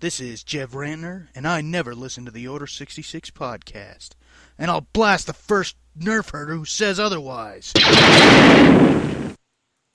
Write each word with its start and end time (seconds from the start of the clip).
This 0.00 0.18
is 0.18 0.42
Jeff 0.42 0.70
Rantner, 0.70 1.28
and 1.34 1.46
I 1.46 1.60
never 1.60 1.94
listen 1.94 2.24
to 2.24 2.30
the 2.30 2.48
Order 2.48 2.66
66 2.66 3.32
podcast. 3.32 4.12
And 4.58 4.70
I'll 4.70 4.86
blast 4.94 5.26
the 5.26 5.34
first 5.34 5.76
nerf 5.94 6.30
herder 6.30 6.54
who 6.54 6.64
says 6.64 6.98
otherwise. 6.98 7.74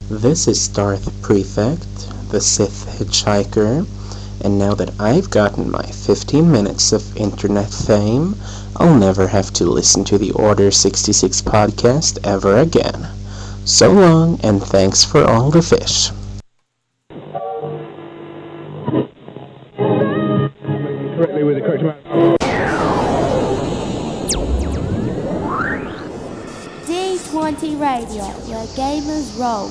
This 0.08 0.48
is 0.48 0.68
Darth 0.68 1.10
Prefect, 1.24 2.30
the 2.30 2.40
Sith 2.40 2.86
Hitchhiker, 3.00 3.88
and 4.44 4.60
now 4.60 4.76
that 4.76 4.94
I've 5.02 5.32
gotten 5.32 5.72
my 5.72 5.88
15 5.88 6.52
minutes 6.52 6.92
of 6.92 7.18
internet 7.18 7.74
fame, 7.74 8.36
I'll 8.76 8.94
never 8.94 9.26
have 9.26 9.52
to 9.54 9.66
listen 9.66 10.04
to 10.04 10.20
the 10.20 10.34
Order 10.34 10.70
66 10.70 11.42
podcast 11.42 12.20
ever 12.24 12.60
again. 12.60 13.08
So 13.66 13.92
long, 13.92 14.40
and 14.44 14.62
thanks 14.62 15.04
for 15.04 15.24
all 15.24 15.50
the 15.50 15.64
fish. 15.64 16.12
Radio, 28.06 28.24
where 28.24 28.68
gamers 28.76 29.36
roll. 29.40 29.70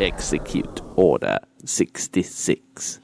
Execute 0.00 0.80
Order 0.96 1.38
66. 1.64 3.00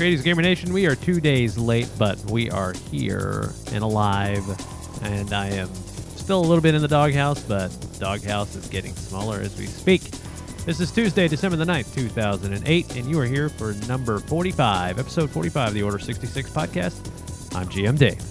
Greetings, 0.00 0.22
Gamer 0.22 0.40
Nation. 0.40 0.72
We 0.72 0.86
are 0.86 0.94
two 0.94 1.20
days 1.20 1.58
late, 1.58 1.86
but 1.98 2.18
we 2.30 2.50
are 2.50 2.72
here 2.90 3.52
and 3.70 3.84
alive. 3.84 4.42
And 5.02 5.30
I 5.34 5.48
am 5.48 5.68
still 6.16 6.40
a 6.40 6.46
little 6.46 6.62
bit 6.62 6.74
in 6.74 6.80
the 6.80 6.88
doghouse, 6.88 7.42
but 7.42 7.68
doghouse 7.98 8.56
is 8.56 8.66
getting 8.68 8.94
smaller 8.94 9.42
as 9.42 9.58
we 9.58 9.66
speak. 9.66 10.00
This 10.64 10.80
is 10.80 10.90
Tuesday, 10.90 11.28
December 11.28 11.58
the 11.58 11.66
9th, 11.66 11.94
2008, 11.94 12.96
and 12.96 13.10
you 13.10 13.20
are 13.20 13.26
here 13.26 13.50
for 13.50 13.74
number 13.88 14.20
45, 14.20 14.98
episode 14.98 15.28
45 15.28 15.68
of 15.68 15.74
the 15.74 15.82
Order 15.82 15.98
66 15.98 16.48
podcast. 16.48 17.54
I'm 17.54 17.68
GM 17.68 17.98
Dave. 17.98 18.22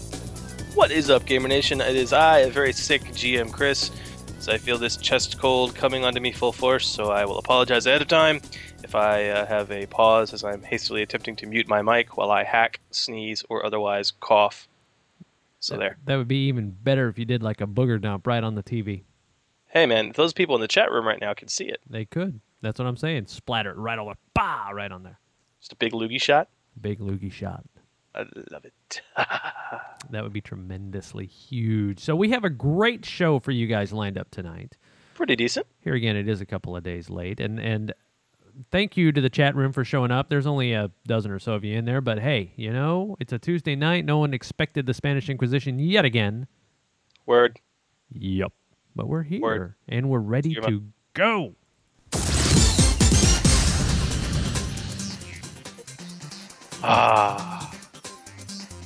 What 0.76 0.90
is 0.90 1.12
up, 1.12 1.28
Gamer 1.28 1.50
Nation? 1.50 1.82
It 1.82 1.96
is 1.96 2.14
I, 2.14 2.40
a 2.40 2.50
very 2.50 2.74
sick 2.74 3.04
GM 3.12 3.52
Chris. 3.54 3.92
So 4.40 4.54
I 4.54 4.58
feel 4.58 4.78
this 4.78 4.96
chest 4.96 5.38
cold 5.38 5.76
coming 5.76 6.06
onto 6.06 6.22
me 6.22 6.32
full 6.32 6.54
force, 6.54 6.88
so 6.88 7.12
I 7.12 7.26
will 7.26 7.40
apologize 7.40 7.86
ahead 7.86 8.02
of 8.02 8.08
time 8.08 8.40
if 8.84 8.96
I 8.96 9.28
uh, 9.28 9.46
have 9.46 9.70
a 9.70 9.86
pause 9.86 10.34
as 10.34 10.46
I'm 10.46 10.64
hastily 10.64 11.02
attempting 11.02 11.36
to 11.38 11.46
mute 11.46 11.68
my 11.68 11.82
mic 11.82 12.16
while 12.16 12.32
I 12.32 12.46
hack, 12.46 12.80
sneeze, 12.90 13.44
or 13.50 13.66
otherwise 13.66 14.12
cough. 14.12 14.70
So 15.60 15.76
there. 15.76 15.98
That 16.06 16.16
would 16.16 16.30
be 16.30 16.48
even 16.48 16.72
better 16.72 17.10
if 17.10 17.20
you 17.20 17.26
did 17.26 17.44
like 17.44 17.60
a 17.60 17.68
booger 17.68 18.02
dump 18.02 18.26
right 18.26 18.42
on 18.42 18.56
the 18.56 18.64
TV. 18.64 19.04
Hey 19.68 19.86
man, 19.86 20.14
those 20.16 20.32
people 20.32 20.56
in 20.56 20.62
the 20.62 20.70
chat 20.70 20.90
room 20.90 21.06
right 21.06 21.20
now 21.20 21.34
can 21.34 21.50
see 21.50 21.66
it. 21.66 21.82
They 21.90 22.06
could. 22.06 22.40
That's 22.62 22.80
what 22.80 22.88
I'm 22.88 22.98
saying. 22.98 23.28
Splatter 23.28 23.72
it 23.72 23.78
right 23.78 24.00
over, 24.00 24.14
bah, 24.34 24.70
right 24.70 24.92
on 24.92 25.04
there. 25.04 25.20
Just 25.60 25.74
a 25.74 25.76
big 25.76 25.92
loogie 25.92 26.22
shot. 26.22 26.48
Big 26.80 27.00
loogie 27.00 27.32
shot. 27.32 27.66
I 28.16 28.26
love 28.52 28.66
it. 28.66 29.02
That 30.12 30.24
would 30.24 30.34
be 30.34 30.42
tremendously 30.42 31.28
huge. 31.28 32.00
So 32.00 32.16
we 32.16 32.32
have 32.32 32.44
a 32.44 32.50
great 32.50 33.06
show 33.06 33.38
for 33.40 33.52
you 33.52 33.68
guys 33.68 33.94
lined 33.94 34.18
up 34.18 34.32
tonight. 34.32 34.76
Pretty 35.14 35.36
decent. 35.36 35.68
Here 35.82 35.94
again, 35.94 36.16
it 36.16 36.28
is 36.28 36.42
a 36.42 36.46
couple 36.48 36.76
of 36.76 36.82
days 36.84 37.10
late, 37.12 37.40
and 37.40 37.60
and 37.60 37.94
thank 38.72 38.98
you 38.98 39.12
to 39.12 39.22
the 39.22 39.30
chat 39.30 39.56
room 39.56 39.72
for 39.72 39.84
showing 39.84 40.10
up. 40.10 40.30
There's 40.30 40.48
only 40.48 40.74
a 40.74 40.90
dozen 41.06 41.30
or 41.30 41.38
so 41.38 41.54
of 41.54 41.64
you 41.64 41.78
in 41.78 41.86
there, 41.86 42.02
but 42.02 42.18
hey, 42.20 42.54
you 42.56 42.72
know 42.74 43.18
it's 43.20 43.34
a 43.34 43.38
Tuesday 43.38 43.76
night. 43.76 44.06
No 44.06 44.18
one 44.18 44.34
expected 44.34 44.88
the 44.88 44.94
Spanish 44.96 45.30
Inquisition 45.30 45.78
yet 45.78 46.06
again. 46.06 46.48
Word. 47.28 47.60
Yep, 48.14 48.52
but 48.96 49.08
we're 49.08 49.24
here 49.24 49.42
Word. 49.42 49.76
and 49.88 50.10
we're 50.10 50.20
ready 50.20 50.56
to 50.56 50.84
go. 51.14 51.54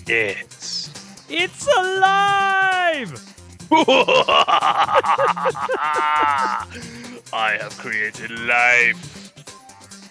It's. 0.07 0.89
It's 1.29 1.65
alive! 1.65 3.35
I 7.31 7.57
have 7.59 7.77
created 7.77 8.31
life 8.31 9.33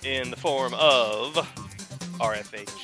in 0.02 0.30
the 0.30 0.36
form 0.36 0.72
of 0.74 1.34
RFH. 2.18 2.80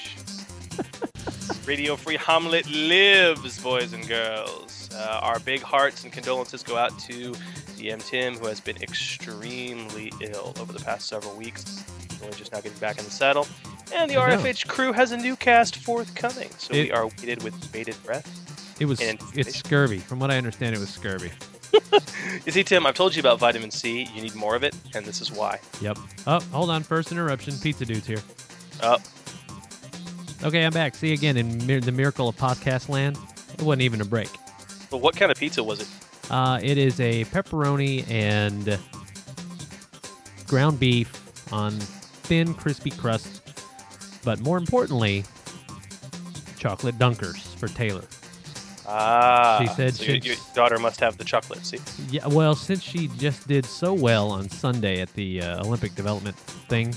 Radio 1.67 1.97
Free 1.97 2.19
Hamlet 2.19 2.69
lives, 2.71 3.59
boys 3.63 3.95
and 3.95 4.07
girls. 4.07 4.91
Uh, 4.95 5.21
our 5.23 5.41
big 5.41 5.63
hearts 5.63 6.05
and 6.05 6.13
condolences 6.13 6.63
go 6.63 6.77
out 6.77 6.99
to 7.01 7.33
DM 7.79 8.05
Tim, 8.05 8.37
who 8.37 8.47
has 8.47 8.61
been 8.61 8.77
extremely 8.83 10.13
ill 10.21 10.53
over 10.61 10.75
the 10.75 10.81
past 10.85 11.09
several 11.09 11.35
weeks. 11.37 11.85
He's 12.11 12.23
only 12.23 12.37
just 12.37 12.53
now 12.53 12.61
getting 12.61 12.79
back 12.79 12.99
in 12.99 13.05
the 13.05 13.11
saddle. 13.11 13.47
And 13.95 14.11
the 14.11 14.17
I 14.17 14.35
know. 14.37 14.43
RFH 14.43 14.67
crew 14.69 14.93
has 14.93 15.13
a 15.13 15.17
new 15.17 15.37
cast 15.37 15.77
forthcoming, 15.77 16.51
so 16.59 16.73
It- 16.75 16.83
we 16.85 16.91
are 16.93 17.07
waited 17.07 17.43
with 17.43 17.73
bated 17.73 17.97
breath. 18.05 18.27
It 18.81 18.85
was 18.87 19.01
it's 19.01 19.59
scurvy. 19.59 19.99
From 19.99 20.21
what 20.21 20.31
I 20.31 20.37
understand, 20.39 20.75
it 20.77 20.79
was 20.79 20.91
scurvy. 20.91 21.31
You 22.45 22.53
see, 22.53 22.63
Tim, 22.65 22.87
I've 22.87 22.95
told 22.95 23.15
you 23.17 23.21
about 23.21 23.39
vitamin 23.39 23.71
C. 23.71 24.09
You 24.15 24.23
need 24.23 24.35
more 24.35 24.55
of 24.55 24.63
it, 24.63 24.75
and 24.95 25.05
this 25.05 25.21
is 25.21 25.31
why. 25.33 25.59
Yep. 25.81 25.99
Oh, 26.27 26.41
hold 26.53 26.71
on. 26.71 26.83
First 26.83 27.11
interruption. 27.13 27.55
Pizza 27.59 27.85
dude's 27.85 28.07
here. 28.07 28.21
Oh, 28.83 28.97
Okay, 30.45 30.65
I'm 30.65 30.73
back. 30.73 30.95
See 30.95 31.09
you 31.09 31.15
again 31.15 31.37
in 31.37 31.67
mir- 31.67 31.81
the 31.81 31.93
miracle 31.93 32.29
of 32.29 32.37
podcast 32.37 32.89
land. 32.89 33.19
It 33.55 33.63
wasn't 33.63 33.83
even 33.83 34.01
a 34.01 34.05
break. 34.05 34.29
but 34.91 34.99
what 34.99 35.17
kind 35.17 35.31
of 35.33 35.39
pizza 35.39 35.63
was 35.65 35.81
it? 35.81 35.89
Uh, 36.31 36.59
it 36.63 36.79
is 36.79 37.01
a 37.01 37.25
pepperoni 37.27 38.09
and 38.11 38.79
ground 40.47 40.79
beef 40.79 41.53
on 41.53 41.73
thin, 41.73 42.55
crispy 42.55 42.91
crust, 42.91 43.38
but 44.29 44.41
more 44.41 44.59
importantly, 44.59 45.25
chocolate 46.59 46.99
dunkers 46.99 47.55
for 47.57 47.67
Taylor. 47.67 48.05
Ah, 48.87 49.59
She 49.63 49.67
said 49.69 49.95
so 49.95 50.05
your, 50.05 50.17
your 50.17 50.37
daughter 50.55 50.79
must 50.79 51.01
have 51.01 51.17
the 51.17 51.25
chocolate. 51.25 51.65
See, 51.65 51.79
Yeah, 52.11 52.27
well, 52.27 52.55
since 52.55 52.83
she 52.83 53.09
just 53.17 53.49
did 53.49 53.65
so 53.65 53.95
well 53.95 54.31
on 54.31 54.51
Sunday 54.51 55.01
at 55.01 55.11
the 55.15 55.41
uh, 55.41 55.65
Olympic 55.65 55.95
development 55.95 56.37
thing, 56.37 56.95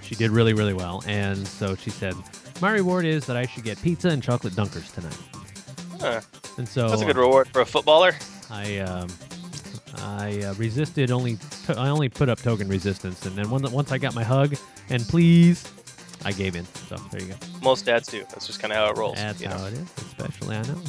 she 0.00 0.14
did 0.14 0.30
really, 0.30 0.54
really 0.54 0.72
well. 0.72 1.04
And 1.06 1.46
so 1.46 1.74
she 1.74 1.90
said, 1.90 2.14
My 2.62 2.70
reward 2.70 3.04
is 3.04 3.26
that 3.26 3.36
I 3.36 3.44
should 3.44 3.64
get 3.64 3.82
pizza 3.82 4.08
and 4.08 4.22
chocolate 4.22 4.54
dunkers 4.54 4.90
tonight. 4.94 5.18
Huh. 6.00 6.22
And 6.56 6.66
so 6.66 6.88
that's 6.88 7.02
a 7.02 7.04
good 7.04 7.18
reward 7.18 7.48
for 7.48 7.60
a 7.60 7.66
footballer. 7.66 8.14
I 8.50 8.78
um, 8.78 9.08
I 9.98 10.40
uh, 10.44 10.54
resisted 10.54 11.10
only 11.10 11.36
to- 11.66 11.76
I 11.78 11.90
only 11.90 12.08
put 12.08 12.30
up 12.30 12.40
token 12.40 12.68
resistance, 12.68 13.26
and 13.26 13.36
then 13.36 13.50
once 13.50 13.70
once 13.70 13.92
I 13.92 13.98
got 13.98 14.14
my 14.14 14.24
hug 14.24 14.56
and 14.88 15.02
please, 15.02 15.64
I 16.24 16.32
gave 16.32 16.56
in. 16.56 16.64
So 16.88 16.96
there 17.10 17.20
you 17.20 17.28
go. 17.28 17.34
Most 17.62 17.84
dads 17.84 18.08
do. 18.08 18.20
That's 18.30 18.46
just 18.46 18.60
kind 18.60 18.72
of 18.72 18.78
how 18.78 18.90
it 18.90 18.96
rolls. 18.96 19.16
That's 19.16 19.40
you 19.40 19.48
know? 19.48 19.58
how 19.58 19.66
it 19.66 19.74
is. 19.74 19.88
Especially 19.98 20.56
I 20.56 20.62
know. 20.62 20.80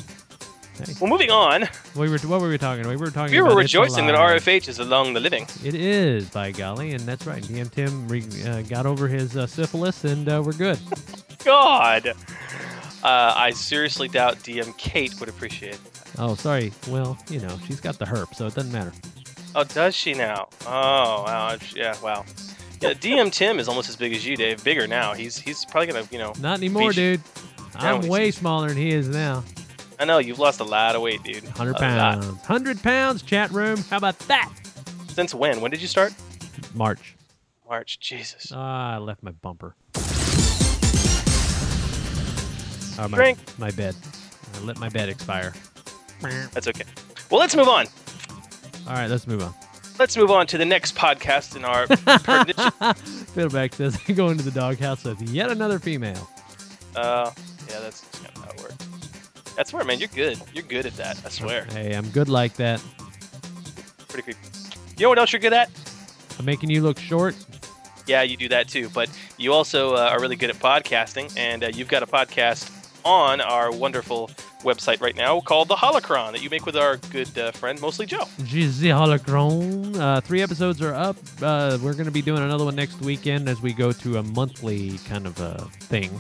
Hey, 0.86 0.94
Well, 1.02 1.10
moving 1.10 1.32
on. 1.32 1.68
we 1.96 2.08
were 2.08 2.20
what 2.20 2.40
were 2.40 2.50
we 2.50 2.58
talking 2.58 2.82
about? 2.82 2.92
We 2.92 2.98
were 2.98 3.10
talking. 3.10 3.34
We 3.34 3.42
were 3.42 3.56
rejoicing 3.56 4.06
that 4.08 4.16
RFH 4.16 4.68
is 4.68 4.78
among 4.80 5.14
the 5.14 5.20
living. 5.20 5.48
It 5.64 5.74
is 5.74 6.30
by 6.30 6.52
golly, 6.52 6.92
and 6.92 7.02
that's 7.02 7.26
right. 7.26 7.42
DM 7.42 7.72
Tim 7.72 8.08
re- 8.08 8.24
uh, 8.46 8.62
got 8.62 8.86
over 8.86 9.08
his 9.08 9.36
uh, 9.36 9.48
syphilis, 9.48 10.04
and 10.04 10.30
uh, 10.30 10.42
we're 10.46 10.54
good. 10.54 10.80
God, 11.44 12.08
uh, 12.08 12.14
I 13.36 13.52
seriously 13.52 14.08
doubt 14.08 14.38
DM 14.38 14.78
Kate 14.78 15.20
would 15.20 15.30
appreciate. 15.30 15.80
That. 15.94 16.20
Oh, 16.20 16.36
sorry. 16.36 16.72
Well, 16.90 17.18
you 17.30 17.40
know 17.40 17.58
she's 17.66 17.80
got 17.80 17.98
the 17.98 18.06
herp, 18.06 18.36
so 18.36 18.46
it 18.46 18.54
doesn't 18.54 18.72
matter. 18.72 18.94
Oh, 19.56 19.64
does 19.64 19.96
she 19.96 20.14
now? 20.14 20.50
Oh, 20.68 21.24
wow. 21.26 21.58
Yeah, 21.76 21.96
wow. 22.04 22.24
Yeah, 22.80 22.94
DM 22.94 23.32
Tim 23.32 23.60
is 23.60 23.68
almost 23.68 23.90
as 23.90 23.96
big 23.96 24.14
as 24.14 24.26
you, 24.26 24.36
Dave. 24.38 24.64
Bigger 24.64 24.88
now. 24.88 25.14
He's 25.14 25.38
he's 25.38 25.66
probably 25.66 25.88
gonna, 25.88 26.08
you 26.12 26.20
know. 26.20 26.34
Not 26.40 26.58
anymore, 26.60 26.92
dude. 26.92 27.22
I'm 27.76 28.02
he's- 28.02 28.10
way 28.10 28.32
smaller 28.32 28.68
than 28.70 28.78
he 28.78 28.90
is 28.92 29.08
now. 29.08 29.44
I 30.00 30.06
know 30.06 30.20
you've 30.20 30.38
lost 30.38 30.60
a 30.60 30.64
lot 30.64 30.96
of 30.96 31.02
weight, 31.02 31.24
dude. 31.24 31.44
100 31.44 31.76
pounds. 31.76 32.26
100 32.26 32.84
pounds, 32.84 33.24
chat 33.24 33.50
room. 33.50 33.80
How 33.90 33.98
about 33.98 34.18
that? 34.20 34.52
Since 35.08 35.34
when? 35.34 35.60
When 35.60 35.72
did 35.72 35.82
you 35.82 35.88
start? 35.88 36.14
March. 36.76 37.16
March. 37.68 38.00
Jesus. 38.00 38.52
Ah, 38.54 38.94
I 38.96 38.98
left 39.00 39.24
my 39.24 39.32
bumper. 39.32 39.76
Or 43.00 43.08
my, 43.10 43.18
Drink. 43.18 43.38
my 43.60 43.72
bed. 43.72 43.96
I 44.56 44.60
let 44.66 44.78
my 44.78 44.90
bed 44.90 45.10
expire. 45.10 45.54
That's 46.22 46.68
okay. 46.68 46.84
Well, 47.32 47.40
let's 47.40 47.56
move 47.56 47.68
on. 47.68 47.86
All 48.88 48.94
right, 48.94 49.10
let's 49.10 49.28
move 49.28 49.44
on. 49.44 49.54
Let's 50.00 50.16
move 50.16 50.30
on 50.30 50.46
to 50.48 50.60
the 50.60 50.66
next 50.66 50.96
podcast 50.96 51.56
in 51.56 51.66
our. 51.66 51.88
Fiddleback 51.88 53.74
says, 53.74 53.98
go 54.16 54.30
into 54.30 54.44
the 54.44 54.52
doghouse 54.52 55.04
with 55.04 55.22
yet 55.24 55.50
another 55.50 55.80
female. 55.80 56.30
Uh, 56.96 57.32
yeah, 57.70 57.80
that's 57.80 58.02
kind 58.02 58.28
of 58.28 58.44
how 58.44 58.52
it 58.52 58.62
works. 58.62 58.76
That's 59.56 59.72
smart, 59.72 59.88
man. 59.88 60.00
You're 60.00 60.10
good. 60.10 60.40
You're 60.54 60.64
good 60.64 60.86
at 60.86 60.96
that. 60.98 61.20
I 61.26 61.30
swear. 61.30 61.66
Hey, 61.66 61.94
I'm 61.96 62.08
good 62.10 62.30
like 62.30 62.54
that. 62.56 62.80
Pretty 64.08 64.22
creepy. 64.24 64.40
You 64.98 65.04
know 65.04 65.10
what 65.10 65.18
else 65.18 65.34
you're 65.34 65.40
good 65.40 65.54
at? 65.54 65.70
I'm 66.38 66.46
making 66.46 66.70
you 66.70 66.82
look 66.84 67.00
short. 67.00 67.36
Yeah, 68.06 68.22
you 68.22 68.38
do 68.38 68.50
that 68.50 68.68
too. 68.68 68.90
But 68.90 69.10
you 69.38 69.52
also 69.52 69.96
uh, 69.96 70.10
are 70.12 70.22
really 70.22 70.36
good 70.36 70.52
at 70.52 70.58
podcasting, 70.58 71.36
and 71.38 71.64
uh, 71.64 71.72
you've 71.74 71.88
got 71.88 72.04
a 72.04 72.08
podcast 72.08 72.72
on 73.04 73.42
our 73.42 73.72
wonderful 73.72 74.30
website 74.64 75.00
right 75.02 75.16
now 75.16 75.40
called 75.40 75.68
The 75.68 75.76
Holocron 75.76 76.32
that 76.32 76.42
you 76.42 76.50
make 76.50 76.66
with 76.66 76.76
our 76.76 76.98
good 76.98 77.38
uh, 77.38 77.52
friend, 77.52 77.80
mostly 77.80 78.06
Joe. 78.06 78.24
Jizzy 78.40 78.90
Holocron. 78.92 79.96
Uh, 79.98 80.22
three 80.22 80.42
episodes 80.42 80.82
are 80.82 80.94
up. 80.94 81.16
Uh, 81.42 81.78
we're 81.82 81.94
going 81.94 82.06
to 82.06 82.12
be 82.12 82.22
doing 82.22 82.42
another 82.44 82.66
one 82.66 82.76
next 82.76 83.00
weekend 83.02 83.48
as 83.48 83.62
we 83.62 83.74
go 83.74 83.92
to 83.92 84.18
a 84.18 84.24
monthly 84.24 84.98
kind 85.08 85.26
of 85.28 85.40
uh, 85.40 85.58
thing. 85.90 86.12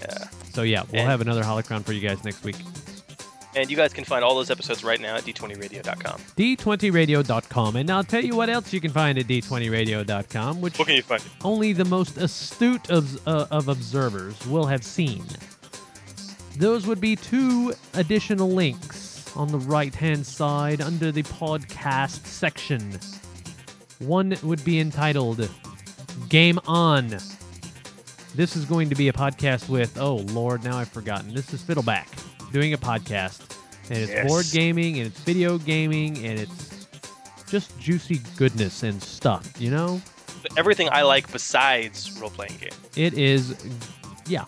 Yeah. 0.00 0.28
So 0.52 0.62
yeah, 0.62 0.82
we'll 0.92 1.00
And- 1.02 1.10
have 1.10 1.20
another 1.20 1.42
Holocron 1.42 1.84
for 1.84 1.92
you 1.92 2.00
guys 2.00 2.24
next 2.24 2.42
week. 2.44 2.56
And 3.56 3.70
you 3.70 3.76
guys 3.76 3.92
can 3.92 4.04
find 4.04 4.24
all 4.24 4.34
those 4.34 4.50
episodes 4.50 4.82
right 4.82 5.00
now 5.00 5.14
at 5.14 5.22
d20radio.com. 5.22 6.20
D20radio.com. 6.36 7.76
And 7.76 7.88
I'll 7.88 8.02
tell 8.02 8.24
you 8.24 8.34
what 8.34 8.48
else 8.50 8.72
you 8.72 8.80
can 8.80 8.90
find 8.90 9.16
at 9.16 9.26
D20radio.com, 9.26 10.60
which 10.60 10.76
What 10.76 10.88
can 10.88 10.96
you 10.96 11.02
find? 11.02 11.22
only 11.44 11.72
the 11.72 11.84
most 11.84 12.16
astute 12.16 12.90
of, 12.90 13.24
uh, 13.28 13.46
of 13.52 13.68
observers 13.68 14.44
will 14.48 14.66
have 14.66 14.82
seen. 14.82 15.24
Those 16.56 16.86
would 16.86 17.00
be 17.00 17.16
two 17.16 17.74
additional 17.94 18.50
links 18.50 19.34
on 19.36 19.48
the 19.48 19.58
right 19.58 19.94
hand 19.94 20.24
side 20.24 20.80
under 20.80 21.10
the 21.10 21.22
podcast 21.24 22.24
section. 22.26 22.92
One 23.98 24.36
would 24.42 24.64
be 24.64 24.78
entitled 24.80 25.48
Game 26.28 26.60
On. 26.66 27.08
This 28.34 28.56
is 28.56 28.64
going 28.64 28.88
to 28.88 28.94
be 28.94 29.08
a 29.08 29.12
podcast 29.12 29.68
with, 29.68 29.98
oh 29.98 30.16
Lord, 30.16 30.62
now 30.64 30.76
I've 30.76 30.88
forgotten. 30.88 31.34
This 31.34 31.52
is 31.52 31.62
Fiddleback 31.62 32.06
doing 32.52 32.72
a 32.72 32.78
podcast. 32.78 33.40
And 33.90 33.98
it's 33.98 34.10
Yes. 34.12 34.26
board 34.26 34.46
gaming 34.52 34.98
and 34.98 35.06
it's 35.08 35.20
video 35.20 35.58
gaming 35.58 36.24
and 36.24 36.38
it's 36.38 36.86
just 37.48 37.78
juicy 37.78 38.20
goodness 38.36 38.82
and 38.82 39.02
stuff, 39.02 39.60
you 39.60 39.70
know? 39.70 40.00
Everything 40.56 40.88
I 40.92 41.02
like 41.02 41.30
besides 41.32 42.16
role 42.20 42.30
playing 42.30 42.56
game. 42.60 42.70
It 42.96 43.14
is, 43.14 43.54
yeah, 44.26 44.44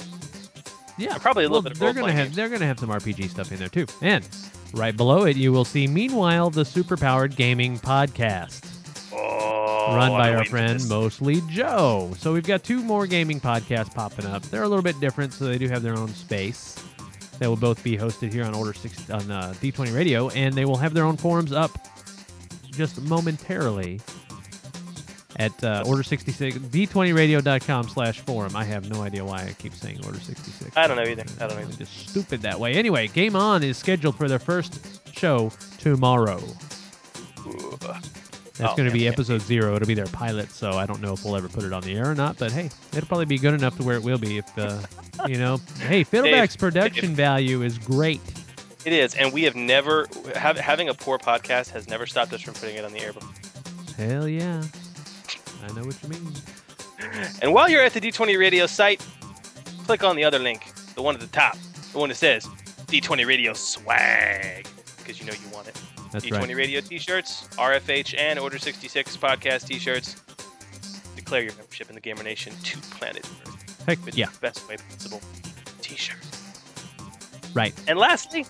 yeah. 0.98 1.18
Probably 1.18 1.44
a 1.44 1.48
little 1.48 1.62
Well, 1.62 1.62
bit 1.62 1.72
of 1.72 1.78
They're 1.78 1.92
gonna 1.92 2.12
have 2.12 2.26
games. 2.28 2.36
they're 2.36 2.48
gonna 2.48 2.66
have 2.66 2.78
some 2.78 2.90
RPG 2.90 3.28
stuff 3.30 3.52
in 3.52 3.58
there 3.58 3.68
too. 3.68 3.86
And 4.02 4.26
right 4.74 4.96
below 4.96 5.24
it, 5.24 5.36
you 5.36 5.52
will 5.52 5.64
see 5.64 5.86
meanwhile 5.86 6.50
the 6.50 6.62
superpowered 6.64 7.36
gaming 7.36 7.78
podcast 7.78 8.62
Oh, 9.12 9.94
run 9.96 10.10
by 10.10 10.34
our 10.34 10.44
friend 10.44 10.86
mostly 10.88 11.40
Joe. 11.48 12.12
So 12.18 12.32
we've 12.32 12.46
got 12.46 12.62
two 12.64 12.82
more 12.82 13.06
gaming 13.06 13.40
podcasts 13.40 13.94
popping 13.94 14.26
up. 14.26 14.42
They're 14.44 14.64
a 14.64 14.68
little 14.68 14.82
bit 14.82 14.98
different, 15.00 15.32
so 15.32 15.44
they 15.46 15.58
do 15.58 15.68
have 15.68 15.82
their 15.82 15.96
own 15.96 16.08
space. 16.08 16.76
They 17.38 17.46
will 17.46 17.56
both 17.56 17.82
be 17.84 17.96
hosted 17.96 18.32
here 18.32 18.44
on 18.44 18.54
Order 18.54 18.72
Six 18.74 19.08
on 19.10 19.30
uh, 19.30 19.54
D20 19.60 19.94
Radio, 19.94 20.28
and 20.30 20.54
they 20.54 20.64
will 20.64 20.76
have 20.76 20.92
their 20.94 21.04
own 21.04 21.16
forums 21.16 21.52
up 21.52 21.70
just 22.70 23.00
momentarily 23.02 24.00
at 25.36 25.62
uh, 25.64 25.84
Order 25.86 26.02
66 26.02 26.56
D20Radio.com 26.58 27.88
slash 27.88 28.20
forum. 28.20 28.56
I 28.56 28.64
have 28.64 28.90
no 28.90 29.02
idea 29.02 29.24
why 29.24 29.42
I 29.42 29.54
keep 29.58 29.74
saying 29.74 30.04
Order 30.04 30.20
66. 30.20 30.76
I 30.76 30.86
don't 30.86 30.96
know 30.96 31.04
either. 31.04 31.24
I 31.40 31.46
don't 31.46 31.60
know 31.60 31.66
It's 31.68 31.76
just 31.76 32.08
stupid 32.10 32.42
that 32.42 32.58
way. 32.58 32.74
Anyway, 32.74 33.08
Game 33.08 33.36
On 33.36 33.62
is 33.62 33.76
scheduled 33.76 34.16
for 34.16 34.28
their 34.28 34.38
first 34.38 34.80
show 35.14 35.50
tomorrow. 35.78 36.40
That's 38.58 38.72
Oh, 38.72 38.76
going 38.76 38.88
to 38.88 38.92
be 38.92 39.06
episode 39.06 39.42
zero. 39.42 39.76
It'll 39.76 39.86
be 39.86 39.92
their 39.94 40.06
pilot, 40.06 40.50
so 40.50 40.72
I 40.72 40.86
don't 40.86 41.02
know 41.02 41.12
if 41.12 41.24
we'll 41.24 41.36
ever 41.36 41.48
put 41.48 41.62
it 41.64 41.74
on 41.74 41.82
the 41.82 41.94
air 41.94 42.10
or 42.10 42.14
not. 42.14 42.38
But 42.38 42.52
hey, 42.52 42.70
it'll 42.92 43.06
probably 43.06 43.26
be 43.26 43.36
good 43.38 43.52
enough 43.52 43.76
to 43.76 43.82
where 43.82 43.96
it 43.96 44.02
will 44.02 44.16
be. 44.18 44.38
If 44.38 44.58
uh, 44.58 44.80
you 45.28 45.36
know, 45.36 45.60
hey, 45.80 46.04
Fiddleback's 46.04 46.56
production 46.56 47.14
value 47.14 47.62
is 47.62 47.76
great. 47.76 48.20
It 48.86 48.92
is, 48.94 49.14
and 49.14 49.32
we 49.32 49.42
have 49.42 49.56
never 49.56 50.06
have, 50.36 50.56
having 50.56 50.88
a 50.88 50.94
poor 50.94 51.18
podcast 51.18 51.70
has 51.72 51.86
never 51.88 52.06
stopped 52.06 52.32
us 52.32 52.40
from 52.40 52.54
putting 52.54 52.76
it 52.76 52.84
on 52.84 52.92
the 52.94 53.00
air. 53.00 53.12
Before. 53.12 53.28
Hell 53.98 54.26
yeah, 54.28 54.62
I 55.66 55.72
know 55.72 55.84
what 55.84 56.00
you 56.02 56.08
mean. 56.08 56.32
And 57.42 57.52
while 57.52 57.68
you're 57.68 57.82
at 57.82 57.92
the 57.92 58.00
D20 58.00 58.38
Radio 58.38 58.66
site, 58.66 59.04
click 59.84 60.04
on 60.04 60.16
the 60.16 60.24
other 60.24 60.38
link, 60.38 60.72
the 60.94 61.02
one 61.02 61.14
at 61.14 61.20
the 61.20 61.26
top, 61.26 61.56
the 61.92 61.98
one 61.98 62.08
that 62.08 62.14
says 62.14 62.46
D20 62.86 63.26
Radio 63.26 63.52
swag, 63.52 64.66
because 64.98 65.20
you 65.20 65.26
know 65.26 65.32
you 65.32 65.54
want 65.54 65.68
it. 65.68 65.80
That's 66.12 66.24
D20 66.24 66.40
right. 66.40 66.56
Radio 66.56 66.80
T-shirts, 66.80 67.48
RFH, 67.56 68.16
and 68.18 68.38
Order 68.38 68.58
66 68.58 69.16
podcast 69.16 69.66
T-shirts. 69.66 70.22
Declare 71.16 71.42
your 71.42 71.54
membership 71.56 71.88
in 71.88 71.94
the 71.94 72.00
Gamer 72.00 72.22
Nation 72.22 72.52
to 72.62 72.78
Planet 72.78 73.28
Earth 73.46 73.84
Heck 73.86 73.98
yeah, 74.16 74.26
the 74.26 74.38
best 74.40 74.68
way 74.68 74.76
possible. 74.76 75.20
T-shirt. 75.80 76.16
right. 77.54 77.74
And 77.88 77.98
lastly, 77.98 78.46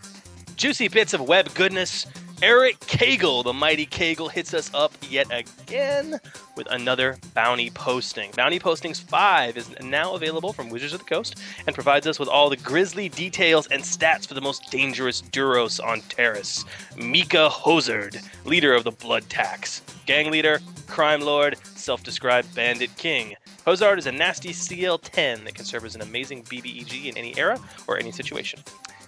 juicy 0.56 0.88
bits 0.88 1.14
of 1.14 1.20
web 1.22 1.52
goodness. 1.54 2.06
Eric 2.42 2.78
Cagle, 2.80 3.42
the 3.42 3.52
mighty 3.54 3.86
Cagle, 3.86 4.30
hits 4.30 4.52
us 4.52 4.70
up 4.74 4.92
yet 5.08 5.26
again 5.30 6.20
with 6.54 6.66
another 6.70 7.16
bounty 7.32 7.70
posting. 7.70 8.30
Bounty 8.32 8.58
Postings 8.58 9.00
5 9.00 9.56
is 9.56 9.70
now 9.80 10.14
available 10.14 10.52
from 10.52 10.68
Wizards 10.68 10.92
of 10.92 10.98
the 10.98 11.06
Coast 11.06 11.40
and 11.66 11.74
provides 11.74 12.06
us 12.06 12.18
with 12.18 12.28
all 12.28 12.50
the 12.50 12.56
grisly 12.58 13.08
details 13.08 13.66
and 13.68 13.82
stats 13.82 14.28
for 14.28 14.34
the 14.34 14.42
most 14.42 14.70
dangerous 14.70 15.22
Duros 15.22 15.82
on 15.82 16.02
Terrace. 16.02 16.66
Mika 16.94 17.48
Hozard, 17.48 18.20
leader 18.44 18.74
of 18.74 18.84
the 18.84 18.90
Blood 18.90 19.30
Tax. 19.30 19.80
Gang 20.04 20.30
leader, 20.30 20.60
crime 20.88 21.22
lord, 21.22 21.56
self 21.64 22.02
described 22.02 22.54
bandit 22.54 22.94
king. 22.98 23.34
Hozard 23.64 23.98
is 23.98 24.06
a 24.06 24.12
nasty 24.12 24.50
CL10 24.50 25.44
that 25.44 25.54
can 25.54 25.64
serve 25.64 25.86
as 25.86 25.94
an 25.94 26.02
amazing 26.02 26.42
BBEG 26.42 27.06
in 27.06 27.16
any 27.16 27.36
era 27.38 27.58
or 27.86 27.96
any 27.98 28.12
situation. 28.12 28.60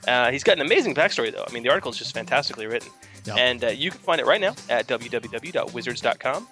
Uh, 0.07 0.31
he's 0.31 0.43
got 0.43 0.59
an 0.59 0.65
amazing 0.65 0.95
backstory, 0.95 1.31
though. 1.31 1.45
I 1.47 1.53
mean, 1.53 1.63
the 1.63 1.69
article 1.69 1.91
is 1.91 1.99
just 1.99 2.15
fantastically 2.15 2.67
written. 2.67 2.89
Yep. 3.29 3.37
And 3.39 3.65
uh, 3.65 3.69
you 3.69 3.91
can 3.91 4.01
find 4.01 4.21
it 4.21 4.27
right 4.27 4.41
now 4.41 4.55
at 4.69 4.87
www.wizards.com 4.87 6.47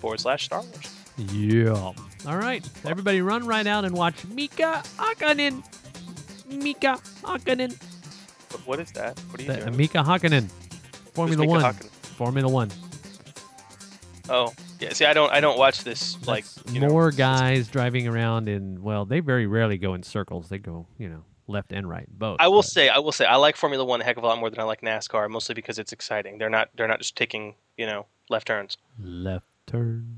forward 0.00 0.20
slash 0.20 0.44
Star 0.46 0.60
Wars. 0.62 0.90
Yeah. 1.32 1.92
All 2.26 2.36
right, 2.36 2.66
everybody, 2.84 3.20
run 3.20 3.46
right 3.46 3.66
out 3.66 3.84
and 3.84 3.94
watch 3.96 4.24
Mika 4.26 4.82
Hakkinen. 4.96 5.62
Mika 6.48 6.98
Hakkinen. 7.22 7.78
But 8.50 8.66
what 8.66 8.80
is 8.80 8.90
that? 8.92 9.18
What 9.30 9.40
are 9.40 9.42
you 9.44 9.52
The- 9.52 9.60
doing? 9.66 9.76
Mika 9.76 9.98
Hakkinen. 9.98 10.50
Formula 11.12 11.40
Mika 11.42 11.50
One. 11.50 11.62
Hakkinen? 11.62 11.88
Formula 12.16 12.48
One. 12.48 12.70
Oh, 14.30 14.52
yeah. 14.80 14.92
See, 14.94 15.04
I 15.04 15.12
don't, 15.12 15.30
I 15.30 15.40
don't 15.40 15.58
watch 15.58 15.84
this 15.84 16.16
like 16.26 16.44
That's 16.46 16.72
you 16.72 16.80
know, 16.80 16.88
more 16.88 17.10
guys 17.10 17.68
driving 17.68 18.08
around 18.08 18.48
in. 18.48 18.82
Well, 18.82 19.04
they 19.04 19.20
very 19.20 19.46
rarely 19.46 19.76
go 19.76 19.92
in 19.94 20.02
circles. 20.02 20.48
They 20.48 20.58
go, 20.58 20.86
you 20.98 21.10
know, 21.10 21.24
left 21.46 21.72
and 21.72 21.88
right, 21.88 22.06
both. 22.08 22.36
I 22.40 22.48
will 22.48 22.58
but- 22.62 22.66
say, 22.66 22.88
I 22.88 22.98
will 22.98 23.12
say, 23.12 23.24
I 23.26 23.36
like 23.36 23.56
Formula 23.56 23.84
One 23.84 24.00
a 24.00 24.04
heck 24.04 24.16
of 24.16 24.24
a 24.24 24.26
lot 24.26 24.38
more 24.38 24.50
than 24.50 24.60
I 24.60 24.64
like 24.64 24.80
NASCAR, 24.80 25.28
mostly 25.30 25.54
because 25.54 25.78
it's 25.78 25.92
exciting. 25.92 26.38
They're 26.38 26.50
not, 26.50 26.70
they're 26.76 26.88
not 26.88 26.98
just 26.98 27.16
taking, 27.16 27.54
you 27.76 27.86
know, 27.86 28.06
left 28.30 28.46
turns, 28.46 28.76
left 29.00 29.46
turn, 29.66 30.16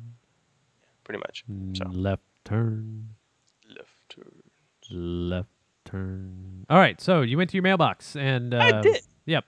pretty 1.04 1.18
much. 1.18 1.44
So. 1.74 1.84
left 1.90 2.22
turn, 2.44 3.08
Left 3.68 4.08
turn. 4.08 4.42
left 4.90 5.48
turn. 5.84 6.66
All 6.70 6.78
right, 6.78 7.00
so 7.00 7.22
you 7.22 7.36
went 7.36 7.50
to 7.50 7.56
your 7.56 7.62
mailbox 7.62 8.16
and 8.16 8.54
uh, 8.54 8.58
I 8.58 8.80
did. 8.80 9.00
Yep. 9.26 9.44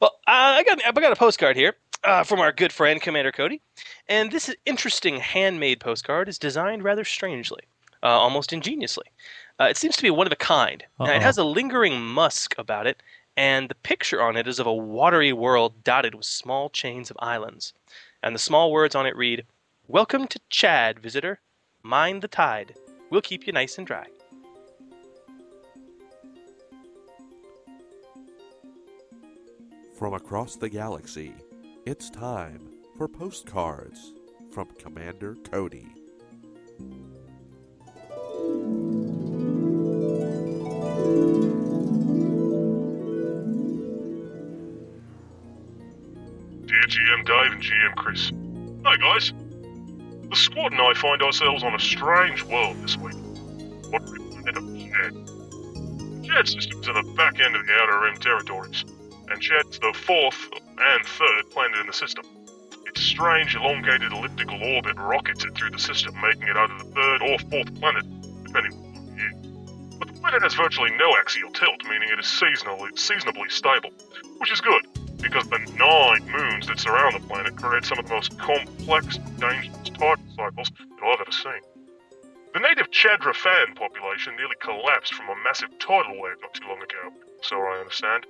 Well, 0.00 0.12
uh, 0.26 0.30
I 0.58 0.64
got 0.64 0.84
I 0.84 0.90
got 0.92 1.12
a 1.12 1.16
postcard 1.16 1.56
here 1.56 1.74
uh, 2.04 2.24
from 2.24 2.40
our 2.40 2.52
good 2.52 2.72
friend 2.72 3.00
Commander 3.00 3.32
Cody, 3.32 3.60
and 4.08 4.30
this 4.32 4.54
interesting 4.66 5.18
handmade 5.20 5.80
postcard 5.80 6.28
is 6.28 6.38
designed 6.38 6.82
rather 6.84 7.04
strangely, 7.04 7.62
uh, 8.02 8.06
almost 8.08 8.52
ingeniously. 8.52 9.04
Uh, 9.60 9.64
it 9.64 9.76
seems 9.76 9.96
to 9.96 10.02
be 10.02 10.10
one 10.10 10.26
of 10.26 10.32
a 10.32 10.36
kind. 10.36 10.84
Now, 10.98 11.12
it 11.12 11.22
has 11.22 11.38
a 11.38 11.44
lingering 11.44 12.00
musk 12.00 12.54
about 12.58 12.86
it, 12.86 13.02
and 13.36 13.68
the 13.68 13.74
picture 13.76 14.22
on 14.22 14.36
it 14.36 14.48
is 14.48 14.58
of 14.58 14.66
a 14.66 14.72
watery 14.72 15.32
world 15.32 15.84
dotted 15.84 16.14
with 16.14 16.24
small 16.24 16.68
chains 16.68 17.10
of 17.10 17.16
islands, 17.20 17.72
and 18.22 18.34
the 18.34 18.40
small 18.40 18.72
words 18.72 18.94
on 18.94 19.06
it 19.06 19.16
read, 19.16 19.44
"Welcome 19.86 20.26
to 20.28 20.40
Chad, 20.48 20.98
visitor. 20.98 21.40
Mind 21.82 22.22
the 22.22 22.28
tide. 22.28 22.74
We'll 23.10 23.20
keep 23.20 23.46
you 23.46 23.52
nice 23.52 23.78
and 23.78 23.86
dry." 23.86 24.06
From 29.98 30.14
across 30.14 30.56
the 30.56 30.68
galaxy, 30.68 31.32
it's 31.86 32.10
time 32.10 32.72
for 32.96 33.06
postcards 33.06 34.12
from 34.50 34.68
Commander 34.78 35.36
Cody. 35.44 35.86
Dear 46.82 47.16
GM 47.16 47.24
Dave 47.24 47.52
and 47.52 47.62
GM 47.62 47.94
Chris. 47.94 48.30
Hey 48.84 48.96
guys. 48.96 49.32
The 50.28 50.34
squad 50.34 50.72
and 50.72 50.80
I 50.80 50.92
find 50.94 51.22
ourselves 51.22 51.62
on 51.62 51.76
a 51.76 51.78
strange 51.78 52.42
world 52.42 52.76
this 52.82 52.96
week. 52.96 53.14
What 53.90 54.02
we 54.10 54.18
planet 54.18 54.56
of 54.56 54.66
Chad. 54.76 56.24
Chad 56.24 56.48
system's 56.48 56.88
in 56.88 56.94
the 56.94 57.14
back 57.16 57.38
end 57.38 57.54
of 57.54 57.64
the 57.64 57.72
Outer 57.74 58.00
Rim 58.00 58.16
territories, 58.16 58.84
and 59.30 59.40
Chad's 59.40 59.78
the 59.78 59.92
fourth 59.94 60.50
and 60.76 61.06
third 61.06 61.50
planet 61.50 61.78
in 61.78 61.86
the 61.86 61.92
system. 61.92 62.24
Its 62.86 63.00
strange 63.00 63.54
elongated 63.54 64.12
elliptical 64.12 64.60
orbit 64.60 64.96
rockets 64.98 65.44
it 65.44 65.54
through 65.54 65.70
the 65.70 65.78
system, 65.78 66.20
making 66.20 66.48
it 66.48 66.56
either 66.56 66.78
the 66.78 66.90
third 66.90 67.22
or 67.22 67.38
fourth 67.48 67.72
planet, 67.78 68.04
depending 68.42 68.72
on 68.72 69.16
year. 69.16 69.32
But 70.00 70.08
the 70.08 70.20
planet 70.20 70.42
has 70.42 70.54
virtually 70.54 70.90
no 70.98 71.14
axial 71.16 71.52
tilt, 71.52 71.84
meaning 71.84 72.08
it 72.08 72.18
is 72.18 72.26
seasonally, 72.26 72.98
seasonably 72.98 73.50
stable, 73.50 73.90
which 74.38 74.50
is 74.50 74.60
good, 74.60 74.84
because 75.22 75.46
the 75.48 75.58
nine 75.78 76.28
moons 76.30 76.66
that 76.66 76.80
surround 76.80 77.14
the 77.14 77.26
planet 77.26 77.56
create 77.56 77.84
some 77.84 77.98
of 77.98 78.06
the 78.06 78.14
most 78.14 78.36
complex, 78.38 79.18
dangerous 79.38 79.88
tidal 79.90 80.24
cycles 80.36 80.70
that 80.70 81.06
I've 81.06 81.20
ever 81.20 81.32
seen. 81.32 81.60
The 82.52 82.60
native 82.60 82.90
Chadrafan 82.90 83.76
population 83.76 84.36
nearly 84.36 84.56
collapsed 84.60 85.14
from 85.14 85.30
a 85.30 85.42
massive 85.42 85.78
tidal 85.78 86.20
wave 86.20 86.36
not 86.42 86.52
too 86.52 86.68
long 86.68 86.82
ago, 86.82 87.16
so 87.40 87.56
I 87.56 87.78
understand. 87.78 88.26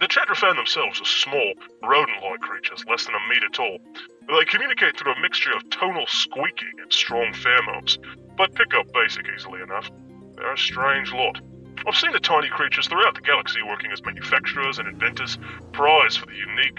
The 0.00 0.08
Chadrafan 0.08 0.56
themselves 0.56 1.00
are 1.00 1.04
small, 1.04 1.52
rodent-like 1.82 2.40
creatures, 2.40 2.84
less 2.88 3.06
than 3.06 3.14
a 3.14 3.28
meter 3.28 3.48
tall. 3.52 3.78
They 4.26 4.44
communicate 4.44 4.98
through 4.98 5.12
a 5.12 5.20
mixture 5.20 5.54
of 5.56 5.70
tonal 5.70 6.06
squeaking 6.06 6.74
and 6.82 6.92
strong 6.92 7.32
pheromones, 7.32 7.98
but 8.36 8.54
pick 8.54 8.74
up 8.74 8.92
basic 8.92 9.26
easily 9.34 9.62
enough. 9.62 9.88
They're 10.34 10.52
a 10.52 10.58
strange 10.58 11.12
lot. 11.12 11.40
I've 11.86 11.96
seen 11.96 12.12
the 12.12 12.20
tiny 12.20 12.48
creatures 12.48 12.88
throughout 12.88 13.14
the 13.14 13.20
galaxy 13.20 13.62
working 13.62 13.92
as 13.92 14.04
manufacturers 14.04 14.78
and 14.78 14.88
inventors, 14.88 15.38
prized 15.72 16.18
for 16.18 16.26
the 16.26 16.34
unique 16.34 16.78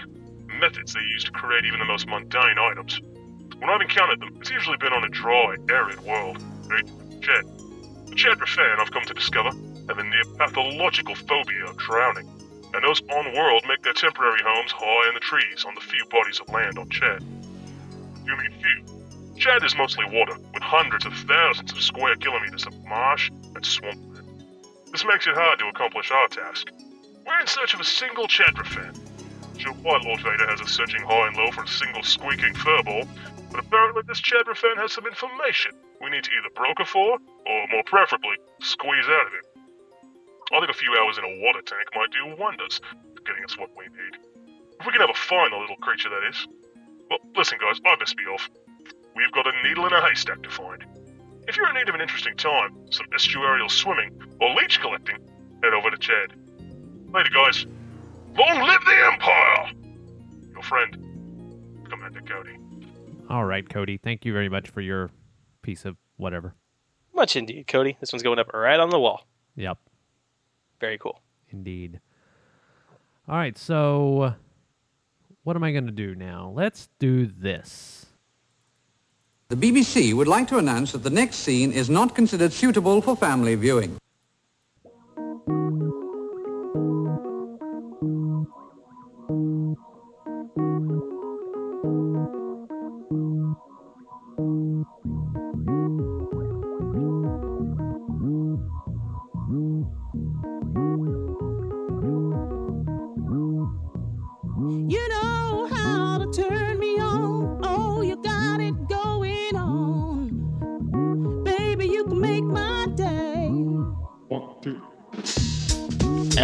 methods 0.60 0.92
they 0.94 1.00
use 1.00 1.24
to 1.24 1.30
create 1.30 1.64
even 1.64 1.78
the 1.78 1.86
most 1.86 2.06
mundane 2.06 2.58
items. 2.58 3.00
When 3.58 3.70
I've 3.70 3.80
encountered 3.80 4.20
them, 4.20 4.36
it's 4.40 4.50
usually 4.50 4.76
been 4.76 4.92
on 4.92 5.04
a 5.04 5.08
dry, 5.08 5.56
arid 5.70 6.00
world. 6.00 6.42
Right? 6.68 6.86
Chad. 7.22 7.44
The 8.06 8.14
Chadrafan, 8.14 8.78
I've 8.78 8.90
come 8.90 9.04
to 9.04 9.14
discover, 9.14 9.50
have 9.88 9.98
a 9.98 10.04
near 10.04 10.24
pathological 10.36 11.14
phobia 11.14 11.64
of 11.66 11.76
drowning 11.78 12.28
and 12.74 12.84
those 12.84 13.00
on 13.10 13.34
world 13.34 13.64
make 13.66 13.82
their 13.82 13.92
temporary 13.92 14.40
homes 14.44 14.72
high 14.72 15.08
in 15.08 15.14
the 15.14 15.20
trees 15.20 15.64
on 15.66 15.74
the 15.74 15.80
few 15.80 16.04
bodies 16.10 16.40
of 16.40 16.52
land 16.52 16.78
on 16.78 16.88
Chad. 16.90 17.24
You 18.24 18.36
mean 18.36 18.52
few? 18.60 19.36
Chad 19.36 19.64
is 19.64 19.74
mostly 19.76 20.04
water, 20.04 20.36
with 20.52 20.62
hundreds 20.62 21.06
of 21.06 21.14
thousands 21.14 21.72
of 21.72 21.80
square 21.80 22.16
kilometers 22.16 22.66
of 22.66 22.74
marsh 22.84 23.30
and 23.54 23.64
swampland. 23.64 24.07
This 24.92 25.04
makes 25.04 25.26
it 25.26 25.34
hard 25.34 25.58
to 25.58 25.68
accomplish 25.68 26.10
our 26.10 26.28
task. 26.28 26.70
We're 27.26 27.40
in 27.40 27.46
search 27.46 27.74
of 27.74 27.80
a 27.80 27.84
single 27.84 28.26
Chadrafan. 28.26 28.96
Sure, 29.58 29.72
why 29.82 30.00
Lord 30.02 30.20
Vader 30.20 30.46
has 30.46 30.60
us 30.60 30.70
searching 30.70 31.02
high 31.02 31.26
and 31.28 31.36
low 31.36 31.50
for 31.50 31.64
a 31.64 31.68
single 31.68 32.02
squeaking 32.02 32.54
furball, 32.54 33.06
but 33.50 33.60
apparently 33.60 34.02
this 34.06 34.20
Chadrafan 34.20 34.76
has 34.76 34.92
some 34.92 35.06
information 35.06 35.72
we 36.00 36.10
need 36.10 36.24
to 36.24 36.30
either 36.30 36.54
broker 36.54 36.84
for, 36.84 37.18
or 37.18 37.68
more 37.72 37.82
preferably, 37.84 38.36
squeeze 38.62 39.04
out 39.06 39.26
of 39.26 39.32
him. 39.32 39.46
I 40.52 40.60
think 40.60 40.70
a 40.70 40.78
few 40.78 40.94
hours 40.96 41.18
in 41.18 41.24
a 41.24 41.40
water 41.44 41.60
tank 41.60 41.88
might 41.94 42.10
do 42.10 42.40
wonders 42.40 42.80
getting 43.26 43.44
us 43.44 43.58
what 43.58 43.70
we 43.76 43.84
need. 43.84 44.16
If 44.80 44.86
we 44.86 44.92
can 44.92 45.02
ever 45.02 45.12
find 45.12 45.52
the 45.52 45.58
little 45.58 45.76
creature 45.76 46.08
that 46.08 46.28
is. 46.28 46.46
Well, 47.10 47.18
listen, 47.36 47.58
guys, 47.60 47.80
I 47.84 47.96
best 47.96 48.16
be 48.16 48.24
off. 48.24 48.48
We've 49.14 49.32
got 49.32 49.46
a 49.46 49.52
needle 49.62 49.86
in 49.86 49.92
a 49.92 50.00
haystack 50.00 50.42
to 50.42 50.50
find. 50.50 50.84
If 51.48 51.56
you're 51.56 51.66
in 51.70 51.76
need 51.76 51.88
of 51.88 51.94
an 51.94 52.02
interesting 52.02 52.36
time, 52.36 52.76
some 52.90 53.06
estuarial 53.16 53.70
swimming, 53.70 54.12
or 54.38 54.54
leech 54.54 54.82
collecting, 54.82 55.16
head 55.62 55.72
over 55.72 55.90
to 55.90 55.96
Chad. 55.96 56.34
Later, 57.10 57.30
guys. 57.34 57.64
Long 58.36 58.60
live 58.60 58.84
the 58.84 59.12
Empire! 59.12 59.72
Your 60.52 60.62
friend, 60.62 60.92
Commander 61.88 62.20
Cody. 62.20 62.58
All 63.30 63.46
right, 63.46 63.66
Cody. 63.66 63.96
Thank 63.96 64.26
you 64.26 64.32
very 64.34 64.50
much 64.50 64.68
for 64.68 64.82
your 64.82 65.10
piece 65.62 65.86
of 65.86 65.96
whatever. 66.18 66.54
Much 67.14 67.34
indeed, 67.34 67.66
Cody. 67.66 67.96
This 67.98 68.12
one's 68.12 68.22
going 68.22 68.38
up 68.38 68.52
right 68.52 68.78
on 68.78 68.90
the 68.90 69.00
wall. 69.00 69.26
Yep. 69.56 69.78
Very 70.80 70.98
cool. 70.98 71.22
Indeed. 71.48 72.00
All 73.26 73.36
right, 73.36 73.56
so 73.56 74.34
what 75.44 75.56
am 75.56 75.64
I 75.64 75.72
going 75.72 75.86
to 75.86 75.92
do 75.92 76.14
now? 76.14 76.52
Let's 76.54 76.90
do 76.98 77.26
this. 77.26 78.04
The 79.50 79.56
BBC 79.56 80.12
would 80.12 80.28
like 80.28 80.46
to 80.48 80.58
announce 80.58 80.92
that 80.92 81.02
the 81.02 81.08
next 81.08 81.36
scene 81.36 81.72
is 81.72 81.88
not 81.88 82.14
considered 82.14 82.52
suitable 82.52 83.00
for 83.00 83.16
family 83.16 83.54
viewing. 83.54 83.96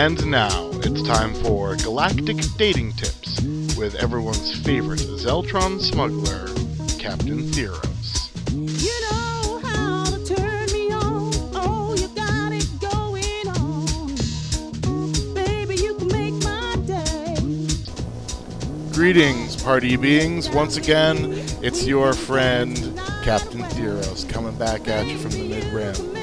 And 0.04 0.26
now 0.26 0.68
it's 0.82 1.00
time 1.02 1.32
for 1.32 1.76
Galactic 1.76 2.36
Dating 2.58 2.92
Tips 2.92 3.40
with 3.74 3.94
everyone's 3.94 4.54
favorite 4.62 5.00
Zeltron 5.00 5.80
smuggler, 5.80 6.44
Captain 6.98 7.38
Theros. 7.38 8.28
You 8.52 9.00
know 9.08 9.60
how 9.64 10.04
to 10.04 10.22
turn 10.26 10.66
me 10.72 10.92
on. 10.92 11.32
Oh, 11.54 11.94
you 11.96 12.08
got 12.08 12.52
it 12.52 12.68
going 12.80 13.48
on. 13.56 15.34
Baby, 15.34 15.76
you 15.76 15.94
can 15.94 16.08
make 16.08 16.34
my 16.44 16.76
day. 16.84 17.66
Greetings, 18.92 19.56
party 19.62 19.96
beings. 19.96 20.50
Once 20.50 20.76
again, 20.76 21.32
it's 21.62 21.86
your 21.86 22.12
friend, 22.12 22.76
Captain 23.22 23.62
Theros, 23.62 24.28
coming 24.28 24.54
back 24.58 24.86
at 24.86 25.06
you 25.06 25.16
from 25.16 25.30
the 25.30 25.48
mid 25.48 25.64
rim. 25.72 26.13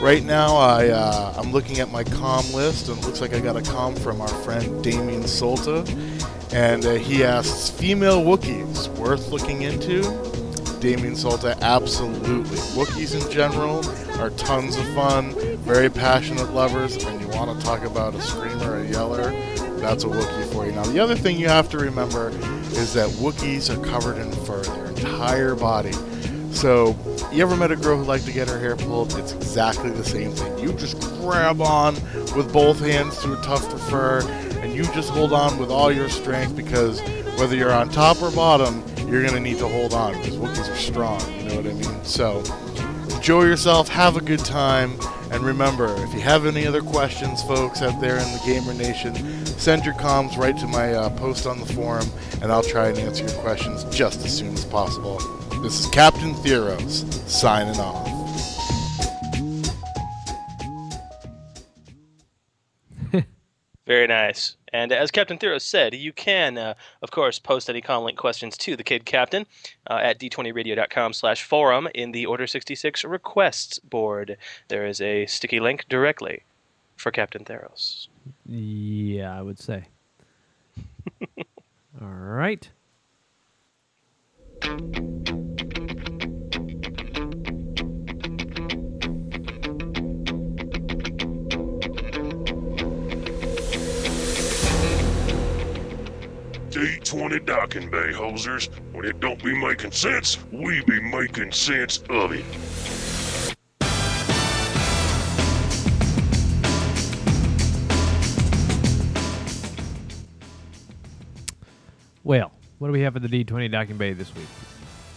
Right 0.00 0.24
now, 0.24 0.56
I, 0.56 0.88
uh, 0.88 1.34
I'm 1.36 1.52
looking 1.52 1.78
at 1.80 1.90
my 1.90 2.04
com 2.04 2.50
list, 2.54 2.88
and 2.88 2.96
it 2.98 3.04
looks 3.04 3.20
like 3.20 3.34
I 3.34 3.40
got 3.40 3.56
a 3.56 3.62
com 3.62 3.94
from 3.94 4.22
our 4.22 4.28
friend 4.28 4.82
Damien 4.82 5.24
Solta. 5.24 5.86
And 6.54 6.86
uh, 6.86 6.94
he 6.94 7.22
asks, 7.22 7.68
female 7.68 8.22
Wookiees 8.22 8.88
worth 8.96 9.28
looking 9.28 9.60
into? 9.60 10.00
Damien 10.80 11.12
Solta, 11.12 11.60
absolutely. 11.60 12.56
Wookiees 12.74 13.14
in 13.14 13.30
general 13.30 13.86
are 14.18 14.30
tons 14.30 14.76
of 14.76 14.88
fun, 14.94 15.34
very 15.58 15.90
passionate 15.90 16.50
lovers, 16.54 17.04
and 17.04 17.20
you 17.20 17.28
want 17.28 17.60
to 17.60 17.66
talk 17.66 17.82
about 17.82 18.14
a 18.14 18.22
screamer, 18.22 18.78
a 18.78 18.88
yeller, 18.88 19.30
that's 19.80 20.04
a 20.04 20.08
Wookiee 20.08 20.52
for 20.52 20.64
you. 20.64 20.72
Now, 20.72 20.84
the 20.84 20.98
other 20.98 21.14
thing 21.14 21.38
you 21.38 21.48
have 21.48 21.68
to 21.70 21.78
remember 21.78 22.30
is 22.72 22.94
that 22.94 23.10
Wookiees 23.10 23.68
are 23.68 23.84
covered 23.84 24.16
in 24.16 24.32
fur, 24.32 24.62
their 24.62 24.86
entire 24.86 25.54
body. 25.54 25.92
So, 26.52 26.96
you 27.32 27.42
ever 27.42 27.56
met 27.56 27.70
a 27.70 27.76
girl 27.76 27.96
who 27.96 28.04
liked 28.04 28.24
to 28.26 28.32
get 28.32 28.48
her 28.48 28.58
hair 28.58 28.76
pulled? 28.76 29.16
It's 29.16 29.32
exactly 29.32 29.90
the 29.90 30.04
same 30.04 30.32
thing. 30.32 30.58
You 30.58 30.72
just 30.72 31.00
grab 31.20 31.60
on 31.60 31.94
with 32.36 32.52
both 32.52 32.80
hands 32.80 33.18
to 33.18 33.38
a 33.38 33.42
tuft 33.42 33.72
of 33.72 33.80
fur, 33.88 34.20
and 34.62 34.74
you 34.74 34.82
just 34.94 35.10
hold 35.10 35.32
on 35.32 35.58
with 35.58 35.70
all 35.70 35.92
your 35.92 36.08
strength 36.08 36.56
because 36.56 37.00
whether 37.38 37.54
you're 37.54 37.72
on 37.72 37.88
top 37.88 38.20
or 38.20 38.30
bottom, 38.32 38.84
you're 39.08 39.22
going 39.22 39.34
to 39.34 39.40
need 39.40 39.58
to 39.58 39.68
hold 39.68 39.94
on 39.94 40.14
because 40.14 40.36
Wookiees 40.36 40.72
are 40.72 40.76
strong, 40.76 41.20
you 41.38 41.48
know 41.48 41.56
what 41.56 41.66
I 41.66 41.72
mean? 41.72 42.04
So, 42.04 42.42
enjoy 43.14 43.44
yourself, 43.44 43.88
have 43.88 44.16
a 44.16 44.20
good 44.20 44.44
time, 44.44 44.98
and 45.30 45.44
remember, 45.44 45.94
if 46.02 46.12
you 46.12 46.20
have 46.20 46.46
any 46.46 46.66
other 46.66 46.82
questions, 46.82 47.42
folks, 47.44 47.80
out 47.80 48.00
there 48.00 48.16
in 48.16 48.32
the 48.32 48.40
Gamer 48.44 48.74
Nation, 48.74 49.14
send 49.46 49.84
your 49.84 49.94
comms 49.94 50.36
right 50.36 50.56
to 50.58 50.66
my 50.66 50.94
uh, 50.94 51.10
post 51.10 51.46
on 51.46 51.60
the 51.60 51.66
forum, 51.66 52.08
and 52.42 52.50
I'll 52.50 52.62
try 52.62 52.88
and 52.88 52.98
answer 52.98 53.24
your 53.24 53.40
questions 53.42 53.84
just 53.84 54.24
as 54.24 54.36
soon 54.36 54.54
as 54.54 54.64
possible. 54.64 55.20
This 55.62 55.80
is 55.80 55.86
Captain 55.88 56.32
Theros, 56.36 57.04
signing 57.28 57.78
off. 57.78 58.08
Very 63.86 64.06
nice. 64.06 64.56
And 64.72 64.90
as 64.90 65.10
Captain 65.10 65.36
Theros 65.36 65.60
said, 65.60 65.94
you 65.94 66.14
can, 66.14 66.56
uh, 66.56 66.72
of 67.02 67.10
course, 67.10 67.38
post 67.38 67.68
any 67.68 67.82
comlink 67.82 68.16
questions 68.16 68.56
to 68.56 68.74
the 68.74 68.82
Kid 68.82 69.04
Captain 69.04 69.44
uh, 69.86 70.00
at 70.02 70.18
d20radio.com 70.18 71.12
slash 71.12 71.42
forum 71.42 71.88
in 71.94 72.12
the 72.12 72.24
Order 72.24 72.46
66 72.46 73.04
requests 73.04 73.78
board. 73.80 74.38
There 74.68 74.86
is 74.86 75.02
a 75.02 75.26
sticky 75.26 75.60
link 75.60 75.84
directly 75.90 76.44
for 76.96 77.10
Captain 77.10 77.44
Theros. 77.44 78.08
Yeah, 78.46 79.38
I 79.38 79.42
would 79.42 79.58
say. 79.58 79.88
All 82.00 82.08
right. 82.08 82.66
D20 97.30 97.46
docking 97.46 97.90
bay 97.90 98.10
hosers. 98.12 98.68
When 98.92 99.04
it 99.04 99.20
don't 99.20 99.42
be 99.42 99.54
making 99.56 99.92
sense, 99.92 100.38
we 100.50 100.82
be 100.84 101.00
making 101.00 101.52
sense 101.52 101.98
of 102.10 102.32
it. 102.32 102.44
Well, 112.24 112.52
what 112.78 112.88
do 112.88 112.92
we 112.92 113.00
have 113.02 113.14
for 113.14 113.20
the 113.20 113.28
D20 113.28 113.70
docking 113.70 113.96
bay 113.96 114.12
this 114.12 114.34
week? 114.34 114.46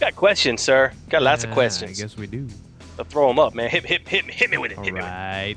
Got 0.00 0.16
questions, 0.16 0.60
sir. 0.62 0.92
Got 1.08 1.22
lots 1.22 1.44
of 1.44 1.50
Ah, 1.50 1.54
questions. 1.54 1.98
I 1.98 2.02
guess 2.02 2.16
we 2.16 2.26
do. 2.26 2.48
So 2.96 3.04
throw 3.04 3.28
them 3.28 3.38
up, 3.38 3.54
man. 3.54 3.70
Hit, 3.70 3.84
hit, 3.84 4.06
hit, 4.08 4.24
hit 4.26 4.50
me 4.50 4.58
with 4.58 4.72
it. 4.72 4.78
All 4.78 4.84
hit 4.84 4.94
me 4.94 5.00
with 5.00 5.08
it. 5.08 5.12
right. 5.12 5.56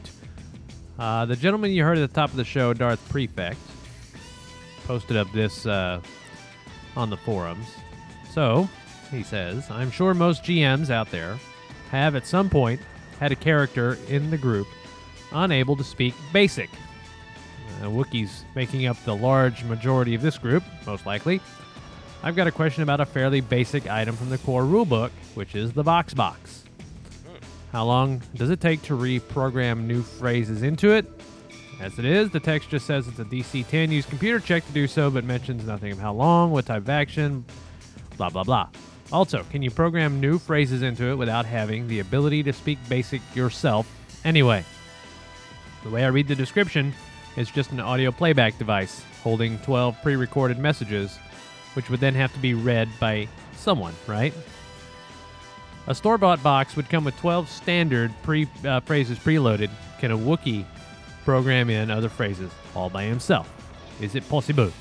Uh, 1.00 1.26
the 1.26 1.36
gentleman 1.36 1.72
you 1.72 1.84
heard 1.84 1.98
at 1.98 2.10
the 2.10 2.14
top 2.16 2.32
of 2.32 2.38
the 2.38 2.44
show, 2.44 2.74
Darth 2.74 3.08
Prefect, 3.10 3.60
posted 4.86 5.16
up 5.18 5.28
this 5.32 5.66
uh, 5.66 6.02
on 6.98 7.10
the 7.10 7.18
forums. 7.18 7.68
So, 8.32 8.68
he 9.12 9.24
says, 9.24 9.70
I'm 9.70 9.92
sure 9.92 10.14
most 10.14 10.44
GMs 10.44 10.90
out 10.90 11.12
there 11.12 11.38
have 11.92 12.16
at 12.16 12.28
some 12.28 12.50
point 12.50 12.82
had 13.20 13.32
a 13.32 13.36
character 13.36 13.98
in 14.10 14.30
the 14.30 14.38
group 14.38 14.68
unable 15.32 15.76
to 15.76 15.84
speak 15.84 16.14
basic. 16.34 16.70
Uh, 17.82 17.86
Wookiees 17.86 18.44
making 18.56 18.88
up 18.88 18.98
the 19.06 19.16
large 19.16 19.64
majority 19.64 20.16
of 20.16 20.22
this 20.22 20.38
group, 20.38 20.64
most 20.86 21.06
likely. 21.06 21.40
I've 22.24 22.36
got 22.36 22.48
a 22.48 22.52
question 22.52 22.84
about 22.84 23.00
a 23.00 23.06
fairly 23.06 23.42
basic 23.42 23.88
item 23.88 24.16
from 24.16 24.30
the 24.30 24.40
core 24.40 24.64
rulebook, 24.64 25.12
which 25.36 25.56
is 25.56 25.74
the 25.74 25.84
Vox 25.84 26.14
Box. 26.14 26.64
How 27.72 27.86
long 27.86 28.22
does 28.36 28.50
it 28.50 28.60
take 28.60 28.82
to 28.84 28.98
reprogram 28.98 29.86
new 29.86 30.02
phrases 30.02 30.64
into 30.64 30.92
it? 30.92 31.06
As 31.80 32.00
it 32.00 32.06
is, 32.06 32.32
the 32.32 32.40
text 32.40 32.70
just 32.70 32.88
says 32.88 33.08
it's 33.08 33.20
a 33.20 33.26
DC 33.26 33.68
10 33.68 33.92
use 33.92 34.06
computer 34.06 34.40
check 34.40 34.66
to 34.66 34.72
do 34.72 34.88
so, 34.88 35.12
but 35.12 35.24
mentions 35.24 35.66
nothing 35.66 35.92
of 35.92 36.00
how 36.00 36.12
long, 36.12 36.52
what 36.52 36.66
type 36.66 36.82
of 36.82 36.90
action, 36.90 37.46
blah, 38.18 38.30
blah, 38.30 38.44
blah. 38.44 38.68
Also, 39.12 39.44
can 39.52 39.62
you 39.62 39.70
program 39.70 40.20
new 40.20 40.40
phrases 40.40 40.82
into 40.82 41.06
it 41.06 41.16
without 41.16 41.46
having 41.46 41.88
the 41.88 42.00
ability 42.00 42.42
to 42.44 42.52
speak 42.52 42.80
basic 42.90 43.22
yourself 43.36 43.88
anyway? 44.26 44.66
The 45.84 45.90
way 45.92 46.04
I 46.04 46.08
read 46.08 46.28
the 46.28 46.36
description, 46.36 46.94
it's 47.36 47.52
just 47.52 47.72
an 47.72 47.80
audio 47.80 48.12
playback 48.12 48.58
device 48.58 49.04
holding 49.24 49.60
12 49.60 50.02
pre 50.02 50.16
recorded 50.16 50.58
messages, 50.58 51.18
which 51.74 51.90
would 51.92 52.00
then 52.00 52.16
have 52.16 52.34
to 52.34 52.40
be 52.40 52.56
read 52.56 52.90
by 53.00 53.28
someone, 53.56 53.94
right? 54.08 54.34
A 55.86 55.96
store 55.96 56.18
bought 56.18 56.42
box 56.42 56.76
would 56.76 56.90
come 56.90 57.06
with 57.06 57.16
12 57.20 57.48
standard 57.48 58.12
pre 58.24 58.48
uh, 58.66 58.80
phrases 58.82 59.20
preloaded. 59.20 59.70
Can 60.00 60.12
a 60.12 60.18
Wookiee 60.18 60.66
program 61.28 61.70
in 61.70 61.92
other 61.92 62.08
phrases 62.08 62.50
all 62.74 62.90
by 62.90 63.04
himself? 63.04 63.52
Is 64.00 64.16
it 64.16 64.28
possible? 64.30 64.72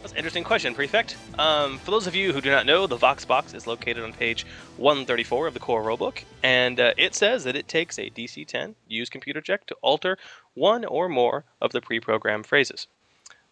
That's 0.00 0.12
an 0.12 0.16
interesting 0.16 0.44
question, 0.44 0.74
Prefect. 0.74 1.14
Um, 1.38 1.76
for 1.76 1.90
those 1.90 2.06
of 2.06 2.14
you 2.14 2.32
who 2.32 2.40
do 2.40 2.50
not 2.50 2.64
know, 2.64 2.86
the 2.86 2.96
Vox 2.96 3.26
Box 3.26 3.52
is 3.52 3.66
located 3.66 4.02
on 4.02 4.14
page 4.14 4.46
134 4.78 5.46
of 5.46 5.52
the 5.52 5.60
core 5.60 5.82
rulebook, 5.82 6.24
and 6.42 6.80
uh, 6.80 6.94
it 6.96 7.14
says 7.14 7.44
that 7.44 7.54
it 7.54 7.68
takes 7.68 7.98
a 7.98 8.08
DC 8.08 8.46
10 8.46 8.74
use 8.88 9.10
computer 9.10 9.42
check 9.42 9.66
to 9.66 9.76
alter 9.82 10.16
one 10.54 10.86
or 10.86 11.10
more 11.10 11.44
of 11.60 11.72
the 11.72 11.82
pre 11.82 12.00
programmed 12.00 12.46
phrases. 12.46 12.86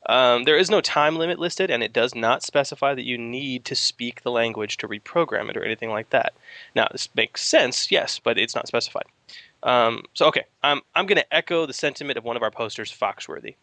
Um, 0.07 0.45
there 0.45 0.57
is 0.57 0.71
no 0.71 0.81
time 0.81 1.17
limit 1.17 1.39
listed, 1.39 1.71
and 1.71 1.83
it 1.83 1.93
does 1.93 2.15
not 2.15 2.43
specify 2.43 2.95
that 2.95 3.05
you 3.05 3.19
need 3.19 3.67
to 3.67 3.77
speak 3.77 4.23
the 4.23 4.31
language 4.31 4.79
to 4.79 4.89
reprogram 4.89 5.51
it 5.51 5.57
or 5.59 5.65
anything 5.65 5.91
like 5.91 6.09
that. 6.11 6.33
Now, 6.75 6.89
this 6.91 7.11
makes 7.15 7.43
sense, 7.43 7.91
yes, 7.91 8.19
but 8.19 8.39
it's 8.39 8.55
not 8.55 8.69
specified. 8.69 9.05
Um, 9.69 10.05
so, 10.15 10.25
okay, 10.29 10.45
I'm, 10.63 10.81
I'm 10.95 11.05
going 11.05 11.19
to 11.19 11.35
echo 11.35 11.67
the 11.67 11.75
sentiment 11.75 12.17
of 12.17 12.25
one 12.25 12.37
of 12.37 12.43
our 12.43 12.51
posters, 12.51 12.91
Foxworthy. 12.91 13.57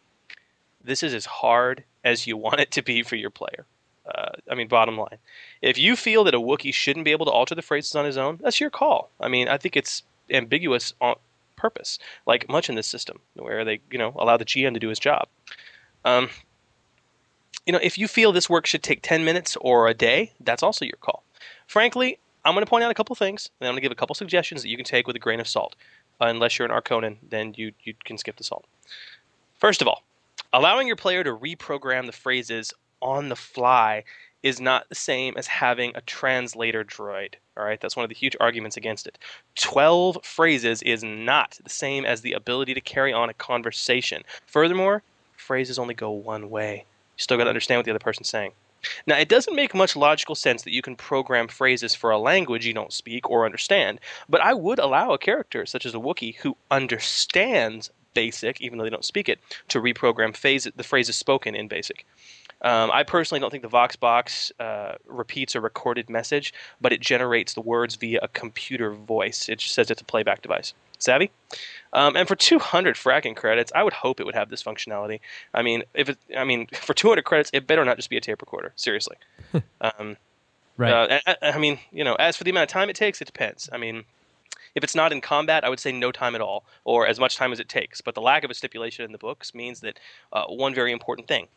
This 0.84 1.02
is 1.02 1.12
as 1.12 1.26
hard 1.26 1.82
as 2.04 2.28
you 2.28 2.36
want 2.36 2.60
it 2.60 2.70
to 2.72 2.82
be 2.82 3.02
for 3.02 3.16
your 3.16 3.30
player. 3.30 3.66
Uh, 4.06 4.30
I 4.48 4.54
mean, 4.54 4.68
bottom 4.68 4.96
line. 4.96 5.18
If 5.62 5.78
you 5.78 5.96
feel 5.96 6.22
that 6.22 6.34
a 6.34 6.38
Wookiee 6.38 6.72
shouldn't 6.72 7.04
be 7.04 7.10
able 7.10 7.26
to 7.26 7.32
alter 7.32 7.56
the 7.56 7.62
phrases 7.62 7.96
on 7.96 8.04
his 8.04 8.16
own, 8.16 8.38
that's 8.40 8.60
your 8.60 8.70
call. 8.70 9.10
I 9.18 9.26
mean, 9.26 9.48
I 9.48 9.56
think 9.56 9.76
it's 9.76 10.04
ambiguous 10.30 10.94
on 11.00 11.16
purpose, 11.56 11.98
like 12.24 12.48
much 12.48 12.68
in 12.68 12.76
this 12.76 12.86
system, 12.86 13.18
where 13.34 13.64
they, 13.64 13.80
you 13.90 13.98
know, 13.98 14.14
allow 14.16 14.36
the 14.36 14.44
GM 14.44 14.74
to 14.74 14.80
do 14.80 14.90
his 14.90 15.00
job. 15.00 15.26
Um, 16.04 16.30
you 17.66 17.72
know, 17.72 17.80
if 17.82 17.98
you 17.98 18.06
feel 18.06 18.30
this 18.30 18.48
work 18.48 18.66
should 18.66 18.84
take 18.84 19.02
10 19.02 19.24
minutes 19.24 19.56
or 19.60 19.88
a 19.88 19.94
day, 19.94 20.34
that's 20.38 20.62
also 20.62 20.84
your 20.84 20.98
call. 21.00 21.24
Frankly, 21.66 22.20
I'm 22.46 22.54
going 22.54 22.64
to 22.64 22.70
point 22.70 22.84
out 22.84 22.92
a 22.92 22.94
couple 22.94 23.16
things, 23.16 23.50
and 23.60 23.66
I'm 23.66 23.72
going 23.72 23.78
to 23.78 23.82
give 23.82 23.92
a 23.92 23.96
couple 23.96 24.14
suggestions 24.14 24.62
that 24.62 24.68
you 24.68 24.76
can 24.76 24.84
take 24.84 25.08
with 25.08 25.16
a 25.16 25.18
grain 25.18 25.40
of 25.40 25.48
salt. 25.48 25.74
Uh, 26.20 26.26
unless 26.26 26.58
you're 26.58 26.66
an 26.66 26.72
Arconan, 26.72 27.16
then 27.28 27.52
you, 27.56 27.72
you 27.82 27.92
can 28.04 28.16
skip 28.16 28.36
the 28.36 28.44
salt. 28.44 28.64
First 29.58 29.82
of 29.82 29.88
all, 29.88 30.04
allowing 30.52 30.86
your 30.86 30.96
player 30.96 31.24
to 31.24 31.36
reprogram 31.36 32.06
the 32.06 32.12
phrases 32.12 32.72
on 33.02 33.28
the 33.28 33.36
fly 33.36 34.04
is 34.44 34.60
not 34.60 34.88
the 34.88 34.94
same 34.94 35.34
as 35.36 35.48
having 35.48 35.90
a 35.96 36.00
translator 36.02 36.84
droid. 36.84 37.34
All 37.56 37.64
right, 37.64 37.80
that's 37.80 37.96
one 37.96 38.04
of 38.04 38.10
the 38.10 38.14
huge 38.14 38.36
arguments 38.38 38.76
against 38.76 39.08
it. 39.08 39.18
12 39.56 40.18
phrases 40.22 40.82
is 40.82 41.02
not 41.02 41.58
the 41.64 41.70
same 41.70 42.04
as 42.04 42.20
the 42.20 42.32
ability 42.32 42.74
to 42.74 42.80
carry 42.80 43.12
on 43.12 43.28
a 43.28 43.34
conversation. 43.34 44.22
Furthermore, 44.46 45.02
phrases 45.36 45.80
only 45.80 45.94
go 45.94 46.10
one 46.10 46.48
way. 46.48 46.84
You 47.16 47.22
still 47.22 47.38
got 47.38 47.44
to 47.44 47.50
understand 47.50 47.80
what 47.80 47.86
the 47.86 47.90
other 47.90 47.98
person's 47.98 48.28
saying. 48.28 48.52
Now, 49.06 49.18
it 49.18 49.28
doesn't 49.28 49.54
make 49.54 49.74
much 49.74 49.96
logical 49.96 50.34
sense 50.34 50.62
that 50.62 50.72
you 50.72 50.82
can 50.82 50.96
program 50.96 51.48
phrases 51.48 51.94
for 51.94 52.10
a 52.10 52.18
language 52.18 52.66
you 52.66 52.74
don't 52.74 52.92
speak 52.92 53.30
or 53.30 53.44
understand, 53.44 54.00
but 54.28 54.40
I 54.40 54.54
would 54.54 54.78
allow 54.78 55.12
a 55.12 55.18
character, 55.18 55.66
such 55.66 55.86
as 55.86 55.94
a 55.94 55.98
Wookiee, 55.98 56.36
who 56.36 56.56
understands 56.70 57.90
Basic, 58.14 58.62
even 58.62 58.78
though 58.78 58.84
they 58.84 58.90
don't 58.90 59.04
speak 59.04 59.28
it, 59.28 59.40
to 59.68 59.78
reprogram 59.78 60.34
phase, 60.34 60.66
the 60.74 60.82
phrases 60.82 61.16
spoken 61.16 61.54
in 61.54 61.68
Basic. 61.68 62.06
Um, 62.62 62.90
I 62.90 63.02
personally 63.02 63.40
don't 63.40 63.50
think 63.50 63.62
the 63.62 63.68
Vox 63.68 63.94
box 63.94 64.50
uh, 64.58 64.94
repeats 65.06 65.54
a 65.54 65.60
recorded 65.60 66.08
message, 66.08 66.54
but 66.80 66.94
it 66.94 67.00
generates 67.00 67.52
the 67.52 67.60
words 67.60 67.96
via 67.96 68.18
a 68.22 68.28
computer 68.28 68.90
voice. 68.92 69.50
It 69.50 69.58
just 69.58 69.74
says 69.74 69.90
it's 69.90 70.00
a 70.00 70.04
playback 70.06 70.40
device. 70.40 70.72
Savvy? 70.98 71.30
Um, 71.92 72.16
and 72.16 72.28
for 72.28 72.36
200 72.36 72.96
fracking 72.96 73.36
credits, 73.36 73.72
I 73.74 73.82
would 73.82 73.92
hope 73.92 74.20
it 74.20 74.26
would 74.26 74.34
have 74.34 74.50
this 74.50 74.62
functionality. 74.62 75.20
I 75.54 75.62
mean, 75.62 75.84
if 75.94 76.08
it, 76.08 76.18
I 76.36 76.44
mean, 76.44 76.66
for 76.72 76.94
200 76.94 77.24
credits, 77.24 77.50
it 77.52 77.66
better 77.66 77.84
not 77.84 77.96
just 77.96 78.10
be 78.10 78.16
a 78.16 78.20
tape 78.20 78.40
recorder. 78.40 78.72
Seriously. 78.76 79.16
um, 79.80 80.16
Right. 80.76 80.92
uh, 81.10 81.20
I, 81.26 81.36
I 81.52 81.58
mean, 81.58 81.78
you 81.90 82.04
know, 82.04 82.14
as 82.16 82.36
for 82.36 82.44
the 82.44 82.50
amount 82.50 82.64
of 82.64 82.72
time 82.72 82.90
it 82.90 82.96
takes, 82.96 83.20
it 83.22 83.24
depends. 83.24 83.68
I 83.72 83.78
mean, 83.78 84.04
if 84.74 84.84
it's 84.84 84.94
not 84.94 85.10
in 85.10 85.20
combat, 85.22 85.64
I 85.64 85.70
would 85.70 85.80
say 85.80 85.90
no 85.90 86.12
time 86.12 86.34
at 86.34 86.40
all, 86.40 86.64
or 86.84 87.06
as 87.06 87.18
much 87.18 87.36
time 87.36 87.52
as 87.52 87.60
it 87.60 87.68
takes. 87.68 88.00
But 88.02 88.14
the 88.14 88.20
lack 88.20 88.44
of 88.44 88.50
a 88.50 88.54
stipulation 88.54 89.04
in 89.04 89.12
the 89.12 89.18
books 89.18 89.54
means 89.54 89.80
that 89.80 89.98
uh, 90.32 90.44
one 90.44 90.74
very 90.74 90.92
important 90.92 91.28
thing: 91.28 91.48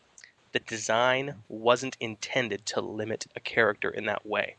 the 0.53 0.59
design 0.59 1.35
wasn't 1.49 1.97
intended 1.99 2.65
to 2.67 2.81
limit 2.81 3.27
a 3.35 3.41
character 3.41 3.89
in 3.89 4.05
that 4.05 4.25
way. 4.25 4.55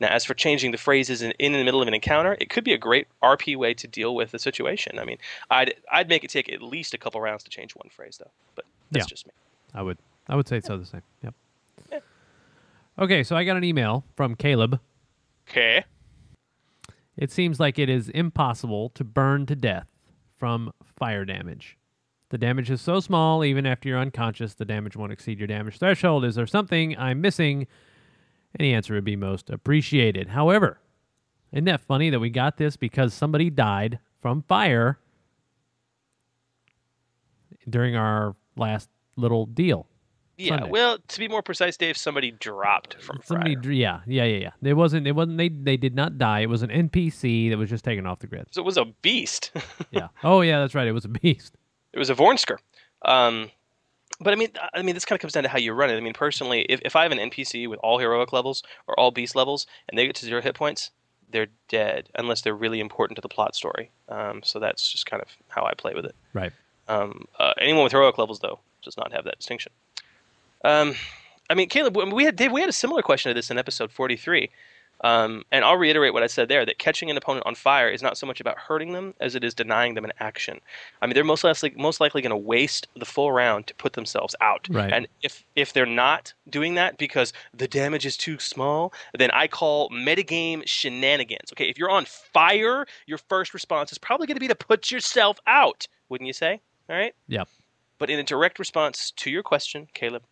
Now, 0.00 0.08
as 0.08 0.24
for 0.24 0.34
changing 0.34 0.70
the 0.70 0.78
phrases 0.78 1.22
in, 1.22 1.32
in 1.40 1.52
the 1.52 1.64
middle 1.64 1.82
of 1.82 1.88
an 1.88 1.94
encounter, 1.94 2.36
it 2.40 2.50
could 2.50 2.62
be 2.64 2.72
a 2.72 2.78
great 2.78 3.08
RP 3.22 3.56
way 3.56 3.74
to 3.74 3.88
deal 3.88 4.14
with 4.14 4.30
the 4.30 4.38
situation. 4.38 4.98
I 4.98 5.04
mean, 5.04 5.18
I'd 5.50 5.74
I'd 5.92 6.08
make 6.08 6.22
it 6.24 6.30
take 6.30 6.52
at 6.52 6.62
least 6.62 6.94
a 6.94 6.98
couple 6.98 7.20
rounds 7.20 7.42
to 7.44 7.50
change 7.50 7.74
one 7.74 7.88
phrase, 7.90 8.18
though. 8.18 8.30
But 8.54 8.64
that's 8.92 9.04
Yeah. 9.04 9.08
just 9.08 9.26
me. 9.26 9.32
I 9.74 9.82
would 9.82 9.98
I 10.28 10.36
would 10.36 10.46
say 10.46 10.60
so 10.60 10.76
the 10.78 10.86
same. 10.86 11.02
Yep. 11.22 11.34
Okay, 13.00 13.22
so 13.22 13.36
I 13.36 13.44
got 13.44 13.56
an 13.56 13.64
email 13.64 14.04
from 14.16 14.34
Caleb. 14.34 14.80
Okay. 15.48 15.84
It 17.16 17.30
seems 17.30 17.58
like 17.60 17.78
it 17.78 17.88
is 17.88 18.08
impossible 18.08 18.90
to 18.90 19.04
burn 19.04 19.46
to 19.46 19.56
death 19.56 19.86
from 20.36 20.72
fire 20.98 21.24
damage. 21.24 21.76
The 22.30 22.38
damage 22.38 22.70
is 22.70 22.80
so 22.80 23.00
small, 23.00 23.44
even 23.44 23.66
after 23.66 23.88
you're 23.88 23.98
unconscious, 23.98 24.54
the 24.54 24.64
damage 24.64 24.96
won't 24.96 25.12
exceed 25.12 25.38
your 25.38 25.46
damage 25.46 25.78
threshold. 25.78 26.24
Is 26.24 26.34
there 26.34 26.46
something 26.46 26.96
I'm 26.98 27.20
missing? 27.20 27.66
Any 28.58 28.74
answer 28.74 28.94
would 28.94 29.04
be 29.04 29.16
most 29.16 29.50
appreciated. 29.50 30.28
However, 30.28 30.80
isn't 31.52 31.64
that 31.64 31.80
funny 31.80 32.10
that 32.10 32.20
we 32.20 32.30
got 32.30 32.56
this 32.56 32.76
because 32.76 33.14
somebody 33.14 33.50
died 33.50 33.98
from 34.20 34.42
fire 34.42 34.98
during 37.68 37.96
our 37.96 38.36
last 38.56 38.88
little 39.16 39.46
deal? 39.46 39.86
Yeah. 40.36 40.50
Sunday. 40.50 40.70
Well, 40.70 40.98
to 41.06 41.18
be 41.18 41.26
more 41.26 41.42
precise, 41.42 41.76
Dave, 41.76 41.96
somebody 41.96 42.30
dropped 42.30 43.02
from 43.02 43.18
Somebody, 43.24 43.56
dr- 43.56 43.74
yeah, 43.74 44.00
yeah, 44.06 44.24
yeah, 44.24 44.38
yeah. 44.38 44.70
It 44.70 44.74
wasn't. 44.74 45.06
It 45.08 45.12
wasn't. 45.12 45.36
They 45.36 45.48
they 45.48 45.76
did 45.76 45.96
not 45.96 46.16
die. 46.16 46.40
It 46.40 46.48
was 46.48 46.62
an 46.62 46.70
NPC 46.70 47.50
that 47.50 47.58
was 47.58 47.68
just 47.68 47.84
taken 47.84 48.06
off 48.06 48.20
the 48.20 48.28
grid. 48.28 48.46
So 48.52 48.62
it 48.62 48.64
was 48.64 48.76
a 48.76 48.84
beast. 49.02 49.50
yeah. 49.90 50.08
Oh 50.22 50.40
yeah, 50.42 50.60
that's 50.60 50.76
right. 50.76 50.86
It 50.86 50.92
was 50.92 51.04
a 51.04 51.08
beast. 51.08 51.56
It 51.92 51.98
was 51.98 52.08
a 52.08 52.14
Vornskr. 52.14 52.58
Um, 53.04 53.50
but 54.20 54.32
I 54.32 54.36
mean, 54.36 54.48
I 54.74 54.82
mean, 54.82 54.94
this 54.94 55.04
kind 55.04 55.16
of 55.16 55.20
comes 55.20 55.32
down 55.32 55.44
to 55.44 55.48
how 55.48 55.58
you 55.58 55.72
run 55.72 55.90
it. 55.90 55.96
I 55.96 56.00
mean, 56.00 56.12
personally, 56.12 56.62
if, 56.68 56.80
if 56.84 56.96
I 56.96 57.02
have 57.02 57.12
an 57.12 57.18
NPC 57.18 57.68
with 57.68 57.78
all 57.80 57.98
heroic 57.98 58.32
levels 58.32 58.62
or 58.86 58.98
all 58.98 59.10
beast 59.10 59.36
levels, 59.36 59.66
and 59.88 59.98
they 59.98 60.06
get 60.06 60.16
to 60.16 60.26
zero 60.26 60.42
hit 60.42 60.54
points, 60.54 60.90
they're 61.30 61.48
dead 61.68 62.08
unless 62.14 62.40
they're 62.40 62.54
really 62.54 62.80
important 62.80 63.16
to 63.16 63.20
the 63.20 63.28
plot 63.28 63.54
story. 63.54 63.90
Um, 64.08 64.42
so 64.42 64.58
that's 64.58 64.90
just 64.90 65.06
kind 65.06 65.22
of 65.22 65.28
how 65.48 65.64
I 65.64 65.74
play 65.74 65.94
with 65.94 66.04
it. 66.04 66.14
Right. 66.32 66.52
Um, 66.88 67.26
uh, 67.38 67.52
anyone 67.60 67.84
with 67.84 67.92
heroic 67.92 68.18
levels, 68.18 68.40
though, 68.40 68.60
does 68.82 68.96
not 68.96 69.12
have 69.12 69.24
that 69.24 69.36
distinction. 69.36 69.72
Um, 70.64 70.94
I 71.50 71.54
mean, 71.54 71.68
Caleb, 71.68 71.96
we 72.12 72.24
had 72.24 72.36
Dave, 72.36 72.52
we 72.52 72.60
had 72.60 72.70
a 72.70 72.72
similar 72.72 73.02
question 73.02 73.30
to 73.30 73.34
this 73.34 73.50
in 73.50 73.58
episode 73.58 73.90
forty-three, 73.92 74.50
um, 75.02 75.44
and 75.52 75.64
I'll 75.64 75.76
reiterate 75.76 76.12
what 76.12 76.22
I 76.22 76.26
said 76.26 76.48
there: 76.48 76.66
that 76.66 76.78
catching 76.78 77.10
an 77.10 77.16
opponent 77.16 77.46
on 77.46 77.54
fire 77.54 77.88
is 77.88 78.02
not 78.02 78.18
so 78.18 78.26
much 78.26 78.40
about 78.40 78.58
hurting 78.58 78.92
them 78.92 79.14
as 79.20 79.34
it 79.34 79.44
is 79.44 79.54
denying 79.54 79.94
them 79.94 80.04
an 80.04 80.12
action. 80.20 80.60
I 81.00 81.06
mean, 81.06 81.14
they're 81.14 81.24
most 81.24 81.44
likely 81.44 81.72
most 81.76 82.00
likely 82.00 82.22
going 82.22 82.30
to 82.30 82.36
waste 82.36 82.88
the 82.96 83.04
full 83.04 83.32
round 83.32 83.66
to 83.68 83.74
put 83.74 83.92
themselves 83.92 84.34
out. 84.40 84.66
Right. 84.70 84.92
And 84.92 85.06
if 85.22 85.44
if 85.54 85.72
they're 85.72 85.86
not 85.86 86.32
doing 86.48 86.74
that 86.74 86.98
because 86.98 87.32
the 87.54 87.68
damage 87.68 88.06
is 88.06 88.16
too 88.16 88.38
small, 88.38 88.92
then 89.16 89.30
I 89.30 89.46
call 89.46 89.90
metagame 89.90 90.66
shenanigans. 90.66 91.52
Okay, 91.52 91.68
if 91.68 91.78
you're 91.78 91.90
on 91.90 92.04
fire, 92.04 92.86
your 93.06 93.18
first 93.18 93.54
response 93.54 93.92
is 93.92 93.98
probably 93.98 94.26
going 94.26 94.36
to 94.36 94.40
be 94.40 94.48
to 94.48 94.54
put 94.54 94.90
yourself 94.90 95.38
out, 95.46 95.86
wouldn't 96.08 96.26
you 96.26 96.32
say? 96.32 96.60
All 96.90 96.96
right. 96.96 97.14
Yep. 97.28 97.48
But 97.98 98.10
in 98.10 98.18
a 98.18 98.24
direct 98.24 98.58
response 98.58 99.12
to 99.16 99.30
your 99.30 99.42
question, 99.42 99.88
Caleb, 99.92 100.22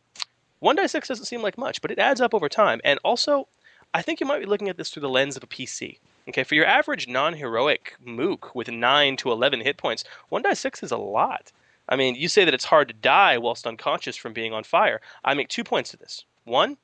one 0.61 0.77
die 0.77 0.87
six 0.87 1.09
doesn't 1.09 1.27
seem 1.27 1.43
like 1.43 1.59
much, 1.59 1.83
but 1.83 1.91
it 1.91 1.99
adds 1.99 2.21
up 2.21 2.35
over 2.35 2.49
time. 2.49 2.81
And 2.85 2.99
also, 3.05 3.49
I 3.97 4.03
think 4.03 4.21
you 4.21 4.27
might 4.27 4.41
be 4.41 4.45
looking 4.45 4.69
at 4.69 4.77
this 4.77 4.91
through 4.91 5.01
the 5.01 5.09
lens 5.09 5.39
of 5.39 5.43
a 5.43 5.47
PC. 5.47 6.01
Okay, 6.29 6.45
for 6.45 6.55
your 6.55 6.67
average 6.67 7.09
non-heroic 7.09 7.97
mook 8.05 8.55
with 8.55 8.69
nine 8.69 9.17
to 9.17 9.33
eleven 9.33 9.63
hit 9.63 9.79
points, 9.79 10.05
one 10.29 10.43
die 10.43 10.53
six 10.53 10.83
is 10.83 10.93
a 10.93 10.99
lot. 10.99 11.51
I 11.89 11.97
mean, 11.97 12.15
you 12.15 12.29
say 12.29 12.45
that 12.45 12.53
it's 12.53 12.67
hard 12.67 12.89
to 12.89 12.95
die 12.95 13.39
whilst 13.39 13.67
unconscious 13.67 14.15
from 14.15 14.35
being 14.35 14.53
on 14.53 14.65
fire. 14.65 15.01
I 15.25 15.33
make 15.33 15.49
two 15.49 15.65
points 15.65 15.93
to 15.93 15.97
this. 15.97 16.27
One, 16.45 16.77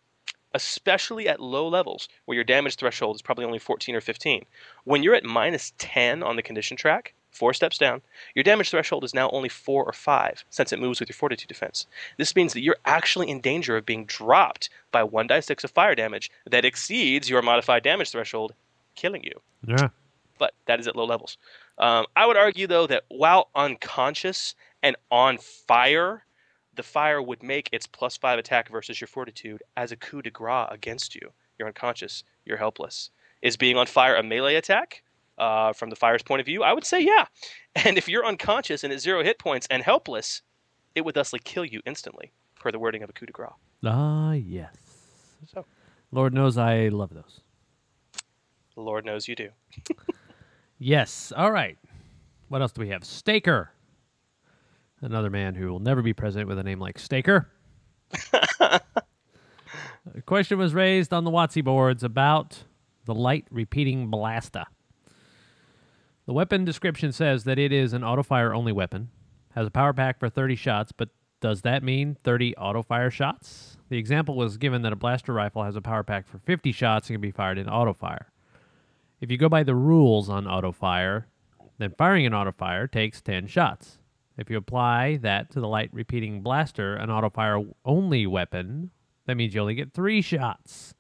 especially 0.55 1.29
at 1.29 1.39
low 1.39 1.69
levels 1.69 2.09
where 2.25 2.35
your 2.35 2.45
damage 2.45 2.77
threshold 2.77 3.17
is 3.17 3.21
probably 3.21 3.45
only 3.45 3.59
14 3.59 3.95
or 3.95 4.01
15. 4.01 4.47
When 4.85 5.03
you're 5.03 5.15
at 5.15 5.23
minus 5.23 5.75
10 5.77 6.23
on 6.23 6.37
the 6.37 6.43
condition 6.43 6.79
track, 6.79 7.13
four 7.33 7.53
steps 7.53 7.79
down, 7.79 8.03
your 8.35 8.43
damage 8.45 8.71
threshold 8.71 9.05
is 9.05 9.15
now 9.15 9.29
only 9.31 9.49
four 9.49 9.85
or 9.85 9.93
five 9.93 10.45
since 10.51 10.73
it 10.73 10.79
moves 10.79 11.01
with 11.01 11.09
your 11.09 11.15
fortitude 11.15 11.49
defense. 11.49 11.87
This 12.19 12.37
means 12.37 12.53
that 12.53 12.63
you're 12.63 12.77
actually 12.85 13.29
in 13.29 13.41
danger 13.41 13.77
of 13.77 13.87
being 13.87 14.05
dropped 14.05 14.71
by 14.93 15.03
one 15.03 15.27
die 15.27 15.41
six 15.41 15.65
of 15.65 15.71
fire 15.71 15.95
damage 15.95 16.31
that 16.49 16.65
exceeds 16.65 17.29
your 17.29 17.43
modified 17.43 17.83
damage 17.83 18.11
threshold, 18.11 18.55
killing 18.95 19.25
you. 19.25 19.41
Yeah. 19.67 19.89
But 20.39 20.55
that 20.67 20.81
is 20.81 20.87
at 20.87 20.97
low 20.97 21.05
levels. 21.05 21.39
Um, 21.79 22.07
I 22.15 22.27
would 22.27 22.37
argue, 22.37 22.67
though, 22.67 22.87
that 22.87 23.05
while 23.09 23.49
unconscious 23.55 24.55
and 24.83 24.97
on 25.11 25.39
fire, 25.39 26.25
the 26.75 26.83
fire 26.83 27.23
would 27.23 27.43
make 27.43 27.69
its 27.73 27.87
plus 27.87 28.17
five 28.17 28.39
attack 28.39 28.69
versus 28.71 29.01
your 29.01 29.09
fortitude 29.09 29.63
as 29.77 29.93
a 29.93 29.97
coup 29.97 30.23
de 30.23 30.31
grace 30.31 30.69
against 30.71 31.15
you. 31.15 31.33
You're 31.59 31.69
unconscious. 31.69 32.25
You're 32.45 32.57
helpless. 32.57 33.11
Is 33.41 33.57
being 33.57 33.77
on 33.77 33.87
fire 33.87 34.17
a 34.17 34.23
melee 34.23 34.57
attack? 34.57 35.03
Uh, 35.39 35.73
from 35.73 35.91
the 35.91 35.97
fire's 35.97 36.23
point 36.23 36.41
of 36.41 36.47
view, 36.47 36.63
I 36.63 36.73
would 36.73 36.85
say 36.85 37.01
yeah. 37.01 37.27
And 37.75 37.97
if 37.97 38.07
you're 38.07 38.25
unconscious 38.25 38.85
and 38.85 38.93
at 38.93 39.01
zero 39.01 39.25
hit 39.25 39.39
points 39.39 39.67
and 39.71 39.83
helpless, 39.83 40.43
it 40.95 41.05
would 41.05 41.15
thusly 41.15 41.41
kill 41.43 41.65
you 41.65 41.81
instantly, 41.87 42.33
per 42.61 42.71
the 42.71 42.79
wording 42.79 43.03
of 43.03 43.09
a 43.09 43.13
coup 43.15 43.25
de 43.25 43.33
grace. 43.33 43.51
Ah, 43.85 44.33
yes. 44.33 44.75
So, 45.53 45.65
Lord 46.11 46.35
knows 46.35 46.59
I 46.59 46.89
love 46.89 47.15
those. 47.15 47.41
Lord 48.77 49.07
knows 49.07 49.27
you 49.27 49.35
do. 49.35 49.49
Yes. 50.85 51.33
All 51.37 51.53
right. 51.53 51.79
What 52.49 52.61
else 52.61 52.73
do 52.73 52.81
we 52.81 52.89
have? 52.89 53.05
Staker. 53.05 53.71
Another 55.01 55.31
man 55.31 55.55
who 55.55 55.69
will 55.69 55.79
never 55.79 56.03
be 56.03 56.13
president 56.13 56.49
with 56.49 56.59
a 56.59 56.65
name 56.65 56.81
like 56.81 56.99
Staker. 56.99 57.53
a 58.61 58.81
question 60.27 60.59
was 60.59 60.75
raised 60.75 61.13
on 61.13 61.23
the 61.23 61.31
WotC 61.31 61.63
boards 61.63 62.03
about 62.03 62.65
the 63.05 63.15
light 63.15 63.47
repeating 63.49 64.11
blaster. 64.11 64.65
The 66.33 66.37
weapon 66.37 66.65
description 66.65 67.13
says 67.13 67.45
that 67.45 67.59
it 67.59 67.73
is 67.73 67.93
an 67.93 68.03
auto 68.03 68.23
fire 68.23 68.55
only 68.55 68.73
weapon, 68.73 69.11
has 69.55 69.67
a 69.67 69.71
power 69.71 69.93
pack 69.93 70.19
for 70.19 70.31
30 70.31 70.57
shots, 70.57 70.91
but 70.91 71.11
does 71.43 71.61
that 71.61 71.83
mean 71.83 72.17
30 72.25 72.57
auto 72.57 72.83
fire 72.83 73.11
shots? 73.11 73.77
The 73.91 73.99
example 73.99 74.35
was 74.35 74.57
given 74.57 74.81
that 74.81 74.95
a 74.95 74.97
blaster 74.97 75.35
rifle 75.35 75.63
has 75.63 75.77
a 75.77 75.83
power 75.83 76.03
pack 76.03 76.27
for 76.27 76.39
50 76.39 76.73
shots 76.73 77.11
and 77.11 77.17
can 77.17 77.21
be 77.21 77.33
fired 77.33 77.59
in 77.59 77.69
auto 77.69 77.93
fire. 77.93 78.33
If 79.21 79.31
you 79.31 79.37
go 79.37 79.51
by 79.51 79.63
the 79.63 79.75
rules 79.75 80.31
on 80.31 80.47
auto 80.47 80.73
fire, 80.73 81.27
then 81.77 81.93
firing 81.99 82.25
an 82.25 82.33
auto 82.33 82.53
fire 82.53 82.87
takes 82.87 83.21
10 83.21 83.47
shots. 83.47 83.99
If 84.39 84.49
you 84.49 84.57
apply 84.57 85.19
that 85.19 85.51
to 85.51 85.61
the 85.61 85.69
light 85.69 85.91
repeating 85.93 86.41
blaster, 86.41 86.95
an 86.95 87.11
auto 87.11 87.29
fire 87.29 87.63
only 87.85 88.27
weapon, 88.27 88.91
that 89.27 89.37
means 89.37 89.55
you 89.55 89.61
only 89.61 89.75
get 89.75 89.93
3 89.93 90.23
shots 90.23 90.95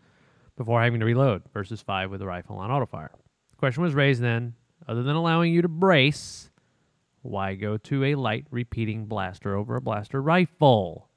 before 0.59 0.83
having 0.83 1.01
to 1.01 1.07
reload 1.07 1.45
versus 1.55 1.81
5 1.81 2.11
with 2.11 2.21
a 2.21 2.27
rifle 2.27 2.57
on 2.57 2.71
auto 2.71 2.85
fire. 2.85 3.12
The 3.53 3.57
question 3.57 3.83
was 3.83 3.95
raised 3.95 4.21
then, 4.21 4.57
other 4.88 5.03
than 5.03 5.16
allowing 5.16 5.53
you 5.53 5.62
to 5.62 5.68
brace, 5.68 6.51
why 7.23 7.55
go 7.55 7.77
to 7.77 8.05
a 8.05 8.14
light 8.14 8.47
repeating 8.51 9.07
blaster 9.07 9.57
over 9.57 9.77
a 9.77 9.81
blaster 9.81 10.21
rifle? 10.21 11.09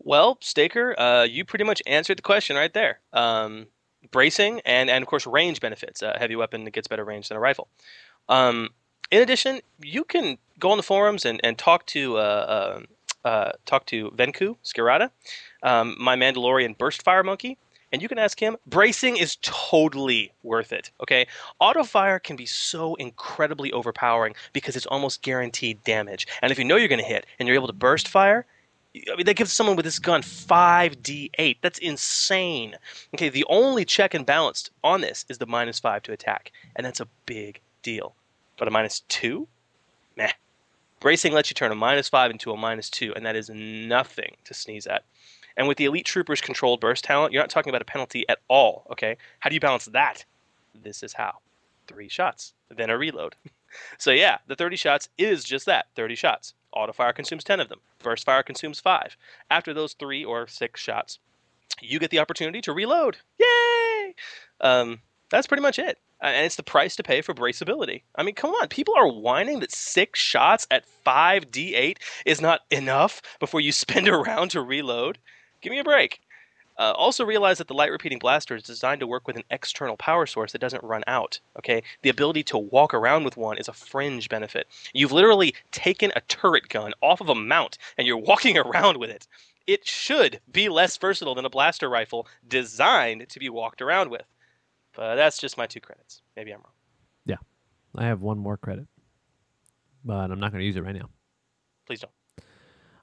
Well, 0.00 0.38
Staker, 0.40 0.98
uh, 0.98 1.24
you 1.24 1.44
pretty 1.44 1.64
much 1.64 1.82
answered 1.86 2.18
the 2.18 2.22
question 2.22 2.56
right 2.56 2.72
there. 2.72 3.00
Um, 3.12 3.66
bracing 4.10 4.60
and, 4.64 4.90
and 4.90 5.02
of 5.02 5.08
course 5.08 5.26
range 5.26 5.60
benefits. 5.60 6.02
A 6.02 6.16
heavy 6.18 6.36
weapon 6.36 6.64
that 6.64 6.72
gets 6.72 6.88
better 6.88 7.04
range 7.04 7.28
than 7.28 7.36
a 7.36 7.40
rifle. 7.40 7.68
Um, 8.28 8.70
in 9.10 9.22
addition, 9.22 9.60
you 9.80 10.04
can 10.04 10.38
go 10.58 10.70
on 10.70 10.76
the 10.76 10.82
forums 10.82 11.24
and, 11.24 11.40
and 11.44 11.58
talk 11.58 11.86
to 11.86 12.16
uh, 12.16 12.20
uh, 12.20 12.80
uh, 13.28 13.52
talk 13.66 13.86
to 13.86 14.10
Venku 14.10 14.56
Skirata, 14.64 15.10
um, 15.62 15.96
my 15.98 16.16
Mandalorian 16.16 16.76
burst 16.76 17.02
fire 17.02 17.22
monkey, 17.22 17.58
and 17.92 18.02
you 18.02 18.08
can 18.08 18.18
ask 18.18 18.40
him. 18.40 18.56
Bracing 18.66 19.16
is 19.16 19.36
totally 19.42 20.32
worth 20.42 20.72
it. 20.72 20.90
Okay, 21.00 21.26
auto 21.60 21.84
fire 21.84 22.18
can 22.18 22.36
be 22.36 22.46
so 22.46 22.94
incredibly 22.96 23.72
overpowering 23.72 24.34
because 24.52 24.76
it's 24.76 24.86
almost 24.86 25.22
guaranteed 25.22 25.82
damage, 25.84 26.26
and 26.40 26.50
if 26.50 26.58
you 26.58 26.64
know 26.64 26.76
you're 26.76 26.88
going 26.88 26.98
to 27.00 27.04
hit 27.04 27.26
and 27.38 27.46
you're 27.46 27.56
able 27.56 27.66
to 27.66 27.72
burst 27.72 28.08
fire, 28.08 28.46
I 28.94 29.16
mean, 29.16 29.24
that 29.26 29.36
gives 29.36 29.52
someone 29.52 29.76
with 29.76 29.86
this 29.86 29.98
gun 29.98 30.22
5d8. 30.22 31.56
That's 31.62 31.78
insane. 31.78 32.76
Okay, 33.14 33.30
the 33.30 33.46
only 33.48 33.84
check 33.86 34.12
and 34.12 34.26
balance 34.26 34.68
on 34.84 35.00
this 35.00 35.24
is 35.30 35.38
the 35.38 35.46
minus 35.46 35.78
5 35.78 36.02
to 36.04 36.12
attack, 36.12 36.52
and 36.76 36.84
that's 36.84 37.00
a 37.00 37.08
big 37.24 37.60
deal. 37.82 38.14
But 38.58 38.68
a 38.68 38.70
minus 38.70 39.00
2? 39.08 39.48
Meh. 40.16 40.32
Bracing 41.00 41.32
lets 41.32 41.50
you 41.50 41.54
turn 41.54 41.72
a 41.72 41.74
minus 41.74 42.08
5 42.08 42.30
into 42.30 42.52
a 42.52 42.56
minus 42.56 42.90
2, 42.90 43.14
and 43.14 43.24
that 43.24 43.34
is 43.34 43.48
nothing 43.48 44.36
to 44.44 44.52
sneeze 44.52 44.86
at. 44.86 45.04
And 45.56 45.68
with 45.68 45.78
the 45.78 45.84
Elite 45.84 46.06
Troopers 46.06 46.40
controlled 46.40 46.80
burst 46.80 47.04
talent, 47.04 47.32
you're 47.32 47.42
not 47.42 47.50
talking 47.50 47.70
about 47.70 47.82
a 47.82 47.86
penalty 47.86 48.28
at 48.28 48.38
all, 48.48 48.86
okay? 48.90 49.16
How 49.40 49.50
do 49.50 49.54
you 49.54 49.60
balance 49.60 49.86
that? 49.86 50.24
This 50.74 51.02
is 51.02 51.12
how. 51.12 51.38
Three 51.86 52.08
shots, 52.08 52.54
then 52.70 52.90
a 52.90 52.96
reload. 52.96 53.36
so 53.98 54.10
yeah, 54.10 54.38
the 54.46 54.56
30 54.56 54.76
shots 54.76 55.08
is 55.18 55.44
just 55.44 55.66
that, 55.66 55.86
30 55.96 56.14
shots. 56.14 56.54
Auto 56.72 56.92
fire 56.92 57.12
consumes 57.12 57.44
10 57.44 57.60
of 57.60 57.68
them. 57.68 57.80
Burst 57.98 58.24
fire 58.24 58.42
consumes 58.42 58.80
5. 58.80 59.16
After 59.50 59.74
those 59.74 59.92
3 59.94 60.24
or 60.24 60.46
6 60.46 60.80
shots, 60.80 61.18
you 61.80 61.98
get 61.98 62.10
the 62.10 62.18
opportunity 62.18 62.60
to 62.62 62.72
reload. 62.72 63.18
Yay! 63.38 64.14
Um, 64.60 65.00
that's 65.30 65.46
pretty 65.46 65.62
much 65.62 65.78
it. 65.78 65.98
And 66.20 66.46
it's 66.46 66.56
the 66.56 66.62
price 66.62 66.94
to 66.96 67.02
pay 67.02 67.20
for 67.20 67.34
braceability. 67.34 68.02
I 68.14 68.22
mean, 68.22 68.36
come 68.36 68.50
on. 68.50 68.68
People 68.68 68.94
are 68.96 69.08
whining 69.08 69.58
that 69.60 69.72
6 69.72 70.18
shots 70.18 70.66
at 70.70 70.84
5d8 71.04 71.96
is 72.24 72.40
not 72.40 72.60
enough 72.70 73.20
before 73.40 73.60
you 73.60 73.72
spend 73.72 74.08
a 74.08 74.16
round 74.16 74.52
to 74.52 74.62
reload. 74.62 75.18
Give 75.62 75.70
me 75.70 75.78
a 75.78 75.84
break. 75.84 76.20
Uh, 76.78 76.92
also 76.96 77.24
realize 77.24 77.58
that 77.58 77.68
the 77.68 77.74
light 77.74 77.90
repeating 77.90 78.18
blaster 78.18 78.56
is 78.56 78.62
designed 78.62 79.00
to 79.00 79.06
work 79.06 79.26
with 79.26 79.36
an 79.36 79.44
external 79.50 79.96
power 79.96 80.26
source 80.26 80.52
that 80.52 80.60
doesn't 80.60 80.82
run 80.82 81.04
out. 81.06 81.38
Okay, 81.58 81.82
the 82.02 82.08
ability 82.08 82.42
to 82.44 82.58
walk 82.58 82.94
around 82.94 83.24
with 83.24 83.36
one 83.36 83.58
is 83.58 83.68
a 83.68 83.72
fringe 83.72 84.28
benefit. 84.28 84.66
You've 84.92 85.12
literally 85.12 85.54
taken 85.70 86.12
a 86.16 86.22
turret 86.22 86.68
gun 86.68 86.92
off 87.02 87.20
of 87.20 87.28
a 87.28 87.34
mount 87.34 87.78
and 87.98 88.06
you're 88.06 88.16
walking 88.32 88.58
around 88.58 88.98
with 88.98 89.10
it. 89.10 89.26
It 89.66 89.86
should 89.86 90.40
be 90.50 90.68
less 90.68 90.96
versatile 90.96 91.34
than 91.34 91.44
a 91.44 91.50
blaster 91.50 91.88
rifle 91.88 92.26
designed 92.48 93.28
to 93.28 93.38
be 93.38 93.48
walked 93.48 93.80
around 93.80 94.10
with. 94.10 94.24
But 94.94 95.14
that's 95.16 95.38
just 95.38 95.56
my 95.56 95.66
two 95.66 95.80
credits. 95.80 96.22
Maybe 96.36 96.52
I'm 96.52 96.60
wrong. 96.60 96.72
Yeah. 97.26 97.36
I 97.94 98.06
have 98.06 98.22
one 98.22 98.38
more 98.38 98.56
credit, 98.56 98.86
but 100.04 100.30
I'm 100.30 100.40
not 100.40 100.50
going 100.50 100.60
to 100.60 100.66
use 100.66 100.76
it 100.76 100.82
right 100.82 100.96
now. 100.96 101.10
Please 101.86 102.00
don't. 102.00 102.12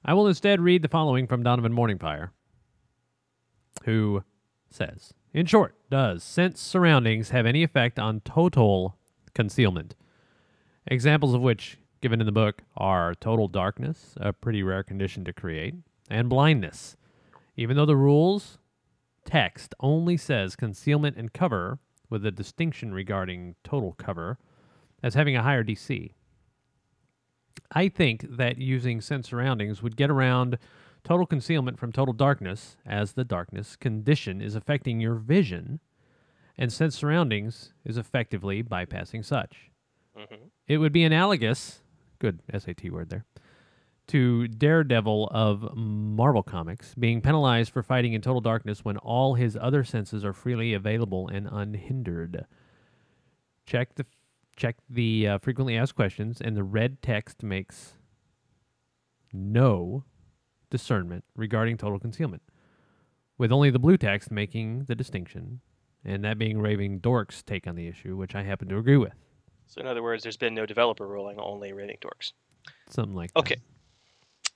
I 0.04 0.14
will 0.14 0.26
instead 0.28 0.60
read 0.60 0.82
the 0.82 0.88
following 0.88 1.26
from 1.26 1.42
Donovan 1.42 1.72
Morningfire, 1.72 2.30
who 3.84 4.24
says, 4.70 5.14
In 5.32 5.46
short, 5.46 5.74
does 5.90 6.22
sense 6.22 6.60
surroundings 6.60 7.30
have 7.30 7.46
any 7.46 7.62
effect 7.62 7.98
on 7.98 8.20
total 8.20 8.96
concealment? 9.34 9.94
Examples 10.86 11.34
of 11.34 11.40
which, 11.40 11.78
given 12.00 12.20
in 12.20 12.26
the 12.26 12.32
book, 12.32 12.62
are 12.76 13.14
total 13.14 13.48
darkness, 13.48 14.14
a 14.18 14.32
pretty 14.32 14.62
rare 14.62 14.82
condition 14.82 15.24
to 15.24 15.32
create, 15.32 15.74
and 16.08 16.28
blindness. 16.28 16.96
Even 17.56 17.76
though 17.76 17.86
the 17.86 17.96
rules 17.96 18.58
text 19.24 19.74
only 19.80 20.16
says 20.16 20.56
concealment 20.56 21.16
and 21.16 21.32
cover, 21.32 21.78
with 22.10 22.26
a 22.26 22.30
distinction 22.32 22.92
regarding 22.92 23.54
total 23.62 23.92
cover, 23.92 24.36
as 25.02 25.14
having 25.14 25.36
a 25.36 25.42
higher 25.42 25.64
DC. 25.64 26.12
I 27.72 27.88
think 27.88 28.36
that 28.36 28.58
using 28.58 29.00
sense 29.00 29.28
surroundings 29.28 29.82
would 29.82 29.96
get 29.96 30.10
around 30.10 30.58
total 31.04 31.26
concealment 31.26 31.78
from 31.78 31.92
total 31.92 32.14
darkness, 32.14 32.76
as 32.86 33.12
the 33.12 33.24
darkness 33.24 33.76
condition 33.76 34.40
is 34.40 34.54
affecting 34.54 35.00
your 35.00 35.14
vision, 35.14 35.80
and 36.56 36.72
sense 36.72 36.96
surroundings 36.96 37.72
is 37.84 37.96
effectively 37.96 38.62
bypassing 38.62 39.24
such. 39.24 39.70
Mm-hmm. 40.18 40.46
It 40.68 40.78
would 40.78 40.92
be 40.92 41.04
analogous, 41.04 41.82
good 42.18 42.40
SAT 42.56 42.90
word 42.90 43.10
there, 43.10 43.24
to 44.08 44.48
Daredevil 44.48 45.28
of 45.32 45.76
Marvel 45.76 46.42
Comics 46.42 46.94
being 46.96 47.20
penalized 47.20 47.72
for 47.72 47.82
fighting 47.82 48.12
in 48.12 48.20
total 48.20 48.40
darkness 48.40 48.84
when 48.84 48.96
all 48.98 49.34
his 49.34 49.56
other 49.60 49.84
senses 49.84 50.24
are 50.24 50.32
freely 50.32 50.74
available 50.74 51.28
and 51.28 51.48
unhindered. 51.50 52.44
Check 53.66 53.94
the 53.94 54.06
check 54.56 54.76
the 54.90 55.26
uh, 55.26 55.38
frequently 55.38 55.76
asked 55.76 55.94
questions, 55.94 56.40
and 56.40 56.56
the 56.56 56.64
red 56.64 57.00
text 57.00 57.42
makes 57.42 57.94
no 59.32 60.04
discernment 60.70 61.24
regarding 61.36 61.76
total 61.76 61.98
concealment, 61.98 62.42
with 63.38 63.52
only 63.52 63.70
the 63.70 63.78
blue 63.78 63.96
text 63.96 64.30
making 64.30 64.84
the 64.84 64.94
distinction, 64.94 65.60
and 66.04 66.24
that 66.24 66.38
being 66.38 66.60
Raving 66.60 66.98
Dork's 67.00 67.42
take 67.42 67.66
on 67.66 67.74
the 67.74 67.86
issue, 67.88 68.16
which 68.16 68.34
I 68.34 68.42
happen 68.42 68.68
to 68.68 68.78
agree 68.78 68.96
with. 68.96 69.14
So 69.66 69.80
in 69.80 69.86
other 69.86 70.02
words, 70.02 70.22
there's 70.22 70.36
been 70.36 70.54
no 70.54 70.66
developer 70.66 71.06
ruling, 71.06 71.38
only 71.38 71.72
Raving 71.72 71.98
dorks. 72.00 72.32
Something 72.88 73.14
like 73.14 73.30
Okay. 73.36 73.56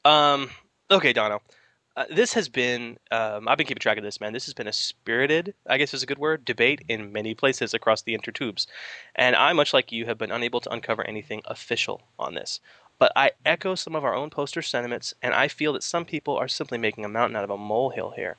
Um. 0.05 0.51
Okay, 0.91 1.13
Dono. 1.13 1.41
uh, 1.97 2.05
this 2.11 2.33
has 2.35 2.49
been 2.49 2.99
um, 3.11 3.47
I've 3.49 3.57
been 3.57 3.67
keeping 3.67 3.81
track 3.81 3.97
of 3.97 4.05
this, 4.05 4.21
man. 4.21 4.33
This 4.33 4.45
has 4.47 4.55
been 4.55 4.67
a 4.67 4.73
spirited, 4.73 5.55
I 5.69 5.79
guess 5.79 5.95
is 5.95 6.03
a 6.03 6.07
good 6.07 6.19
word, 6.19 6.45
debate 6.45 6.83
in 6.89 7.13
many 7.13 7.35
places 7.35 7.73
across 7.75 8.03
the 8.03 8.17
intertubes, 8.17 8.67
and 9.15 9.37
I, 9.37 9.53
much 9.53 9.73
like 9.73 9.93
you, 9.93 10.07
have 10.07 10.19
been 10.19 10.33
unable 10.33 10.61
to 10.61 10.73
uncover 10.73 11.07
anything 11.07 11.43
official 11.47 12.03
on 12.19 12.35
this. 12.35 12.61
But 12.99 13.13
I 13.17 13.33
echo 13.45 13.75
some 13.75 13.95
of 13.95 14.05
our 14.05 14.15
own 14.15 14.31
poster 14.31 14.63
sentiments, 14.63 15.15
and 15.23 15.35
I 15.35 15.49
feel 15.49 15.73
that 15.73 15.83
some 15.83 16.05
people 16.05 16.37
are 16.37 16.49
simply 16.49 16.79
making 16.79 17.05
a 17.05 17.09
mountain 17.09 17.37
out 17.37 17.45
of 17.45 17.51
a 17.51 17.57
molehill 17.57 18.11
here. 18.11 18.37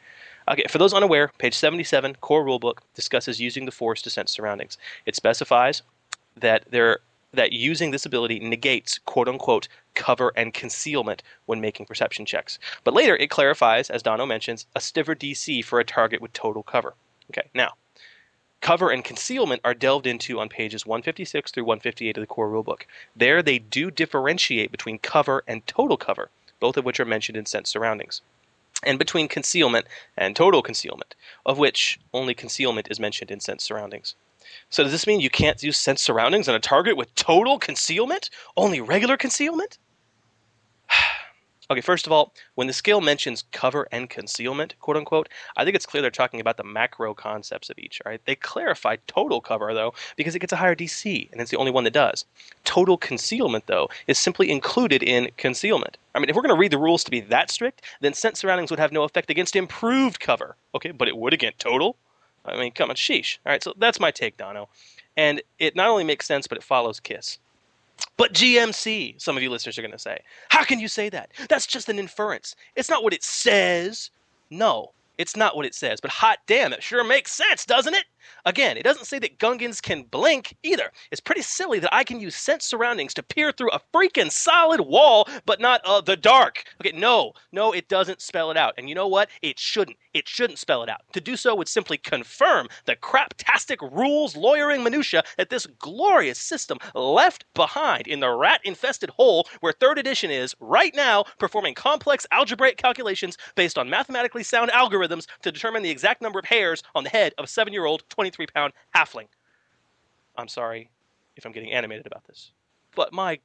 Okay, 0.48 0.66
for 0.70 0.78
those 0.78 0.94
unaware, 0.94 1.32
page 1.38 1.56
77, 1.56 2.16
core 2.22 2.46
rulebook, 2.46 2.80
discusses 2.94 3.42
using 3.42 3.66
the 3.66 3.72
force 3.72 4.02
to 4.04 4.10
sense 4.10 4.32
surroundings. 4.32 4.78
It 5.06 5.16
specifies 5.16 5.82
that 6.38 6.66
there 6.70 7.00
that 7.34 7.52
using 7.52 7.92
this 7.92 8.06
ability 8.06 8.40
negates 8.40 8.98
quote 9.00 9.28
unquote 9.28 9.68
cover 9.94 10.32
and 10.38 10.54
concealment 10.54 11.22
when 11.48 11.60
making 11.60 11.86
perception 11.86 12.26
checks. 12.26 12.60
But 12.84 12.94
later 12.94 13.18
it 13.18 13.30
clarifies, 13.30 13.90
as 13.90 14.04
Dono 14.04 14.26
mentions, 14.26 14.66
a 14.76 14.80
stiffer 14.80 15.16
DC 15.16 15.64
for 15.66 15.80
a 15.80 15.84
target 15.84 16.22
with 16.22 16.32
total 16.32 16.64
cover. 16.64 16.94
Okay, 17.32 17.50
now 17.54 17.74
cover 18.62 18.90
and 18.90 19.04
concealment 19.04 19.62
are 19.64 19.74
delved 19.74 20.08
into 20.08 20.40
on 20.40 20.50
pages 20.50 20.86
156 20.86 21.52
through 21.52 21.64
158 21.64 22.18
of 22.18 22.22
the 22.22 22.28
core 22.28 22.50
rulebook. 22.50 22.84
There 23.16 23.42
they 23.42 23.60
do 23.60 23.92
differentiate 23.92 24.72
between 24.72 25.00
cover 25.00 25.44
and 25.48 25.66
total 25.68 25.98
cover, 25.98 26.30
both 26.60 26.78
of 26.78 26.86
which 26.86 27.00
are 27.00 27.06
mentioned 27.06 27.38
in 27.38 27.46
sense 27.46 27.70
surroundings. 27.70 28.22
And 28.84 29.00
between 29.00 29.28
concealment 29.28 29.88
and 30.18 30.36
total 30.36 30.62
concealment, 30.62 31.16
of 31.46 31.58
which 31.58 32.00
only 32.14 32.34
concealment 32.34 32.88
is 32.90 33.00
mentioned 33.00 33.32
in 33.32 33.40
sense 33.40 33.64
surroundings. 33.64 34.16
So 34.70 34.84
does 34.84 34.92
this 34.92 35.08
mean 35.08 35.22
you 35.22 35.30
can't 35.30 35.62
use 35.64 35.78
sense 35.78 36.02
surroundings 36.02 36.48
on 36.48 36.56
a 36.56 36.60
target 36.60 36.98
with 36.98 37.14
total 37.16 37.58
concealment? 37.60 38.30
Only 38.56 38.82
regular 38.82 39.18
concealment? 39.18 39.78
Okay, 41.70 41.82
first 41.82 42.06
of 42.06 42.12
all, 42.12 42.34
when 42.56 42.68
the 42.68 42.74
scale 42.74 43.02
mentions 43.02 43.44
cover 43.52 43.88
and 43.92 44.10
concealment, 44.10 44.76
quote 44.80 44.98
unquote, 44.98 45.30
I 45.58 45.64
think 45.64 45.76
it's 45.76 45.86
clear 45.86 46.02
they're 46.02 46.12
talking 46.12 46.40
about 46.40 46.58
the 46.58 46.64
macro 46.64 47.14
concepts 47.14 47.70
of 47.70 47.80
each, 47.80 48.02
right? 48.06 48.22
They 48.26 48.36
clarify 48.36 48.98
total 49.08 49.42
cover, 49.42 49.74
though, 49.74 49.94
because 50.16 50.36
it 50.36 50.40
gets 50.40 50.54
a 50.54 50.58
higher 50.58 50.76
DC, 50.76 51.32
and 51.32 51.42
it's 51.42 51.52
the 51.52 51.58
only 51.58 51.72
one 51.72 51.84
that 51.84 51.94
does. 51.94 52.26
Total 52.64 52.98
concealment, 52.98 53.68
though, 53.68 53.90
is 54.08 54.18
simply 54.18 54.50
included 54.50 55.04
in 55.04 55.30
concealment. 55.38 55.98
I 56.14 56.20
mean, 56.20 56.30
if 56.30 56.36
we're 56.36 56.44
going 56.44 56.56
to 56.56 56.60
read 56.60 56.72
the 56.72 56.78
rules 56.78 57.04
to 57.06 57.12
be 57.12 57.22
that 57.22 57.52
strict, 57.52 57.82
then 58.02 58.14
sense 58.14 58.40
surroundings 58.40 58.72
would 58.72 58.80
have 58.80 58.92
no 58.92 59.04
effect 59.04 59.30
against 59.30 59.56
improved 59.56 60.20
cover, 60.20 60.56
okay? 60.74 60.92
But 60.92 61.08
it 61.08 61.18
would 61.18 61.34
against 61.34 61.60
total? 61.60 61.98
I 62.46 62.58
mean, 62.58 62.72
come 62.72 62.90
on, 62.90 62.96
sheesh. 62.96 63.40
All 63.46 63.52
right, 63.52 63.64
so 63.64 63.74
that's 63.78 64.00
my 64.00 64.12
take, 64.12 64.38
Dono. 64.38 64.70
And 65.18 65.42
it 65.60 65.76
not 65.76 65.90
only 65.90 66.04
makes 66.04 66.28
sense, 66.28 66.48
but 66.48 66.58
it 66.58 66.64
follows 66.64 67.00
Kiss. 67.00 67.40
But 68.18 68.34
GMC, 68.34 69.22
some 69.22 69.36
of 69.38 69.44
you 69.44 69.50
listeners 69.50 69.78
are 69.78 69.82
going 69.82 69.92
to 69.92 70.00
say. 70.00 70.20
How 70.50 70.64
can 70.64 70.80
you 70.80 70.88
say 70.88 71.10
that? 71.10 71.32
That's 71.50 71.68
just 71.68 71.90
an 71.90 72.00
inference. 72.00 72.56
It's 72.76 72.90
not 72.90 73.04
what 73.04 73.14
it 73.14 73.24
says. 73.24 74.10
No, 74.50 74.92
it's 75.18 75.36
not 75.36 75.56
what 75.56 75.66
it 75.66 75.76
says. 75.76 76.00
But 76.02 76.12
hot 76.12 76.40
damn, 76.48 76.74
it 76.74 76.84
sure 76.84 77.04
makes 77.04 77.32
sense, 77.32 77.66
doesn't 77.66 77.94
it? 77.94 78.06
Again, 78.46 78.78
it 78.78 78.84
doesn't 78.84 79.06
say 79.06 79.20
that 79.20 79.38
Gungans 79.38 79.82
can 79.82 80.04
blink 80.04 80.56
either. 80.64 80.92
It's 81.12 81.22
pretty 81.22 81.42
silly 81.42 81.80
that 81.80 81.94
I 81.94 82.04
can 82.04 82.20
use 82.20 82.36
sense 82.36 82.66
surroundings 82.66 83.14
to 83.16 83.24
peer 83.24 83.52
through 83.52 83.72
a 83.72 83.82
freaking 83.94 84.32
solid 84.32 84.82
wall, 84.82 85.28
but 85.46 85.60
not 85.60 85.82
uh, 85.86 86.02
the 86.02 86.18
dark. 86.18 86.64
Okay, 86.82 86.98
no, 86.98 87.34
no, 87.52 87.72
it 87.72 87.88
doesn't 87.88 88.22
spell 88.22 88.52
it 88.52 88.58
out. 88.58 88.74
And 88.78 88.90
you 88.90 88.96
know 88.96 89.08
what? 89.08 89.30
It 89.42 89.60
shouldn't. 89.60 89.98
It 90.14 90.28
shouldn't 90.28 90.60
spell 90.60 90.82
it 90.82 90.90
out. 90.90 91.02
To 91.14 91.22
do 91.22 91.36
so 91.36 91.56
would 91.56 91.68
simply 91.68 91.98
confirm 91.98 92.68
the 92.86 92.96
craptastic 92.96 93.78
rules 93.92 94.36
lawyering 94.36 94.84
minutia 94.84 95.24
that 95.38 95.50
this 95.50 95.66
glorious 95.80 96.40
system 96.40 96.78
left 96.94 97.46
behind 97.54 98.08
in 98.08 98.22
the 98.22 98.30
rat 98.32 98.62
infested 98.64 99.10
hole 99.10 99.48
where 99.60 99.74
third 99.74 100.00
edition 100.00 100.32
is 100.32 100.56
right 100.60 100.96
now 100.96 101.26
performing 101.38 101.74
complex 101.74 102.26
algebraic 102.32 102.78
calculations 102.78 103.38
based 103.56 103.78
on 103.78 103.90
mathematically 103.90 104.44
sound 104.44 104.72
algorithms 104.72 105.05
to 105.08 105.52
determine 105.52 105.84
the 105.84 105.90
exact 105.90 106.22
number 106.22 106.40
of 106.40 106.46
hairs 106.46 106.84
on 106.94 107.04
the 107.04 107.10
head 107.10 107.34
of 107.38 107.46
a 107.46 107.48
seven 107.48 107.74
year 107.74 107.86
old 107.86 108.04
23 108.10 108.48
pound 108.48 108.74
halfling. 108.96 109.28
I'm 110.38 110.48
sorry 110.48 110.90
if 111.36 111.46
I'm 111.46 111.52
getting 111.52 111.72
animated 111.72 112.06
about 112.06 112.26
this. 112.26 112.52
But 112.96 113.14
my 113.14 113.40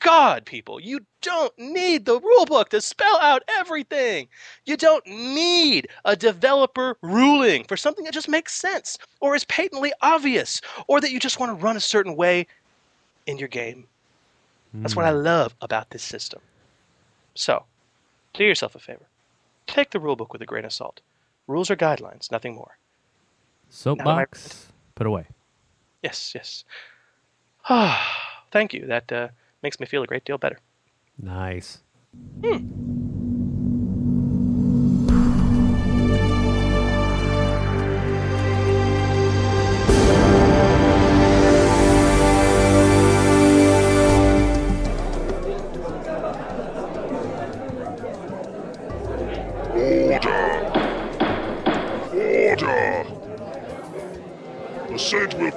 God, 0.00 0.44
people, 0.44 0.80
you 0.80 1.00
don't 1.22 1.56
need 1.58 2.04
the 2.04 2.20
rulebook 2.20 2.68
to 2.70 2.80
spell 2.80 3.18
out 3.20 3.42
everything. 3.48 4.28
You 4.66 4.76
don't 4.76 5.06
need 5.06 5.88
a 6.04 6.14
developer 6.14 6.98
ruling 7.00 7.64
for 7.64 7.76
something 7.76 8.04
that 8.04 8.12
just 8.12 8.28
makes 8.28 8.54
sense 8.54 8.98
or 9.20 9.34
is 9.34 9.44
patently 9.44 9.92
obvious 10.02 10.60
or 10.88 11.00
that 11.00 11.10
you 11.10 11.18
just 11.18 11.40
want 11.40 11.50
to 11.50 11.64
run 11.64 11.76
a 11.76 11.80
certain 11.80 12.16
way 12.16 12.46
in 13.26 13.38
your 13.38 13.48
game. 13.48 13.86
That's 14.74 14.96
what 14.96 15.06
I 15.06 15.12
hmm. 15.12 15.24
love 15.24 15.54
about 15.60 15.90
this 15.90 16.02
system. 16.02 16.40
So, 17.34 17.64
do 18.32 18.44
yourself 18.44 18.74
a 18.74 18.80
favor. 18.80 19.06
Take 19.66 19.90
the 19.90 19.98
rulebook 19.98 20.30
with 20.32 20.42
a 20.42 20.46
grain 20.46 20.64
of 20.64 20.72
salt. 20.72 21.00
Rules 21.46 21.70
are 21.70 21.76
guidelines, 21.76 22.30
nothing 22.30 22.54
more. 22.54 22.78
Soapbox, 23.68 24.68
put 24.94 25.06
away. 25.06 25.26
Yes, 26.02 26.32
yes. 26.34 26.64
Ah, 27.68 28.24
Thank 28.54 28.72
you. 28.72 28.86
That 28.86 29.10
uh, 29.10 29.28
makes 29.64 29.80
me 29.80 29.86
feel 29.86 30.04
a 30.04 30.06
great 30.06 30.24
deal 30.24 30.38
better. 30.38 30.60
Nice. 31.18 31.82
Order! 32.44 32.60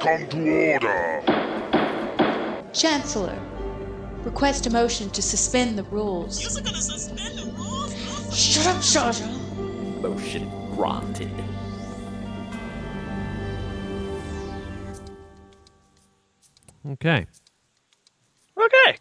Come 0.08 0.28
to 0.30 0.72
order. 0.74 1.22
Chancellor, 2.74 3.38
request 4.24 4.66
a 4.68 4.70
motion 4.70 5.10
to 5.10 5.22
suspend 5.22 5.78
the 5.78 5.84
rules. 5.84 6.42
You're 6.42 6.64
gonna 6.64 6.78
suspend 6.78 7.40
the 7.40 7.52
rules? 7.52 8.34
Shut 8.34 8.68
up, 8.68 8.82
Jar 8.82 9.12
Jar. 9.12 9.28
Motion 10.02 10.50
granted. 10.76 11.32
Okay. 16.90 17.28
Okay. 18.58 18.98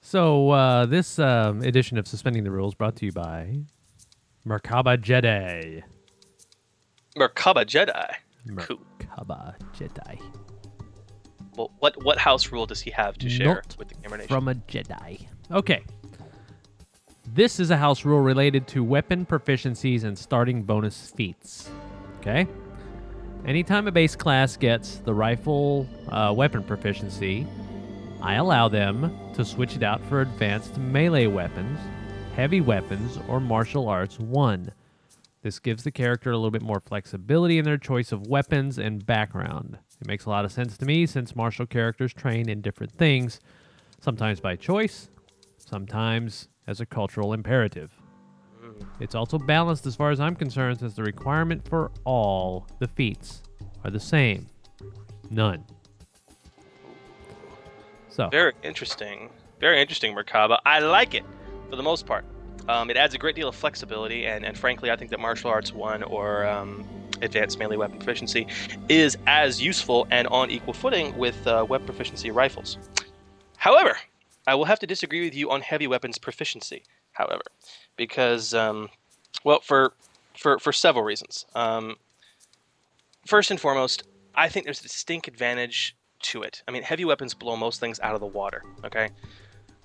So 0.00 0.50
uh, 0.50 0.86
this 0.86 1.18
um, 1.20 1.62
edition 1.62 1.96
of 1.96 2.08
Suspending 2.08 2.42
the 2.42 2.50
Rules 2.50 2.74
brought 2.74 2.96
to 2.96 3.06
you 3.06 3.12
by 3.12 3.60
Merkaba 4.44 4.96
Jedi. 4.98 5.84
Merkaba 7.16 7.64
Jedi. 7.64 8.14
Cool. 8.56 8.78
Merkaba 8.98 9.54
Jedi. 9.76 10.20
Well, 11.56 11.70
what 11.78 12.02
what 12.04 12.18
house 12.18 12.50
rule 12.52 12.66
does 12.66 12.80
he 12.80 12.90
have 12.90 13.16
to 13.18 13.28
share 13.28 13.54
Not 13.54 13.76
with 13.78 13.88
the 13.88 13.94
Gamer 13.94 14.16
Nation? 14.16 14.28
From 14.28 14.48
a 14.48 14.54
Jedi. 14.54 15.26
Okay. 15.50 15.84
This 17.32 17.58
is 17.58 17.70
a 17.70 17.76
house 17.76 18.04
rule 18.04 18.20
related 18.20 18.66
to 18.68 18.84
weapon 18.84 19.26
proficiencies 19.26 20.04
and 20.04 20.16
starting 20.16 20.62
bonus 20.62 21.10
feats. 21.10 21.70
Okay? 22.20 22.46
Anytime 23.44 23.88
a 23.88 23.92
base 23.92 24.14
class 24.16 24.56
gets 24.56 24.98
the 24.98 25.12
rifle 25.12 25.86
uh, 26.08 26.32
weapon 26.34 26.62
proficiency, 26.62 27.46
I 28.22 28.34
allow 28.34 28.68
them 28.68 29.14
to 29.34 29.44
switch 29.44 29.76
it 29.76 29.82
out 29.82 30.04
for 30.06 30.22
advanced 30.22 30.78
melee 30.78 31.26
weapons, 31.26 31.78
heavy 32.36 32.60
weapons, 32.60 33.18
or 33.28 33.40
martial 33.40 33.88
arts 33.88 34.18
1. 34.18 34.70
This 35.44 35.58
gives 35.58 35.84
the 35.84 35.90
character 35.90 36.30
a 36.30 36.38
little 36.38 36.50
bit 36.50 36.62
more 36.62 36.80
flexibility 36.80 37.58
in 37.58 37.66
their 37.66 37.76
choice 37.76 38.12
of 38.12 38.26
weapons 38.28 38.78
and 38.78 39.04
background. 39.04 39.76
It 40.00 40.06
makes 40.06 40.24
a 40.24 40.30
lot 40.30 40.46
of 40.46 40.52
sense 40.52 40.78
to 40.78 40.86
me 40.86 41.04
since 41.04 41.36
martial 41.36 41.66
characters 41.66 42.14
train 42.14 42.48
in 42.48 42.62
different 42.62 42.92
things, 42.92 43.40
sometimes 44.00 44.40
by 44.40 44.56
choice, 44.56 45.10
sometimes 45.58 46.48
as 46.66 46.80
a 46.80 46.86
cultural 46.86 47.34
imperative. 47.34 47.92
Mm. 48.64 48.86
It's 49.00 49.14
also 49.14 49.36
balanced 49.36 49.84
as 49.84 49.94
far 49.94 50.10
as 50.10 50.18
I'm 50.18 50.34
concerned 50.34 50.78
since 50.78 50.94
the 50.94 51.02
requirement 51.02 51.68
for 51.68 51.90
all 52.04 52.66
the 52.78 52.88
feats 52.88 53.42
are 53.84 53.90
the 53.90 54.00
same. 54.00 54.46
None. 55.28 55.62
So, 58.08 58.30
Very 58.30 58.54
interesting. 58.62 59.28
Very 59.60 59.78
interesting, 59.78 60.14
Merkaba. 60.14 60.60
I 60.64 60.78
like 60.78 61.12
it 61.12 61.24
for 61.68 61.76
the 61.76 61.82
most 61.82 62.06
part. 62.06 62.24
Um, 62.68 62.90
it 62.90 62.96
adds 62.96 63.14
a 63.14 63.18
great 63.18 63.36
deal 63.36 63.48
of 63.48 63.54
flexibility, 63.54 64.26
and, 64.26 64.44
and 64.44 64.56
frankly, 64.56 64.90
I 64.90 64.96
think 64.96 65.10
that 65.10 65.20
martial 65.20 65.50
arts 65.50 65.72
one 65.72 66.02
or 66.02 66.46
um, 66.46 66.84
advanced 67.22 67.58
melee 67.58 67.76
weapon 67.76 67.98
proficiency 67.98 68.46
is 68.88 69.16
as 69.26 69.60
useful 69.60 70.06
and 70.10 70.26
on 70.28 70.50
equal 70.50 70.72
footing 70.72 71.16
with 71.18 71.46
uh, 71.46 71.66
weapon 71.68 71.86
proficiency 71.86 72.30
rifles. 72.30 72.78
However, 73.56 73.96
I 74.46 74.54
will 74.54 74.64
have 74.66 74.78
to 74.80 74.86
disagree 74.86 75.24
with 75.24 75.34
you 75.34 75.50
on 75.50 75.60
heavy 75.60 75.86
weapons 75.86 76.18
proficiency. 76.18 76.82
However, 77.12 77.42
because 77.96 78.54
um, 78.54 78.88
well, 79.44 79.60
for 79.60 79.94
for 80.36 80.58
for 80.58 80.72
several 80.72 81.04
reasons. 81.04 81.46
Um, 81.54 81.96
first 83.26 83.50
and 83.50 83.60
foremost, 83.60 84.02
I 84.34 84.48
think 84.48 84.64
there's 84.64 84.80
a 84.80 84.84
distinct 84.84 85.28
advantage 85.28 85.96
to 86.22 86.42
it. 86.42 86.62
I 86.66 86.72
mean, 86.72 86.82
heavy 86.82 87.04
weapons 87.04 87.34
blow 87.34 87.56
most 87.56 87.80
things 87.80 88.00
out 88.00 88.14
of 88.14 88.20
the 88.20 88.26
water. 88.26 88.62
Okay, 88.84 89.10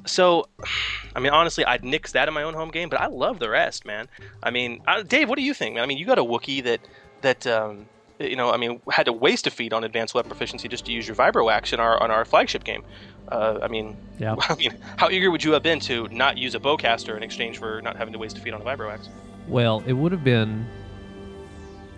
so 0.05 0.47
I 1.15 1.19
mean, 1.19 1.31
honestly, 1.31 1.65
I'd 1.65 1.83
nix 1.83 2.12
that 2.13 2.27
in 2.27 2.33
my 2.33 2.43
own 2.43 2.53
home 2.53 2.69
game, 2.71 2.89
but 2.89 3.01
I 3.01 3.07
love 3.07 3.39
the 3.39 3.49
rest, 3.49 3.85
man. 3.85 4.07
I 4.43 4.51
mean, 4.51 4.81
uh, 4.88 5.03
Dave, 5.03 5.27
what 5.27 5.38
do 5.38 5.43
you 5.43 5.53
think? 5.53 5.75
man? 5.75 5.83
I 5.83 5.88
mean, 5.88 5.97
you 5.97 6.05
got 6.05 6.19
a 6.19 6.23
Wookiee 6.23 6.63
that 6.63 6.81
that 7.21 7.47
um, 7.47 7.88
you 8.19 8.35
know, 8.35 8.51
I 8.51 8.57
mean, 8.57 8.81
had 8.91 9.05
to 9.05 9.13
waste 9.13 9.47
a 9.47 9.51
feat 9.51 9.73
on 9.73 9.83
advanced 9.83 10.13
weapon 10.13 10.29
proficiency 10.29 10.67
just 10.67 10.85
to 10.85 10.91
use 10.91 11.07
your 11.07 11.15
vibro 11.15 11.51
axe 11.51 11.73
in 11.73 11.79
our 11.79 12.01
on 12.01 12.12
our 12.12 12.25
flagship 12.25 12.63
game. 12.63 12.83
Uh, 13.31 13.59
I 13.62 13.67
mean, 13.67 13.95
Yeah. 14.17 14.35
I 14.49 14.55
mean, 14.55 14.71
how 14.97 15.09
eager 15.09 15.31
would 15.31 15.43
you 15.43 15.53
have 15.53 15.63
been 15.63 15.79
to 15.81 16.07
not 16.09 16.38
use 16.38 16.55
a 16.55 16.59
bowcaster 16.59 17.15
in 17.15 17.23
exchange 17.23 17.57
for 17.57 17.81
not 17.81 17.95
having 17.95 18.13
to 18.13 18.19
waste 18.19 18.38
a 18.38 18.41
feat 18.41 18.53
on 18.53 18.62
a 18.62 18.65
vibro 18.65 18.91
axe? 18.91 19.09
Well, 19.47 19.83
it 19.88 19.93
would 19.93 20.12
have 20.12 20.23
been 20.23 20.65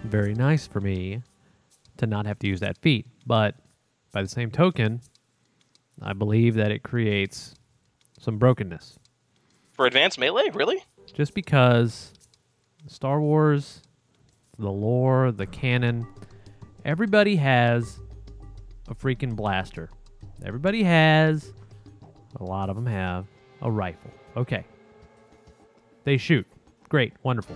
very 0.04 0.34
nice 0.34 0.68
for 0.68 0.80
me 0.80 1.22
to 1.98 2.08
not 2.08 2.26
have 2.26 2.40
to 2.40 2.48
use 2.48 2.60
that 2.60 2.78
feat, 2.78 3.08
but 3.26 3.56
by 4.12 4.22
the 4.22 4.28
same 4.28 4.52
token, 4.52 5.02
I 6.02 6.14
believe 6.14 6.56
that 6.56 6.72
it 6.72 6.84
creates 6.84 7.56
some 8.22 8.38
brokenness. 8.38 9.00
For 9.74 9.88
advanced 9.88 10.20
melee, 10.20 10.50
really? 10.54 10.84
Just 11.14 11.34
because 11.34 12.14
Star 12.88 13.20
Wars, 13.20 13.82
the 14.60 14.72
lore, 14.72 15.32
the 15.32 15.48
canon, 15.48 16.06
everybody 16.86 17.36
has 17.38 18.00
a 18.88 18.96
freaking 18.96 19.36
blaster. 19.36 19.90
Everybody 20.46 20.84
has, 20.84 21.52
a 22.40 22.44
lot 22.44 22.70
of 22.70 22.76
them 22.76 22.86
have, 22.86 23.26
a 23.62 23.72
rifle. 23.72 24.12
Okay. 24.38 24.66
They 26.04 26.18
shoot. 26.18 26.46
Great. 26.90 27.14
Wonderful. 27.24 27.56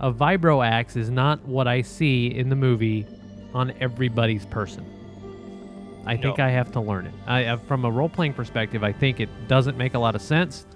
A 0.00 0.12
vibro 0.12 0.66
axe 0.66 0.96
is 0.96 1.10
not 1.10 1.44
what 1.46 1.68
I 1.68 1.82
see 1.82 2.26
in 2.26 2.48
the 2.48 2.56
movie 2.56 3.06
on 3.54 3.72
everybody's 3.80 4.46
person. 4.46 4.95
I 6.06 6.16
think 6.16 6.38
I 6.38 6.50
have 6.50 6.70
to 6.72 6.80
learn 6.80 7.06
it. 7.06 7.14
I, 7.26 7.44
uh, 7.46 7.56
from 7.56 7.84
a 7.84 7.90
role 7.90 8.08
playing 8.08 8.34
perspective, 8.34 8.84
I 8.84 8.92
think 8.92 9.20
it 9.20 9.28
doesn't 9.48 9.76
make 9.76 9.94
a 9.94 9.98
lot 9.98 10.14
of 10.14 10.22
sense. 10.22 10.66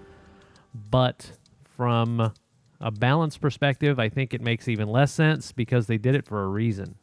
But 0.91 1.33
from 1.65 2.33
a 2.81 2.91
balance 2.91 3.37
perspective, 3.37 3.99
I 3.99 4.09
think 4.09 4.35
it 4.35 4.41
makes 4.41 4.69
even 4.69 4.89
less 4.89 5.13
sense 5.13 5.53
because 5.53 5.87
they 5.87 5.99
did 5.99 6.15
it 6.15 6.25
for 6.27 6.43
a 6.43 6.49
reason. 6.49 6.97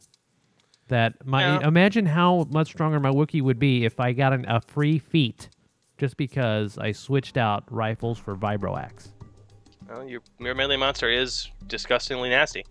That 0.88 1.26
my 1.26 1.42
Yeah. 1.42 1.66
imagine 1.68 2.06
how 2.06 2.46
much 2.50 2.68
stronger 2.68 2.98
my 2.98 3.10
Wookiee 3.10 3.42
would 3.42 3.58
be 3.58 3.84
if 3.84 4.00
I 4.00 4.12
got 4.12 4.32
an, 4.32 4.46
a 4.48 4.60
free 4.60 4.98
feat 4.98 5.50
just 5.98 6.16
because 6.16 6.78
I 6.78 6.92
switched 6.92 7.36
out 7.36 7.64
rifles 7.70 8.18
for 8.18 8.34
vibro 8.36 8.78
axe. 8.80 9.12
Well, 9.88 10.06
your 10.06 10.22
your 10.38 10.54
melee 10.54 10.76
monster 10.76 11.10
is 11.10 11.50
disgustingly 11.66 12.30
nasty. 12.30 12.64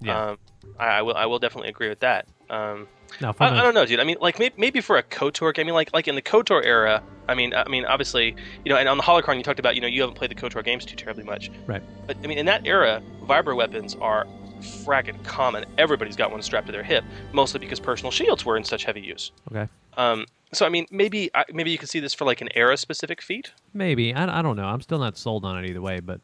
Yeah. 0.00 0.30
Um, 0.30 0.38
I, 0.78 0.86
I 0.86 1.02
will 1.02 1.14
I 1.16 1.26
will 1.26 1.38
definitely 1.38 1.70
agree 1.70 1.88
with 1.88 2.00
that. 2.00 2.26
Um, 2.48 2.86
Now, 3.20 3.34
I, 3.38 3.48
I 3.48 3.62
don't 3.62 3.74
know, 3.74 3.86
dude. 3.86 4.00
I 4.00 4.04
mean, 4.04 4.16
like 4.20 4.38
maybe, 4.38 4.54
maybe 4.56 4.80
for 4.80 4.96
a 4.96 5.02
Kotor, 5.02 5.58
I 5.58 5.64
mean, 5.64 5.74
like 5.74 5.90
like 5.92 6.08
in 6.08 6.14
the 6.14 6.22
Kotor 6.22 6.64
era. 6.64 7.02
I 7.28 7.34
mean, 7.34 7.54
I 7.54 7.68
mean, 7.68 7.84
obviously, 7.84 8.34
you 8.64 8.72
know, 8.72 8.76
and 8.76 8.88
on 8.88 8.96
the 8.96 9.04
Holocron, 9.04 9.36
you 9.36 9.44
talked 9.44 9.60
about, 9.60 9.76
you 9.76 9.80
know, 9.80 9.86
you 9.86 10.00
haven't 10.00 10.16
played 10.16 10.32
the 10.32 10.34
Kotor 10.34 10.64
games 10.64 10.84
too 10.84 10.96
terribly 10.96 11.22
much. 11.22 11.50
Right. 11.66 11.82
But 12.06 12.16
I 12.24 12.26
mean, 12.26 12.38
in 12.38 12.46
that 12.46 12.66
era, 12.66 13.00
vibro 13.22 13.54
weapons 13.54 13.94
are 14.00 14.26
fracking 14.60 15.22
common. 15.24 15.64
Everybody's 15.78 16.16
got 16.16 16.30
one 16.30 16.42
strapped 16.42 16.66
to 16.66 16.72
their 16.72 16.82
hip, 16.82 17.04
mostly 17.32 17.60
because 17.60 17.80
personal 17.80 18.10
shields 18.10 18.44
were 18.44 18.56
in 18.56 18.64
such 18.64 18.84
heavy 18.84 19.00
use. 19.00 19.32
Okay. 19.50 19.68
Um, 19.96 20.26
so 20.52 20.66
I 20.66 20.68
mean, 20.68 20.86
maybe 20.90 21.30
maybe 21.52 21.70
you 21.70 21.78
can 21.78 21.88
see 21.88 22.00
this 22.00 22.14
for 22.14 22.24
like 22.24 22.40
an 22.40 22.48
era 22.54 22.76
specific 22.76 23.22
feat. 23.22 23.52
Maybe 23.72 24.14
I, 24.14 24.40
I 24.40 24.42
don't 24.42 24.56
know. 24.56 24.64
I'm 24.64 24.80
still 24.80 24.98
not 24.98 25.16
sold 25.16 25.44
on 25.44 25.62
it 25.62 25.68
either 25.68 25.80
way, 25.80 26.00
but 26.00 26.20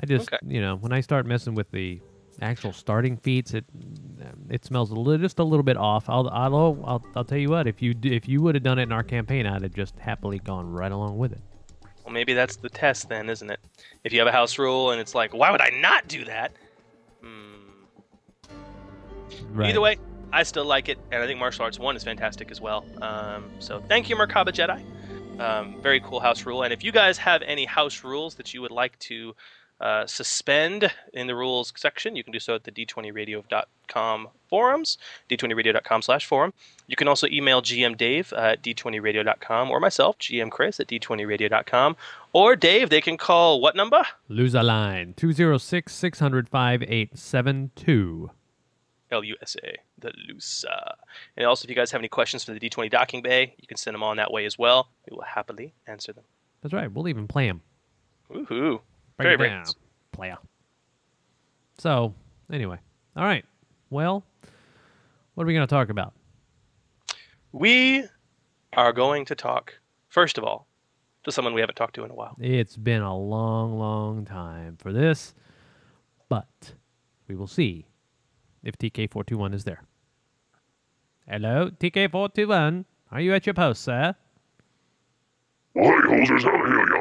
I 0.00 0.06
just 0.06 0.30
you 0.46 0.60
know 0.60 0.76
when 0.76 0.92
I 0.92 1.00
start 1.00 1.26
messing 1.26 1.54
with 1.54 1.70
the 1.72 2.00
actual 2.40 2.72
starting 2.72 3.16
feats, 3.16 3.54
it 3.54 3.64
it 4.48 4.64
smells 4.64 4.90
a 4.90 4.94
little, 4.94 5.18
just 5.18 5.38
a 5.38 5.44
little 5.44 5.62
bit 5.62 5.76
off. 5.76 6.08
I'll 6.08 6.28
I'll 6.28 6.82
I'll, 6.84 7.04
I'll 7.14 7.24
tell 7.24 7.38
you 7.38 7.50
what 7.50 7.66
if 7.66 7.82
you 7.82 7.94
if 8.02 8.28
you 8.28 8.42
would 8.42 8.54
have 8.54 8.64
done 8.64 8.78
it 8.78 8.84
in 8.84 8.92
our 8.92 9.02
campaign, 9.02 9.46
I'd 9.46 9.62
have 9.62 9.74
just 9.74 9.98
happily 9.98 10.38
gone 10.38 10.72
right 10.72 10.92
along 10.92 11.18
with 11.18 11.32
it. 11.32 11.40
Well, 12.04 12.12
maybe 12.12 12.34
that's 12.34 12.56
the 12.56 12.70
test 12.70 13.08
then, 13.08 13.28
isn't 13.28 13.50
it? 13.50 13.60
If 14.04 14.12
you 14.12 14.18
have 14.18 14.28
a 14.28 14.32
house 14.32 14.58
rule 14.58 14.90
and 14.90 15.00
it's 15.00 15.14
like, 15.14 15.34
why 15.34 15.50
would 15.50 15.60
I 15.60 15.70
not 15.70 16.08
do 16.08 16.24
that? 16.24 16.52
Right. 19.52 19.70
Either 19.70 19.80
way, 19.80 19.98
I 20.32 20.42
still 20.44 20.64
like 20.64 20.88
it, 20.88 20.98
and 21.10 21.22
I 21.22 21.26
think 21.26 21.38
martial 21.38 21.64
arts 21.64 21.78
one 21.78 21.96
is 21.96 22.04
fantastic 22.04 22.50
as 22.50 22.60
well. 22.60 22.84
Um, 23.02 23.50
so 23.58 23.80
thank 23.80 24.08
you, 24.08 24.16
Merkaba 24.16 24.48
Jedi. 24.48 24.82
Um, 25.40 25.80
very 25.82 26.00
cool 26.00 26.20
house 26.20 26.44
rule. 26.46 26.62
And 26.62 26.72
if 26.72 26.84
you 26.84 26.92
guys 26.92 27.18
have 27.18 27.42
any 27.42 27.64
house 27.64 28.04
rules 28.04 28.34
that 28.36 28.52
you 28.52 28.60
would 28.60 28.70
like 28.70 28.98
to 29.00 29.34
uh, 29.80 30.06
suspend 30.06 30.92
in 31.14 31.26
the 31.26 31.34
rules 31.34 31.72
section, 31.76 32.14
you 32.16 32.22
can 32.22 32.32
do 32.32 32.38
so 32.38 32.54
at 32.54 32.64
the 32.64 32.70
d20radio.com 32.70 34.28
forums, 34.48 34.98
d20radio.com 35.28 36.02
slash 36.02 36.26
forum. 36.26 36.52
You 36.86 36.96
can 36.96 37.08
also 37.08 37.26
email 37.28 37.62
GM 37.62 37.96
Dave 37.96 38.32
at 38.34 38.62
d20radio.com 38.62 39.70
or 39.70 39.80
myself, 39.80 40.18
GM 40.18 40.50
Chris 40.50 40.80
at 40.80 40.88
d20radio.com. 40.88 41.96
Or 42.32 42.56
Dave, 42.56 42.90
they 42.90 43.00
can 43.00 43.16
call 43.16 43.60
what 43.60 43.74
number? 43.74 44.04
Lose 44.28 44.54
a 44.54 44.62
line 44.62 45.14
206 45.16 45.92
600 45.92 46.48
5872. 46.48 48.30
LUSA, 49.12 49.76
the 49.98 50.12
LUSA. 50.28 50.94
And 51.36 51.46
also, 51.46 51.66
if 51.66 51.70
you 51.70 51.74
guys 51.74 51.90
have 51.90 52.00
any 52.00 52.08
questions 52.08 52.44
for 52.44 52.52
the 52.52 52.60
D20 52.60 52.90
docking 52.90 53.22
bay, 53.22 53.54
you 53.58 53.66
can 53.66 53.76
send 53.76 53.94
them 53.94 54.04
on 54.04 54.18
that 54.18 54.32
way 54.32 54.44
as 54.44 54.56
well. 54.58 54.88
We 55.08 55.16
will 55.16 55.24
happily 55.24 55.74
answer 55.86 56.12
them. 56.12 56.24
That's 56.62 56.72
right. 56.72 56.92
We'll 56.92 57.08
even 57.08 57.26
play 57.26 57.48
them. 57.48 57.62
Woohoo. 58.30 58.80
Break 59.22 59.38
Very, 59.38 59.50
it 59.50 59.52
down, 59.52 59.74
player. 60.12 60.38
So, 61.78 62.14
anyway, 62.50 62.78
all 63.16 63.24
right. 63.24 63.44
Well, 63.90 64.24
what 65.34 65.44
are 65.44 65.46
we 65.46 65.52
going 65.52 65.66
to 65.66 65.70
talk 65.70 65.90
about? 65.90 66.14
We 67.52 68.04
are 68.72 68.92
going 68.94 69.26
to 69.26 69.34
talk, 69.34 69.74
first 70.08 70.38
of 70.38 70.44
all, 70.44 70.66
to 71.24 71.32
someone 71.32 71.52
we 71.52 71.60
haven't 71.60 71.76
talked 71.76 71.96
to 71.96 72.04
in 72.04 72.10
a 72.10 72.14
while. 72.14 72.34
It's 72.40 72.76
been 72.76 73.02
a 73.02 73.14
long, 73.16 73.78
long 73.78 74.24
time 74.24 74.78
for 74.78 74.90
this, 74.92 75.34
but 76.30 76.72
we 77.28 77.36
will 77.36 77.46
see 77.46 77.86
if 78.62 78.78
TK421 78.78 79.54
is 79.54 79.64
there. 79.64 79.82
Hello, 81.28 81.70
TK421. 81.70 82.84
Are 83.12 83.20
you 83.20 83.34
at 83.34 83.44
your 83.46 83.54
post, 83.54 83.82
sir? 83.82 84.14
Well, 85.74 85.84
hey, 85.84 86.08
hosers, 86.08 86.42
how 86.42 86.52
the 86.52 86.70
hell 86.70 86.88
y'all 86.88 86.99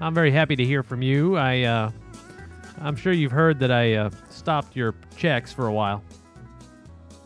I'm 0.00 0.14
very 0.14 0.30
happy 0.30 0.56
to 0.56 0.64
hear 0.64 0.82
from 0.82 1.02
you. 1.02 1.36
I, 1.36 1.62
uh, 1.62 1.90
I'm 2.80 2.96
sure 2.96 3.12
you've 3.12 3.32
heard 3.32 3.58
that 3.60 3.70
I 3.70 3.94
uh, 3.94 4.10
stopped 4.30 4.76
your 4.76 4.94
checks 5.16 5.52
for 5.52 5.66
a 5.66 5.72
while. 5.72 6.02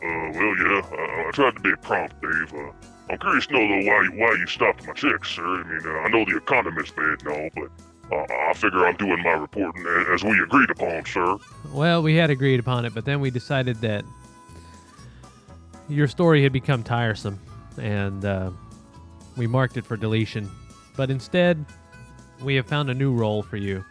Uh, 0.02 0.08
well, 0.32 0.56
yeah, 0.58 0.80
uh, 0.80 1.28
I 1.28 1.30
tried 1.32 1.56
to 1.56 1.61
be 1.61 1.72
prompt, 1.82 2.20
Dave. 2.22 2.54
Uh, 2.54 2.72
I'm 3.11 3.18
curious 3.18 3.46
to 3.48 3.52
know, 3.52 3.61
though, 3.61 3.87
why, 3.87 4.08
why 4.14 4.37
you 4.38 4.46
stopped 4.46 4.87
my 4.87 4.94
checks, 4.94 5.30
sir. 5.30 5.44
I 5.44 5.64
mean, 5.64 5.80
uh, 5.87 5.98
I 5.98 6.08
know 6.08 6.24
the 6.24 6.38
economy's 6.38 6.90
bad 6.90 7.22
and 7.24 7.28
all, 7.28 7.48
but 7.54 8.16
uh, 8.16 8.50
I 8.50 8.54
figure 8.54 8.87
I'm 8.87 8.96
doing 8.96 9.22
my 9.22 9.32
reporting 9.32 9.85
as 10.12 10.24
we 10.24 10.40
agreed 10.40 10.70
upon, 10.70 11.04
sir. 11.04 11.37
Well, 11.72 12.02
we 12.02 12.16
had 12.16 12.30
agreed 12.30 12.58
upon 12.58 12.85
it, 12.87 12.94
but 12.94 13.04
then 13.04 13.20
we 13.20 13.30
decided 13.30 13.76
that 13.82 14.04
your 15.88 16.08
story 16.08 16.42
had 16.42 16.52
become 16.52 16.82
tiresome, 16.82 17.38
and 17.78 18.24
uh, 18.24 18.50
we 19.37 19.46
marked 19.46 19.76
it 19.76 19.85
for 19.85 19.96
deletion. 19.96 20.50
But 20.96 21.11
instead, 21.11 21.64
we 22.42 22.55
have 22.57 22.66
found 22.66 22.90
a 22.90 22.94
new 22.94 23.12
role 23.12 23.42
for 23.42 23.57
you. 23.57 23.85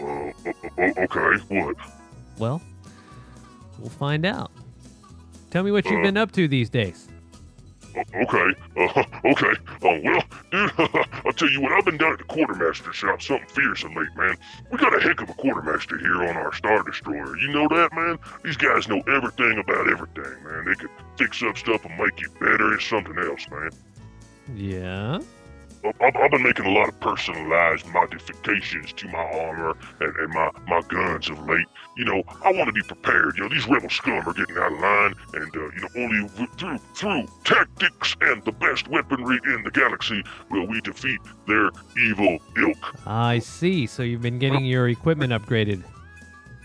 Uh, 0.00 0.32
okay, 0.78 1.44
what? 1.48 1.76
Well, 2.38 2.60
we'll 3.78 3.90
find 3.90 4.26
out. 4.26 4.50
Tell 5.50 5.62
me 5.62 5.70
what 5.70 5.84
you've 5.86 6.02
been 6.02 6.16
up 6.16 6.32
to 6.32 6.48
these 6.48 6.68
days. 6.68 7.08
Okay, 7.96 8.54
uh, 8.76 9.04
okay. 9.24 9.52
Oh, 9.82 10.00
well, 10.02 10.24
dude, 10.50 10.72
I'll 11.24 11.32
tell 11.32 11.48
you 11.48 11.60
what, 11.60 11.72
I've 11.72 11.84
been 11.84 11.96
down 11.96 12.12
at 12.14 12.18
the 12.18 12.24
quartermaster 12.24 12.92
shop 12.92 13.22
something 13.22 13.46
fierce 13.48 13.84
of 13.84 13.94
late, 13.94 14.08
man. 14.16 14.36
We 14.72 14.78
got 14.78 14.96
a 14.96 15.00
heck 15.00 15.22
of 15.22 15.30
a 15.30 15.34
quartermaster 15.34 15.98
here 15.98 16.24
on 16.24 16.36
our 16.36 16.52
Star 16.54 16.82
Destroyer. 16.82 17.36
You 17.38 17.52
know 17.52 17.68
that, 17.68 17.92
man? 17.92 18.18
These 18.42 18.56
guys 18.56 18.88
know 18.88 19.00
everything 19.06 19.58
about 19.58 19.88
everything, 19.88 20.42
man. 20.42 20.64
They 20.64 20.74
can 20.74 20.88
fix 21.16 21.40
up 21.44 21.56
stuff 21.56 21.84
and 21.84 21.96
make 21.96 22.20
you 22.20 22.28
better. 22.40 22.74
It's 22.74 22.84
something 22.84 23.16
else, 23.16 23.46
man. 23.48 23.70
Yeah? 24.56 25.20
I've, 26.00 26.16
I've 26.16 26.30
been 26.30 26.42
making 26.42 26.64
a 26.66 26.70
lot 26.70 26.88
of 26.88 26.98
personalized 27.00 27.86
modifications 27.88 28.92
to 28.94 29.08
my 29.08 29.18
armor 29.18 29.76
and, 30.00 30.16
and 30.16 30.32
my, 30.32 30.50
my 30.66 30.80
guns 30.88 31.28
of 31.28 31.38
late. 31.46 31.66
You 31.96 32.04
know, 32.06 32.22
I 32.42 32.52
want 32.52 32.66
to 32.68 32.72
be 32.72 32.82
prepared. 32.82 33.36
You 33.36 33.42
know, 33.44 33.48
these 33.50 33.68
rebel 33.68 33.90
scum 33.90 34.26
are 34.26 34.32
getting 34.32 34.56
out 34.56 34.72
of 34.72 34.78
line, 34.80 35.14
and, 35.34 35.56
uh, 35.56 35.60
you 35.60 35.80
know, 35.80 35.88
only 35.96 36.28
through, 36.56 36.78
through 36.94 37.26
tactics 37.44 38.16
and 38.22 38.42
the 38.44 38.52
best 38.52 38.88
weaponry 38.88 39.38
in 39.44 39.62
the 39.62 39.70
galaxy 39.70 40.22
will 40.50 40.66
we 40.66 40.80
defeat 40.80 41.20
their 41.46 41.70
evil 42.06 42.38
ilk. 42.56 43.06
I 43.06 43.38
see. 43.38 43.86
So 43.86 44.02
you've 44.02 44.22
been 44.22 44.38
getting 44.38 44.64
your 44.64 44.88
equipment 44.88 45.32
upgraded. 45.32 45.82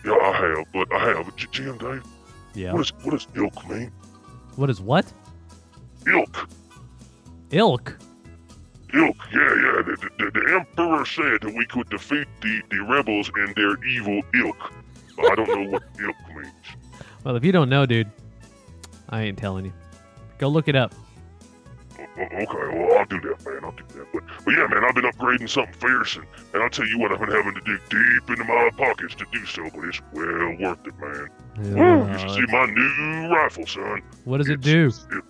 Yeah, 0.06 0.14
I 0.14 0.56
have, 0.56 0.66
but 0.74 0.92
I 0.94 1.00
have. 1.10 1.36
Jim, 1.36 1.78
Dave, 1.78 2.04
Yeah. 2.54 2.72
what, 2.74 2.82
is, 2.82 2.94
what 3.04 3.12
does 3.12 3.28
ilk 3.36 3.70
mean? 3.70 3.92
What 4.56 4.70
is 4.70 4.80
what? 4.80 5.12
Ilk. 6.08 6.50
Ilk. 7.52 7.98
Ilk, 8.94 9.18
yeah, 9.32 9.40
yeah. 9.40 9.82
The, 9.84 10.10
the, 10.18 10.32
the 10.32 10.54
Emperor 10.56 11.06
said 11.06 11.42
that 11.42 11.54
we 11.56 11.66
could 11.66 11.90
defeat 11.90 12.28
the, 12.42 12.62
the 12.72 12.80
rebels 12.84 13.32
and 13.36 13.56
their 13.56 13.82
evil 13.84 14.22
ilk. 14.36 14.74
But 15.16 15.32
I 15.32 15.36
don't 15.36 15.48
know 15.48 15.72
what 15.72 15.84
ilk 16.02 16.16
means. 16.36 16.54
Well, 17.24 17.36
if 17.36 17.44
you 17.44 17.52
don't 17.52 17.70
know, 17.70 17.86
dude, 17.86 18.10
I 19.10 19.24
ain't 19.24 19.38
telling 19.38 19.66
you. 19.66 19.74
Go 20.38 20.48
look 20.48 20.68
it 20.68 20.76
up. 20.76 20.96
Oh, 22.00 22.06
oh, 22.18 22.24
okay, 22.24 22.78
well, 22.78 22.98
I'll 22.98 23.06
do 23.06 23.20
that, 23.22 23.46
man. 23.46 23.60
I'll 23.64 23.72
do 23.74 23.84
that. 23.96 24.08
But, 24.14 24.24
but 24.46 24.52
yeah, 24.52 24.68
man, 24.68 24.84
I've 24.84 24.96
been 24.96 25.04
upgrading 25.04 25.50
something 25.50 25.74
fierce, 25.74 26.16
and, 26.16 26.26
and 26.54 26.64
I'll 26.64 26.70
tell 26.70 26.88
you 26.88 26.98
what, 26.98 27.12
I've 27.12 27.20
been 27.20 27.30
having 27.30 27.54
to 27.54 27.62
dig 27.62 27.80
deep 27.90 28.30
into 28.30 28.44
my 28.46 28.70
pockets 28.78 29.16
to 29.16 29.26
do 29.32 29.46
so, 29.46 29.64
but 29.76 29.84
it's 29.84 30.02
well 30.14 30.56
worth 30.60 30.88
it, 30.88 30.98
man. 31.00 31.30
Woo, 31.76 32.12
you 32.12 32.20
should 32.20 32.32
see 32.32 32.46
my 32.48 32.66
new 32.66 33.36
rifle, 33.36 33.68
son. 33.68 34.02
What 34.24 34.38
does 34.38 34.50
it 34.50 34.62
do? 34.62 34.90
It, 35.12 35.24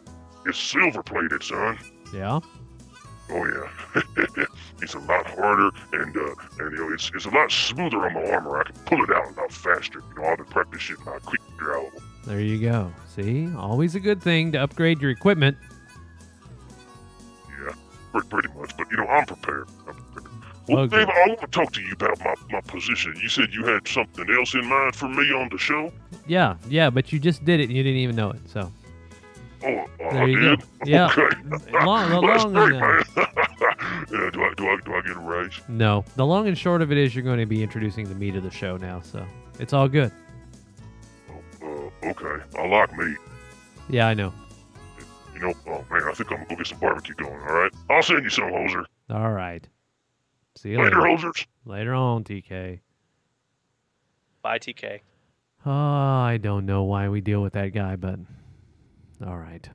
it's 0.45 0.59
silver 0.59 1.03
plated, 1.03 1.43
son. 1.43 1.77
Yeah. 2.13 2.39
Oh 3.31 3.45
yeah, 3.45 4.01
it's 4.81 4.93
a 4.95 4.99
lot 4.99 5.25
harder, 5.27 5.69
and 5.93 6.17
uh, 6.17 6.33
and 6.59 6.71
you 6.71 6.77
know, 6.87 6.93
it's 6.93 7.11
it's 7.13 7.25
a 7.25 7.29
lot 7.29 7.51
smoother 7.51 7.97
on 8.05 8.13
my 8.13 8.25
armor. 8.31 8.59
I 8.59 8.63
can 8.63 8.75
pull 8.85 9.03
it 9.03 9.09
out 9.11 9.27
a 9.37 9.41
lot 9.41 9.51
faster. 9.51 10.01
You 10.15 10.21
know, 10.21 10.27
I've 10.29 10.37
been 10.37 10.45
practicing 10.47 10.95
my 11.05 11.19
quick 11.19 11.41
draw. 11.57 11.85
There 12.25 12.39
you 12.41 12.59
go. 12.59 12.91
See, 13.15 13.53
always 13.55 13.95
a 13.95 13.99
good 13.99 14.21
thing 14.21 14.51
to 14.53 14.57
upgrade 14.59 14.99
your 15.01 15.11
equipment. 15.11 15.57
Yeah, 17.63 17.73
pretty, 18.11 18.27
pretty 18.29 18.47
much. 18.59 18.75
But 18.77 18.89
you 18.91 18.97
know, 18.97 19.07
I'm 19.07 19.25
prepared. 19.25 19.67
I'm 19.87 19.93
prepared. 19.95 20.33
Well, 20.67 20.79
Okay. 20.81 20.97
Dave, 20.97 21.09
I 21.09 21.27
want 21.27 21.41
to 21.41 21.47
talk 21.47 21.71
to 21.73 21.81
you 21.81 21.93
about 21.93 22.19
my, 22.19 22.33
my 22.51 22.61
position. 22.61 23.15
You 23.21 23.27
said 23.29 23.51
you 23.53 23.65
had 23.65 23.87
something 23.87 24.25
else 24.29 24.53
in 24.53 24.65
mind 24.67 24.95
for 24.95 25.07
me 25.09 25.31
on 25.33 25.49
the 25.49 25.57
show. 25.57 25.91
Yeah, 26.27 26.57
yeah, 26.67 26.91
but 26.91 27.11
you 27.11 27.17
just 27.19 27.43
did 27.43 27.59
it 27.59 27.69
and 27.69 27.73
you 27.73 27.81
didn't 27.81 27.97
even 27.99 28.15
know 28.15 28.29
it. 28.31 28.39
So 28.47 28.71
Oh, 29.61 29.67
uh, 30.05 30.13
There 30.13 30.27
you 30.27 30.39
did. 30.39 30.59
go. 30.59 30.65
Yeah. 30.85 31.07
Okay. 31.07 31.27
Long- 31.85 32.09
the 32.09 32.19
long 32.21 32.53
great, 32.53 32.71
and, 32.73 32.79
man. 32.79 33.03
yeah, 34.11 34.29
do 34.31 34.43
I 34.43 34.53
do 34.55 34.67
I 34.67 34.77
do 34.85 34.93
I 34.93 35.01
get 35.01 35.17
a 35.17 35.19
raise? 35.19 35.59
no, 35.67 36.05
the 36.15 36.25
long 36.25 36.47
and 36.47 36.57
short 36.57 36.81
of 36.81 36.91
it 36.91 36.97
is 36.97 37.13
you're 37.13 37.23
going 37.23 37.39
to 37.39 37.45
be 37.45 37.61
introducing 37.61 38.07
the 38.07 38.15
meat 38.15 38.35
of 38.35 38.43
the 38.43 38.51
show 38.51 38.77
now. 38.77 39.01
So 39.01 39.25
it's 39.59 39.73
all 39.73 39.87
good. 39.89 40.11
Uh, 41.61 41.65
okay. 42.03 42.43
I 42.57 42.67
like 42.67 42.97
meat. 42.97 43.17
Yeah, 43.89 44.07
I 44.07 44.13
know. 44.13 44.33
You 45.33 45.41
know, 45.41 45.53
oh 45.67 45.85
man, 45.91 46.03
I 46.07 46.13
think 46.13 46.31
I'm 46.31 46.37
gonna 46.37 46.49
go 46.49 46.55
get 46.55 46.67
some 46.67 46.79
barbecue 46.79 47.15
going. 47.15 47.33
All 47.33 47.53
right, 47.53 47.71
I'll 47.89 48.01
send 48.03 48.23
you 48.23 48.29
some, 48.29 48.45
hoser. 48.45 48.85
All 49.09 49.31
right. 49.31 49.67
See 50.55 50.69
you 50.69 50.77
Later, 50.81 51.01
later. 51.01 51.17
hosers. 51.17 51.45
Later 51.65 51.93
on, 51.93 52.23
TK. 52.23 52.79
Bye, 54.41 54.59
TK. 54.59 54.99
Oh, 55.65 55.71
I 55.71 56.37
don't 56.41 56.65
know 56.65 56.83
why 56.83 57.09
we 57.09 57.19
deal 57.21 57.41
with 57.41 57.53
that 57.53 57.69
guy, 57.73 57.95
but 57.95 58.19
all 59.25 59.37
right. 59.37 59.69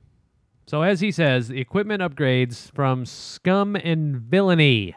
So 0.67 0.81
as 0.81 0.99
he 0.99 1.11
says, 1.11 1.49
the 1.49 1.59
equipment 1.59 2.01
upgrades 2.01 2.71
from 2.73 3.05
scum 3.05 3.75
and 3.75 4.17
villainy. 4.17 4.95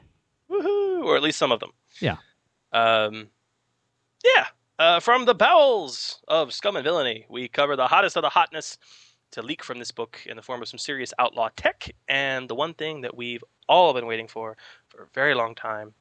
Woohoo! 0.51 1.05
Or 1.05 1.17
at 1.17 1.23
least 1.23 1.39
some 1.39 1.53
of 1.53 1.61
them. 1.61 1.71
Yeah. 2.01 2.17
Um, 2.73 3.29
yeah. 4.25 4.47
Uh, 4.79 5.01
from 5.01 5.25
the 5.25 5.35
bowels 5.35 6.23
of 6.29 6.53
scum 6.53 6.77
and 6.77 6.85
villainy, 6.85 7.27
we 7.29 7.49
cover 7.49 7.77
the 7.77 7.89
hottest 7.89 8.17
of 8.17 8.23
the 8.23 8.29
hotness 8.29 8.79
to 9.33 9.43
leak 9.43 9.63
from 9.63 9.79
this 9.79 9.91
book 9.91 10.21
in 10.25 10.37
the 10.37 10.43
form 10.43 10.63
of 10.63 10.69
some 10.69 10.79
serious 10.79 11.13
outlaw 11.19 11.51
tech, 11.57 11.91
and 12.09 12.49
the 12.49 12.55
one 12.55 12.75
thing 12.75 13.03
that 13.03 13.17
we've 13.17 13.45
all 13.69 13.93
been 13.93 14.07
waiting 14.07 14.29
for 14.29 14.57
for 14.89 15.03
a 15.03 15.09
very 15.13 15.35
long 15.35 15.55
time: 15.55 15.93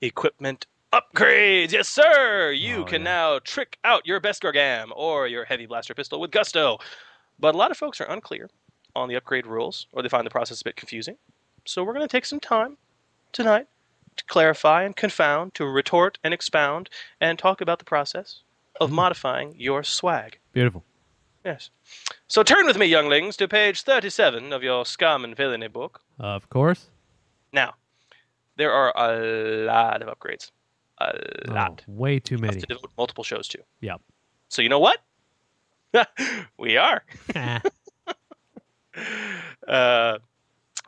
equipment 0.00 0.66
upgrades. 0.92 1.72
Yes, 1.72 1.88
sir. 1.88 2.52
You 2.52 2.84
can 2.84 3.02
now 3.02 3.38
trick 3.40 3.78
out 3.84 4.06
your 4.06 4.20
best 4.20 4.42
Gorgam 4.42 4.90
or 4.94 5.26
your 5.26 5.44
heavy 5.44 5.66
blaster 5.66 5.94
pistol 5.94 6.20
with 6.20 6.30
gusto. 6.30 6.78
But 7.40 7.54
a 7.54 7.58
lot 7.58 7.70
of 7.70 7.76
folks 7.76 8.00
are 8.00 8.10
unclear 8.10 8.50
on 8.94 9.08
the 9.08 9.16
upgrade 9.16 9.46
rules, 9.46 9.86
or 9.92 10.02
they 10.02 10.08
find 10.08 10.26
the 10.26 10.30
process 10.30 10.60
a 10.60 10.64
bit 10.64 10.76
confusing. 10.76 11.16
So 11.64 11.82
we're 11.82 11.94
going 11.94 12.06
to 12.06 12.12
take 12.12 12.26
some 12.26 12.40
time 12.40 12.76
tonight 13.32 13.66
to 14.16 14.24
clarify 14.24 14.82
and 14.82 14.94
confound, 14.94 15.54
to 15.54 15.64
retort 15.64 16.18
and 16.22 16.34
expound, 16.34 16.90
and 17.20 17.38
talk 17.38 17.60
about 17.60 17.78
the 17.78 17.84
process 17.84 18.42
of 18.80 18.88
mm-hmm. 18.88 18.96
modifying 18.96 19.54
your 19.56 19.82
swag. 19.82 20.38
Beautiful. 20.52 20.84
Yes. 21.44 21.70
So 22.28 22.42
turn 22.42 22.66
with 22.66 22.76
me, 22.76 22.86
younglings, 22.86 23.36
to 23.38 23.48
page 23.48 23.82
37 23.82 24.52
of 24.52 24.62
your 24.62 24.84
Scum 24.84 25.24
and 25.24 25.34
Villainy 25.34 25.68
book. 25.68 26.02
Of 26.18 26.50
course. 26.50 26.90
Now, 27.52 27.74
there 28.56 28.72
are 28.72 28.92
a 28.94 29.64
lot 29.64 30.02
of 30.02 30.08
upgrades. 30.08 30.50
A 30.98 31.14
oh, 31.48 31.52
lot. 31.52 31.82
Oh, 31.88 31.92
way 31.92 32.18
too 32.18 32.36
many. 32.36 32.60
To 32.60 32.66
devote 32.66 32.90
multiple 32.98 33.24
shows 33.24 33.48
to. 33.48 33.58
Yep. 33.80 34.02
So 34.48 34.60
you 34.60 34.68
know 34.68 34.80
what? 34.80 34.98
we 36.58 36.76
are. 36.76 37.02
uh, 39.68 40.18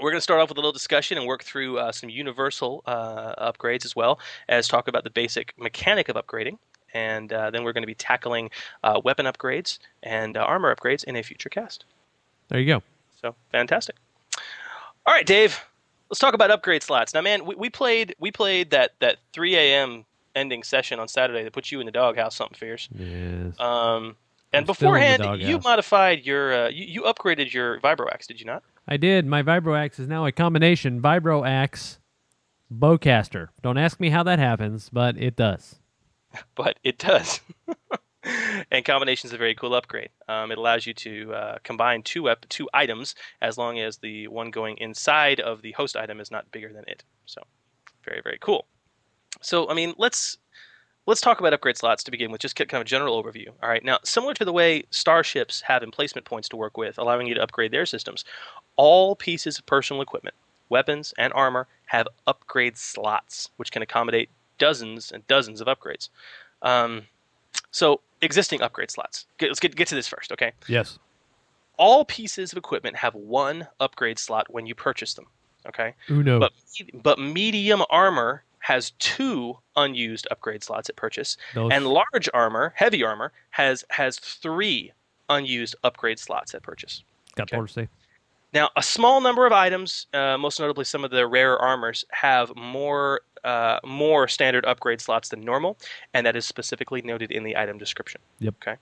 we're 0.01 0.11
going 0.11 0.19
to 0.19 0.23
start 0.23 0.41
off 0.41 0.49
with 0.49 0.59
a 0.59 0.61
little 0.61 0.73
discussion 0.73 1.19
and 1.19 1.27
work 1.27 1.45
through 1.45 1.79
uh, 1.79 1.93
some 1.93 2.09
universal 2.09 2.83
uh, 2.87 3.53
upgrades 3.53 3.85
as 3.85 3.95
well 3.95 4.19
as 4.49 4.67
talk 4.69 4.89
about 4.89 5.05
the 5.05 5.11
basic 5.11 5.55
mechanic 5.59 6.09
of 6.09 6.17
upgrading. 6.17 6.59
And 6.95 7.33
uh, 7.33 7.51
then 7.51 7.65
we're 7.65 7.73
going 7.73 7.85
to 7.85 7.89
be 7.89 7.95
tackling 7.95 8.51
uh, 8.85 9.01
weapon 9.05 9.27
upgrades 9.27 9.79
and 10.03 10.37
uh, 10.37 10.41
armor 10.41 10.75
upgrades 10.75 11.05
in 11.05 11.17
a 11.17 11.23
future 11.23 11.49
cast. 11.49 11.85
There 12.49 12.61
you 12.61 12.67
go. 12.67 12.83
So 13.21 13.35
fantastic. 13.51 13.97
All 15.07 15.15
right, 15.15 15.27
Dave. 15.27 15.59
Let's 16.11 16.21
talk 16.21 16.35
about 16.35 16.51
upgrade 16.51 16.83
slots. 16.83 17.15
Now, 17.15 17.23
man, 17.23 17.47
we, 17.47 17.55
we 17.55 17.71
played 17.71 18.15
we 18.19 18.31
played 18.31 18.71
that 18.71 18.93
that 18.99 19.17
3 19.33 19.57
a.m. 19.57 20.05
ending 20.35 20.63
session 20.63 21.01
on 21.01 21.09
Saturday 21.09 21.43
that 21.43 21.53
put 21.55 21.73
you 21.73 21.81
in 21.81 21.87
the 21.87 21.93
doghouse, 21.93 22.37
something 22.37 22.59
fierce. 22.59 22.89
Yes. 22.95 23.59
Um, 23.59 24.17
and 24.53 24.69
I'm 24.69 24.75
still 24.75 24.95
in 24.95 25.01
the 25.01 25.19
beforehand, 25.19 25.43
you 25.43 25.59
modified 25.59 26.25
your 26.25 26.67
uh, 26.67 26.69
you, 26.69 26.85
you 26.85 27.03
upgraded 27.03 27.53
your 27.53 27.81
vibroax, 27.81 28.27
did 28.27 28.41
you 28.41 28.47
not? 28.47 28.63
I 28.87 28.97
did. 28.97 29.27
My 29.27 29.43
Vibro 29.43 29.79
Axe 29.79 30.01
is 30.01 30.09
now 30.09 30.27
a 30.27 30.33
combination 30.33 31.01
Vibro 31.01 31.47
Axe 31.47 31.99
bowcaster. 32.73 33.49
Don't 33.63 33.79
ask 33.79 34.01
me 34.01 34.11
how 34.11 34.23
that 34.25 34.39
happens, 34.39 34.89
but 34.91 35.17
it 35.17 35.37
does. 35.37 35.77
But 36.55 36.79
it 36.83 36.97
does. 36.97 37.43
and 38.71 38.87
combination 38.87 39.29
is 39.29 39.35
a 39.35 39.37
very 39.37 39.55
cool 39.55 39.75
upgrade. 39.75 40.09
Um, 40.29 40.51
it 40.51 40.57
allows 40.57 40.87
you 40.87 40.95
to 40.95 41.35
uh, 41.35 41.59
combine 41.63 42.03
two 42.03 42.23
wep- 42.23 42.49
two 42.49 42.71
items 42.73 43.15
as 43.43 43.59
long 43.59 43.79
as 43.79 43.99
the 43.99 44.29
one 44.29 44.51
going 44.51 44.79
inside 44.79 45.41
of 45.41 45.61
the 45.61 45.73
host 45.73 45.95
item 45.95 46.21
is 46.21 46.31
not 46.31 46.51
bigger 46.51 46.73
than 46.73 46.85
it. 46.87 47.05
So, 47.27 47.43
very 48.03 48.23
very 48.23 48.39
cool. 48.41 48.67
So, 49.43 49.69
I 49.69 49.75
mean, 49.75 49.93
let's 49.99 50.39
let's 51.07 51.21
talk 51.21 51.41
about 51.41 51.53
upgrade 51.53 51.77
slots 51.77 52.05
to 52.05 52.11
begin 52.11 52.31
with. 52.31 52.41
Just 52.41 52.57
kind 52.57 52.73
of 52.75 52.83
a 52.83 52.85
general 52.85 53.23
overview. 53.23 53.49
All 53.63 53.69
right. 53.69 53.85
Now, 53.85 53.99
similar 54.05 54.35
to 54.35 54.45
the 54.45 54.53
way 54.53 54.85
starships 54.91 55.61
have 55.63 55.83
emplacement 55.83 56.25
points 56.25 56.49
to 56.51 56.57
work 56.57 56.77
with, 56.77 56.99
allowing 56.99 57.27
you 57.27 57.35
to 57.35 57.43
upgrade 57.43 57.73
their 57.73 57.87
systems, 57.87 58.25
all 58.77 59.17
pieces 59.17 59.59
of 59.59 59.67
personal 59.67 60.03
equipment, 60.03 60.35
weapons, 60.69 61.13
and 61.19 61.33
armor 61.33 61.67
have 61.87 62.07
upgrade 62.27 62.77
slots, 62.77 63.51
which 63.57 63.73
can 63.73 63.83
accommodate 63.83 64.31
dozens 64.59 65.11
and 65.13 65.27
dozens 65.27 65.61
of 65.61 65.67
upgrades. 65.67 66.09
Um, 66.63 67.03
so, 67.71 68.01
existing 68.21 68.63
upgrade 68.63 68.91
slots. 68.91 69.27
Get, 69.39 69.49
let's 69.49 69.61
get, 69.61 69.75
get 69.75 69.89
to 69.89 69.95
this 69.95 70.09
first, 70.09 70.33
okay? 70.33 70.53
Yes. 70.69 70.99
All 71.79 72.05
pieces 72.05 72.53
of 72.53 72.59
equipment 72.59 72.97
have 72.97 73.15
one 73.15 73.67
upgrade 73.81 74.19
slot 74.19 74.47
when 74.51 74.67
you 74.67 74.75
purchase 74.75 75.15
them, 75.15 75.27
okay? 75.67 75.95
Uno. 76.09 76.39
But, 76.39 76.53
but 77.03 77.19
medium 77.19 77.83
armor 77.91 78.45
has 78.63 78.93
two 78.99 79.59
unused 79.77 80.27
upgrade 80.31 80.63
slots 80.63 80.89
at 80.89 80.97
purchase, 80.97 81.37
Those- 81.55 81.73
and 81.73 81.87
large 81.87 82.29
armor, 82.33 82.73
heavy 82.77 83.03
armor, 83.03 83.33
has 83.51 83.85
has 83.91 84.19
three 84.19 84.93
unused 85.29 85.77
upgrade 85.85 86.19
slots 86.19 86.55
at 86.55 86.63
purchase. 86.63 87.03
Got 87.37 87.53
okay. 87.53 87.73
say. 87.73 87.89
Now, 88.53 88.69
a 88.77 88.83
small 88.83 89.21
number 89.23 89.47
of 89.47 89.53
items, 89.53 90.07
uh, 90.13 90.37
most 90.37 90.61
notably 90.61 90.85
some 90.85 91.05
of 91.05 91.11
the 91.11 91.27
rarer 91.27 91.59
armors, 91.59 92.05
have 92.11 92.55
more 92.55 93.23
uh, 93.45 93.81
more 93.85 94.29
standard 94.29 94.65
upgrade 94.65 95.01
slots 95.01 95.31
than 95.31 95.41
normal, 95.41 95.77
and 96.15 96.25
that 96.27 96.37
is 96.37 96.47
specifically 96.47 97.03
noted 97.03 97.33
in 97.33 97.43
the 97.43 97.57
item 97.57 97.79
description. 97.79 98.21
Yep. 98.39 98.55
Okay. 98.63 98.77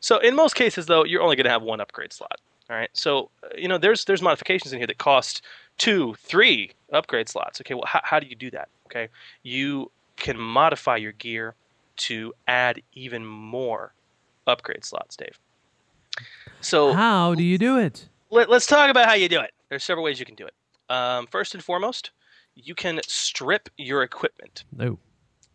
So 0.00 0.18
in 0.18 0.36
most 0.36 0.54
cases, 0.54 0.86
though, 0.86 1.04
you're 1.04 1.22
only 1.22 1.36
going 1.36 1.46
to 1.46 1.50
have 1.50 1.62
one 1.62 1.80
upgrade 1.80 2.12
slot. 2.12 2.40
All 2.70 2.76
right. 2.76 2.90
So 2.92 3.30
uh, 3.42 3.48
you 3.56 3.66
know, 3.66 3.78
there's 3.78 4.04
there's 4.04 4.22
modifications 4.22 4.72
in 4.72 4.78
here 4.78 4.86
that 4.86 4.98
cost 4.98 5.42
two, 5.78 6.14
three 6.20 6.72
upgrade 6.92 7.28
slots. 7.28 7.60
Okay. 7.60 7.74
Well, 7.74 7.86
how, 7.86 8.00
how 8.04 8.20
do 8.20 8.26
you 8.26 8.36
do 8.36 8.50
that? 8.50 8.68
Okay. 8.88 9.08
You 9.42 9.90
can 10.16 10.38
modify 10.38 10.96
your 10.96 11.12
gear 11.12 11.54
to 11.96 12.32
add 12.46 12.82
even 12.94 13.26
more 13.26 13.92
upgrade 14.46 14.84
slots, 14.84 15.16
Dave. 15.16 15.38
So 16.60 16.92
how 16.92 17.34
do 17.34 17.42
you 17.42 17.58
do 17.58 17.78
it? 17.78 18.08
Let, 18.30 18.50
us 18.50 18.66
talk 18.66 18.90
about 18.90 19.06
how 19.06 19.14
you 19.14 19.28
do 19.28 19.40
it. 19.40 19.52
There's 19.68 19.84
several 19.84 20.04
ways 20.04 20.18
you 20.18 20.26
can 20.26 20.34
do 20.34 20.46
it. 20.46 20.54
Um, 20.88 21.26
first 21.26 21.54
and 21.54 21.62
foremost, 21.62 22.10
you 22.54 22.74
can 22.74 23.00
strip 23.06 23.68
your 23.76 24.02
equipment. 24.02 24.64
No. 24.76 24.98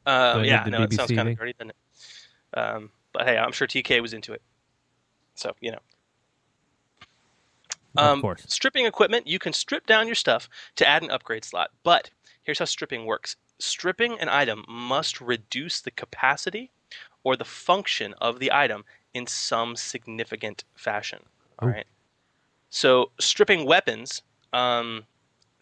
Um, 0.06 0.44
yeah, 0.44 0.66
no, 0.68 0.84
it 0.84 0.94
sounds 0.94 1.12
kind 1.12 1.30
of 1.30 1.38
dirty, 1.38 1.54
doesn't 1.54 1.72
it? 1.72 2.58
Um, 2.60 2.92
but 3.14 3.28
hey, 3.28 3.38
I'm 3.38 3.52
sure 3.52 3.68
TK 3.68 4.02
was 4.02 4.14
into 4.14 4.34
it. 4.34 4.42
So, 5.36 5.54
you 5.60 5.72
know. 5.72 5.80
Um, 7.96 8.18
of 8.18 8.22
course. 8.22 8.46
Stripping 8.48 8.86
equipment, 8.86 9.28
you 9.28 9.40
can 9.40 9.54
strip 9.54 9.86
down 9.86 10.08
your 10.08 10.16
stuff 10.16 10.50
to 10.76 10.88
add 10.88 11.04
an 11.04 11.12
upgrade 11.12 11.46
slot. 11.46 11.72
But 11.84 12.10
here's 12.44 12.60
how 12.60 12.66
stripping 12.66 13.06
works 13.06 13.36
stripping 13.60 14.20
an 14.20 14.28
item 14.30 14.66
must 14.68 15.22
reduce 15.22 15.80
the 15.82 15.92
capacity 15.92 16.72
or 17.24 17.36
the 17.38 17.46
function 17.46 18.14
of 18.20 18.40
the 18.40 18.52
item 18.52 18.84
in 19.14 19.26
some 19.28 19.76
significant 19.76 20.64
fashion. 20.76 21.20
All 21.60 21.70
right. 21.70 21.86
So 22.70 23.12
stripping 23.20 23.66
weapons, 23.66 24.22
um, 24.52 25.04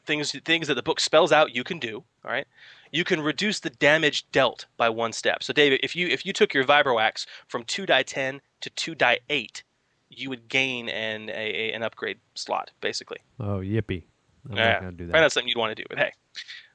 things 0.05 0.31
things 0.45 0.67
that 0.67 0.75
the 0.75 0.81
book 0.81 0.99
spells 0.99 1.31
out 1.31 1.53
you 1.55 1.63
can 1.63 1.77
do. 1.79 2.03
All 2.25 2.31
right. 2.31 2.47
you 2.91 3.03
can 3.03 3.21
reduce 3.21 3.59
the 3.59 3.69
damage 3.71 4.29
dealt 4.31 4.65
by 4.77 4.89
one 4.89 5.11
step. 5.11 5.43
So, 5.43 5.53
David, 5.53 5.79
if 5.83 5.95
you 5.95 6.07
if 6.07 6.25
you 6.25 6.33
took 6.33 6.53
your 6.53 6.63
vibroaxe 6.63 7.25
from 7.47 7.63
two 7.65 7.85
die 7.85 8.03
ten 8.03 8.41
to 8.61 8.69
two 8.71 8.95
die 8.95 9.19
eight, 9.29 9.63
you 10.09 10.29
would 10.29 10.47
gain 10.47 10.87
an 10.89 11.29
a, 11.29 11.71
an 11.73 11.83
upgrade 11.83 12.19
slot, 12.35 12.71
basically. 12.79 13.17
Oh, 13.39 13.59
yippee! 13.59 14.03
I'm 14.49 14.57
Yeah, 14.57 14.71
not 14.73 14.79
gonna 14.79 14.91
do 14.91 14.97
Probably 15.05 15.11
that. 15.11 15.21
not 15.21 15.31
something 15.31 15.47
you'd 15.49 15.57
want 15.57 15.75
to 15.75 15.81
do, 15.83 15.85
but 15.89 15.97
hey. 15.99 16.11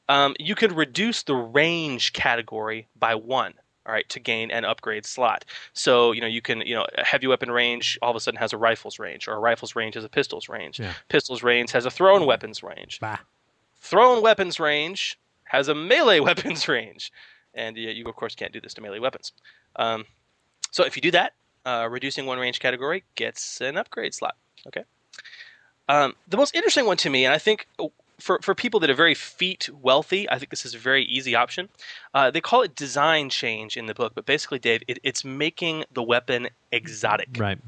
Um, 0.09 0.35
you 0.39 0.55
can 0.55 0.75
reduce 0.75 1.23
the 1.23 1.35
range 1.35 2.13
category 2.13 2.89
by 2.99 3.15
one, 3.15 3.55
all 3.85 3.93
right, 3.93 4.09
to 4.11 4.21
gain 4.21 4.51
an 4.51 4.65
upgrade 4.65 5.05
slot. 5.05 5.45
So, 5.73 6.13
you 6.13 6.21
know, 6.21 6.27
you 6.27 6.41
can, 6.41 6.61
you 6.61 6.75
know, 6.75 6.87
a 6.97 7.05
heavy 7.05 7.27
weapon 7.27 7.51
range 7.51 7.99
all 8.03 8.11
of 8.11 8.17
a 8.17 8.21
sudden 8.21 8.39
has 8.39 8.53
a 8.53 8.59
rifle's 8.59 8.99
range, 8.99 9.27
or 9.27 9.35
a 9.35 9.39
rifle's 9.39 9.75
range 9.75 9.95
has 9.95 10.05
a 10.05 10.09
pistol's 10.09 10.49
range. 10.49 10.79
Yeah. 10.79 10.93
Pistol's 11.09 11.43
range 11.43 11.73
has 11.73 11.87
a 11.87 11.91
thrown 11.91 12.27
weapons 12.27 12.63
range. 12.63 13.01
Thrown 13.81 14.23
weapons 14.23 14.61
range 14.61 15.19
has 15.45 15.69
a 15.69 15.75
melee 15.75 16.21
weapons 16.29 16.69
range. 16.69 17.13
And 17.55 17.77
yeah, 17.77 17.91
you, 17.91 18.07
of 18.07 18.15
course, 18.15 18.35
can't 18.35 18.53
do 18.53 18.61
this 18.61 18.75
to 18.75 18.81
melee 18.81 18.99
weapons. 18.99 19.33
Um, 19.77 20.05
so 20.71 20.85
if 20.85 20.95
you 20.95 21.03
do 21.03 21.11
that, 21.13 21.33
uh, 21.65 21.89
reducing 21.91 22.27
one 22.27 22.39
range 22.39 22.61
category 22.61 23.03
gets 23.15 23.61
an 23.61 23.77
upgrade 23.77 24.15
slot. 24.15 24.37
Okay. 24.67 24.85
Um, 25.89 26.15
the 26.29 26.37
most 26.37 26.55
interesting 26.55 26.87
one 26.87 26.97
to 26.99 27.11
me, 27.11 27.25
and 27.25 27.33
I 27.33 27.39
think 27.39 27.67
for, 28.19 28.39
for 28.43 28.55
people 28.55 28.81
that 28.81 28.91
are 28.91 28.95
very 28.95 29.15
feet 29.15 29.69
wealthy, 29.83 30.29
I 30.31 30.39
think 30.39 30.51
this 30.51 30.65
is 30.65 30.75
a 30.75 30.79
very 30.79 31.05
easy 31.05 31.35
option. 31.35 31.69
Uh, 32.15 32.31
they 32.31 32.41
call 32.41 32.63
it 32.63 32.75
design 32.75 33.31
change 33.31 33.77
in 33.77 33.87
the 33.87 33.95
book, 33.95 34.13
but 34.15 34.27
basically, 34.27 34.59
Dave, 34.59 34.83
it, 34.89 34.99
it's 35.03 35.25
making 35.25 35.85
the 35.93 36.03
weapon 36.03 36.49
exotic. 36.73 37.29
Right. 37.37 37.59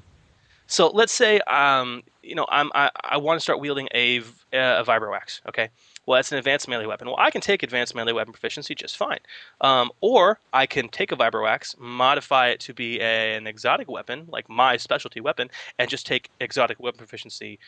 So 0.66 0.88
let's 0.88 1.12
say, 1.12 1.40
um, 1.40 2.03
you 2.22 2.34
know, 2.34 2.46
I'm, 2.51 2.70
I, 2.74 2.90
I 3.03 3.16
want 3.16 3.38
to 3.38 3.42
start 3.42 3.59
wielding 3.59 3.88
a, 3.94 4.18
a 4.53 4.84
vibroaxe. 4.84 5.40
Okay. 5.49 5.70
Well, 6.05 6.16
that's 6.16 6.32
an 6.32 6.38
advanced 6.38 6.68
melee 6.68 6.86
weapon. 6.86 7.09
Well, 7.09 7.16
I 7.18 7.30
can 7.30 7.40
take 7.40 7.62
advanced 7.62 7.94
melee 7.94 8.12
weapon 8.12 8.32
proficiency 8.32 8.74
just 8.74 8.96
fine. 8.96 9.18
Um, 9.61 9.90
or 10.01 10.38
I 10.53 10.66
can 10.66 10.88
take 10.88 11.12
a 11.12 11.16
vibroaxe, 11.16 11.78
modify 11.78 12.49
it 12.49 12.61
to 12.61 12.74
be 12.74 13.01
a, 13.01 13.36
an 13.36 13.46
exotic 13.46 13.90
weapon, 13.90 14.26
like 14.28 14.49
my 14.49 14.76
specialty 14.76 15.20
weapon, 15.20 15.51
and 15.78 15.90
just 15.90 16.07
take 16.07 16.30
exotic 16.40 16.80
weapon 16.80 16.99
proficiency. 16.99 17.59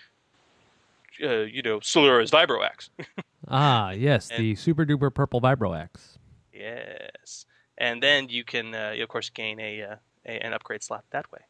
Uh, 1.23 1.41
you 1.43 1.63
know, 1.63 1.79
Solura's 1.81 2.31
vibroaxe. 2.31 2.89
Ah, 3.49 3.91
yes, 3.91 4.31
And- 4.31 4.39
the 4.39 4.55
super 4.55 4.85
duper 4.87 5.13
purple 5.13 5.41
vibroaxe. 5.41 6.19
yes, 6.53 7.47
and 7.79 8.03
then 8.03 8.29
you 8.29 8.45
can, 8.45 8.75
uh, 8.75 8.93
you 8.97 9.03
of 9.03 9.09
course, 9.09 9.31
gain 9.31 9.59
a, 9.59 9.83
uh, 9.83 9.97
a 10.27 10.45
an 10.47 10.53
upgrade 10.53 10.83
slot 10.83 11.05
that 11.11 11.31
way. 11.33 11.41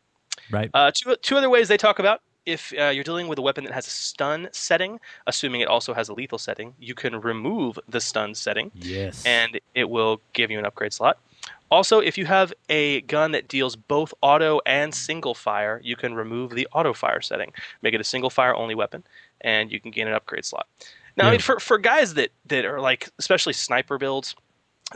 Right. 0.50 0.70
Uh, 0.72 0.90
two, 0.94 1.16
two 1.20 1.36
other 1.36 1.50
ways 1.50 1.68
they 1.68 1.76
talk 1.76 1.98
about 1.98 2.22
if 2.46 2.72
uh, 2.78 2.84
you're 2.88 3.04
dealing 3.04 3.28
with 3.28 3.38
a 3.38 3.42
weapon 3.42 3.64
that 3.64 3.72
has 3.74 3.86
a 3.86 3.90
stun 3.90 4.48
setting, 4.52 4.98
assuming 5.26 5.60
it 5.60 5.68
also 5.68 5.92
has 5.92 6.08
a 6.08 6.14
lethal 6.14 6.38
setting, 6.38 6.72
you 6.78 6.94
can 6.94 7.20
remove 7.20 7.78
the 7.88 8.00
stun 8.00 8.34
setting. 8.34 8.70
Yes. 8.74 9.22
And 9.26 9.60
it 9.74 9.90
will 9.90 10.20
give 10.32 10.50
you 10.50 10.58
an 10.58 10.64
upgrade 10.64 10.92
slot. 10.94 11.18
Also, 11.70 12.00
if 12.00 12.16
you 12.18 12.24
have 12.26 12.52
a 12.68 13.02
gun 13.02 13.32
that 13.32 13.46
deals 13.46 13.76
both 13.76 14.12
auto 14.22 14.60
and 14.64 14.94
single 14.94 15.34
fire, 15.34 15.80
you 15.84 15.96
can 15.96 16.14
remove 16.14 16.52
the 16.52 16.66
auto 16.72 16.92
fire 16.94 17.20
setting, 17.20 17.52
make 17.82 17.94
it 17.94 18.00
a 18.00 18.04
single 18.04 18.30
fire 18.30 18.54
only 18.54 18.74
weapon, 18.74 19.04
and 19.40 19.70
you 19.72 19.80
can 19.80 19.90
gain 19.90 20.06
an 20.06 20.14
upgrade 20.14 20.44
slot. 20.44 20.66
Now, 21.16 21.28
I 21.28 21.32
mean, 21.32 21.40
for, 21.40 21.60
for 21.60 21.76
guys 21.76 22.14
that, 22.14 22.30
that 22.46 22.64
are 22.64 22.80
like, 22.80 23.10
especially 23.18 23.52
sniper 23.52 23.98
builds, 23.98 24.36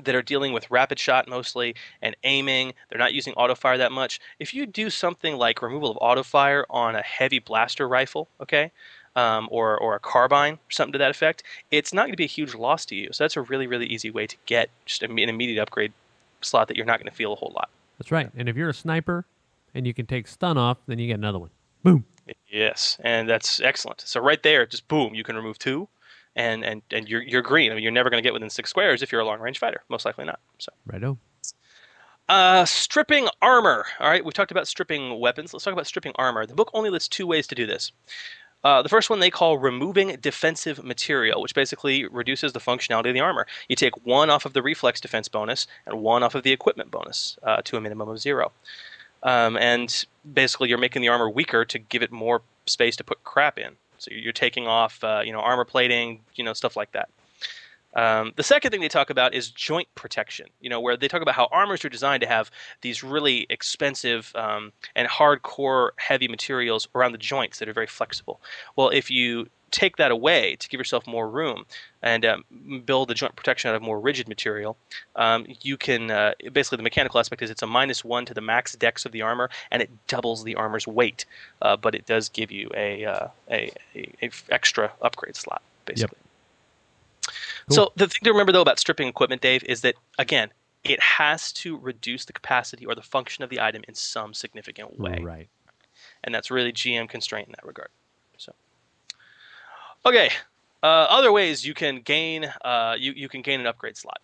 that 0.03 0.15
are 0.15 0.23
dealing 0.23 0.53
with 0.53 0.71
rapid 0.71 0.99
shot 0.99 1.29
mostly 1.29 1.75
and 2.03 2.17
aiming. 2.25 2.75
They're 2.89 2.99
not 2.99 3.15
using 3.15 3.33
auto 3.35 3.55
fire 3.55 3.79
that 3.79 3.93
much. 3.93 4.21
If 4.39 4.53
you 4.53 4.67
do 4.67 4.91
something 4.91 5.37
like 5.37 5.63
removal 5.63 5.91
of 5.91 5.99
auto 6.01 6.23
fire 6.23 6.67
on 6.69 6.97
a 6.97 7.03
heavy 7.03 7.39
blaster 7.39 7.87
rifle, 7.87 8.29
okay, 8.41 8.73
um, 9.17 9.49
or 9.51 9.79
or 9.79 9.95
a 9.95 10.01
carbine 10.01 10.55
or 10.55 10.71
something 10.71 10.93
to 10.93 10.99
that 10.99 11.11
effect, 11.11 11.45
it's 11.71 11.93
not 11.93 12.03
going 12.03 12.13
to 12.13 12.17
be 12.17 12.25
a 12.25 12.29
huge 12.29 12.55
loss 12.55 12.85
to 12.87 12.97
you. 12.97 13.11
So 13.13 13.23
that's 13.25 13.37
a 13.37 13.43
really 13.43 13.67
really 13.67 13.87
easy 13.87 14.11
way 14.11 14.27
to 14.27 14.37
get 14.47 14.71
just 14.85 15.03
an 15.03 15.17
immediate 15.19 15.63
upgrade 15.63 15.93
slot 16.41 16.69
that 16.69 16.77
you're 16.77 16.87
not 16.87 16.99
going 16.99 17.11
to 17.11 17.17
feel 17.17 17.33
a 17.33 17.37
whole 17.37 17.53
lot. 17.55 17.71
That's 17.99 18.11
right. 18.11 18.31
And 18.37 18.49
if 18.49 18.57
you're 18.57 18.71
a 18.71 18.75
sniper 18.75 19.25
and 19.75 19.87
you 19.87 19.95
can 19.95 20.07
take 20.07 20.27
stun 20.27 20.59
off, 20.59 20.79
then 20.87 20.99
you 20.99 21.07
get 21.07 21.19
another 21.19 21.39
one. 21.39 21.51
Boom. 21.83 22.05
Yes, 22.49 22.99
and 23.03 23.29
that's 23.29 23.61
excellent. 23.61 24.03
So 24.03 24.21
right 24.21 24.43
there, 24.43 24.67
just 24.67 24.89
boom, 24.89 25.15
you 25.15 25.25
can 25.25 25.37
remove 25.37 25.59
two, 25.59 25.89
and 26.37 26.65
and 26.65 26.83
and 26.91 27.09
you're 27.09 27.23
you're 27.23 27.43
green. 27.43 27.71
I 27.71 27.75
mean, 27.75 27.83
you're 27.83 27.93
never 27.93 28.11
going 28.11 28.23
to 28.23 28.27
get 28.27 28.33
within 28.33 28.51
six 28.51 28.71
squares 28.71 29.03
if 29.03 29.13
you're 29.13 29.21
a 29.21 29.25
long 29.25 29.41
range 29.41 29.59
fighter. 29.59 29.83
Most 29.89 30.05
likely 30.05 30.25
not. 30.25 30.41
So. 30.59 30.73
Righto. 30.87 31.19
Uh, 32.29 32.65
stripping 32.65 33.29
armor. 33.43 33.85
All 34.01 34.09
right, 34.09 34.25
we've 34.25 34.33
talked 34.33 34.51
about 34.51 34.67
stripping 34.67 35.21
weapons. 35.21 35.53
Let's 35.53 35.65
talk 35.65 35.75
about 35.75 35.87
stripping 35.87 36.13
armor. 36.17 36.47
The 36.47 36.55
book 36.55 36.71
only 36.73 36.89
lists 36.89 37.09
two 37.09 37.27
ways 37.27 37.47
to 37.49 37.55
do 37.55 37.67
this. 37.67 37.93
Uh, 38.65 38.81
the 38.81 38.89
first 38.89 39.11
one 39.11 39.21
they 39.21 39.31
call 39.31 39.59
removing 39.59 40.17
defensive 40.23 40.83
material, 40.83 41.43
which 41.43 41.55
basically 41.55 42.07
reduces 42.07 42.55
the 42.55 42.61
functionality 42.61 43.09
of 43.09 43.15
the 43.15 43.21
armor. 43.21 43.47
You 43.69 43.77
take 43.77 44.07
one 44.07 44.31
off 44.31 44.47
of 44.47 44.55
the 44.55 44.63
reflex 44.63 45.03
defense 45.03 45.29
bonus 45.29 45.67
and 45.85 46.01
one 46.01 46.23
off 46.23 46.35
of 46.35 46.45
the 46.45 46.53
equipment 46.53 46.91
bonus 46.91 47.37
uh, 47.43 47.61
to 47.65 47.77
a 47.77 47.81
minimum 47.81 48.09
of 48.09 48.19
zero. 48.19 48.53
Um, 49.25 49.57
and 49.57 50.07
basically, 50.35 50.69
you're 50.69 50.79
making 50.79 51.03
the 51.03 51.09
armor 51.09 51.29
weaker 51.29 51.65
to 51.65 51.79
give 51.79 52.03
it 52.03 52.13
more 52.13 52.43
space 52.67 52.97
to 52.97 53.05
put 53.05 53.25
crap 53.25 53.59
in. 53.59 53.77
So 53.99 54.11
you're 54.13 54.33
taking 54.33 54.67
off, 54.67 55.03
uh, 55.03 55.23
you 55.25 55.33
know, 55.33 55.41
armor 55.41 55.65
plating, 55.65 56.21
you 56.35 56.45
know, 56.45 56.53
stuff 56.53 56.77
like 56.77 56.93
that. 56.93 57.09
Um, 57.95 58.33
the 58.37 58.43
second 58.43 58.71
thing 58.71 58.81
they 58.81 58.89
talk 58.89 59.11
about 59.11 59.35
is 59.35 59.51
joint 59.51 59.89
protection. 59.95 60.47
You 60.61 60.71
know, 60.71 60.81
where 60.81 60.97
they 60.97 61.09
talk 61.09 61.23
about 61.23 61.35
how 61.35 61.49
armors 61.51 61.85
are 61.85 61.89
designed 61.89 62.23
to 62.23 62.29
have 62.29 62.51
these 62.81 63.03
really 63.03 63.47
expensive 63.51 64.33
um, 64.35 64.73
and 64.95 65.09
hardcore 65.09 65.91
heavy 65.97 66.29
materials 66.29 66.89
around 66.95 67.13
the 67.13 67.19
joints 67.19 67.59
that 67.59 67.69
are 67.69 67.73
very 67.73 67.87
flexible. 67.87 68.41
Well, 68.77 68.89
if 68.89 69.11
you 69.11 69.49
take 69.71 69.97
that 69.97 70.13
away 70.13 70.55
to 70.55 70.69
give 70.69 70.79
yourself 70.79 71.05
more 71.05 71.29
room 71.29 71.67
and 72.01 72.25
um, 72.25 72.45
build 72.87 73.09
the 73.09 73.15
joint 73.15 73.35
protection 73.35 73.71
out 73.71 73.75
of 73.75 73.83
more 73.83 73.99
rigid 73.99 74.29
material, 74.29 74.77
um, 75.17 75.47
you 75.63 75.77
can 75.77 76.13
uh, 76.13 76.33
basically 76.53 76.77
the 76.77 76.83
mechanical 76.85 77.19
aspect 77.19 77.43
is 77.43 77.51
it's 77.51 77.63
a 77.63 77.67
minus 77.67 78.05
one 78.05 78.25
to 78.25 78.35
the 78.35 78.41
max 78.41 78.75
dex 78.77 79.05
of 79.05 79.11
the 79.11 79.23
armor, 79.23 79.51
and 79.73 79.83
it 79.83 79.91
doubles 80.07 80.45
the 80.45 80.55
armor's 80.55 80.87
weight, 80.87 81.27
uh, 81.61 81.77
but 81.77 81.95
it 81.95 82.07
does 82.07 82.29
give 82.29 82.53
you 82.53 82.71
a, 82.75 83.05
uh, 83.05 83.29
a, 83.51 83.73
a, 83.97 84.09
a 84.23 84.31
extra 84.51 84.93
upgrade 85.03 85.37
slot 85.37 85.63
basically. 85.87 86.19
So 87.71 87.93
the 87.97 88.07
thing 88.07 88.21
to 88.25 88.31
remember 88.31 88.53
though 88.53 88.63
about 88.63 88.79
stripping 88.79 89.09
equipment, 89.09 89.43
Dave, 89.43 89.65
is 89.65 89.81
that 89.83 89.95
again, 90.19 90.51
it 90.85 91.03
has 91.03 91.53
to 91.53 91.79
reduce 91.79 92.25
the 92.27 92.33
capacity 92.33 92.85
or 92.85 92.95
the 92.95 93.03
function 93.03 93.43
of 93.43 93.51
the 93.51 93.61
item 93.61 93.83
in 93.89 93.95
some 93.95 94.35
significant 94.35 94.99
way. 95.01 95.19
Right. 95.23 95.49
And 96.23 96.35
that's 96.35 96.51
really 96.51 96.73
GM 96.73 97.09
constraint 97.09 97.49
in 97.49 97.53
that 97.53 97.67
regard. 97.67 97.89
So, 98.37 98.53
okay, 100.05 100.31
uh, 100.83 101.07
other 101.09 101.33
ways 101.33 101.67
you 101.67 101.75
can 101.75 102.01
gain 102.01 102.53
uh, 102.65 102.97
you 102.99 103.13
you 103.13 103.29
can 103.29 103.43
gain 103.43 103.61
an 103.61 103.67
upgrade 103.67 103.97
slot. 103.97 104.21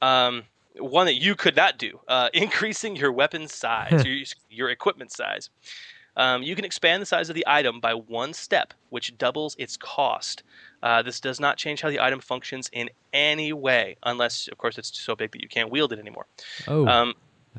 Um, 0.00 0.44
one 0.78 1.06
that 1.06 1.14
you 1.14 1.34
could 1.34 1.56
not 1.56 1.78
do: 1.78 2.00
uh, 2.08 2.30
increasing 2.34 2.96
your 2.96 3.12
weapon 3.12 3.48
size, 3.48 4.04
your, 4.06 4.24
your 4.50 4.70
equipment 4.70 5.12
size. 5.12 5.50
Um, 6.16 6.42
you 6.42 6.54
can 6.56 6.64
expand 6.64 7.02
the 7.02 7.06
size 7.06 7.28
of 7.28 7.34
the 7.34 7.44
item 7.46 7.78
by 7.80 7.92
one 7.94 8.32
step, 8.32 8.72
which 8.90 9.16
doubles 9.18 9.54
its 9.58 9.76
cost. 9.76 10.42
Uh, 10.82 11.02
this 11.02 11.20
does 11.20 11.38
not 11.40 11.56
change 11.58 11.80
how 11.82 11.90
the 11.90 12.00
item 12.00 12.20
functions 12.20 12.70
in 12.72 12.88
any 13.12 13.52
way, 13.52 13.96
unless, 14.02 14.48
of 14.48 14.56
course, 14.58 14.78
it's 14.78 14.98
so 14.98 15.14
big 15.14 15.32
that 15.32 15.42
you 15.42 15.48
can't 15.48 15.70
wield 15.70 15.92
it 15.92 15.98
anymore. 15.98 16.26
Oh. 16.66 16.86
Um, 16.86 17.14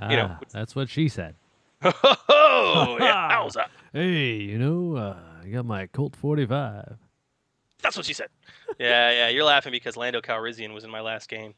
you 0.09 0.15
know, 0.17 0.27
Ah, 0.31 0.39
that's 0.51 0.75
what 0.75 0.89
she 0.89 1.07
said. 1.09 1.35
oh, 1.83 2.97
yeah. 3.01 3.47
Hey, 3.93 4.33
you 4.35 4.57
know, 4.57 4.95
uh, 4.97 5.17
I 5.43 5.47
got 5.49 5.65
my 5.65 5.87
Colt 5.87 6.15
45. 6.15 6.97
That's 7.81 7.95
what 7.95 8.05
she 8.05 8.13
said. 8.13 8.27
Yeah, 8.79 9.11
yeah. 9.11 9.27
You're 9.29 9.43
laughing 9.43 9.71
because 9.71 9.95
Lando 9.95 10.19
Calrissian 10.21 10.73
was 10.73 10.83
in 10.83 10.89
my 10.89 11.01
last 11.01 11.29
game. 11.29 11.53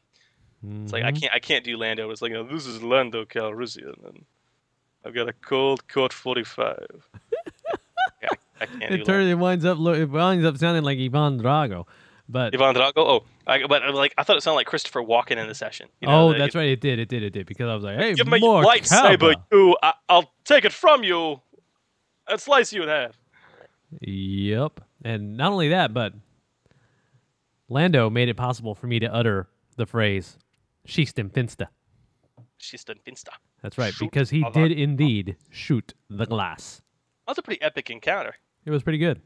It's 0.82 0.92
like 0.92 1.04
I 1.04 1.12
Mhm. 1.12 1.20
can't, 1.20 1.32
I 1.34 1.38
can't 1.38 1.64
do 1.64 1.76
Lando. 1.78 2.10
It's 2.10 2.20
like, 2.20 2.30
you 2.32 2.36
know, 2.36 2.44
this 2.44 2.66
is 2.66 2.82
Lando 2.82 3.24
Calrissian, 3.24 3.94
and 4.06 4.24
I've 5.04 5.14
got 5.14 5.28
a 5.28 5.32
cold 5.32 5.86
Colt 5.88 6.12
45. 6.12 6.86
yeah, 8.22 8.28
I, 8.60 8.64
I 8.64 8.66
can't 8.66 8.92
It 8.92 9.04
turns 9.04 9.28
it 9.28 9.34
winds 9.34 9.64
up 9.64 9.78
it 9.78 10.10
winds 10.10 10.44
up 10.44 10.56
sounding 10.58 10.82
like 10.84 10.98
Ivan 10.98 11.40
Drago, 11.40 11.86
but 12.28 12.54
Ivan 12.54 12.74
Drago. 12.74 12.92
Oh, 12.96 13.24
I, 13.46 13.66
but 13.66 13.82
uh, 13.82 13.92
like 13.92 14.14
I 14.18 14.22
thought 14.22 14.36
it 14.36 14.42
sounded 14.42 14.56
like 14.56 14.66
Christopher 14.66 15.02
Walken 15.02 15.36
in 15.38 15.48
the 15.48 15.54
session. 15.54 15.88
You 16.00 16.08
know, 16.08 16.28
oh, 16.28 16.32
the- 16.32 16.38
that's 16.38 16.54
right, 16.54 16.68
it 16.68 16.80
did, 16.80 16.98
it 16.98 17.08
did, 17.08 17.22
it 17.22 17.30
did. 17.30 17.46
Because 17.46 17.68
I 17.68 17.74
was 17.74 17.84
like, 17.84 17.96
hey, 17.98 18.14
Give 18.14 18.26
me 18.26 18.38
your 18.40 18.62
lightsaber, 18.62 19.34
you. 19.50 19.76
I, 19.82 19.94
I'll 20.08 20.32
take 20.44 20.64
it 20.64 20.72
from 20.72 21.02
you 21.02 21.40
and 22.28 22.40
slice 22.40 22.72
you 22.72 22.82
in 22.82 22.88
half. 22.88 23.18
Yep, 24.00 24.80
and 25.04 25.36
not 25.36 25.50
only 25.52 25.70
that, 25.70 25.92
but 25.92 26.12
Lando 27.68 28.08
made 28.10 28.28
it 28.28 28.36
possible 28.36 28.74
for 28.74 28.86
me 28.86 28.98
to 29.00 29.12
utter 29.12 29.48
the 29.76 29.86
phrase 29.86 30.38
"Schießt 30.86 31.14
Finsta." 31.32 31.68
She's 32.60 32.84
done 32.84 32.98
Finsta. 33.06 33.30
That's 33.62 33.78
right, 33.78 33.92
Shoot 33.92 34.06
because 34.06 34.30
he 34.30 34.44
did 34.52 34.72
indeed 34.72 35.36
shoot 35.50 35.94
the 36.08 36.26
glass. 36.26 36.82
That 37.26 37.32
was 37.32 37.38
a 37.38 37.42
pretty 37.42 37.62
epic 37.62 37.90
encounter. 37.90 38.34
It 38.64 38.70
was 38.70 38.82
pretty 38.82 38.98
good. 38.98 39.20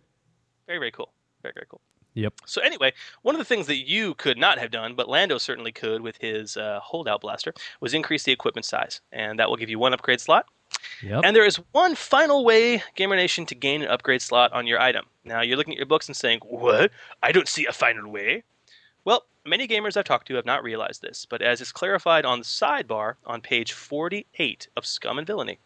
Very, 0.66 0.78
very 0.78 0.92
cool. 0.92 1.12
Very, 1.42 1.52
very 1.54 1.66
cool. 1.68 1.80
Yep. 2.14 2.34
So 2.46 2.62
anyway, 2.62 2.92
one 3.22 3.34
of 3.34 3.40
the 3.40 3.44
things 3.44 3.66
that 3.66 3.88
you 3.88 4.14
could 4.14 4.38
not 4.38 4.58
have 4.58 4.70
done, 4.70 4.94
but 4.94 5.08
Lando 5.08 5.36
certainly 5.38 5.72
could 5.72 6.00
with 6.00 6.16
his 6.18 6.56
uh, 6.56 6.78
holdout 6.80 7.20
blaster, 7.20 7.52
was 7.80 7.92
increase 7.92 8.22
the 8.22 8.32
equipment 8.32 8.64
size, 8.64 9.00
and 9.10 9.38
that 9.38 9.48
will 9.48 9.56
give 9.56 9.68
you 9.68 9.80
one 9.80 9.92
upgrade 9.92 10.20
slot. 10.20 10.46
Yep. 11.02 11.22
And 11.24 11.34
there 11.34 11.44
is 11.44 11.56
one 11.72 11.96
final 11.96 12.44
way, 12.44 12.82
Gamer 12.94 13.16
Nation, 13.16 13.46
to 13.46 13.54
gain 13.54 13.82
an 13.82 13.88
upgrade 13.88 14.22
slot 14.22 14.52
on 14.52 14.66
your 14.66 14.80
item. 14.80 15.06
Now 15.24 15.40
you're 15.40 15.56
looking 15.56 15.74
at 15.74 15.78
your 15.78 15.86
books 15.86 16.06
and 16.08 16.16
saying, 16.16 16.40
"What? 16.44 16.92
I 17.22 17.32
don't 17.32 17.48
see 17.48 17.66
a 17.66 17.72
final 17.72 18.10
way." 18.10 18.44
Well, 19.04 19.26
many 19.44 19.68
gamers 19.68 19.96
I've 19.96 20.04
talked 20.04 20.28
to 20.28 20.36
have 20.36 20.46
not 20.46 20.62
realized 20.62 21.02
this, 21.02 21.26
but 21.26 21.42
as 21.42 21.60
is 21.60 21.72
clarified 21.72 22.24
on 22.24 22.38
the 22.38 22.44
sidebar 22.44 23.14
on 23.26 23.40
page 23.40 23.72
48 23.72 24.68
of 24.76 24.86
Scum 24.86 25.18
and 25.18 25.26
Villainy, 25.26 25.58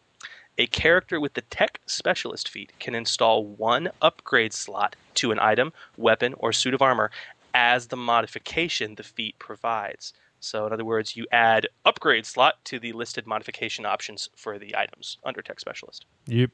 a 0.57 0.67
character 0.67 1.21
with 1.21 1.35
the 1.35 1.41
Tech 1.41 1.79
Specialist 1.85 2.49
feat 2.49 2.73
can 2.79 2.93
install 2.93 3.45
one 3.45 3.89
upgrade 4.01 4.51
slot 4.51 4.97
to 5.15 5.31
an 5.31 5.39
item, 5.39 5.71
weapon, 5.95 6.35
or 6.37 6.51
suit 6.51 6.73
of 6.73 6.81
armor 6.81 7.11
as 7.53 7.87
the 7.87 7.95
modification 7.95 8.95
the 8.95 9.03
feat 9.03 9.39
provides. 9.39 10.13
So, 10.41 10.67
in 10.67 10.73
other 10.73 10.85
words, 10.85 11.15
you 11.15 11.25
add 11.31 11.67
upgrade 11.85 12.25
slot 12.25 12.63
to 12.65 12.79
the 12.79 12.91
listed 12.91 13.25
modification 13.25 13.85
options 13.85 14.29
for 14.35 14.59
the 14.59 14.75
items 14.75 15.17
under 15.23 15.41
Tech 15.41 15.59
Specialist. 15.59 16.05
Yep. 16.27 16.51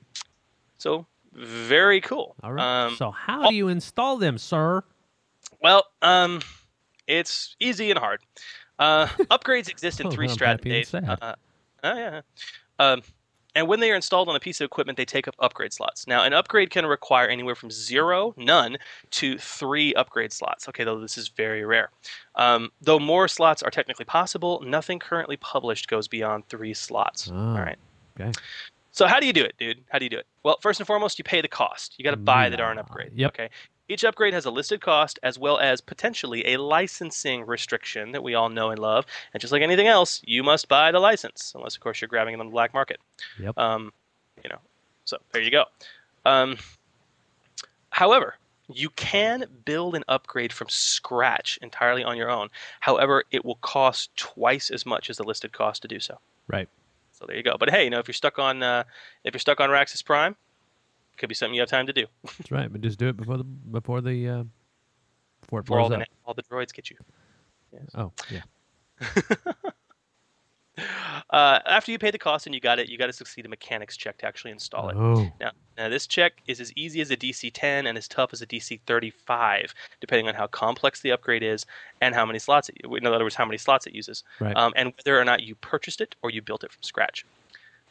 So, 0.77 1.07
very 1.33 1.99
cool. 2.01 2.35
All 2.43 2.53
right. 2.53 2.85
Um, 2.85 2.95
so 2.95 3.11
how 3.11 3.49
do 3.49 3.55
you 3.55 3.67
install 3.67 4.17
them, 4.17 4.37
sir? 4.37 4.83
Well, 5.61 5.85
um, 6.01 6.41
it's 7.07 7.55
easy 7.59 7.89
and 7.91 7.99
hard. 7.99 8.21
Uh, 8.79 9.07
upgrades 9.31 9.69
exist 9.69 9.99
in 10.01 10.07
Oh, 10.07 10.11
three 10.11 10.27
strata. 10.27 10.61
and 10.63 11.09
Uh, 11.21 11.35
oh 11.83 11.95
yeah. 11.97 12.21
Um, 12.79 13.01
and 13.57 13.69
when 13.69 13.79
they 13.79 13.89
are 13.89 13.95
installed 13.95 14.27
on 14.27 14.35
a 14.35 14.39
piece 14.39 14.59
of 14.59 14.65
equipment, 14.65 14.97
they 14.97 15.05
take 15.05 15.29
up 15.29 15.35
upgrade 15.39 15.71
slots. 15.71 16.07
Now, 16.07 16.23
an 16.23 16.33
upgrade 16.33 16.71
can 16.71 16.85
require 16.85 17.29
anywhere 17.29 17.55
from 17.55 17.71
zero, 17.71 18.33
none, 18.35 18.77
to 19.11 19.37
three 19.37 19.93
upgrade 19.93 20.33
slots. 20.33 20.67
Okay, 20.67 20.83
though 20.83 20.99
this 20.99 21.17
is 21.17 21.29
very 21.29 21.63
rare. 21.63 21.89
Um, 22.35 22.69
though 22.81 22.99
more 22.99 23.29
slots 23.29 23.63
are 23.63 23.71
technically 23.71 24.03
possible, 24.03 24.61
nothing 24.65 24.99
currently 24.99 25.37
published 25.37 25.87
goes 25.87 26.09
beyond 26.09 26.45
three 26.49 26.73
slots. 26.73 27.31
Oh, 27.33 27.37
All 27.37 27.55
right. 27.59 27.77
Okay. 28.19 28.33
So 28.91 29.07
how 29.07 29.21
do 29.21 29.25
you 29.27 29.31
do 29.33 29.43
it, 29.45 29.55
dude? 29.57 29.81
How 29.89 29.99
do 29.99 30.05
you 30.05 30.09
do 30.09 30.17
it? 30.17 30.25
Well, 30.43 30.57
first 30.61 30.81
and 30.81 30.87
foremost, 30.87 31.17
you 31.17 31.23
pay 31.23 31.39
the 31.41 31.47
cost. 31.47 31.95
You 31.97 32.03
got 32.03 32.11
to 32.11 32.17
buy 32.17 32.49
the 32.49 32.57
darn 32.57 32.77
upgrade. 32.77 33.11
Yep. 33.13 33.31
Okay. 33.31 33.49
Each 33.87 34.03
upgrade 34.03 34.33
has 34.33 34.45
a 34.45 34.51
listed 34.51 34.81
cost 34.81 35.19
as 35.21 35.37
well 35.37 35.59
as 35.59 35.79
potentially 35.79 36.53
a 36.53 36.57
licensing 36.57 37.45
restriction 37.45 38.11
that 38.13 38.23
we 38.23 38.33
all 38.33 38.49
know 38.49 38.71
and 38.71 38.79
love. 38.79 39.05
And 39.33 39.41
just 39.41 39.53
like 39.53 39.61
anything 39.61 39.87
else, 39.87 40.21
you 40.25 40.41
must 40.43 40.67
buy 40.67 40.91
the 40.91 40.99
license, 40.99 41.53
unless 41.55 41.75
of 41.75 41.81
course 41.81 42.01
you're 42.01 42.07
grabbing 42.07 42.33
it 42.33 42.39
on 42.39 42.47
the 42.47 42.51
black 42.51 42.73
market. 42.73 42.99
Yep. 43.39 43.57
Um, 43.57 43.93
you 44.43 44.49
know. 44.49 44.59
So 45.05 45.17
there 45.31 45.41
you 45.41 45.51
go. 45.51 45.65
Um, 46.25 46.57
however, 47.91 48.35
you 48.67 48.89
can 48.89 49.45
build 49.65 49.95
an 49.95 50.03
upgrade 50.07 50.51
from 50.51 50.67
scratch 50.69 51.59
entirely 51.61 52.03
on 52.03 52.17
your 52.17 52.31
own. 52.31 52.49
However, 52.79 53.23
it 53.31 53.45
will 53.45 53.59
cost 53.61 54.15
twice 54.15 54.71
as 54.71 54.85
much 54.85 55.09
as 55.09 55.17
the 55.17 55.23
listed 55.23 55.51
cost 55.51 55.83
to 55.83 55.87
do 55.87 55.99
so. 55.99 56.17
Right. 56.47 56.67
So 57.11 57.25
there 57.27 57.37
you 57.37 57.43
go. 57.43 57.55
But 57.59 57.69
hey, 57.69 57.83
you 57.83 57.89
know, 57.89 57.99
if 57.99 58.07
you're 58.07 58.13
stuck 58.13 58.39
on 58.39 58.63
uh, 58.63 58.83
if 59.23 59.33
you're 59.33 59.39
stuck 59.39 59.59
on 59.59 59.69
Raxus 59.69 60.03
Prime, 60.03 60.35
could 61.17 61.29
be 61.29 61.35
something 61.35 61.53
you 61.55 61.61
have 61.61 61.69
time 61.69 61.87
to 61.87 61.93
do 61.93 62.05
That's 62.23 62.51
right. 62.51 62.71
But 62.71 62.81
just 62.81 62.99
do 62.99 63.07
it 63.09 63.17
before 63.17 63.37
the 63.37 63.43
before 63.43 64.01
the 64.01 64.29
uh, 64.29 64.43
before 65.41 65.61
before 65.61 65.79
all 65.79 65.89
blows 65.89 65.99
the 65.99 66.03
up. 66.03 66.09
all 66.25 66.33
the 66.33 66.43
droids 66.43 66.73
get 66.73 66.89
you. 66.89 66.97
Oh 67.95 68.11
yeah. 68.29 68.41
Uh, 71.29 71.59
after 71.65 71.89
you 71.91 71.97
pay 71.97 72.11
the 72.11 72.17
cost 72.17 72.45
and 72.45 72.53
you 72.53 72.59
got 72.59 72.79
it, 72.79 72.89
you 72.89 72.97
got 72.97 73.07
to 73.07 73.13
succeed 73.13 73.45
a 73.45 73.49
mechanics 73.49 73.95
check 73.95 74.17
to 74.17 74.25
actually 74.25 74.51
install 74.51 74.89
it. 74.89 74.97
Oh. 74.97 75.31
Now, 75.39 75.51
now 75.77 75.87
this 75.87 76.05
check 76.05 76.33
is 76.47 76.59
as 76.59 76.71
easy 76.75 76.99
as 76.99 77.11
a 77.11 77.17
DC 77.17 77.49
10 77.53 77.87
and 77.87 77.97
as 77.97 78.09
tough 78.09 78.31
as 78.33 78.41
a 78.41 78.45
DC 78.45 78.81
35, 78.85 79.73
depending 80.01 80.27
on 80.27 80.35
how 80.35 80.47
complex 80.47 80.99
the 81.01 81.11
upgrade 81.11 81.43
is 81.43 81.65
and 82.01 82.13
how 82.13 82.25
many 82.25 82.39
slots 82.39 82.67
it. 82.69 82.77
In 82.83 83.05
other 83.05 83.23
words, 83.23 83.35
how 83.35 83.45
many 83.45 83.57
slots 83.57 83.87
it 83.87 83.93
uses, 83.95 84.23
Right. 84.41 84.55
um, 84.57 84.73
and 84.75 84.93
whether 84.97 85.17
or 85.19 85.23
not 85.23 85.43
you 85.43 85.55
purchased 85.55 86.01
it 86.01 86.15
or 86.21 86.29
you 86.29 86.41
built 86.41 86.63
it 86.65 86.71
from 86.73 86.83
scratch. 86.83 87.25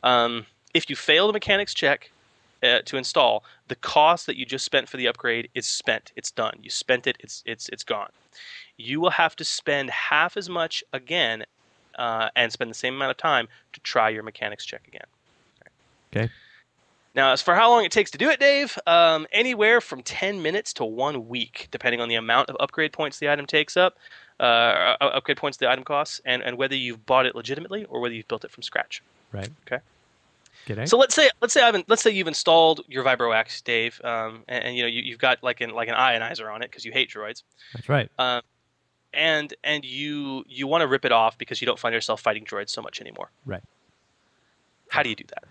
Um, 0.03 0.45
if 0.75 0.91
you 0.91 0.97
fail 0.97 1.27
the 1.27 1.33
mechanics 1.33 1.73
check 1.73 2.11
uh, 2.65 2.81
to 2.83 2.97
install, 2.97 3.45
the 3.69 3.77
cost 3.77 4.27
that 4.27 4.37
you 4.37 4.47
just 4.47 4.65
spent 4.65 4.89
for 4.89 4.97
the 4.97 5.07
upgrade 5.07 5.49
is 5.55 5.67
spent. 5.67 6.13
It's 6.17 6.31
done. 6.31 6.59
You 6.63 6.71
spent 6.71 7.07
it. 7.07 7.17
It's 7.21 7.43
it's 7.47 7.69
it's 7.69 7.85
gone. 7.85 8.11
You 8.77 9.01
will 9.01 9.11
have 9.11 9.37
to 9.37 9.45
spend 9.45 9.91
half 9.91 10.37
as 10.37 10.49
much 10.49 10.83
again 10.93 11.45
uh, 11.97 12.29
and 12.35 12.51
spend 12.51 12.71
the 12.71 12.75
same 12.75 12.95
amount 12.95 13.13
of 13.13 13.17
time 13.17 13.49
to 13.73 13.81
try 13.81 14.09
your 14.09 14.23
mechanics 14.23 14.65
check 14.65 14.87
again. 14.89 15.07
Okay. 16.15 16.31
Now, 17.15 17.33
as 17.33 17.41
for 17.41 17.55
how 17.55 17.71
long 17.71 17.85
it 17.85 17.93
takes 17.93 18.11
to 18.13 18.19
do 18.19 18.29
it, 18.29 18.41
Dave, 18.41 18.77
um, 18.89 19.27
anywhere 19.31 19.81
from 19.81 20.03
10 20.03 20.43
minutes 20.43 20.73
to 20.75 20.85
one 20.85 21.29
week, 21.29 21.69
depending 21.71 22.01
on 22.01 22.09
the 22.09 22.17
amount 22.17 22.51
of 22.51 22.57
upgrade 22.59 22.93
points 22.93 23.21
the 23.21 23.31
item 23.31 23.47
takes 23.47 23.77
up, 23.77 23.99
uh, 24.41 24.43
uh, 24.43 24.97
upgrade 25.01 25.37
points 25.37 25.57
the 25.57 25.71
item 25.71 25.85
costs, 25.85 26.21
and, 26.25 26.43
and 26.43 26.59
whether 26.59 26.75
you've 26.75 27.07
bought 27.07 27.25
it 27.25 27.37
legitimately 27.37 27.85
or 27.85 28.01
whether 28.01 28.15
you've 28.15 28.27
built 28.27 28.45
it 28.45 28.51
from 28.51 28.65
scratch. 28.65 29.01
Right. 29.33 29.49
Okay. 29.67 29.81
G'day. 30.67 30.89
So 30.89 30.97
let's 30.97 31.15
say 31.15 31.31
let's 31.41 31.53
say 31.53 31.63
I've 31.63 31.85
let's 31.89 32.03
say 32.03 32.11
you've 32.11 32.29
installed 32.29 32.81
your 32.89 33.05
VibroAxe, 33.05 33.63
Dave, 33.65 34.01
um, 34.05 34.45
and, 34.49 34.65
and 34.65 34.77
you 34.77 34.83
know 34.83 34.89
you, 34.89 35.03
you've 35.03 35.19
got 35.19 35.43
like 35.43 35.61
an 35.61 35.71
like 35.71 35.89
an 35.89 35.95
ionizer 35.95 36.53
on 36.53 36.63
it 36.63 36.71
because 36.71 36.85
you 36.85 36.93
hate 36.93 37.11
droids. 37.11 37.43
That's 37.75 37.89
right. 37.89 38.11
Um, 38.19 38.43
and 39.13 39.55
and 39.63 39.85
you 39.85 40.45
you 40.47 40.67
want 40.67 40.83
to 40.83 40.87
rip 40.87 41.05
it 41.05 41.13
off 41.13 41.37
because 41.39 41.61
you 41.61 41.67
don't 41.67 41.79
find 41.79 41.95
yourself 41.95 42.21
fighting 42.21 42.45
droids 42.45 42.71
so 42.71 42.83
much 42.83 43.01
anymore. 43.01 43.31
Right. 43.45 43.63
How 44.89 45.03
do 45.03 45.09
you 45.09 45.17
do 45.17 45.25
that? 45.29 45.45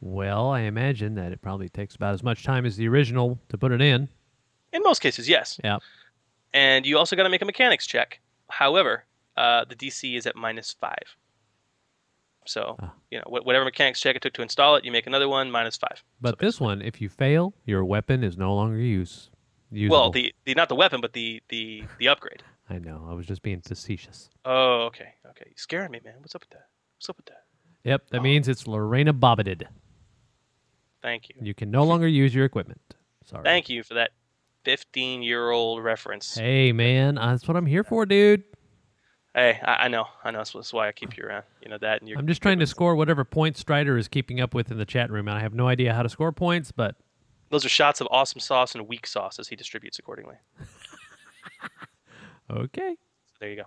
Well, 0.00 0.50
I 0.50 0.60
imagine 0.60 1.14
that 1.14 1.32
it 1.32 1.40
probably 1.40 1.68
takes 1.68 1.94
about 1.94 2.12
as 2.12 2.22
much 2.22 2.44
time 2.44 2.66
as 2.66 2.76
the 2.76 2.86
original 2.88 3.38
to 3.48 3.56
put 3.56 3.72
it 3.72 3.80
in. 3.80 4.08
In 4.72 4.82
most 4.82 5.00
cases, 5.00 5.28
yes. 5.28 5.58
Yeah. 5.64 5.78
And 6.52 6.84
you 6.84 6.98
also 6.98 7.16
got 7.16 7.22
to 7.22 7.30
make 7.30 7.40
a 7.40 7.46
mechanics 7.46 7.86
check. 7.86 8.20
However, 8.50 9.04
uh, 9.36 9.64
the 9.64 9.74
DC 9.74 10.16
is 10.16 10.26
at 10.26 10.36
minus 10.36 10.72
five. 10.78 11.16
So 12.46 12.76
Ah. 12.80 12.92
you 13.10 13.18
know 13.18 13.24
whatever 13.26 13.64
mechanics 13.64 14.00
check 14.00 14.16
it 14.16 14.22
took 14.22 14.34
to 14.34 14.42
install 14.42 14.76
it, 14.76 14.84
you 14.84 14.92
make 14.92 15.06
another 15.06 15.28
one 15.28 15.50
minus 15.50 15.76
five. 15.76 16.02
But 16.20 16.38
this 16.38 16.60
one, 16.60 16.82
if 16.82 17.00
you 17.00 17.08
fail, 17.08 17.54
your 17.64 17.84
weapon 17.84 18.22
is 18.22 18.36
no 18.36 18.54
longer 18.54 18.78
use 18.78 19.30
usable. 19.70 19.96
Well, 20.00 20.10
the, 20.10 20.34
the 20.44 20.54
not 20.54 20.68
the 20.68 20.74
weapon, 20.74 21.00
but 21.00 21.12
the 21.14 21.42
the 21.48 21.84
the 21.98 22.08
upgrade. 22.08 22.42
I 22.70 22.78
know. 22.78 23.06
I 23.08 23.14
was 23.14 23.26
just 23.26 23.42
being 23.42 23.60
facetious. 23.60 24.30
Oh, 24.44 24.84
okay, 24.86 25.14
okay. 25.30 25.44
You're 25.46 25.54
scaring 25.56 25.90
me, 25.90 26.00
man. 26.04 26.14
What's 26.20 26.34
up 26.34 26.42
with 26.42 26.50
that? 26.50 26.66
What's 26.96 27.08
up 27.10 27.16
with 27.16 27.26
that? 27.26 27.44
Yep, 27.84 28.02
Oh. 28.04 28.08
that 28.12 28.22
means 28.22 28.48
it's 28.48 28.66
Lorena 28.66 29.12
Bobbited. 29.12 29.66
Thank 31.02 31.28
you. 31.28 31.34
You 31.42 31.54
can 31.54 31.70
no 31.70 31.84
longer 31.84 32.08
use 32.08 32.34
your 32.34 32.44
equipment. 32.46 32.80
Sorry. 33.26 33.42
Thank 33.44 33.68
you 33.68 33.82
for 33.82 33.94
that 33.94 34.12
15 34.64 35.22
year 35.22 35.50
old 35.50 35.82
reference. 35.84 36.34
Hey, 36.36 36.72
man, 36.72 37.16
that's 37.16 37.46
what 37.46 37.56
I'm 37.56 37.66
here 37.66 37.84
for, 37.84 38.06
dude. 38.06 38.44
Hey, 39.34 39.58
I, 39.64 39.86
I 39.86 39.88
know, 39.88 40.06
I 40.22 40.30
know. 40.30 40.38
That's, 40.38 40.52
that's 40.52 40.72
why 40.72 40.86
I 40.88 40.92
keep 40.92 41.16
you 41.16 41.24
around. 41.24 41.42
You 41.62 41.68
know 41.68 41.78
that, 41.78 42.00
and 42.00 42.08
you're. 42.08 42.18
I'm 42.18 42.26
just 42.26 42.40
trying 42.40 42.60
to 42.60 42.66
score 42.66 42.94
whatever 42.94 43.24
points 43.24 43.60
Strider 43.60 43.96
is 43.98 44.06
keeping 44.08 44.40
up 44.40 44.54
with 44.54 44.70
in 44.70 44.78
the 44.78 44.84
chat 44.84 45.10
room, 45.10 45.26
and 45.28 45.36
I 45.36 45.40
have 45.40 45.54
no 45.54 45.66
idea 45.66 45.92
how 45.92 46.02
to 46.04 46.08
score 46.08 46.30
points, 46.32 46.70
but 46.70 46.94
Those 47.50 47.64
are 47.64 47.68
shots 47.68 48.00
of 48.00 48.06
awesome 48.10 48.40
sauce 48.40 48.74
and 48.74 48.86
weak 48.86 49.06
sauce 49.06 49.38
as 49.40 49.48
he 49.48 49.56
distributes 49.56 49.98
accordingly. 49.98 50.36
okay. 52.50 52.96
So 53.26 53.32
there 53.40 53.50
you 53.50 53.56
go. 53.56 53.64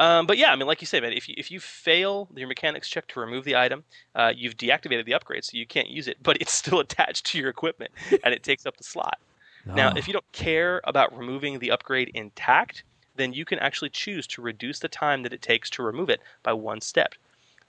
Um, 0.00 0.26
but 0.26 0.38
yeah, 0.38 0.52
I 0.52 0.56
mean, 0.56 0.66
like 0.68 0.80
you 0.80 0.86
say, 0.86 1.00
man, 1.00 1.12
if 1.12 1.28
you 1.28 1.34
if 1.38 1.50
you 1.50 1.58
fail 1.58 2.28
your 2.36 2.46
mechanics 2.46 2.88
check 2.88 3.08
to 3.08 3.20
remove 3.20 3.44
the 3.44 3.56
item, 3.56 3.82
uh, 4.14 4.32
you've 4.36 4.56
deactivated 4.56 5.06
the 5.06 5.14
upgrade, 5.14 5.44
so 5.44 5.56
you 5.56 5.66
can't 5.66 5.88
use 5.88 6.06
it. 6.08 6.18
But 6.22 6.36
it's 6.40 6.52
still 6.62 6.78
attached 6.80 7.26
to 7.26 7.38
your 7.38 7.48
equipment, 7.48 7.90
and 8.22 8.32
it 8.34 8.42
takes 8.42 8.64
up 8.66 8.76
the 8.76 8.84
slot. 8.84 9.18
Now, 9.66 9.90
Ah. 9.90 9.94
if 9.98 10.06
you 10.06 10.12
don't 10.12 10.30
care 10.32 10.80
about 10.84 11.16
removing 11.16 11.58
the 11.58 11.72
upgrade 11.72 12.10
intact, 12.14 12.84
then 13.18 13.32
you 13.32 13.44
can 13.44 13.58
actually 13.58 13.90
choose 13.90 14.26
to 14.28 14.42
reduce 14.42 14.78
the 14.78 14.88
time 14.88 15.22
that 15.24 15.32
it 15.32 15.42
takes 15.42 15.68
to 15.70 15.82
remove 15.82 16.08
it 16.08 16.20
by 16.42 16.52
one 16.52 16.80
step. 16.80 17.14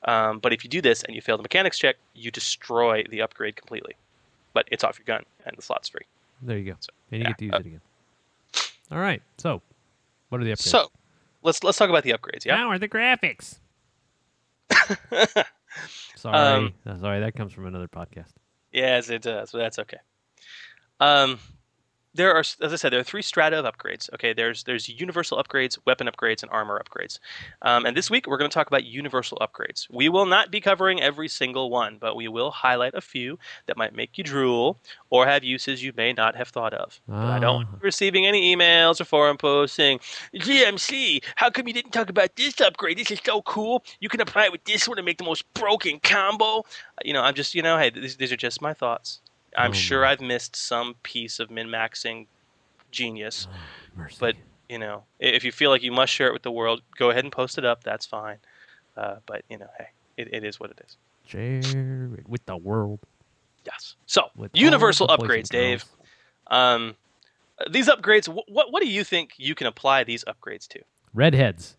Um, 0.05 0.39
but 0.39 0.53
if 0.53 0.63
you 0.63 0.69
do 0.69 0.81
this 0.81 1.03
and 1.03 1.15
you 1.15 1.21
fail 1.21 1.35
the 1.35 1.43
mechanics 1.43 1.77
check, 1.77 1.97
you 2.13 2.31
destroy 2.31 3.03
the 3.09 3.21
upgrade 3.21 3.57
completely. 3.57 3.95
But 4.53 4.67
it's 4.71 4.83
off 4.83 4.97
your 4.97 5.05
gun, 5.05 5.25
and 5.45 5.57
the 5.57 5.61
slot's 5.61 5.89
free. 5.89 6.05
There 6.41 6.57
you 6.57 6.71
go. 6.71 6.77
So, 6.79 6.89
and 7.11 7.19
you 7.19 7.23
yeah, 7.23 7.29
get 7.29 7.37
to 7.39 7.45
use 7.45 7.53
uh, 7.53 7.57
it 7.57 7.65
again. 7.65 7.81
All 8.91 8.99
right. 8.99 9.21
So, 9.37 9.61
what 10.29 10.39
are 10.41 10.43
the 10.43 10.51
upgrades? 10.51 10.69
So, 10.69 10.89
let's 11.43 11.63
let's 11.63 11.77
talk 11.77 11.89
about 11.89 12.03
the 12.03 12.11
upgrades. 12.11 12.45
Yeah. 12.45 12.57
How 12.57 12.69
are 12.69 12.79
the 12.79 12.87
graphics? 12.87 13.59
Sorry. 16.15 16.37
Um, 16.37 16.73
Uh, 16.85 16.97
sorry, 16.97 17.19
that 17.21 17.35
comes 17.35 17.53
from 17.53 17.65
another 17.65 17.87
podcast. 17.87 18.33
Yes, 18.71 19.09
it 19.09 19.21
does, 19.21 19.51
but 19.51 19.59
that's 19.59 19.79
okay. 19.79 19.97
Um, 20.99 21.39
there 22.15 22.33
are, 22.33 22.39
as 22.39 22.57
I 22.61 22.75
said, 22.75 22.91
there 22.91 22.99
are 22.99 23.03
three 23.03 23.21
strata 23.21 23.59
of 23.59 23.65
upgrades. 23.71 24.11
Okay, 24.15 24.33
there's 24.33 24.63
there's 24.63 24.89
universal 24.89 25.41
upgrades, 25.41 25.77
weapon 25.85 26.07
upgrades, 26.07 26.41
and 26.41 26.51
armor 26.51 26.81
upgrades. 26.83 27.19
Um, 27.61 27.85
and 27.85 27.95
this 27.95 28.09
week 28.09 28.25
we're 28.27 28.37
going 28.37 28.49
to 28.49 28.53
talk 28.53 28.67
about 28.67 28.83
universal 28.83 29.37
upgrades. 29.39 29.87
We 29.91 30.09
will 30.09 30.25
not 30.25 30.49
be 30.49 30.59
covering 30.59 31.01
every 31.01 31.27
single 31.27 31.69
one, 31.69 31.97
but 31.99 32.15
we 32.15 32.27
will 32.27 32.51
highlight 32.51 32.95
a 32.95 33.01
few 33.01 33.37
that 33.67 33.77
might 33.77 33.93
make 33.95 34.17
you 34.17 34.23
drool 34.23 34.79
or 35.11 35.27
have 35.27 35.43
uses 35.43 35.83
you 35.83 35.93
may 35.95 36.11
not 36.13 36.35
have 36.35 36.47
thought 36.49 36.73
of. 36.73 36.99
But 37.07 37.15
I 37.17 37.39
don't 37.39 37.55
want 37.55 37.67
Ah. 37.71 37.75
you 37.75 37.79
receiving 37.83 38.25
any 38.25 38.55
emails 38.55 38.99
or 38.99 39.05
forum 39.05 39.37
posts 39.37 39.75
saying, 39.75 39.99
"GMC, 40.33 41.21
how 41.35 41.49
come 41.49 41.67
you 41.67 41.73
didn't 41.73 41.91
talk 41.91 42.09
about 42.09 42.35
this 42.35 42.59
upgrade? 42.59 42.97
This 42.97 43.11
is 43.11 43.19
so 43.23 43.41
cool. 43.43 43.83
You 43.99 44.09
can 44.09 44.21
apply 44.21 44.45
it 44.45 44.51
with 44.51 44.63
this 44.65 44.87
one 44.87 44.97
and 44.97 45.05
make 45.05 45.17
the 45.19 45.23
most 45.23 45.51
broken 45.53 45.99
combo." 45.99 46.65
You 47.03 47.13
know, 47.13 47.21
I'm 47.21 47.35
just, 47.35 47.53
you 47.53 47.61
know, 47.61 47.77
hey, 47.77 47.91
these, 47.91 48.17
these 48.17 48.31
are 48.31 48.37
just 48.37 48.61
my 48.61 48.73
thoughts. 48.73 49.21
I'm 49.57 49.71
Oh, 49.71 49.73
sure 49.73 50.05
I've 50.05 50.21
missed 50.21 50.55
some 50.55 50.95
piece 51.03 51.39
of 51.39 51.49
min 51.49 51.67
maxing 51.67 52.27
genius. 52.91 53.47
Mercy. 53.95 54.17
But, 54.19 54.35
you 54.67 54.77
know, 54.79 55.03
if 55.19 55.43
you 55.43 55.51
feel 55.51 55.69
like 55.69 55.83
you 55.83 55.91
must 55.91 56.13
share 56.13 56.27
it 56.27 56.33
with 56.33 56.43
the 56.43 56.51
world, 56.51 56.81
go 56.97 57.09
ahead 57.09 57.23
and 57.23 57.31
post 57.31 57.57
it 57.57 57.65
up. 57.65 57.83
That's 57.83 58.05
fine. 58.05 58.37
Uh, 58.95 59.17
but, 59.25 59.43
you 59.49 59.57
know, 59.57 59.67
hey, 59.77 59.87
it, 60.17 60.33
it 60.33 60.43
is 60.43 60.59
what 60.59 60.71
it 60.71 60.81
is. 60.85 60.97
Share 61.25 62.15
it 62.17 62.27
with 62.27 62.45
the 62.45 62.57
world. 62.57 62.99
Yes. 63.65 63.95
So, 64.05 64.29
With 64.35 64.51
universal 64.53 65.07
all 65.07 65.17
the 65.17 65.23
boys 65.27 65.29
and 65.31 65.43
upgrades, 65.43 65.49
Dave. 65.49 65.85
Um, 66.47 66.95
These 67.69 67.87
upgrades, 67.89 68.25
wh- 68.27 68.49
what 68.49 68.71
what 68.71 68.81
do 68.81 68.89
you 68.89 69.03
think 69.03 69.33
you 69.37 69.53
can 69.53 69.67
apply 69.67 70.03
these 70.05 70.23
upgrades 70.25 70.67
to? 70.69 70.79
Redheads. 71.13 71.75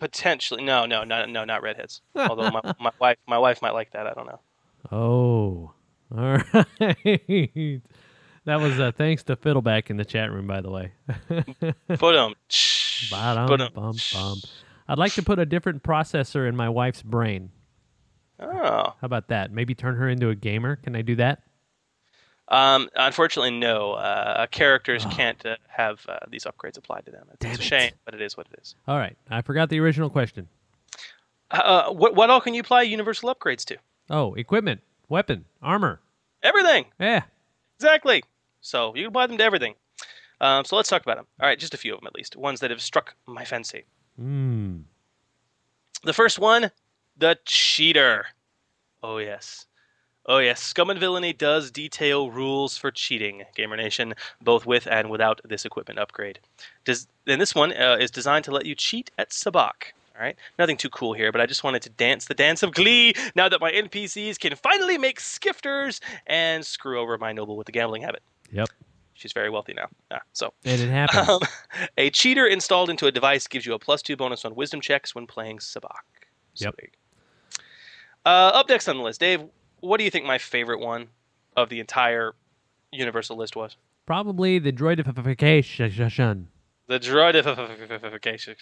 Potentially, 0.00 0.64
no, 0.64 0.84
no, 0.86 1.04
no, 1.04 1.26
no, 1.26 1.44
not 1.44 1.62
redheads. 1.62 2.00
Although 2.16 2.50
my, 2.50 2.60
my 2.80 2.90
wife, 2.98 3.18
my 3.28 3.38
wife 3.38 3.62
might 3.62 3.70
like 3.74 3.92
that. 3.92 4.06
I 4.06 4.14
don't 4.14 4.26
know. 4.26 4.40
Oh, 4.90 5.72
all 6.16 6.38
right. 6.80 7.80
That 8.44 8.60
was 8.60 8.80
uh, 8.80 8.90
thanks 8.90 9.22
to 9.24 9.36
Fiddleback 9.36 9.88
in 9.88 9.96
the 9.96 10.04
chat 10.04 10.32
room, 10.32 10.48
by 10.48 10.60
the 10.60 10.70
way. 10.70 10.92
Put 11.28 12.14
them. 12.14 12.34
Ba-dum, 13.10 13.46
Ba-dum. 13.46 13.72
bum, 13.72 13.96
bum. 14.12 14.38
I'd 14.88 14.98
like 14.98 15.12
to 15.12 15.22
put 15.22 15.38
a 15.38 15.46
different 15.46 15.84
processor 15.84 16.48
in 16.48 16.56
my 16.56 16.68
wife's 16.68 17.02
brain. 17.02 17.50
Oh. 18.40 18.48
How 18.48 18.94
about 19.02 19.28
that? 19.28 19.52
Maybe 19.52 19.74
turn 19.74 19.94
her 19.94 20.08
into 20.08 20.28
a 20.30 20.34
gamer. 20.34 20.74
Can 20.76 20.96
I 20.96 21.02
do 21.02 21.14
that? 21.16 21.42
Um, 22.48 22.88
unfortunately, 22.96 23.52
no. 23.52 23.92
Uh, 23.92 24.46
characters 24.48 25.06
can't 25.06 25.44
uh, 25.46 25.56
have 25.68 26.04
uh, 26.08 26.18
these 26.28 26.44
upgrades 26.44 26.76
applied 26.76 27.06
to 27.06 27.12
them. 27.12 27.28
It's, 27.34 27.44
it's 27.44 27.58
a 27.60 27.62
shame, 27.62 27.92
but 28.04 28.14
it 28.14 28.20
is 28.20 28.36
what 28.36 28.48
it 28.52 28.58
is. 28.60 28.74
All 28.88 28.98
right. 28.98 29.16
I 29.30 29.42
forgot 29.42 29.68
the 29.68 29.78
original 29.78 30.10
question. 30.10 30.48
Uh, 31.52 31.90
what 31.92 32.16
what 32.16 32.28
all 32.30 32.40
can 32.40 32.54
you 32.54 32.60
apply 32.60 32.82
universal 32.82 33.32
upgrades 33.32 33.64
to? 33.66 33.76
Oh, 34.10 34.34
equipment, 34.34 34.80
weapon, 35.12 35.44
armor. 35.62 36.00
Everything. 36.42 36.86
Yeah. 36.98 37.22
Exactly. 37.76 38.24
So 38.62 38.94
you 38.96 39.02
can 39.02 39.08
apply 39.08 39.26
them 39.26 39.38
to 39.38 39.44
everything. 39.44 39.74
Um, 40.40 40.64
so 40.64 40.74
let's 40.74 40.88
talk 40.88 41.02
about 41.02 41.18
them. 41.18 41.26
All 41.38 41.46
right, 41.46 41.58
just 41.58 41.74
a 41.74 41.76
few 41.76 41.94
of 41.94 42.00
them 42.00 42.06
at 42.08 42.14
least. 42.14 42.34
Ones 42.34 42.58
that 42.60 42.70
have 42.70 42.80
struck 42.80 43.14
my 43.26 43.44
fancy. 43.44 43.84
Hmm. 44.16 44.78
The 46.02 46.12
first 46.12 46.38
one, 46.40 46.70
the 47.16 47.38
cheater. 47.44 48.26
Oh 49.02 49.18
yes. 49.18 49.66
Oh 50.26 50.38
yes, 50.38 50.62
Scum 50.62 50.90
and 50.90 50.98
Villainy 50.98 51.32
does 51.32 51.70
detail 51.70 52.30
rules 52.30 52.76
for 52.78 52.90
cheating, 52.90 53.42
Gamer 53.54 53.76
Nation, 53.76 54.14
both 54.40 54.66
with 54.66 54.86
and 54.86 55.10
without 55.10 55.40
this 55.44 55.64
equipment 55.64 55.98
upgrade. 55.98 56.38
Does, 56.84 57.08
and 57.26 57.40
this 57.40 57.54
one 57.54 57.72
uh, 57.72 57.96
is 58.00 58.10
designed 58.10 58.44
to 58.46 58.52
let 58.52 58.64
you 58.66 58.74
cheat 58.74 59.10
at 59.18 59.30
Sabak. 59.30 59.92
All 60.14 60.22
right, 60.22 60.36
nothing 60.58 60.76
too 60.76 60.90
cool 60.90 61.14
here, 61.14 61.32
but 61.32 61.40
I 61.40 61.46
just 61.46 61.64
wanted 61.64 61.82
to 61.82 61.90
dance 61.90 62.26
the 62.26 62.34
dance 62.34 62.62
of 62.62 62.72
glee 62.74 63.14
now 63.34 63.48
that 63.48 63.60
my 63.60 63.72
NPCs 63.72 64.38
can 64.38 64.54
finally 64.56 64.98
make 64.98 65.18
skifters 65.20 66.00
and 66.26 66.64
screw 66.66 67.00
over 67.00 67.16
my 67.16 67.32
noble 67.32 67.56
with 67.56 67.66
the 67.66 67.72
gambling 67.72 68.02
habit. 68.02 68.22
Yep. 68.50 68.68
She's 69.14 69.32
very 69.32 69.48
wealthy 69.48 69.72
now. 69.72 69.86
Ah, 70.10 70.20
so 70.32 70.52
it 70.64 70.80
happens. 70.80 71.28
um, 71.28 71.40
a 71.96 72.10
cheater 72.10 72.46
installed 72.46 72.90
into 72.90 73.06
a 73.06 73.12
device 73.12 73.46
gives 73.46 73.64
you 73.64 73.72
a 73.72 73.78
plus 73.78 74.02
two 74.02 74.16
bonus 74.16 74.44
on 74.44 74.54
wisdom 74.54 74.80
checks 74.80 75.14
when 75.14 75.26
playing 75.26 75.58
Sabacc. 75.58 76.02
Yep. 76.56 76.74
there 76.76 76.86
you 76.86 76.88
go. 76.88 78.30
Uh, 78.30 78.58
up 78.58 78.68
next 78.68 78.88
on 78.88 78.96
the 78.98 79.02
list, 79.02 79.20
Dave. 79.20 79.42
What 79.80 79.98
do 79.98 80.04
you 80.04 80.10
think 80.10 80.26
my 80.26 80.38
favorite 80.38 80.80
one 80.80 81.08
of 81.56 81.68
the 81.68 81.80
entire 81.80 82.34
Universal 82.92 83.36
list 83.36 83.56
was? 83.56 83.76
Probably 84.06 84.58
the 84.58 84.72
droidification. 84.72 86.46
The 86.92 87.00
droidification. 87.00 88.54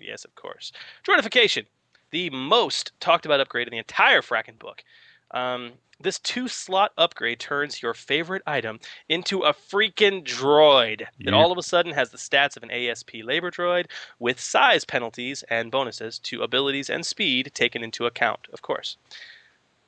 Yes, 0.00 0.24
of 0.24 0.32
course. 0.36 0.70
Droidification, 1.02 1.66
the 2.12 2.30
most 2.30 2.92
talked 3.00 3.26
about 3.26 3.40
upgrade 3.40 3.66
in 3.66 3.72
the 3.72 3.78
entire 3.78 4.22
fracking 4.22 4.60
book. 4.60 4.84
Um, 5.32 5.72
this 6.00 6.20
two 6.20 6.46
slot 6.46 6.92
upgrade 6.96 7.40
turns 7.40 7.82
your 7.82 7.92
favorite 7.92 8.42
item 8.46 8.78
into 9.08 9.40
a 9.40 9.52
freaking 9.52 10.22
droid 10.22 11.06
that 11.24 11.34
all 11.34 11.50
of 11.50 11.58
a 11.58 11.64
sudden 11.64 11.92
has 11.94 12.10
the 12.10 12.16
stats 12.16 12.56
of 12.56 12.62
an 12.62 12.70
ASP 12.70 13.10
labor 13.24 13.50
droid 13.50 13.86
with 14.20 14.38
size 14.38 14.84
penalties 14.84 15.42
and 15.50 15.72
bonuses 15.72 16.20
to 16.20 16.44
abilities 16.44 16.88
and 16.88 17.04
speed 17.04 17.50
taken 17.54 17.82
into 17.82 18.06
account, 18.06 18.46
of 18.52 18.62
course. 18.62 18.98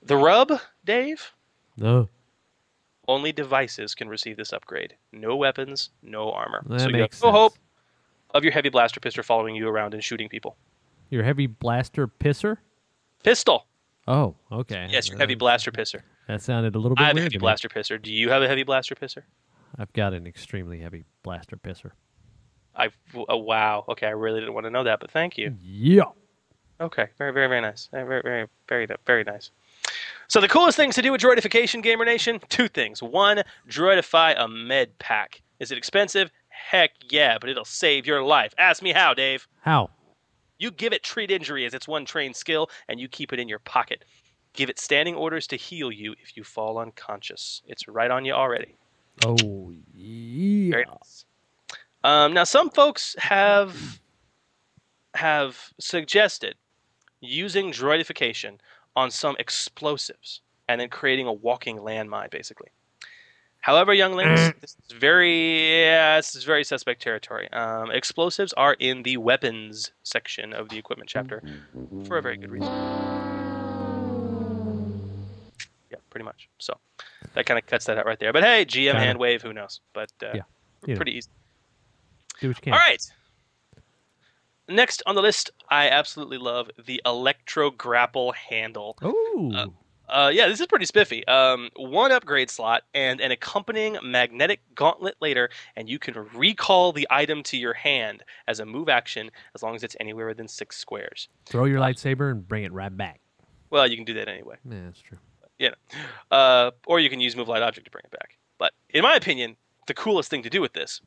The 0.02 0.16
rub, 0.16 0.60
Dave? 0.84 1.30
No. 1.76 2.08
Only 3.06 3.30
devices 3.30 3.94
can 3.94 4.08
receive 4.08 4.36
this 4.36 4.52
upgrade. 4.52 4.96
No 5.12 5.36
weapons, 5.36 5.90
no 6.02 6.32
armor. 6.32 6.64
That 6.66 6.80
so 6.80 6.88
you 6.88 7.02
have 7.02 7.12
no 7.12 7.12
sense. 7.12 7.20
hope 7.20 7.54
of 8.36 8.44
your 8.44 8.52
heavy 8.52 8.68
blaster 8.68 9.00
pistol 9.00 9.22
following 9.22 9.54
you 9.54 9.68
around 9.68 9.94
and 9.94 10.02
shooting 10.02 10.28
people. 10.28 10.56
Your 11.10 11.22
heavy 11.22 11.46
blaster 11.46 12.06
pisser? 12.06 12.58
Pistol. 13.22 13.66
Oh, 14.08 14.34
okay. 14.52 14.88
Yes, 14.90 15.08
your 15.08 15.18
heavy 15.18 15.34
blaster 15.34 15.70
pisser. 15.70 16.02
That 16.28 16.42
sounded 16.42 16.74
a 16.74 16.78
little 16.78 16.94
bit 16.94 17.04
I 17.04 17.08
have 17.08 17.16
a 17.16 17.22
heavy 17.22 17.38
blaster 17.38 17.68
pisser. 17.68 18.00
Do 18.00 18.12
you 18.12 18.30
have 18.30 18.42
a 18.42 18.48
heavy 18.48 18.62
blaster 18.62 18.94
pisser? 18.94 19.22
I've 19.78 19.92
got 19.92 20.12
an 20.12 20.26
extremely 20.26 20.80
heavy 20.80 21.04
blaster 21.22 21.56
pisser. 21.56 21.92
I 22.74 22.90
oh, 23.28 23.36
wow. 23.36 23.84
Okay, 23.88 24.06
I 24.06 24.10
really 24.10 24.40
didn't 24.40 24.54
want 24.54 24.64
to 24.64 24.70
know 24.70 24.84
that, 24.84 25.00
but 25.00 25.10
thank 25.10 25.38
you. 25.38 25.56
Yeah. 25.62 26.04
Okay, 26.80 27.06
very 27.16 27.32
very 27.32 27.48
very 27.48 27.62
nice. 27.62 27.88
Very 27.90 28.22
very 28.22 28.46
very, 28.68 28.86
very 29.06 29.24
nice. 29.24 29.50
So 30.28 30.40
the 30.40 30.48
coolest 30.48 30.76
things 30.76 30.94
to 30.96 31.02
do 31.02 31.12
with 31.12 31.20
droidification, 31.20 31.82
Gamer 31.82 32.04
Nation, 32.04 32.40
two 32.48 32.68
things. 32.68 33.02
One, 33.02 33.42
droidify 33.68 34.34
a 34.36 34.46
med 34.46 34.98
pack. 34.98 35.40
Is 35.58 35.70
it 35.70 35.78
expensive? 35.78 36.30
Heck 36.68 36.90
yeah, 37.10 37.38
but 37.40 37.48
it'll 37.48 37.64
save 37.64 38.06
your 38.08 38.24
life. 38.24 38.52
Ask 38.58 38.82
me 38.82 38.92
how, 38.92 39.14
Dave. 39.14 39.46
How? 39.60 39.90
You 40.58 40.72
give 40.72 40.92
it 40.92 41.04
treat 41.04 41.30
injury 41.30 41.64
as 41.64 41.74
its 41.74 41.86
one 41.86 42.04
trained 42.04 42.34
skill, 42.34 42.70
and 42.88 42.98
you 42.98 43.06
keep 43.06 43.32
it 43.32 43.38
in 43.38 43.48
your 43.48 43.60
pocket. 43.60 44.04
Give 44.52 44.68
it 44.68 44.80
standing 44.80 45.14
orders 45.14 45.46
to 45.48 45.56
heal 45.56 45.92
you 45.92 46.16
if 46.20 46.36
you 46.36 46.42
fall 46.42 46.78
unconscious. 46.78 47.62
It's 47.68 47.86
right 47.86 48.10
on 48.10 48.24
you 48.24 48.32
already. 48.32 48.74
Oh, 49.24 49.72
yeah. 49.94 50.72
Very 50.72 50.86
nice. 50.86 51.24
Um, 52.02 52.34
now, 52.34 52.42
some 52.42 52.70
folks 52.70 53.14
have 53.18 54.00
have 55.14 55.72
suggested 55.78 56.56
using 57.20 57.70
droidification 57.70 58.58
on 58.96 59.12
some 59.12 59.36
explosives 59.38 60.40
and 60.68 60.80
then 60.80 60.88
creating 60.88 61.28
a 61.28 61.32
walking 61.32 61.78
landmine, 61.78 62.30
basically. 62.30 62.70
However, 63.66 63.92
younglings, 63.92 64.52
this 64.60 64.76
is 64.88 64.96
very 64.96 65.80
yeah, 65.80 66.18
this 66.18 66.36
is 66.36 66.44
very 66.44 66.62
suspect 66.62 67.02
territory. 67.02 67.52
Um, 67.52 67.90
explosives 67.90 68.52
are 68.52 68.74
in 68.74 69.02
the 69.02 69.16
weapons 69.16 69.90
section 70.04 70.52
of 70.52 70.68
the 70.68 70.78
equipment 70.78 71.10
chapter 71.10 71.42
for 72.06 72.16
a 72.16 72.22
very 72.22 72.36
good 72.36 72.52
reason. 72.52 72.72
Yeah, 75.90 75.98
pretty 76.10 76.24
much. 76.24 76.48
So 76.58 76.78
that 77.34 77.46
kind 77.46 77.58
of 77.58 77.66
cuts 77.66 77.86
that 77.86 77.98
out 77.98 78.06
right 78.06 78.20
there. 78.20 78.32
But 78.32 78.44
hey, 78.44 78.64
GM 78.64 78.94
hand 78.94 79.18
wave, 79.18 79.42
who 79.42 79.52
knows? 79.52 79.80
But 79.92 80.12
uh, 80.22 80.30
Yeah, 80.34 80.42
know. 80.86 80.94
pretty 80.94 81.16
easy. 81.16 81.30
Do 82.40 82.46
what 82.46 82.58
you 82.58 82.62
can. 82.62 82.72
All 82.72 82.78
right. 82.86 83.02
Next 84.68 85.02
on 85.06 85.16
the 85.16 85.22
list, 85.22 85.50
I 85.68 85.88
absolutely 85.88 86.38
love 86.38 86.70
the 86.86 87.02
Electro 87.04 87.72
Grapple 87.72 88.30
handle. 88.30 88.96
Ooh. 89.02 89.50
Uh, 89.52 89.66
yeah, 90.08 90.46
this 90.48 90.60
is 90.60 90.66
pretty 90.66 90.84
spiffy. 90.86 91.26
Um, 91.26 91.70
one 91.76 92.12
upgrade 92.12 92.50
slot 92.50 92.82
and 92.94 93.20
an 93.20 93.30
accompanying 93.30 93.98
magnetic 94.02 94.60
gauntlet 94.74 95.16
later, 95.20 95.50
and 95.76 95.88
you 95.88 95.98
can 95.98 96.14
recall 96.34 96.92
the 96.92 97.06
item 97.10 97.42
to 97.44 97.56
your 97.56 97.74
hand 97.74 98.22
as 98.46 98.60
a 98.60 98.66
move 98.66 98.88
action 98.88 99.30
as 99.54 99.62
long 99.62 99.74
as 99.74 99.82
it's 99.82 99.96
anywhere 100.00 100.26
within 100.26 100.48
six 100.48 100.76
squares. 100.76 101.28
Throw 101.46 101.64
your 101.64 101.80
lightsaber 101.80 102.30
and 102.30 102.46
bring 102.46 102.64
it 102.64 102.72
right 102.72 102.94
back. 102.96 103.20
Well, 103.70 103.86
you 103.88 103.96
can 103.96 104.04
do 104.04 104.14
that 104.14 104.28
anyway. 104.28 104.56
Yeah, 104.68 104.78
that's 104.84 105.00
true. 105.00 105.18
you 105.58 105.70
know. 105.70 106.36
Uh, 106.36 106.70
or 106.86 107.00
you 107.00 107.10
can 107.10 107.20
use 107.20 107.34
move 107.36 107.48
light 107.48 107.62
object 107.62 107.86
to 107.86 107.90
bring 107.90 108.02
it 108.04 108.10
back. 108.12 108.38
But 108.58 108.72
in 108.90 109.02
my 109.02 109.14
opinion, 109.16 109.56
the 109.86 109.94
coolest 109.94 110.30
thing 110.30 110.42
to 110.42 110.50
do 110.50 110.60
with 110.60 110.72
this, 110.72 111.00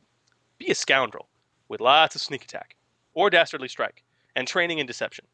be 0.57 0.67
a 0.67 0.75
scoundrel 0.75 1.29
with 1.69 1.79
lots 1.79 2.15
of 2.15 2.21
sneak 2.21 2.43
attack 2.43 2.75
or 3.13 3.29
dastardly 3.29 3.67
strike 3.69 4.03
and 4.35 4.47
training 4.47 4.79
in 4.79 4.85
deception. 4.85 5.25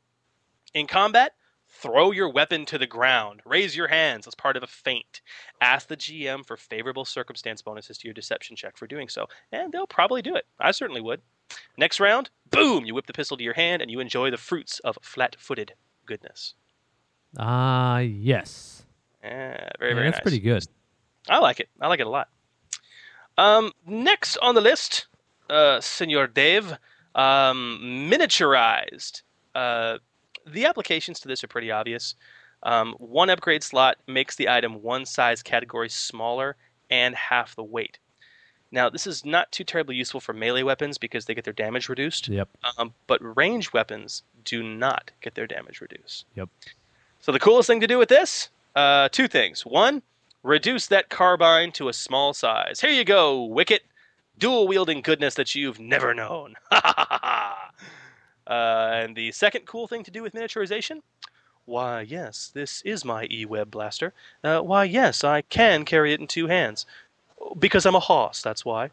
In 0.74 0.88
combat, 0.88 1.34
throw 1.82 2.11
your 2.11 2.30
weapon 2.30 2.65
to 2.65 2.78
the 2.78 2.88
ground, 2.88 3.41
raise 3.45 3.76
your 3.76 3.88
hands 3.88 4.28
as 4.28 4.36
part 4.36 4.55
of 4.57 4.63
a 4.63 4.67
feint. 4.67 5.21
Ask 5.61 5.88
the 5.88 5.97
GM 5.97 6.45
for 6.45 6.57
favorable 6.57 7.05
circumstance 7.05 7.61
bonuses 7.61 7.97
to 7.99 8.07
your 8.07 8.13
deception 8.13 8.55
check 8.55 8.78
for 8.78 8.88
doing 8.88 9.07
so, 9.09 9.28
and 9.51 9.71
they'll 9.71 9.88
probably 9.88 10.21
do 10.21 10.36
it. 10.36 10.45
I 10.59 10.71
certainly 10.71 11.01
would. 11.01 11.21
Next 11.78 11.99
round, 11.99 12.30
boom, 12.49 12.86
you 12.86 12.95
whip 12.95 13.05
the 13.05 13.13
pistol 13.13 13.38
to 13.38 13.43
your 13.43 13.53
hand 13.53 13.82
and 13.82 13.91
you 13.91 13.99
enjoy 13.99 14.32
the 14.32 14.38
fruits 14.38 14.80
of 14.80 14.97
flat-footed 15.01 15.73
goodness. 16.05 16.53
Ah, 17.38 17.99
yes. 17.99 18.84
Yeah, 19.23 19.69
very, 19.80 19.91
Yeah, 19.91 19.95
very 19.95 20.07
that's 20.07 20.17
nice. 20.17 20.21
pretty 20.23 20.39
good. 20.39 20.65
I 21.30 21.39
like 21.39 21.59
it. 21.59 21.69
I 21.82 21.88
like 21.88 21.99
it 21.99 22.07
a 22.07 22.09
lot. 22.09 22.30
Um, 23.38 23.73
next 23.86 24.38
on 24.38 24.55
the 24.55 24.61
list, 24.61 25.07
uh, 25.49 25.82
Senor 25.82 26.28
Dave, 26.28 26.71
um, 27.15 27.80
miniaturized. 28.09 29.21
Uh, 29.53 29.97
the 30.46 30.66
applications 30.66 31.20
to 31.22 31.28
this 31.28 31.43
are 31.43 31.48
pretty 31.48 31.72
obvious. 31.72 32.16
Um, 32.64 32.96
one 32.98 33.30
upgrade 33.30 33.64
slot 33.64 33.98
makes 34.08 34.36
the 34.36 34.50
item 34.50 34.82
one 34.82 35.06
size 35.06 35.43
category 35.43 35.89
smaller 35.89 36.56
and 36.89 37.16
half 37.16 37.56
the 37.56 37.64
weight. 37.64 38.00
Now, 38.72 38.89
this 38.89 39.08
is 39.08 39.24
not 39.24 39.52
too 39.52 39.64
terribly 39.64 39.96
useful 39.96 40.20
for 40.20 40.34
melee 40.34 40.64
weapons 40.64 40.98
because 40.98 41.26
they 41.26 41.36
get 41.36 41.43
their 41.43 41.54
damage 41.54 41.88
reduced. 41.88 42.28
Yep. 42.28 42.50
Um, 42.78 42.93
but 43.08 43.20
range 43.38 43.72
weapons 43.72 44.24
do 44.43 44.64
not 44.64 45.12
get 45.22 45.36
their 45.36 45.48
damage 45.48 45.80
reduced. 45.80 46.26
Yep. 46.36 46.50
So 47.22 47.32
the 47.32 47.39
coolest 47.39 47.68
thing 47.68 47.80
to 47.82 47.88
do 47.88 47.98
with 47.98 48.10
this, 48.10 48.50
uh, 48.76 49.10
two 49.12 49.28
things. 49.28 49.66
One, 49.66 50.02
reduce 50.43 50.88
that 50.88 51.10
carbine 51.10 51.72
to 51.74 51.89
a 51.89 51.93
small 51.93 52.34
size. 52.34 52.82
Here 52.82 52.91
you 52.91 53.06
go, 53.06 53.43
Wicket. 53.43 53.84
Dual 54.38 54.68
wielding 54.68 55.02
goodness 55.02 55.36
that 55.36 55.56
you've 55.56 55.80
never 55.80 56.14
known. 56.14 56.56
uh, 58.48 58.91
and 58.93 59.16
the 59.16 59.32
second 59.32 59.66
cool 59.66 59.88
thing 59.88 60.04
to 60.04 60.12
do 60.12 60.22
with 60.22 60.34
miniaturization, 60.34 61.02
why 61.66 62.02
yes, 62.02 62.52
this 62.54 62.82
is 62.84 63.04
my 63.04 63.28
e-web 63.32 63.72
blaster. 63.72 64.14
Uh, 64.43 64.60
why 64.60 64.84
yes, 64.84 65.24
I 65.24 65.41
can 65.41 65.86
carry 65.86 66.14
it 66.14 66.20
in 66.20 66.28
two 66.28 66.48
hands. 66.48 66.86
Because 67.60 67.86
I'm 67.86 67.96
a 67.96 68.00
hoss, 68.00 68.41
that's 68.41 68.64
why. 68.66 68.91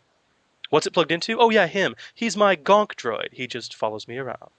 What's 0.71 0.87
it 0.87 0.95
plugged 0.95 1.13
into? 1.13 1.39
Oh 1.39 1.51
yeah, 1.51 1.67
him. 1.67 1.95
He's 2.15 2.37
my 2.37 2.57
gonk 2.57 2.95
droid. 2.95 3.29
He 3.33 3.47
just 3.47 3.75
follows 3.75 4.09
me 4.09 4.17
around. 4.19 4.51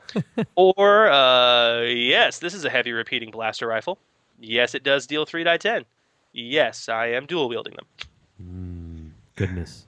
or 0.56 1.08
uh, 1.08 1.82
yes, 1.82 2.40
this 2.40 2.54
is 2.54 2.64
a 2.64 2.70
heavy 2.70 2.92
repeating 2.92 3.30
blaster 3.30 3.66
rifle. 3.66 3.98
Yes, 4.40 4.74
it 4.74 4.82
does 4.82 5.06
deal 5.06 5.24
three 5.24 5.44
die 5.44 5.58
ten. 5.58 5.84
Yes, 6.32 6.88
I 6.88 7.08
am 7.08 7.26
dual 7.26 7.48
wielding 7.48 7.74
them. 7.74 9.14
Goodness. 9.36 9.86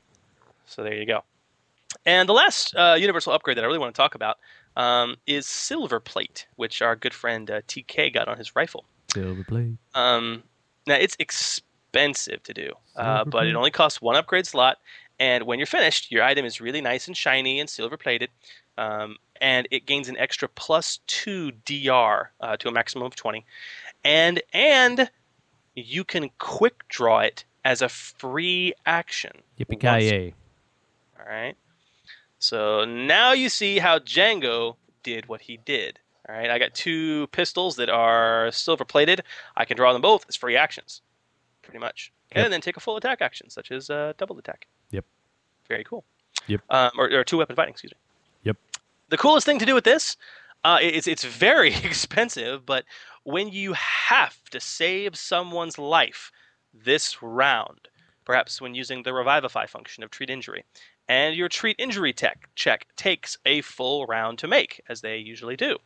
So 0.67 0.83
there 0.83 0.95
you 0.95 1.07
go. 1.07 1.25
And 2.07 2.29
the 2.29 2.33
last 2.33 2.75
uh, 2.77 2.97
universal 2.99 3.33
upgrade 3.33 3.57
that 3.57 3.65
I 3.65 3.67
really 3.67 3.79
want 3.79 3.95
to 3.95 3.99
talk 3.99 4.15
about 4.15 4.39
um, 4.77 5.17
is 5.27 5.47
silver 5.47 6.01
plate, 6.01 6.47
which 6.57 6.83
our 6.83 6.97
good 6.97 7.15
friend 7.15 7.51
uh, 7.51 7.61
TK 7.63 8.13
got 8.13 8.29
on 8.29 8.37
his 8.37 8.55
rifle. 8.55 8.85
Silver 9.13 9.45
plate. 9.45 9.77
Um, 9.95 10.43
now 10.87 10.97
it's 10.97 11.17
expensive 11.19 12.43
to 12.43 12.55
do, 12.55 12.73
uh, 12.97 13.25
but 13.25 13.47
it 13.47 13.55
only 13.55 13.71
costs 13.71 14.03
one 14.03 14.17
upgrade 14.17 14.47
slot. 14.47 14.79
And 15.21 15.45
when 15.45 15.59
you're 15.59 15.67
finished, 15.67 16.11
your 16.11 16.25
item 16.25 16.45
is 16.45 16.61
really 16.61 16.81
nice 16.81 17.07
and 17.07 17.17
shiny 17.17 17.61
and 17.61 17.71
silver 17.71 17.97
plated, 17.97 18.31
um, 18.77 19.17
and 19.41 19.69
it 19.71 19.87
gains 19.87 20.09
an 20.09 20.17
extra 20.19 20.49
plus 20.49 20.99
two 21.07 21.53
DR 21.53 22.33
uh, 22.41 22.57
to 22.57 22.69
a 22.69 22.73
maximum 22.73 23.07
of 23.07 23.15
twenty, 23.15 23.45
and 24.05 24.43
and 24.53 25.09
you 25.77 26.03
can 26.03 26.31
quick 26.39 26.87
draw 26.89 27.21
it 27.21 27.45
as 27.65 27.81
a 27.81 27.89
free 27.89 28.75
action. 28.87 29.33
Yippee 29.59 29.81
ki 29.81 30.35
All 31.19 31.27
right. 31.27 31.55
So 32.45 32.85
now 32.85 33.33
you 33.33 33.49
see 33.49 33.79
how 33.79 33.99
Jango 33.99 34.77
did 35.03 35.29
what 35.29 35.41
he 35.41 35.57
did. 35.57 35.99
All 36.29 36.35
right. 36.35 36.51
I 36.51 36.59
got 36.59 36.75
two 36.75 37.27
pistols 37.29 37.77
that 37.77 37.89
are 37.89 38.51
silver 38.53 38.85
plated. 38.85 39.23
I 39.57 39.65
can 39.65 39.79
draw 39.79 39.95
them 39.95 40.03
both 40.03 40.27
as 40.29 40.37
free 40.37 40.55
actions, 40.57 41.01
pretty 41.63 41.79
much, 41.79 42.13
Yep. 42.35 42.45
and 42.45 42.53
then 42.53 42.61
take 42.61 42.77
a 42.77 42.81
full 42.81 42.97
attack 42.99 43.23
action, 43.23 43.49
such 43.49 43.71
as 43.71 43.89
uh, 43.89 44.13
double 44.19 44.39
attack. 44.39 44.67
Yep. 44.91 45.05
Very 45.69 45.85
cool. 45.85 46.05
Yep. 46.47 46.61
Um, 46.69 46.91
or, 46.99 47.11
or 47.13 47.25
two 47.25 47.39
weapon 47.39 47.57
fighting. 47.57 47.73
Excuse 47.73 47.93
me. 47.93 47.99
Yep. 48.43 48.57
The 49.09 49.17
coolest 49.17 49.47
thing 49.47 49.59
to 49.59 49.67
do 49.67 49.75
with 49.75 49.85
this, 49.85 50.17
uh, 50.65 50.79
it's 50.83 51.07
it's 51.07 51.25
very 51.25 51.75
expensive, 51.85 52.67
but 52.67 52.85
when 53.23 53.49
you 53.49 53.73
have 53.73 54.37
to 54.51 54.61
save 54.61 55.17
someone's 55.17 55.79
life 55.79 56.31
this 56.75 57.23
round, 57.23 57.89
perhaps 58.27 58.61
when 58.61 58.75
using 58.75 59.03
the 59.03 59.15
revivify 59.15 59.65
function 59.67 60.03
of 60.05 60.11
treat 60.11 60.29
injury, 60.29 60.65
and 61.09 61.37
your 61.37 61.49
treat 61.49 61.77
injury 61.79 62.13
tech 62.13 62.49
check 62.55 62.87
takes 62.97 63.39
a 63.45 63.61
full 63.63 64.07
round 64.07 64.39
to 64.39 64.49
make, 64.49 64.81
as 64.89 65.01
they 65.01 65.19
usually 65.19 65.57
do. 65.57 65.79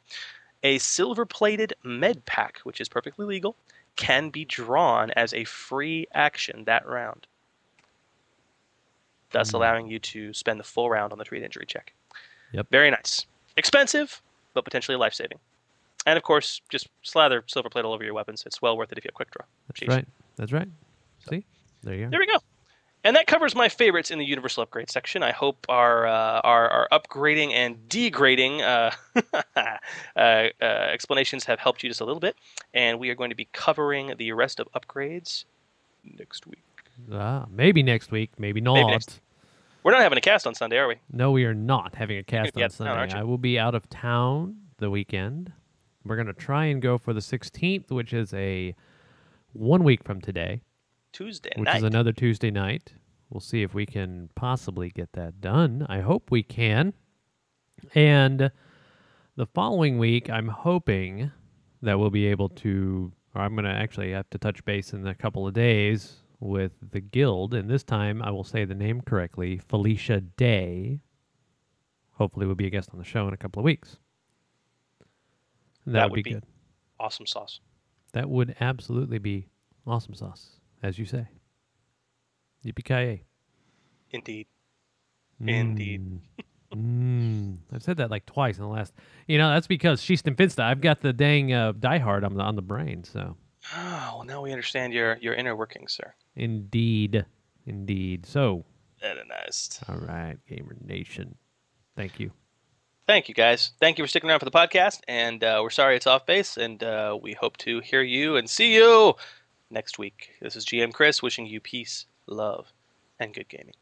A 0.62 0.78
silver 0.78 1.24
plated 1.24 1.74
med 1.84 2.24
pack, 2.24 2.58
which 2.64 2.80
is 2.80 2.88
perfectly 2.88 3.26
legal, 3.26 3.56
can 3.96 4.30
be 4.30 4.44
drawn 4.44 5.10
as 5.12 5.34
a 5.34 5.44
free 5.44 6.06
action 6.14 6.64
that 6.64 6.86
round, 6.86 7.26
thus 9.32 9.50
hmm. 9.50 9.56
allowing 9.56 9.88
you 9.88 9.98
to 9.98 10.32
spend 10.32 10.58
the 10.58 10.64
full 10.64 10.88
round 10.88 11.12
on 11.12 11.18
the 11.18 11.24
treat 11.24 11.42
injury 11.42 11.66
check. 11.66 11.92
Yep. 12.52 12.68
Very 12.70 12.90
nice. 12.90 13.26
Expensive, 13.56 14.22
but 14.54 14.64
potentially 14.64 14.96
life 14.96 15.14
saving. 15.14 15.38
And 16.06 16.16
of 16.16 16.22
course, 16.22 16.62
just 16.68 16.88
slather 17.02 17.44
silver 17.46 17.68
plate 17.68 17.84
all 17.84 17.92
over 17.92 18.04
your 18.04 18.14
weapons. 18.14 18.44
It's 18.46 18.62
well 18.62 18.76
worth 18.76 18.92
it 18.92 18.98
if 18.98 19.04
you 19.04 19.08
have 19.08 19.14
quick 19.14 19.30
draw. 19.30 19.44
That's 19.66 19.80
Jeez. 19.80 19.88
right. 19.88 20.08
That's 20.36 20.52
right. 20.52 20.68
See? 21.28 21.44
There 21.82 21.94
you 21.94 22.04
go. 22.04 22.10
There 22.10 22.20
we 22.20 22.26
go. 22.26 22.38
And 23.08 23.16
that 23.16 23.26
covers 23.26 23.54
my 23.54 23.70
favorites 23.70 24.10
in 24.10 24.18
the 24.18 24.24
universal 24.26 24.62
upgrade 24.62 24.90
section. 24.90 25.22
I 25.22 25.32
hope 25.32 25.64
our 25.70 26.06
uh, 26.06 26.42
our, 26.44 26.68
our 26.68 26.88
upgrading 26.92 27.52
and 27.54 27.88
degrading 27.88 28.60
uh, 28.60 28.90
uh, 29.56 29.62
uh, 30.14 30.44
explanations 30.60 31.44
have 31.44 31.58
helped 31.58 31.82
you 31.82 31.88
just 31.88 32.02
a 32.02 32.04
little 32.04 32.20
bit. 32.20 32.36
And 32.74 33.00
we 33.00 33.08
are 33.08 33.14
going 33.14 33.30
to 33.30 33.34
be 33.34 33.48
covering 33.54 34.12
the 34.18 34.32
rest 34.32 34.60
of 34.60 34.68
upgrades 34.76 35.46
next 36.18 36.46
week. 36.46 36.62
Ah, 37.10 37.46
maybe 37.50 37.82
next 37.82 38.10
week. 38.10 38.32
Maybe 38.36 38.60
not. 38.60 38.74
Maybe 38.74 38.90
next- 38.90 39.20
We're 39.84 39.92
not 39.92 40.02
having 40.02 40.18
a 40.18 40.20
cast 40.20 40.46
on 40.46 40.54
Sunday, 40.54 40.76
are 40.76 40.86
we? 40.86 40.96
No, 41.10 41.30
we 41.30 41.46
are 41.46 41.54
not 41.54 41.94
having 41.94 42.18
a 42.18 42.22
cast 42.22 42.58
on 42.58 42.68
Sunday. 42.68 43.16
I 43.16 43.22
will 43.22 43.38
be 43.38 43.58
out 43.58 43.74
of 43.74 43.88
town 43.88 44.56
the 44.76 44.90
weekend. 44.90 45.50
We're 46.04 46.16
going 46.16 46.26
to 46.26 46.34
try 46.34 46.66
and 46.66 46.82
go 46.82 46.98
for 46.98 47.14
the 47.14 47.20
16th, 47.20 47.90
which 47.90 48.12
is 48.12 48.34
a 48.34 48.74
one 49.54 49.82
week 49.82 50.04
from 50.04 50.20
today, 50.20 50.60
Tuesday 51.12 51.52
which 51.56 51.64
night. 51.64 51.78
is 51.78 51.84
another 51.84 52.12
Tuesday 52.12 52.50
night. 52.50 52.92
We'll 53.30 53.40
see 53.40 53.62
if 53.62 53.74
we 53.74 53.84
can 53.86 54.30
possibly 54.34 54.90
get 54.90 55.12
that 55.12 55.40
done. 55.40 55.86
I 55.88 56.00
hope 56.00 56.30
we 56.30 56.42
can. 56.42 56.94
And 57.94 58.50
the 59.36 59.46
following 59.46 59.98
week, 59.98 60.30
I'm 60.30 60.48
hoping 60.48 61.30
that 61.82 61.98
we'll 61.98 62.10
be 62.10 62.26
able 62.26 62.48
to, 62.48 63.12
or 63.34 63.42
I'm 63.42 63.54
going 63.54 63.64
to 63.66 63.70
actually 63.70 64.12
have 64.12 64.28
to 64.30 64.38
touch 64.38 64.64
base 64.64 64.92
in 64.92 65.06
a 65.06 65.14
couple 65.14 65.46
of 65.46 65.52
days 65.54 66.16
with 66.40 66.72
the 66.90 67.00
guild. 67.00 67.52
And 67.54 67.68
this 67.68 67.82
time, 67.84 68.22
I 68.22 68.30
will 68.30 68.44
say 68.44 68.64
the 68.64 68.74
name 68.74 69.02
correctly 69.02 69.58
Felicia 69.68 70.20
Day. 70.22 71.00
Hopefully, 72.12 72.46
will 72.46 72.54
be 72.56 72.66
a 72.66 72.70
guest 72.70 72.90
on 72.92 72.98
the 72.98 73.04
show 73.04 73.28
in 73.28 73.34
a 73.34 73.36
couple 73.36 73.60
of 73.60 73.64
weeks. 73.64 73.98
That, 75.86 75.92
That 75.92 76.02
would, 76.04 76.10
would 76.12 76.16
be, 76.16 76.22
be- 76.22 76.34
good. 76.34 76.44
awesome 76.98 77.26
sauce. 77.26 77.60
That 78.14 78.28
would 78.28 78.56
absolutely 78.60 79.18
be 79.18 79.46
awesome 79.86 80.14
sauce, 80.14 80.56
as 80.82 80.98
you 80.98 81.04
say. 81.04 81.28
Yippee 82.64 83.20
Indeed. 84.10 84.46
Indeed. 85.40 86.20
Mm, 86.74 87.56
I've 87.72 87.82
said 87.82 87.96
that 87.96 88.10
like 88.10 88.26
twice 88.26 88.58
in 88.58 88.62
the 88.62 88.68
last. 88.68 88.92
You 89.26 89.38
know, 89.38 89.48
that's 89.48 89.66
because 89.66 90.02
she's 90.02 90.20
convinced 90.20 90.60
I've 90.60 90.82
got 90.82 91.00
the 91.00 91.14
dang 91.14 91.50
uh, 91.50 91.72
Die 91.72 91.96
Hard 91.96 92.24
on 92.24 92.34
the 92.34 92.42
on 92.42 92.56
the 92.56 92.62
brain. 92.62 93.04
So 93.04 93.38
Oh, 93.74 94.12
well, 94.16 94.24
now 94.24 94.42
we 94.42 94.52
understand 94.52 94.92
your, 94.92 95.16
your 95.20 95.34
inner 95.34 95.56
workings, 95.56 95.92
sir. 95.92 96.14
indeed, 96.36 97.24
indeed. 97.66 98.26
So 98.26 98.64
nice. 99.02 99.80
all 99.88 99.96
right, 99.96 100.36
Gamer 100.48 100.76
Nation, 100.84 101.36
thank 101.96 102.18
you. 102.20 102.32
Thank 103.06 103.28
you, 103.28 103.34
guys. 103.34 103.72
Thank 103.80 103.96
you 103.96 104.04
for 104.04 104.08
sticking 104.08 104.28
around 104.28 104.40
for 104.40 104.44
the 104.44 104.50
podcast. 104.50 105.00
And 105.08 105.42
uh, 105.42 105.60
we're 105.62 105.70
sorry 105.70 105.96
it's 105.96 106.06
off 106.06 106.26
base. 106.26 106.58
And 106.58 106.82
uh, 106.82 107.18
we 107.20 107.32
hope 107.32 107.56
to 107.58 107.80
hear 107.80 108.02
you 108.02 108.36
and 108.36 108.48
see 108.50 108.74
you 108.74 109.14
next 109.70 109.98
week. 109.98 110.32
This 110.42 110.56
is 110.56 110.66
GM 110.66 110.92
Chris 110.92 111.22
wishing 111.22 111.46
you 111.46 111.58
peace, 111.58 112.04
love, 112.28 112.72
and 113.18 113.34
good 113.34 113.48
gaming. 113.48 113.74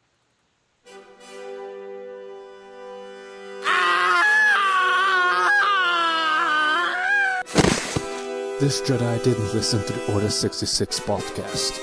This 8.59 8.81
Jedi 8.81 9.23
didn't 9.23 9.53
listen 9.53 9.85
to 9.85 9.93
the 9.93 10.15
Order 10.15 10.31
66 10.31 11.01
podcast. 11.01 11.79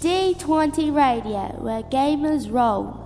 D20 0.00 0.94
Radio, 0.94 1.62
where 1.62 1.82
gamers 1.82 2.50
roll. 2.50 3.05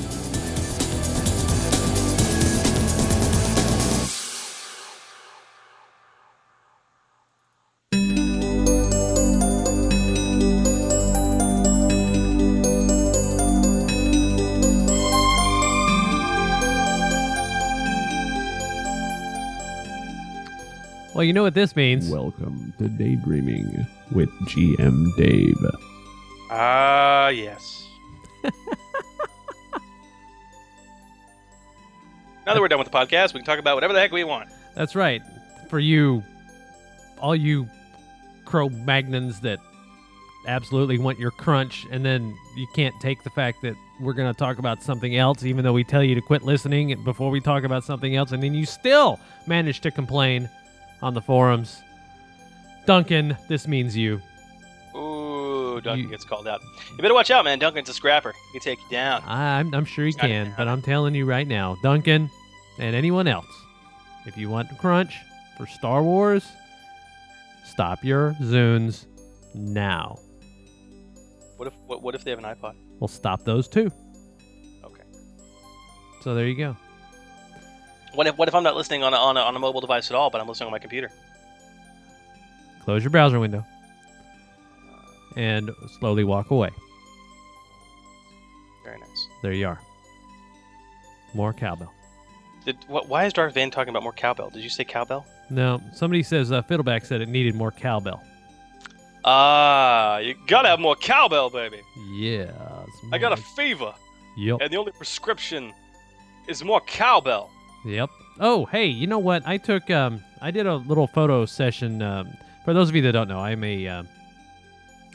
Well, 21.21 21.27
you 21.27 21.33
know 21.33 21.43
what 21.43 21.53
this 21.53 21.75
means. 21.75 22.09
Welcome 22.09 22.73
to 22.79 22.89
Daydreaming 22.89 23.85
with 24.11 24.31
GM 24.47 25.15
Dave. 25.17 25.55
Ah, 26.49 27.27
yes. 27.27 27.87
now 28.43 28.51
that 32.47 32.59
we're 32.59 32.67
done 32.69 32.79
with 32.79 32.89
the 32.89 32.97
podcast, 32.97 33.35
we 33.35 33.39
can 33.39 33.45
talk 33.45 33.59
about 33.59 33.75
whatever 33.75 33.93
the 33.93 33.99
heck 33.99 34.11
we 34.11 34.23
want. 34.23 34.49
That's 34.73 34.95
right. 34.95 35.21
For 35.69 35.77
you, 35.77 36.23
all 37.19 37.35
you 37.35 37.69
Cro 38.45 38.69
Magnons 38.69 39.41
that 39.41 39.59
absolutely 40.47 40.97
want 40.97 41.19
your 41.19 41.29
crunch, 41.29 41.85
and 41.91 42.03
then 42.03 42.35
you 42.57 42.65
can't 42.73 42.99
take 42.99 43.23
the 43.23 43.29
fact 43.29 43.61
that 43.61 43.75
we're 43.99 44.13
going 44.13 44.33
to 44.33 44.39
talk 44.39 44.57
about 44.57 44.81
something 44.81 45.15
else, 45.15 45.43
even 45.43 45.63
though 45.63 45.73
we 45.73 45.83
tell 45.83 46.03
you 46.03 46.15
to 46.15 46.21
quit 46.21 46.41
listening 46.41 46.99
before 47.03 47.29
we 47.29 47.39
talk 47.39 47.63
about 47.63 47.83
something 47.83 48.15
else, 48.15 48.31
and 48.31 48.41
then 48.41 48.55
you 48.55 48.65
still 48.65 49.19
manage 49.45 49.81
to 49.81 49.91
complain 49.91 50.49
on 51.01 51.13
the 51.13 51.21
forums. 51.21 51.81
Duncan, 52.85 53.37
this 53.47 53.67
means 53.67 53.95
you. 53.95 54.21
Ooh, 54.95 55.79
Duncan 55.81 56.09
gets 56.09 56.25
called 56.25 56.47
out. 56.47 56.61
You 56.91 56.97
better 56.97 57.13
watch 57.13 57.31
out, 57.31 57.45
man. 57.45 57.59
Duncan's 57.59 57.89
a 57.89 57.93
scrapper. 57.93 58.33
He 58.51 58.59
can 58.59 58.61
take 58.61 58.79
you 58.79 58.89
down. 58.89 59.23
I'm, 59.25 59.73
I'm 59.73 59.85
sure 59.85 60.05
he 60.05 60.13
can, 60.13 60.53
but 60.57 60.67
I'm 60.67 60.81
telling 60.81 61.15
you 61.15 61.25
right 61.25 61.47
now, 61.47 61.77
Duncan 61.83 62.29
and 62.79 62.95
anyone 62.95 63.27
else, 63.27 63.45
if 64.25 64.37
you 64.37 64.49
want 64.49 64.69
to 64.69 64.75
crunch 64.75 65.15
for 65.57 65.67
Star 65.67 66.03
Wars, 66.03 66.45
stop 67.63 68.03
your 68.03 68.35
Zunes 68.41 69.05
now. 69.53 70.17
What 71.57 71.67
if 71.67 71.73
what, 71.85 72.01
what 72.01 72.15
if 72.15 72.23
they 72.23 72.31
have 72.31 72.39
an 72.39 72.45
iPod? 72.45 72.75
We'll 72.99 73.07
stop 73.07 73.43
those 73.43 73.67
too. 73.67 73.91
Okay. 74.83 75.03
So 76.21 76.33
there 76.33 76.47
you 76.47 76.55
go. 76.55 76.75
What 78.13 78.27
if 78.27 78.37
what 78.37 78.47
if 78.47 78.55
I'm 78.55 78.63
not 78.63 78.75
listening 78.75 79.03
on 79.03 79.13
a, 79.13 79.17
on 79.17 79.37
a, 79.37 79.39
on 79.41 79.55
a 79.55 79.59
mobile 79.59 79.81
device 79.81 80.09
at 80.11 80.15
all, 80.15 80.29
but 80.29 80.41
I'm 80.41 80.47
listening 80.47 80.67
on 80.67 80.71
my 80.71 80.79
computer? 80.79 81.09
Close 82.83 83.03
your 83.03 83.11
browser 83.11 83.39
window 83.39 83.65
and 85.37 85.69
slowly 85.99 86.23
walk 86.23 86.51
away. 86.51 86.69
Very 88.83 88.99
nice. 88.99 89.27
There 89.43 89.53
you 89.53 89.67
are. 89.67 89.79
More 91.33 91.53
cowbell. 91.53 91.93
Did 92.65 92.77
what, 92.87 93.07
why 93.07 93.25
is 93.25 93.33
Darth 93.33 93.53
Vane 93.53 93.71
talking 93.71 93.89
about 93.89 94.03
more 94.03 94.11
cowbell? 94.13 94.49
Did 94.49 94.63
you 94.63 94.69
say 94.69 94.83
cowbell? 94.83 95.25
No, 95.49 95.81
somebody 95.93 96.23
says 96.23 96.51
uh, 96.51 96.61
Fiddleback 96.63 97.05
said 97.05 97.21
it 97.21 97.29
needed 97.29 97.55
more 97.55 97.71
cowbell. 97.71 98.21
Ah, 99.23 100.17
you 100.17 100.35
gotta 100.47 100.67
have 100.67 100.79
more 100.79 100.95
cowbell, 100.95 101.49
baby. 101.49 101.79
Yeah. 102.13 102.51
I 103.11 103.17
got 103.19 103.31
a 103.31 103.37
fever, 103.37 103.93
Yep. 104.37 104.59
and 104.61 104.71
the 104.73 104.77
only 104.77 104.91
prescription 104.91 105.73
is 106.47 106.63
more 106.63 106.81
cowbell. 106.81 107.51
Yep. 107.85 108.09
Oh, 108.39 108.65
hey, 108.65 108.85
you 108.87 109.07
know 109.07 109.19
what? 109.19 109.47
I 109.47 109.57
took 109.57 109.89
um 109.89 110.23
I 110.41 110.51
did 110.51 110.65
a 110.67 110.75
little 110.75 111.07
photo 111.07 111.45
session 111.45 112.01
um 112.01 112.29
for 112.65 112.73
those 112.73 112.89
of 112.89 112.95
you 112.95 113.01
that 113.03 113.11
don't 113.13 113.27
know, 113.27 113.39
I'm 113.39 113.63
a 113.63 113.87
uh, 113.87 114.03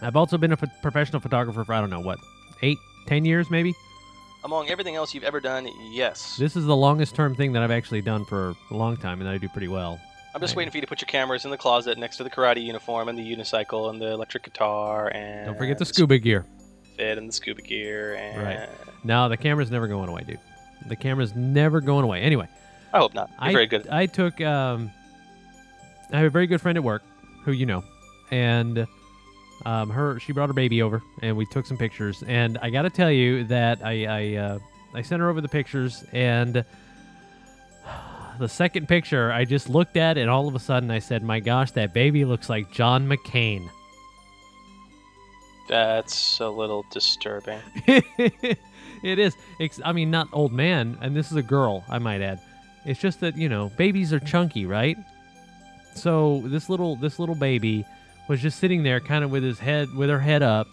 I've 0.03 0.17
also 0.17 0.37
been 0.37 0.53
a 0.53 0.57
ph- 0.57 0.73
professional 0.83 1.21
photographer 1.21 1.65
for 1.65 1.73
I 1.73 1.81
don't 1.81 1.91
know 1.91 2.01
what, 2.01 2.19
eight, 2.63 2.79
ten 3.07 3.25
years 3.25 3.51
maybe. 3.51 3.75
Among 4.45 4.69
everything 4.69 4.95
else 4.95 5.13
you've 5.15 5.25
ever 5.25 5.41
done, 5.41 5.69
yes. 5.91 6.37
This 6.37 6.55
is 6.55 6.67
the 6.67 6.77
longest 6.77 7.15
term 7.17 7.35
thing 7.35 7.53
that 7.55 7.63
I've 7.63 7.71
actually 7.71 8.03
done 8.03 8.25
for 8.25 8.55
a 8.71 8.75
long 8.75 8.97
time 8.97 9.21
and 9.21 9.29
I 9.29 9.39
do 9.39 9.49
pretty 9.49 9.69
well. 9.69 9.99
I'm 10.35 10.41
just 10.41 10.55
I- 10.55 10.59
waiting 10.59 10.71
for 10.71 10.77
you 10.77 10.83
to 10.83 10.87
put 10.87 11.01
your 11.01 11.07
cameras 11.07 11.45
in 11.45 11.51
the 11.51 11.57
closet 11.57 11.99
next 11.99 12.19
to 12.19 12.25
the 12.25 12.31
karate 12.31 12.63
uniform 12.63 13.09
and 13.09 13.19
the 13.19 13.23
unicycle 13.37 13.91
and 13.91 14.01
the 14.01 14.11
electric 14.13 14.43
guitar 14.45 15.09
and 15.15 15.47
Don't 15.47 15.57
forget 15.59 15.79
the 15.79 15.87
scuba 15.87 16.19
gear. 16.19 16.45
fit 16.97 17.17
and 17.19 17.29
the 17.29 17.33
scuba 17.33 17.63
gear 17.63 18.15
and 18.17 18.43
Right. 18.43 18.69
No, 19.05 19.29
the 19.29 19.37
camera's 19.37 19.71
never 19.71 19.87
going 19.89 20.09
away, 20.09 20.25
dude. 20.27 20.41
The 20.87 20.97
camera's 20.97 21.35
never 21.35 21.81
going 21.81 22.05
away. 22.05 22.21
Anyway, 22.21 22.49
I 22.93 22.99
hope 22.99 23.15
not. 23.15 23.31
You're 23.41 23.49
I, 23.49 23.53
very 23.53 23.67
good. 23.67 23.89
I 23.89 24.07
took 24.07 24.41
um 24.41 24.91
I 26.13 26.19
have 26.19 26.27
a 26.27 26.31
very 26.31 26.47
good 26.47 26.61
friend 26.61 26.79
at 26.79 26.85
work 26.85 27.03
who 27.45 27.53
you 27.53 27.67
know. 27.67 27.85
And 28.31 28.87
um 29.65 29.91
her 29.91 30.19
she 30.21 30.33
brought 30.33 30.49
her 30.49 30.55
baby 30.55 30.83
over 30.83 31.03
and 31.23 31.37
we 31.37 31.47
took 31.47 31.67
some 31.67 31.77
pictures 31.77 32.23
and 32.27 32.59
I 32.59 32.71
got 32.71 32.83
to 32.83 32.91
tell 32.91 33.11
you 33.11 33.45
that 33.45 33.85
I 33.85 34.05
I 34.07 34.37
uh 34.37 34.59
I 34.95 35.03
sent 35.03 35.21
her 35.21 35.29
over 35.29 35.41
the 35.41 35.49
pictures 35.49 36.05
and 36.13 36.65
the 38.39 38.49
second 38.49 38.89
picture 38.89 39.33
I 39.33 39.45
just 39.45 39.69
looked 39.69 39.97
at 39.97 40.19
and 40.19 40.31
all 40.31 40.49
of 40.49 40.55
a 40.55 40.61
sudden 40.61 40.91
I 40.91 40.99
said, 40.99 41.23
"My 41.23 41.41
gosh, 41.41 41.73
that 41.73 41.93
baby 41.93 42.25
looks 42.25 42.49
like 42.49 42.71
John 42.71 43.09
McCain." 43.09 43.69
That's 45.69 46.39
a 46.41 46.49
little 46.49 46.85
disturbing. 46.91 47.59
it 47.87 48.59
is. 49.03 49.37
Ex- 49.59 49.81
I 49.85 49.93
mean, 49.93 50.11
not 50.11 50.29
old 50.33 50.53
man, 50.53 50.99
and 51.01 51.17
this 51.17 51.31
is 51.31 51.37
a 51.37 51.43
girl, 51.43 51.85
I 51.89 51.99
might 51.99 52.21
add. 52.21 52.41
It's 52.87 53.01
just 53.01 53.21
that 53.21 53.37
you 53.37 53.49
know, 53.49 53.71
babies 53.77 54.13
are 54.13 54.21
chunky, 54.21 54.65
right? 54.67 54.97
So 55.95 56.43
this 56.47 56.69
little 56.69 56.97
this 56.97 57.19
little 57.19 57.35
baby 57.35 57.85
was 58.29 58.41
just 58.41 58.59
sitting 58.59 58.83
there, 58.83 59.01
kind 59.01 59.25
of 59.25 59.31
with 59.31 59.43
his 59.43 59.59
head 59.59 59.93
with 59.95 60.11
her 60.11 60.19
head 60.21 60.43
up, 60.43 60.69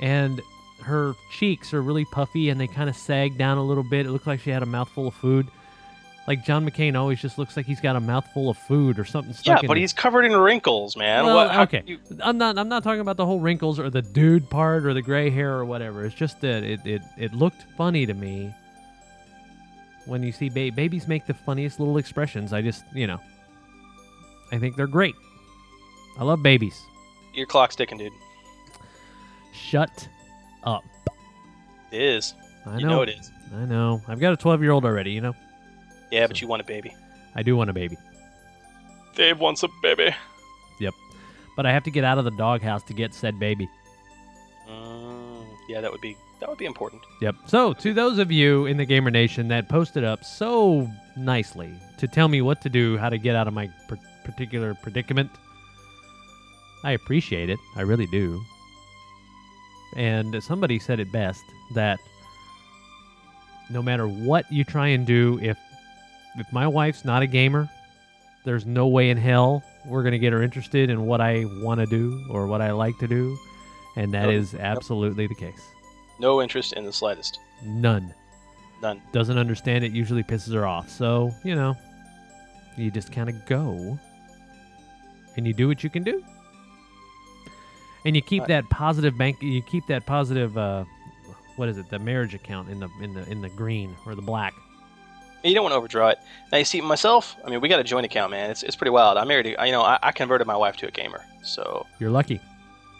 and 0.00 0.40
her 0.82 1.14
cheeks 1.30 1.72
are 1.72 1.82
really 1.82 2.04
puffy, 2.06 2.48
and 2.48 2.60
they 2.60 2.66
kind 2.66 2.88
of 2.90 2.96
sag 2.96 3.38
down 3.38 3.58
a 3.58 3.62
little 3.64 3.84
bit. 3.84 4.06
It 4.06 4.10
looked 4.10 4.26
like 4.26 4.40
she 4.40 4.50
had 4.50 4.62
a 4.62 4.66
mouthful 4.66 5.08
of 5.08 5.14
food. 5.14 5.46
Like 6.28 6.44
John 6.44 6.64
McCain 6.68 6.96
always 6.96 7.20
just 7.20 7.36
looks 7.36 7.56
like 7.56 7.66
he's 7.66 7.80
got 7.80 7.96
a 7.96 8.00
mouthful 8.00 8.48
of 8.48 8.56
food 8.56 8.98
or 9.00 9.04
something 9.04 9.34
stuck 9.34 9.60
Yeah, 9.62 9.66
but 9.66 9.76
he's 9.76 9.92
covered 9.92 10.24
in 10.24 10.36
wrinkles, 10.36 10.96
man. 10.96 11.24
well, 11.26 11.34
what, 11.48 11.56
okay. 11.68 11.82
you- 11.84 11.98
I'm 12.20 12.38
not. 12.38 12.58
I'm 12.58 12.68
not 12.68 12.84
talking 12.84 13.00
about 13.00 13.16
the 13.16 13.26
whole 13.26 13.40
wrinkles 13.40 13.78
or 13.80 13.90
the 13.90 14.02
dude 14.02 14.48
part 14.48 14.86
or 14.86 14.94
the 14.94 15.02
gray 15.02 15.30
hair 15.30 15.52
or 15.58 15.64
whatever. 15.64 16.04
It's 16.04 16.14
just 16.14 16.40
that 16.40 16.62
it 16.62 16.80
it, 16.86 17.02
it 17.18 17.32
looked 17.34 17.62
funny 17.76 18.06
to 18.06 18.14
me 18.14 18.54
when 20.06 20.22
you 20.22 20.32
see 20.32 20.48
ba- 20.48 20.74
babies 20.74 21.08
make 21.08 21.26
the 21.26 21.34
funniest 21.34 21.78
little 21.78 21.98
expressions. 21.98 22.52
I 22.52 22.62
just 22.62 22.84
you 22.94 23.06
know, 23.06 23.20
I 24.50 24.58
think 24.58 24.76
they're 24.76 24.86
great. 24.86 25.14
I 26.18 26.24
love 26.24 26.42
babies. 26.42 26.80
Your 27.34 27.46
clock's 27.46 27.76
ticking, 27.76 27.98
dude. 27.98 28.12
Shut 29.52 30.08
up. 30.64 30.84
It 31.90 32.00
is. 32.00 32.34
I 32.66 32.78
you 32.78 32.86
know. 32.86 32.96
know 32.96 33.02
it 33.02 33.08
is. 33.10 33.30
I 33.54 33.64
know. 33.64 34.02
I've 34.08 34.20
got 34.20 34.32
a 34.32 34.36
12 34.36 34.62
year 34.62 34.70
old 34.70 34.84
already. 34.84 35.12
You 35.12 35.20
know. 35.20 35.34
Yeah, 36.10 36.26
but 36.26 36.40
you 36.40 36.48
want 36.48 36.60
a 36.62 36.64
baby. 36.64 36.94
I 37.34 37.42
do 37.42 37.56
want 37.56 37.70
a 37.70 37.72
baby. 37.72 37.96
Dave 39.14 39.38
wants 39.40 39.62
a 39.62 39.68
baby. 39.82 40.14
Yep. 40.80 40.94
But 41.56 41.66
I 41.66 41.72
have 41.72 41.84
to 41.84 41.90
get 41.90 42.04
out 42.04 42.18
of 42.18 42.24
the 42.24 42.30
doghouse 42.32 42.82
to 42.84 42.94
get 42.94 43.14
said 43.14 43.38
baby. 43.38 43.68
Mm, 44.68 45.44
yeah, 45.68 45.80
that 45.80 45.90
would 45.92 46.00
be 46.00 46.16
that 46.42 46.48
would 46.48 46.58
be 46.58 46.64
important. 46.66 47.00
Yep. 47.20 47.36
So, 47.46 47.72
to 47.74 47.94
those 47.94 48.18
of 48.18 48.32
you 48.32 48.66
in 48.66 48.76
the 48.76 48.84
Gamer 48.84 49.12
Nation 49.12 49.46
that 49.48 49.68
posted 49.68 50.02
up 50.02 50.24
so 50.24 50.90
nicely 51.16 51.72
to 51.98 52.08
tell 52.08 52.26
me 52.26 52.42
what 52.42 52.60
to 52.62 52.68
do, 52.68 52.96
how 52.98 53.08
to 53.08 53.16
get 53.16 53.36
out 53.36 53.46
of 53.46 53.54
my 53.54 53.70
par- 53.88 54.00
particular 54.24 54.74
predicament, 54.74 55.30
I 56.82 56.90
appreciate 56.92 57.48
it. 57.48 57.60
I 57.76 57.82
really 57.82 58.06
do. 58.08 58.42
And 59.96 60.42
somebody 60.42 60.80
said 60.80 60.98
it 60.98 61.12
best 61.12 61.42
that 61.76 62.00
no 63.70 63.80
matter 63.80 64.08
what 64.08 64.50
you 64.50 64.64
try 64.64 64.88
and 64.88 65.06
do, 65.06 65.38
if 65.40 65.56
if 66.38 66.52
my 66.52 66.66
wife's 66.66 67.04
not 67.04 67.22
a 67.22 67.26
gamer, 67.28 67.70
there's 68.44 68.66
no 68.66 68.88
way 68.88 69.10
in 69.10 69.16
hell 69.16 69.62
we're 69.86 70.02
gonna 70.02 70.18
get 70.18 70.32
her 70.32 70.42
interested 70.42 70.90
in 70.90 71.06
what 71.06 71.20
I 71.20 71.44
want 71.62 71.78
to 71.78 71.86
do 71.86 72.26
or 72.30 72.48
what 72.48 72.60
I 72.60 72.72
like 72.72 72.98
to 72.98 73.06
do, 73.06 73.38
and 73.94 74.12
that 74.12 74.24
Nope. 74.26 74.34
is 74.34 74.54
absolutely 74.56 75.28
the 75.28 75.36
case. 75.36 75.71
No 76.22 76.40
interest 76.40 76.72
in 76.72 76.84
the 76.86 76.92
slightest. 76.92 77.38
None. 77.62 78.14
None. 78.80 79.02
Doesn't 79.12 79.36
understand 79.36 79.84
it, 79.84 79.92
usually 79.92 80.22
pisses 80.22 80.54
her 80.54 80.66
off. 80.66 80.88
So, 80.88 81.32
you 81.44 81.54
know, 81.54 81.76
you 82.76 82.90
just 82.90 83.12
kind 83.12 83.28
of 83.28 83.44
go 83.44 83.98
and 85.36 85.46
you 85.46 85.52
do 85.52 85.68
what 85.68 85.84
you 85.84 85.90
can 85.90 86.02
do. 86.02 86.24
And 88.04 88.16
you 88.16 88.22
keep 88.22 88.46
that 88.46 88.68
positive 88.70 89.16
bank 89.16 89.40
you 89.42 89.62
keep 89.62 89.86
that 89.86 90.06
positive 90.06 90.56
uh 90.58 90.84
what 91.56 91.68
is 91.68 91.76
it? 91.78 91.88
The 91.90 91.98
marriage 91.98 92.34
account 92.34 92.70
in 92.70 92.80
the 92.80 92.88
in 93.00 93.14
the 93.14 93.28
in 93.30 93.42
the 93.42 93.48
green 93.50 93.94
or 94.06 94.14
the 94.14 94.22
black. 94.22 94.54
You 95.44 95.54
don't 95.54 95.64
want 95.64 95.72
to 95.72 95.76
overdraw 95.76 96.08
it. 96.08 96.18
Now 96.52 96.58
you 96.58 96.64
see 96.64 96.80
myself. 96.80 97.36
I 97.44 97.50
mean, 97.50 97.60
we 97.60 97.68
got 97.68 97.80
a 97.80 97.84
joint 97.84 98.06
account, 98.06 98.30
man. 98.30 98.50
It's, 98.50 98.62
it's 98.62 98.76
pretty 98.76 98.90
wild. 98.92 99.18
I 99.18 99.24
married. 99.24 99.46
a- 99.58 99.66
You 99.66 99.72
know, 99.72 99.82
I, 99.82 99.98
I 100.00 100.12
converted 100.12 100.46
my 100.46 100.56
wife 100.56 100.76
to 100.78 100.86
a 100.86 100.90
gamer, 100.92 101.24
so 101.42 101.84
You're 101.98 102.10
lucky. 102.10 102.40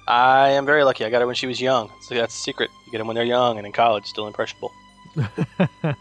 I 0.08 0.50
am 0.50 0.66
very 0.66 0.84
lucky. 0.84 1.04
I 1.04 1.10
got 1.10 1.20
her 1.20 1.26
when 1.26 1.36
she 1.36 1.46
was 1.46 1.60
young. 1.60 1.90
So 2.02 2.14
that's 2.14 2.34
the 2.34 2.40
secret. 2.40 2.70
You 2.86 2.92
get 2.92 2.98
them 2.98 3.06
when 3.06 3.14
they're 3.14 3.24
young 3.24 3.58
and 3.58 3.66
in 3.66 3.72
college, 3.72 4.06
still 4.06 4.26
impressionable. 4.26 4.72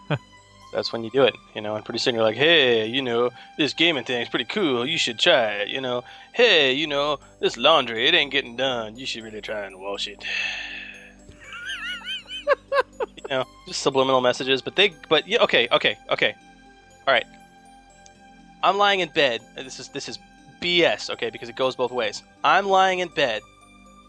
That's 0.72 0.94
when 0.94 1.04
you 1.04 1.10
do 1.10 1.24
it, 1.24 1.36
you 1.54 1.62
know. 1.62 1.76
And 1.76 1.84
pretty 1.84 2.00
soon 2.00 2.16
you're 2.16 2.24
like, 2.24 2.38
hey, 2.38 2.86
you 2.86 3.02
know, 3.02 3.30
this 3.58 3.74
gaming 3.74 4.06
thing's 4.06 4.30
pretty 4.30 4.46
cool. 4.46 4.88
You 4.88 4.98
should 4.98 5.20
try 5.20 5.52
it, 5.56 5.68
you 5.68 5.82
know. 5.82 6.04
Hey, 6.32 6.74
you 6.74 6.88
know, 6.88 7.20
this 7.40 7.58
laundry 7.58 8.08
it 8.08 8.14
ain't 8.14 8.32
getting 8.32 8.56
done. 8.56 8.96
You 8.98 9.06
should 9.06 9.24
really 9.24 9.42
try 9.42 9.66
and 9.66 9.80
wash 9.80 10.08
it. 10.08 10.24
you 13.18 13.24
know, 13.30 13.44
just 13.68 13.82
subliminal 13.82 14.22
messages. 14.22 14.62
But 14.62 14.78
they, 14.78 14.94
but 15.10 15.28
yeah, 15.28 15.44
okay, 15.44 15.68
okay, 15.74 15.98
okay. 16.10 16.34
All 17.06 17.14
right. 17.14 17.26
I'm 18.64 18.78
lying 18.78 19.02
in 19.02 19.10
bed. 19.10 19.42
This 19.56 19.80
is 19.80 19.90
this 19.90 20.08
is 20.08 20.20
BS, 20.62 21.10
okay, 21.10 21.30
because 21.30 21.50
it 21.50 21.56
goes 21.58 21.76
both 21.76 21.92
ways. 21.92 22.24
I'm 22.44 22.68
lying 22.68 23.00
in 23.00 23.10
bed 23.10 23.42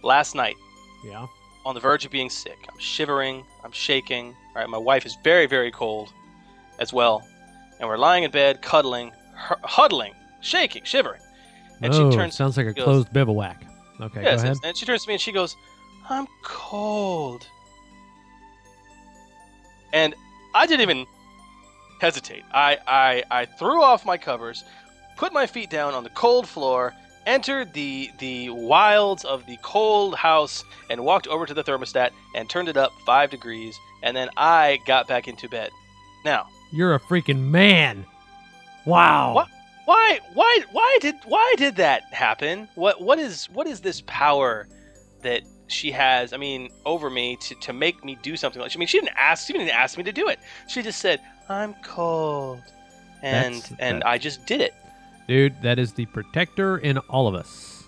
last 0.02 0.34
night 0.34 0.56
Yeah. 1.04 1.26
on 1.64 1.74
the 1.74 1.80
verge 1.80 2.04
of 2.04 2.10
being 2.10 2.30
sick. 2.30 2.58
I'm 2.70 2.78
shivering. 2.78 3.44
I'm 3.64 3.72
shaking. 3.72 4.28
All 4.54 4.62
right, 4.62 4.68
my 4.68 4.78
wife 4.78 5.06
is 5.06 5.16
very, 5.24 5.46
very 5.46 5.70
cold 5.70 6.12
as 6.78 6.92
well, 6.92 7.26
and 7.80 7.88
we're 7.88 7.96
lying 7.98 8.24
in 8.24 8.30
bed, 8.30 8.60
cuddling, 8.62 9.12
hu- 9.36 9.54
huddling, 9.62 10.14
shaking, 10.40 10.84
shivering. 10.84 11.20
And 11.80 11.92
oh, 11.94 12.10
she 12.10 12.16
turns. 12.16 12.34
sounds 12.34 12.56
like 12.56 12.66
a 12.66 12.72
goes, 12.72 12.84
closed 12.84 13.12
bivouac. 13.12 13.64
Okay, 14.00 14.22
Yes, 14.22 14.42
go 14.42 14.44
ahead. 14.44 14.56
yes, 14.56 14.58
and 14.64 14.76
she 14.76 14.84
turns 14.86 15.02
to 15.04 15.08
me 15.08 15.14
and 15.14 15.20
she 15.20 15.32
goes, 15.32 15.56
"I'm 16.08 16.26
cold." 16.42 17.46
And 19.92 20.14
I 20.54 20.66
didn't 20.66 20.82
even 20.82 21.06
hesitate. 22.00 22.42
I, 22.52 22.78
I, 22.86 23.22
I 23.30 23.44
threw 23.44 23.82
off 23.82 24.04
my 24.06 24.16
covers, 24.16 24.64
put 25.16 25.32
my 25.32 25.46
feet 25.46 25.70
down 25.70 25.94
on 25.94 26.02
the 26.04 26.10
cold 26.10 26.48
floor, 26.48 26.94
entered 27.26 27.72
the 27.72 28.10
the 28.18 28.50
wilds 28.50 29.24
of 29.24 29.46
the 29.46 29.56
cold 29.62 30.14
house, 30.16 30.64
and 30.90 31.04
walked 31.04 31.26
over 31.28 31.46
to 31.46 31.54
the 31.54 31.64
thermostat 31.64 32.10
and 32.34 32.48
turned 32.48 32.68
it 32.68 32.76
up 32.76 32.92
five 33.06 33.30
degrees. 33.30 33.76
And 34.02 34.16
then 34.16 34.28
I 34.36 34.78
got 34.86 35.06
back 35.06 35.28
into 35.28 35.48
bed. 35.48 35.70
Now, 36.24 36.46
You're 36.72 36.94
a 36.94 37.00
freaking 37.00 37.40
man. 37.50 38.04
Wow. 38.84 39.34
What? 39.34 39.48
Why? 39.84 40.20
Why? 40.34 40.60
Why 40.72 40.98
did? 41.00 41.16
Why 41.26 41.54
did 41.56 41.76
that 41.76 42.02
happen? 42.12 42.68
What? 42.74 43.00
What 43.00 43.18
is? 43.18 43.46
What 43.50 43.66
is 43.66 43.80
this 43.80 44.02
power 44.06 44.66
that 45.22 45.42
she 45.68 45.90
has, 45.92 46.32
I 46.32 46.36
mean, 46.36 46.68
over 46.84 47.08
me 47.08 47.36
to, 47.36 47.54
to 47.54 47.72
make 47.72 48.04
me 48.04 48.18
do 48.22 48.36
something 48.36 48.60
like. 48.60 48.74
I 48.74 48.78
mean, 48.78 48.88
she 48.88 48.98
didn't 48.98 49.16
ask. 49.16 49.46
She 49.46 49.52
didn't 49.52 49.70
ask 49.70 49.96
me 49.96 50.04
to 50.04 50.12
do 50.12 50.28
it. 50.28 50.38
She 50.68 50.82
just 50.82 51.00
said, 51.00 51.20
"I'm 51.48 51.74
cold," 51.84 52.60
and 53.22 53.54
That's- 53.54 53.72
and 53.78 54.02
that- 54.02 54.06
I 54.06 54.18
just 54.18 54.44
did 54.46 54.60
it. 54.60 54.74
Dude, 55.32 55.62
that 55.62 55.78
is 55.78 55.94
the 55.94 56.04
protector 56.04 56.76
in 56.76 56.98
all 56.98 57.26
of 57.26 57.34
us. 57.34 57.84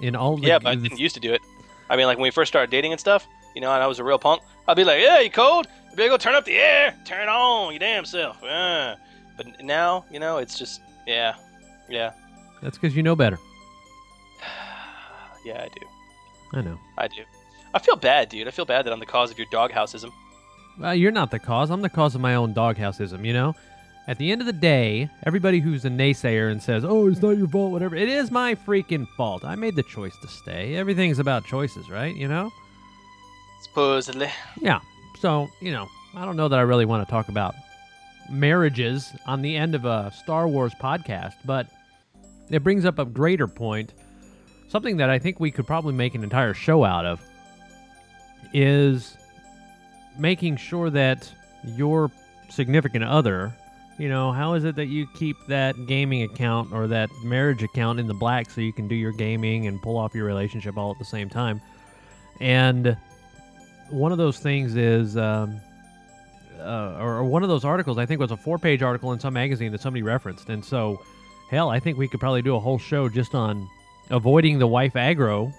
In 0.00 0.16
all 0.16 0.32
of 0.32 0.40
the 0.40 0.46
yeah, 0.46 0.58
but 0.58 0.70
I 0.70 0.74
didn't 0.74 0.98
used 0.98 1.14
to 1.16 1.20
do 1.20 1.34
it. 1.34 1.42
I 1.90 1.96
mean, 1.96 2.06
like 2.06 2.16
when 2.16 2.22
we 2.22 2.30
first 2.30 2.50
started 2.50 2.70
dating 2.70 2.92
and 2.92 2.98
stuff, 2.98 3.26
you 3.54 3.60
know, 3.60 3.70
and 3.70 3.82
I 3.82 3.86
was 3.86 3.98
a 3.98 4.04
real 4.04 4.18
punk. 4.18 4.40
I'd 4.66 4.74
be 4.74 4.84
like, 4.84 5.02
"Yeah, 5.02 5.20
you 5.20 5.30
cold? 5.30 5.66
You 5.90 5.96
better 5.96 6.08
go 6.08 6.16
turn 6.16 6.34
up 6.34 6.46
the 6.46 6.56
air. 6.56 6.94
Turn 7.04 7.28
on, 7.28 7.74
you 7.74 7.78
damn 7.78 8.06
self." 8.06 8.42
Uh. 8.42 8.96
But 9.36 9.62
now, 9.62 10.06
you 10.10 10.18
know, 10.18 10.38
it's 10.38 10.58
just, 10.58 10.80
yeah, 11.06 11.34
yeah, 11.90 12.12
That's 12.62 12.78
because 12.78 12.96
you 12.96 13.02
know 13.02 13.14
better. 13.14 13.38
yeah. 15.44 15.62
I 15.62 15.68
do. 15.68 15.86
I 16.54 16.62
know. 16.62 16.78
I 16.96 17.08
do. 17.08 17.22
I 17.74 17.80
feel 17.80 17.96
bad, 17.96 18.30
dude. 18.30 18.48
I 18.48 18.50
feel 18.50 18.64
bad 18.64 18.86
that 18.86 18.94
I'm 18.94 19.00
the 19.00 19.04
cause 19.04 19.30
of 19.30 19.36
your 19.36 19.46
doghouseism. 19.48 20.10
Well, 20.78 20.94
you're 20.94 21.12
not 21.12 21.30
the 21.30 21.38
cause. 21.38 21.70
I'm 21.70 21.82
the 21.82 21.90
cause 21.90 22.14
of 22.14 22.22
my 22.22 22.34
own 22.34 22.54
doghouseism, 22.54 23.26
you 23.26 23.34
know? 23.34 23.54
At 24.08 24.18
the 24.18 24.32
end 24.32 24.40
of 24.40 24.46
the 24.46 24.52
day, 24.52 25.08
everybody 25.22 25.60
who's 25.60 25.84
a 25.84 25.88
naysayer 25.88 26.50
and 26.50 26.60
says, 26.62 26.84
oh, 26.84 27.06
it's 27.06 27.22
not 27.22 27.38
your 27.38 27.46
fault, 27.46 27.70
whatever, 27.70 27.94
it 27.94 28.08
is 28.08 28.30
my 28.30 28.54
freaking 28.54 29.06
fault. 29.16 29.44
I 29.44 29.54
made 29.54 29.76
the 29.76 29.82
choice 29.84 30.16
to 30.22 30.28
stay. 30.28 30.74
Everything's 30.74 31.18
about 31.18 31.44
choices, 31.44 31.88
right? 31.88 32.14
You 32.16 32.26
know? 32.26 32.50
Supposedly. 33.62 34.30
Yeah. 34.60 34.80
So, 35.20 35.48
you 35.60 35.70
know, 35.70 35.88
I 36.16 36.24
don't 36.24 36.36
know 36.36 36.48
that 36.48 36.58
I 36.58 36.62
really 36.62 36.86
want 36.86 37.06
to 37.06 37.10
talk 37.10 37.28
about 37.28 37.54
marriages 38.28 39.12
on 39.26 39.42
the 39.42 39.54
end 39.56 39.74
of 39.74 39.84
a 39.84 40.12
Star 40.12 40.48
Wars 40.48 40.72
podcast, 40.80 41.34
but 41.44 41.68
it 42.48 42.64
brings 42.64 42.84
up 42.84 42.98
a 42.98 43.04
greater 43.04 43.46
point. 43.46 43.92
Something 44.68 44.96
that 44.96 45.10
I 45.10 45.18
think 45.18 45.38
we 45.38 45.50
could 45.50 45.66
probably 45.66 45.92
make 45.92 46.14
an 46.14 46.24
entire 46.24 46.54
show 46.54 46.84
out 46.84 47.04
of 47.04 47.20
is 48.52 49.16
making 50.18 50.56
sure 50.56 50.90
that 50.90 51.30
your 51.64 52.10
significant 52.48 53.04
other, 53.04 53.52
you 54.00 54.08
know, 54.08 54.32
how 54.32 54.54
is 54.54 54.64
it 54.64 54.76
that 54.76 54.86
you 54.86 55.06
keep 55.08 55.36
that 55.46 55.84
gaming 55.84 56.22
account 56.22 56.72
or 56.72 56.86
that 56.86 57.10
marriage 57.22 57.62
account 57.62 58.00
in 58.00 58.06
the 58.06 58.14
black 58.14 58.48
so 58.48 58.62
you 58.62 58.72
can 58.72 58.88
do 58.88 58.94
your 58.94 59.12
gaming 59.12 59.66
and 59.66 59.82
pull 59.82 59.98
off 59.98 60.14
your 60.14 60.24
relationship 60.24 60.78
all 60.78 60.90
at 60.90 60.98
the 60.98 61.04
same 61.04 61.28
time? 61.28 61.60
And 62.40 62.96
one 63.90 64.10
of 64.10 64.16
those 64.16 64.38
things 64.38 64.74
is, 64.74 65.18
um, 65.18 65.60
uh, 66.58 66.96
or, 66.98 67.24
one 67.24 67.42
of 67.42 67.50
those 67.50 67.62
articles, 67.62 67.98
I 67.98 68.06
think 68.06 68.20
was 68.20 68.30
a 68.30 68.38
four 68.38 68.58
page 68.58 68.82
article 68.82 69.12
in 69.12 69.20
some 69.20 69.34
magazine 69.34 69.70
that 69.72 69.82
somebody 69.82 70.02
referenced. 70.02 70.48
And 70.48 70.64
so, 70.64 71.02
hell, 71.50 71.68
I 71.68 71.78
think 71.78 71.98
we 71.98 72.08
could 72.08 72.20
probably 72.20 72.40
do 72.40 72.56
a 72.56 72.60
whole 72.60 72.78
show 72.78 73.06
just 73.06 73.34
on 73.34 73.68
avoiding 74.08 74.58
the 74.58 74.66
wife 74.66 74.94
aggro 74.94 75.52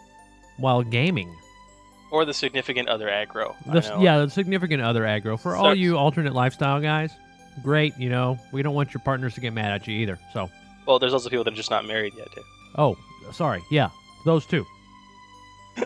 while 0.58 0.82
gaming. 0.82 1.32
Or 2.10 2.26
the 2.26 2.34
significant 2.34 2.90
other 2.90 3.08
aggro. 3.08 3.56
The, 3.68 3.98
yeah, 4.02 4.18
the 4.18 4.32
significant 4.32 4.82
other 4.82 5.04
aggro. 5.04 5.40
For 5.40 5.56
all 5.56 5.76
you 5.76 5.96
alternate 5.96 6.34
lifestyle 6.34 6.82
guys, 6.82 7.12
great. 7.64 7.98
You 7.98 8.10
know, 8.10 8.40
we 8.52 8.62
don't 8.64 8.74
want 8.76 8.94
your 8.94 9.02
partners 9.02 9.34
to 9.36 9.42
get 9.42 9.54
mad 9.54 9.72
at 9.72 9.88
you 9.88 9.94
either. 10.00 10.18
So, 10.34 10.50
Well, 10.86 11.00
there's 11.00 11.14
also 11.14 11.30
people 11.30 11.44
that 11.44 11.54
are 11.54 11.56
just 11.56 11.72
not 11.72 11.86
married 11.86 12.14
yet, 12.18 12.32
too. 12.34 12.44
oh, 12.78 12.98
sorry. 13.32 13.62
Yeah, 13.72 13.90
those 14.26 14.46
two. 14.46 14.66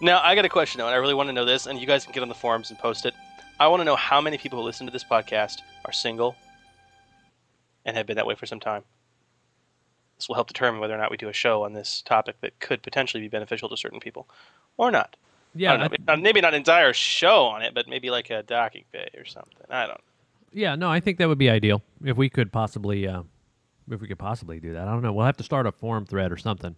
Now, 0.00 0.20
I 0.22 0.34
got 0.34 0.44
a 0.44 0.48
question, 0.50 0.78
though, 0.80 0.86
and 0.86 0.94
I 0.94 0.98
really 0.98 1.14
want 1.14 1.28
to 1.28 1.32
know 1.32 1.44
this, 1.46 1.66
and 1.66 1.78
you 1.78 1.86
guys 1.86 2.04
can 2.04 2.12
get 2.12 2.22
on 2.22 2.28
the 2.28 2.34
forums 2.34 2.68
and 2.68 2.78
post 2.78 3.06
it. 3.06 3.14
I 3.58 3.68
want 3.68 3.80
to 3.80 3.84
know 3.84 3.96
how 3.96 4.20
many 4.20 4.36
people 4.36 4.58
who 4.58 4.64
listen 4.64 4.86
to 4.86 4.92
this 4.92 5.04
podcast 5.04 5.60
are 5.86 5.92
single 5.92 6.36
and 7.86 7.96
have 7.96 8.06
been 8.06 8.16
that 8.16 8.26
way 8.26 8.34
for 8.34 8.44
some 8.44 8.60
time. 8.60 8.82
This 10.16 10.28
will 10.28 10.34
help 10.34 10.48
determine 10.48 10.80
whether 10.80 10.94
or 10.94 10.98
not 10.98 11.10
we 11.10 11.16
do 11.16 11.28
a 11.28 11.32
show 11.32 11.62
on 11.64 11.72
this 11.72 12.02
topic 12.02 12.36
that 12.42 12.58
could 12.60 12.82
potentially 12.82 13.22
be 13.22 13.28
beneficial 13.28 13.68
to 13.70 13.76
certain 13.76 14.00
people 14.00 14.28
or 14.76 14.90
not. 14.90 15.16
Yeah, 15.54 15.76
know. 15.76 15.82
Maybe 15.84 15.96
not- 16.06 16.20
maybe 16.20 16.40
not 16.40 16.54
an 16.54 16.58
entire 16.58 16.92
show 16.92 17.44
on 17.46 17.62
it, 17.62 17.74
but 17.74 17.88
maybe 17.88 18.10
like 18.10 18.30
a 18.30 18.42
docking 18.42 18.84
bay 18.92 19.08
or 19.16 19.24
something. 19.24 19.66
I 19.70 19.86
don't 19.86 19.96
know. 19.96 20.00
Yeah, 20.52 20.74
no, 20.76 20.88
I 20.90 21.00
think 21.00 21.18
that 21.18 21.28
would 21.28 21.38
be 21.38 21.50
ideal 21.50 21.82
if 22.04 22.16
we 22.16 22.28
could 22.28 22.52
possibly, 22.52 23.08
uh, 23.08 23.22
if 23.90 24.00
we 24.00 24.06
could 24.08 24.18
possibly 24.18 24.60
do 24.60 24.72
that. 24.74 24.86
I 24.86 24.92
don't 24.92 25.02
know. 25.02 25.12
We'll 25.12 25.26
have 25.26 25.36
to 25.38 25.44
start 25.44 25.66
a 25.66 25.72
forum 25.72 26.06
thread 26.06 26.30
or 26.30 26.36
something. 26.36 26.76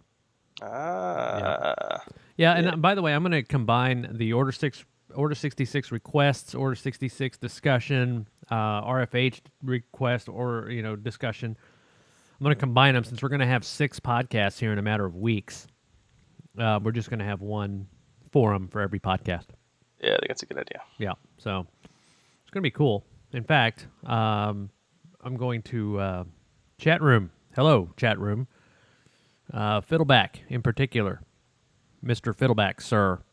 Ah. 0.61 2.03
Yeah, 2.37 2.53
and 2.53 2.67
uh, 2.69 2.75
by 2.75 2.95
the 2.95 3.01
way, 3.01 3.13
I'm 3.13 3.21
going 3.23 3.31
to 3.31 3.43
combine 3.43 4.07
the 4.11 4.33
Order 4.33 4.51
Six, 4.51 4.83
Order 5.13 5.35
66 5.35 5.91
requests, 5.91 6.55
Order 6.55 6.75
66 6.75 7.37
discussion, 7.37 8.27
uh, 8.49 8.81
RFH 8.83 9.41
request, 9.63 10.29
or 10.29 10.69
you 10.69 10.81
know 10.81 10.95
discussion. 10.95 11.57
I'm 12.39 12.43
going 12.43 12.55
to 12.55 12.59
combine 12.59 12.93
them 12.93 13.03
since 13.03 13.21
we're 13.23 13.29
going 13.29 13.41
to 13.41 13.47
have 13.47 13.65
six 13.65 13.99
podcasts 13.99 14.59
here 14.59 14.71
in 14.71 14.77
a 14.77 14.83
matter 14.83 15.05
of 15.05 15.15
weeks. 15.15 15.67
Uh, 16.57 16.79
we're 16.83 16.91
just 16.91 17.09
going 17.09 17.19
to 17.19 17.25
have 17.25 17.41
one 17.41 17.87
forum 18.37 18.67
for 18.67 18.81
every 18.81 18.99
podcast. 18.99 19.47
Yeah, 19.99 20.11
I 20.11 20.17
think 20.17 20.27
that's 20.27 20.43
a 20.43 20.45
good 20.45 20.59
idea. 20.59 20.79
Yeah, 20.99 21.13
so 21.39 21.65
it's 21.81 22.51
going 22.51 22.61
to 22.61 22.67
be 22.67 22.69
cool. 22.69 23.03
In 23.33 23.43
fact, 23.43 23.87
um, 24.05 24.69
I'm 25.23 25.37
going 25.37 25.63
to 25.63 25.99
uh, 25.99 26.23
chat 26.77 27.01
room. 27.01 27.31
Hello, 27.55 27.89
chat 27.97 28.19
room. 28.19 28.47
Uh, 29.51 29.81
Fiddleback, 29.81 30.41
in 30.49 30.61
particular, 30.61 31.23
Mr. 32.05 32.31
Fiddleback, 32.31 32.79
sir. 32.79 33.23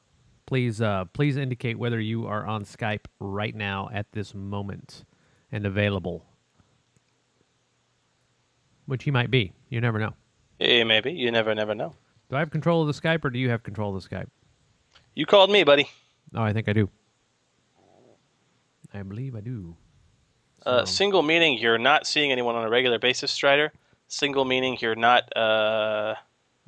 Please, 0.46 0.80
uh, 0.80 1.04
please 1.12 1.36
indicate 1.36 1.78
whether 1.78 2.00
you 2.00 2.26
are 2.26 2.46
on 2.46 2.64
Skype 2.64 3.04
right 3.20 3.54
now 3.54 3.90
at 3.92 4.10
this 4.12 4.34
moment 4.34 5.04
and 5.52 5.66
available. 5.66 6.24
Which 8.86 9.04
he 9.04 9.10
might 9.10 9.30
be. 9.30 9.52
You 9.68 9.82
never 9.82 9.98
know. 9.98 10.14
Yeah, 10.58 10.84
maybe. 10.84 11.12
You 11.12 11.30
never, 11.30 11.54
never 11.54 11.74
know. 11.74 11.94
Do 12.30 12.36
I 12.36 12.38
have 12.38 12.50
control 12.50 12.80
of 12.80 12.86
the 12.86 12.98
Skype, 12.98 13.22
or 13.22 13.28
do 13.28 13.38
you 13.38 13.50
have 13.50 13.62
control 13.62 13.94
of 13.94 14.02
the 14.02 14.08
Skype? 14.08 14.28
You 15.14 15.26
called 15.26 15.50
me, 15.50 15.64
buddy. 15.64 15.88
Oh, 16.34 16.42
I 16.42 16.52
think 16.52 16.68
I 16.68 16.72
do. 16.72 16.90
I 18.92 19.02
believe 19.02 19.34
I 19.34 19.40
do. 19.40 19.76
Uh, 20.64 20.84
single 20.84 21.22
meaning 21.22 21.58
you're 21.58 21.78
not 21.78 22.06
seeing 22.06 22.32
anyone 22.32 22.54
on 22.54 22.64
a 22.64 22.70
regular 22.70 22.98
basis, 22.98 23.30
Strider. 23.30 23.72
Single 24.08 24.44
meaning 24.44 24.76
you're 24.80 24.94
not. 24.94 25.24
Uh, 25.36 26.14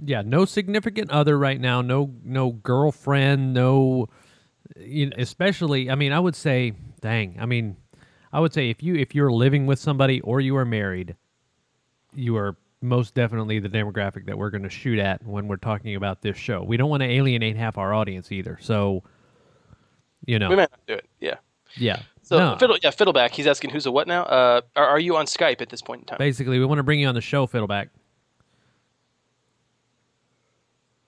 Yeah, 0.05 0.23
no 0.23 0.45
significant 0.45 1.11
other 1.11 1.39
right 1.39 1.61
now. 1.61 1.81
No, 1.83 2.13
no 2.23 2.51
girlfriend. 2.53 3.55
No, 3.55 4.09
you 4.77 5.07
know, 5.07 5.17
especially. 5.19 5.91
I 5.91 5.95
mean, 5.95 6.13
I 6.13 6.21
would 6.21 6.37
say, 6.37 6.73
dang. 7.01 7.37
I 7.41 7.47
mean, 7.47 7.77
I 8.33 8.41
would 8.41 8.53
say 8.53 8.69
if 8.71 8.83
you 8.83 8.95
if 8.97 9.15
you're 9.15 9.33
living 9.33 9.67
with 9.67 9.79
somebody 9.79 10.21
or 10.21 10.41
you 10.41 10.57
are 10.57 10.65
married, 10.67 11.17
you 12.15 12.37
are 12.37 12.57
most 12.87 13.15
definitely 13.15 13.59
the 13.59 13.69
demographic 13.69 14.27
that 14.27 14.39
we're 14.39 14.51
going 14.51 14.63
to 14.63 14.71
shoot 14.71 14.99
at 14.99 15.25
when 15.27 15.49
we're 15.49 15.57
talking 15.57 15.97
about 15.97 16.23
this 16.23 16.37
show. 16.37 16.63
We 16.63 16.77
don't 16.77 16.89
want 16.89 17.03
to 17.03 17.09
alienate 17.09 17.57
half 17.57 17.79
our 17.79 17.93
audience 17.93 18.33
either. 18.33 18.59
So, 18.61 19.03
you 20.25 20.39
know, 20.39 20.49
We 20.49 20.57
might 20.57 20.71
not 20.71 20.81
do 20.87 20.95
it. 20.95 21.07
Yeah. 21.21 21.37
yeah. 21.77 22.01
So 22.23 22.39
No. 22.39 22.57
Fiddle, 22.59 22.79
yeah, 22.83 22.91
Fiddleback. 22.91 23.33
He's 23.33 23.47
asking 23.47 23.71
who's 23.71 23.87
a 23.87 23.93
what 23.93 24.09
now? 24.09 24.23
Uh, 24.25 24.61
are, 24.75 24.87
are 24.87 25.01
you 25.01 25.17
on 25.17 25.27
Skype 25.27 25.61
at 25.61 25.69
this 25.69 25.83
point 25.83 26.03
in 26.03 26.07
time? 26.07 26.19
Basically, 26.19 26.59
we 26.59 26.65
want 26.65 26.79
to 26.79 26.83
bring 26.83 27.01
you 27.01 27.09
on 27.09 27.15
the 27.15 27.21
show, 27.21 27.47
Fiddleback. 27.47 27.89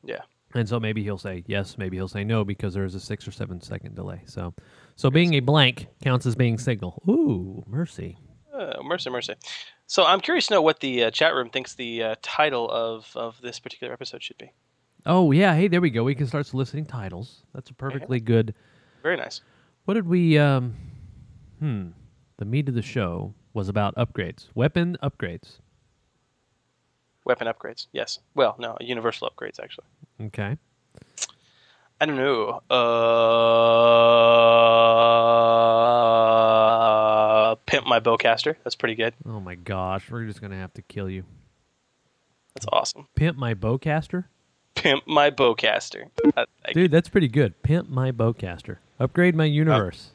Yeah. 0.05 0.23
And 0.55 0.69
so 0.69 0.81
maybe 0.81 1.03
he'll 1.03 1.19
say 1.19 1.45
yes, 1.47 1.77
maybe 1.77 1.97
he'll 1.97 2.09
say 2.09 2.25
no 2.25 2.45
because 2.45 2.75
there 2.75 2.85
is 2.85 2.95
a 2.95 3.01
six 3.01 3.29
or 3.29 3.33
seven 3.33 3.61
second 3.61 3.95
delay. 3.95 4.23
So, 4.27 4.55
so 4.97 5.11
being 5.11 5.35
a 5.35 5.41
blank 5.41 5.87
counts 6.03 6.25
as 6.25 6.35
being 6.35 6.59
signal. 6.59 7.03
Ooh, 7.09 7.63
mercy. 7.67 8.19
Uh, 8.53 8.83
mercy, 8.83 9.11
mercy. 9.11 9.35
So 9.89 10.05
I'm 10.05 10.21
curious 10.21 10.47
to 10.49 10.55
know 10.55 10.61
what 10.63 10.81
the 10.81 11.05
uh, 11.05 11.11
chat 11.11 11.35
room 11.35 11.49
thinks 11.49 11.75
the 11.75 12.03
uh, 12.03 12.15
title 12.21 12.71
of, 12.71 13.11
of 13.17 13.41
this 13.41 13.59
particular 13.59 13.91
episode 13.91 14.23
should 14.23 14.37
be. 14.37 14.53
Oh 15.07 15.33
yeah, 15.33 15.55
hey, 15.55 15.67
there 15.67 15.81
we 15.81 15.89
go. 15.89 16.05
We 16.05 16.15
can 16.15 16.27
start 16.27 16.45
soliciting 16.45 16.85
titles. 16.85 17.43
That's 17.55 17.71
a 17.71 17.75
perfectly 17.75 18.21
good. 18.21 18.55
Very 19.03 19.17
nice. 19.17 19.41
What 19.87 19.95
did 19.95 20.07
we? 20.07 20.37
Um, 20.37 20.75
hmm. 21.59 21.89
The 22.37 22.45
meat 22.45 22.69
of 22.69 22.75
the 22.75 22.83
show 22.83 23.33
was 23.55 23.71
about 23.71 23.95
upgrades, 23.95 24.49
weapon 24.55 24.99
upgrades. 25.03 25.61
Weapon 27.25 27.47
upgrades. 27.49 27.87
Yes. 27.93 28.19
Well, 28.35 28.57
no, 28.59 28.77
universal 28.81 29.31
upgrades 29.31 29.59
actually. 29.59 29.87
Okay. 30.21 30.59
I 32.01 32.07
don't 32.07 32.17
know. 32.17 32.63
Uh, 32.71 32.77
pimp 37.69 37.87
my 37.87 38.01
bowcaster. 38.01 38.57
That's 38.65 38.75
pretty 38.75 38.95
good. 38.95 39.15
Oh 39.27 39.41
my 39.41 39.55
gosh, 39.55 40.11
we're 40.11 40.25
just 40.25 40.41
gonna 40.41 40.57
have 40.57 40.73
to 40.75 40.83
kill 40.83 41.09
you. 41.09 41.25
That's 42.55 42.67
awesome. 42.73 43.07
Pimp 43.15 43.37
my 43.37 43.55
bowcaster. 43.55 44.25
Pimp 44.75 45.07
my 45.07 45.31
bowcaster. 45.31 46.09
I, 46.37 46.47
I, 46.65 46.73
Dude, 46.73 46.91
that's 46.91 47.09
pretty 47.09 47.29
good. 47.29 47.63
Pimp 47.63 47.89
my 47.89 48.11
bowcaster. 48.11 48.79
Upgrade 48.99 49.37
my 49.37 49.45
universe. 49.45 50.11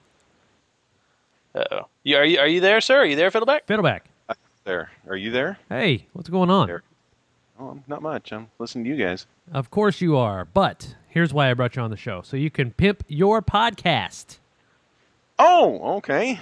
Uh-oh. 1.55 1.87
You, 2.03 2.17
are 2.17 2.25
you 2.25 2.39
are 2.39 2.47
you 2.47 2.59
there, 2.59 2.81
sir? 2.81 2.99
Are 2.99 3.05
you 3.05 3.15
there, 3.15 3.29
Fiddleback? 3.29 3.65
Fiddleback. 3.67 4.01
There. 4.65 4.89
Are 5.07 5.15
you 5.15 5.29
there? 5.29 5.59
Hey, 5.69 6.07
what's 6.13 6.29
going 6.29 6.49
on? 6.49 6.81
Oh, 7.59 7.79
not 7.87 8.01
much. 8.01 8.31
I'm 8.31 8.49
listening 8.59 8.85
to 8.85 8.89
you 8.89 8.95
guys. 8.95 9.27
Of 9.51 9.69
course 9.69 10.01
you 10.01 10.17
are. 10.17 10.45
But 10.45 10.95
here's 11.09 11.33
why 11.33 11.51
I 11.51 11.53
brought 11.53 11.75
you 11.75 11.81
on 11.81 11.91
the 11.91 11.97
show. 11.97 12.21
So 12.21 12.37
you 12.37 12.49
can 12.49 12.71
pimp 12.71 13.03
your 13.07 13.41
podcast. 13.41 14.39
Oh, 15.37 15.97
okay. 15.97 16.39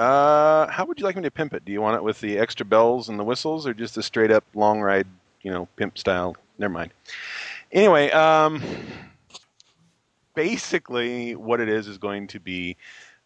Uh, 0.00 0.66
how 0.70 0.86
would 0.86 0.98
you 0.98 1.04
like 1.04 1.14
me 1.14 1.20
to 1.20 1.30
pimp 1.30 1.52
it? 1.52 1.62
Do 1.62 1.72
you 1.72 1.82
want 1.82 1.94
it 1.94 2.02
with 2.02 2.22
the 2.22 2.38
extra 2.38 2.64
bells 2.64 3.10
and 3.10 3.18
the 3.18 3.24
whistles, 3.24 3.66
or 3.66 3.74
just 3.74 3.98
a 3.98 4.02
straight 4.02 4.30
up 4.30 4.44
long 4.54 4.80
ride, 4.80 5.06
you 5.42 5.50
know, 5.50 5.68
pimp 5.76 5.98
style? 5.98 6.34
Never 6.56 6.72
mind. 6.72 6.92
Anyway, 7.70 8.10
um, 8.12 8.62
basically, 10.34 11.34
what 11.34 11.60
it 11.60 11.68
is 11.68 11.86
is 11.86 11.98
going 11.98 12.28
to 12.28 12.40
be 12.40 12.78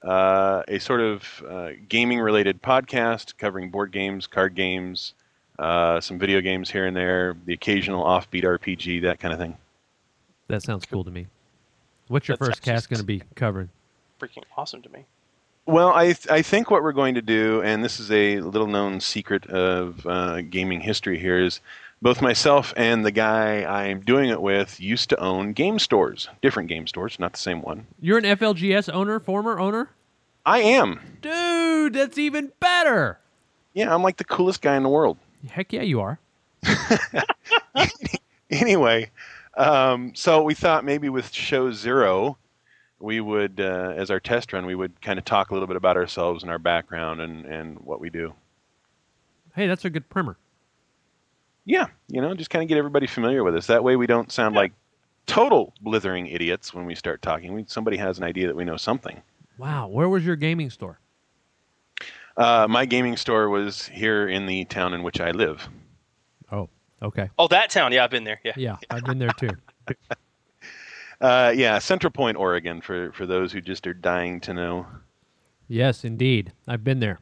uh, 0.02 0.64
a 0.66 0.80
sort 0.80 1.00
of 1.00 1.44
uh, 1.48 1.70
gaming 1.88 2.18
related 2.18 2.60
podcast 2.60 3.38
covering 3.38 3.70
board 3.70 3.92
games, 3.92 4.26
card 4.26 4.56
games, 4.56 5.14
uh, 5.60 6.00
some 6.00 6.18
video 6.18 6.40
games 6.40 6.68
here 6.68 6.86
and 6.86 6.96
there, 6.96 7.36
the 7.44 7.52
occasional 7.52 8.04
offbeat 8.04 8.42
RPG, 8.42 9.02
that 9.02 9.20
kind 9.20 9.32
of 9.32 9.38
thing. 9.38 9.56
That 10.48 10.64
sounds 10.64 10.86
cool 10.86 11.04
to 11.04 11.10
me. 11.12 11.28
What's 12.08 12.26
your 12.26 12.36
That 12.36 12.46
first 12.46 12.62
cast 12.62 12.90
going 12.90 12.98
to 12.98 13.06
be 13.06 13.22
covering? 13.36 13.68
Freaking 14.20 14.42
awesome 14.56 14.82
to 14.82 14.88
me. 14.88 15.06
Well, 15.66 15.94
I 15.94 16.06
th- 16.06 16.28
I 16.30 16.42
think 16.42 16.70
what 16.70 16.82
we're 16.82 16.92
going 16.92 17.14
to 17.14 17.22
do, 17.22 17.62
and 17.62 17.82
this 17.82 17.98
is 17.98 18.10
a 18.10 18.40
little 18.40 18.66
known 18.66 19.00
secret 19.00 19.46
of 19.46 20.06
uh, 20.06 20.42
gaming 20.42 20.80
history 20.80 21.18
here, 21.18 21.40
is 21.40 21.60
both 22.02 22.20
myself 22.20 22.74
and 22.76 23.04
the 23.04 23.10
guy 23.10 23.64
I'm 23.64 24.00
doing 24.00 24.28
it 24.28 24.42
with 24.42 24.78
used 24.78 25.08
to 25.08 25.18
own 25.18 25.54
game 25.54 25.78
stores, 25.78 26.28
different 26.42 26.68
game 26.68 26.86
stores, 26.86 27.18
not 27.18 27.32
the 27.32 27.38
same 27.38 27.62
one. 27.62 27.86
You're 27.98 28.18
an 28.18 28.24
FLGS 28.24 28.92
owner, 28.92 29.18
former 29.20 29.58
owner? 29.58 29.88
I 30.44 30.58
am. 30.58 31.00
Dude, 31.22 31.94
that's 31.94 32.18
even 32.18 32.52
better. 32.60 33.18
Yeah, 33.72 33.94
I'm 33.94 34.02
like 34.02 34.18
the 34.18 34.24
coolest 34.24 34.60
guy 34.60 34.76
in 34.76 34.82
the 34.82 34.90
world. 34.90 35.16
Heck 35.48 35.72
yeah, 35.72 35.82
you 35.82 36.00
are. 36.00 36.18
anyway, 38.50 39.10
um, 39.56 40.14
so 40.14 40.42
we 40.42 40.54
thought 40.54 40.84
maybe 40.84 41.08
with 41.08 41.32
show 41.32 41.72
zero, 41.72 42.36
we 42.98 43.20
would, 43.20 43.60
uh, 43.60 43.94
as 43.96 44.10
our 44.10 44.20
test 44.20 44.52
run, 44.52 44.66
we 44.66 44.74
would 44.74 45.00
kind 45.00 45.18
of 45.18 45.24
talk 45.24 45.50
a 45.50 45.54
little 45.54 45.66
bit 45.66 45.76
about 45.76 45.96
ourselves 45.96 46.42
and 46.42 46.50
our 46.50 46.58
background 46.58 47.20
and, 47.20 47.44
and 47.44 47.78
what 47.80 48.00
we 48.00 48.10
do. 48.10 48.32
Hey, 49.54 49.66
that's 49.66 49.84
a 49.84 49.90
good 49.90 50.08
primer. 50.08 50.36
Yeah, 51.64 51.86
you 52.08 52.20
know, 52.20 52.34
just 52.34 52.50
kind 52.50 52.62
of 52.62 52.68
get 52.68 52.78
everybody 52.78 53.06
familiar 53.06 53.42
with 53.42 53.56
us. 53.56 53.66
That 53.66 53.84
way 53.84 53.96
we 53.96 54.06
don't 54.06 54.30
sound 54.30 54.54
like 54.54 54.72
total 55.26 55.72
blithering 55.80 56.26
idiots 56.26 56.74
when 56.74 56.84
we 56.84 56.94
start 56.94 57.22
talking. 57.22 57.52
We, 57.54 57.64
somebody 57.66 57.96
has 57.96 58.18
an 58.18 58.24
idea 58.24 58.46
that 58.46 58.56
we 58.56 58.64
know 58.64 58.76
something. 58.76 59.22
Wow, 59.56 59.88
where 59.88 60.08
was 60.08 60.24
your 60.24 60.36
gaming 60.36 60.70
store? 60.70 60.98
Uh, 62.36 62.66
my 62.68 62.84
gaming 62.84 63.16
store 63.16 63.48
was 63.48 63.86
here 63.86 64.28
in 64.28 64.46
the 64.46 64.64
town 64.64 64.92
in 64.92 65.02
which 65.02 65.20
I 65.20 65.30
live. 65.30 65.68
Oh, 66.50 66.68
okay. 67.00 67.30
Oh, 67.38 67.46
that 67.48 67.70
town. 67.70 67.92
Yeah, 67.92 68.04
I've 68.04 68.10
been 68.10 68.24
there. 68.24 68.40
Yeah. 68.44 68.52
Yeah, 68.56 68.76
I've 68.90 69.04
been 69.04 69.18
there 69.18 69.30
too. 69.30 69.50
Uh, 71.20 71.52
yeah, 71.54 71.78
Central 71.78 72.10
Point, 72.10 72.36
Oregon, 72.36 72.80
for, 72.80 73.12
for 73.12 73.26
those 73.26 73.52
who 73.52 73.60
just 73.60 73.86
are 73.86 73.94
dying 73.94 74.40
to 74.40 74.52
know. 74.54 74.86
Yes, 75.68 76.04
indeed. 76.04 76.52
I've 76.68 76.84
been 76.84 77.00
there. 77.00 77.20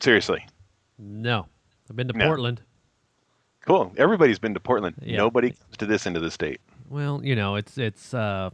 Seriously. 0.00 0.46
No, 0.98 1.46
I've 1.88 1.96
been 1.96 2.08
to 2.08 2.16
No. 2.16 2.26
Portland. 2.26 2.62
Cool. 3.66 3.92
Everybody's 3.96 4.38
been 4.38 4.54
to 4.54 4.60
Portland. 4.60 4.96
Yeah. 5.02 5.18
Nobody 5.18 5.50
comes 5.50 5.76
to 5.78 5.86
this 5.86 6.06
end 6.06 6.16
of 6.16 6.22
the 6.22 6.30
state. 6.30 6.60
Well, 6.88 7.20
you 7.22 7.36
know, 7.36 7.56
it's 7.56 7.78
it's 7.78 8.12
uh, 8.14 8.50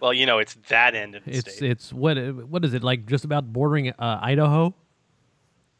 Well, 0.00 0.12
you 0.12 0.26
know, 0.26 0.38
it's 0.38 0.54
that 0.68 0.94
end 0.94 1.14
of 1.14 1.24
the 1.24 1.30
it's 1.36 1.54
state. 1.56 1.70
it's 1.70 1.92
what 1.92 2.16
what 2.46 2.64
is 2.64 2.74
it 2.74 2.82
like? 2.84 3.06
Just 3.06 3.24
about 3.24 3.52
bordering 3.52 3.88
uh, 3.90 4.18
Idaho. 4.22 4.74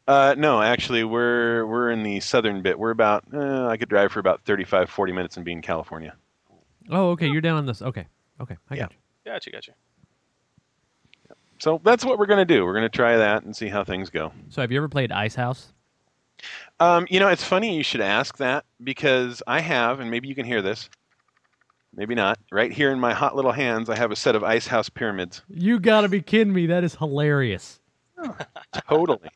Uh, 0.07 0.33
no, 0.37 0.61
actually, 0.61 1.03
we're 1.03 1.65
we're 1.67 1.91
in 1.91 2.01
the 2.03 2.19
southern 2.19 2.61
bit. 2.63 2.77
We're 2.79 2.89
about 2.89 3.23
uh, 3.33 3.67
I 3.67 3.77
could 3.77 3.89
drive 3.89 4.11
for 4.11 4.19
about 4.19 4.41
35, 4.45 4.89
40 4.89 5.13
minutes 5.13 5.37
and 5.37 5.45
be 5.45 5.51
in 5.51 5.61
California. 5.61 6.15
Oh, 6.89 7.11
okay. 7.11 7.27
You're 7.27 7.41
down 7.41 7.57
on 7.57 7.65
this. 7.65 7.81
Okay, 7.81 8.07
okay. 8.41 8.57
I 8.69 8.75
got 8.75 8.91
you. 8.91 8.97
Gotcha, 9.25 9.51
gotcha. 9.51 9.71
So 11.59 11.81
that's 11.83 12.05
what 12.05 12.17
we're 12.17 12.25
going 12.25 12.45
to 12.45 12.53
do. 12.53 12.65
We're 12.65 12.73
going 12.73 12.89
to 12.89 12.89
try 12.89 13.17
that 13.17 13.43
and 13.43 13.55
see 13.55 13.67
how 13.67 13.83
things 13.83 14.09
go. 14.09 14.31
So, 14.49 14.61
have 14.61 14.71
you 14.71 14.77
ever 14.77 14.87
played 14.87 15.11
Ice 15.11 15.35
House? 15.35 15.73
Um, 16.79 17.05
you 17.09 17.19
know, 17.19 17.27
it's 17.27 17.43
funny 17.43 17.75
you 17.75 17.83
should 17.83 17.99
ask 17.99 18.37
that 18.37 18.63
because 18.81 19.43
I 19.45 19.59
have, 19.59 19.99
and 19.99 20.09
maybe 20.09 20.29
you 20.29 20.35
can 20.35 20.45
hear 20.45 20.61
this. 20.61 20.89
Maybe 21.93 22.15
not. 22.15 22.39
Right 22.51 22.71
here 22.71 22.91
in 22.91 22.99
my 22.99 23.13
hot 23.13 23.35
little 23.35 23.51
hands, 23.51 23.89
I 23.89 23.97
have 23.97 24.11
a 24.11 24.15
set 24.15 24.35
of 24.35 24.43
Ice 24.43 24.67
House 24.67 24.87
pyramids. 24.87 25.41
You 25.49 25.79
got 25.79 26.01
to 26.01 26.09
be 26.09 26.21
kidding 26.21 26.53
me! 26.53 26.67
That 26.67 26.83
is 26.83 26.95
hilarious. 26.95 27.81
Totally. 28.87 29.29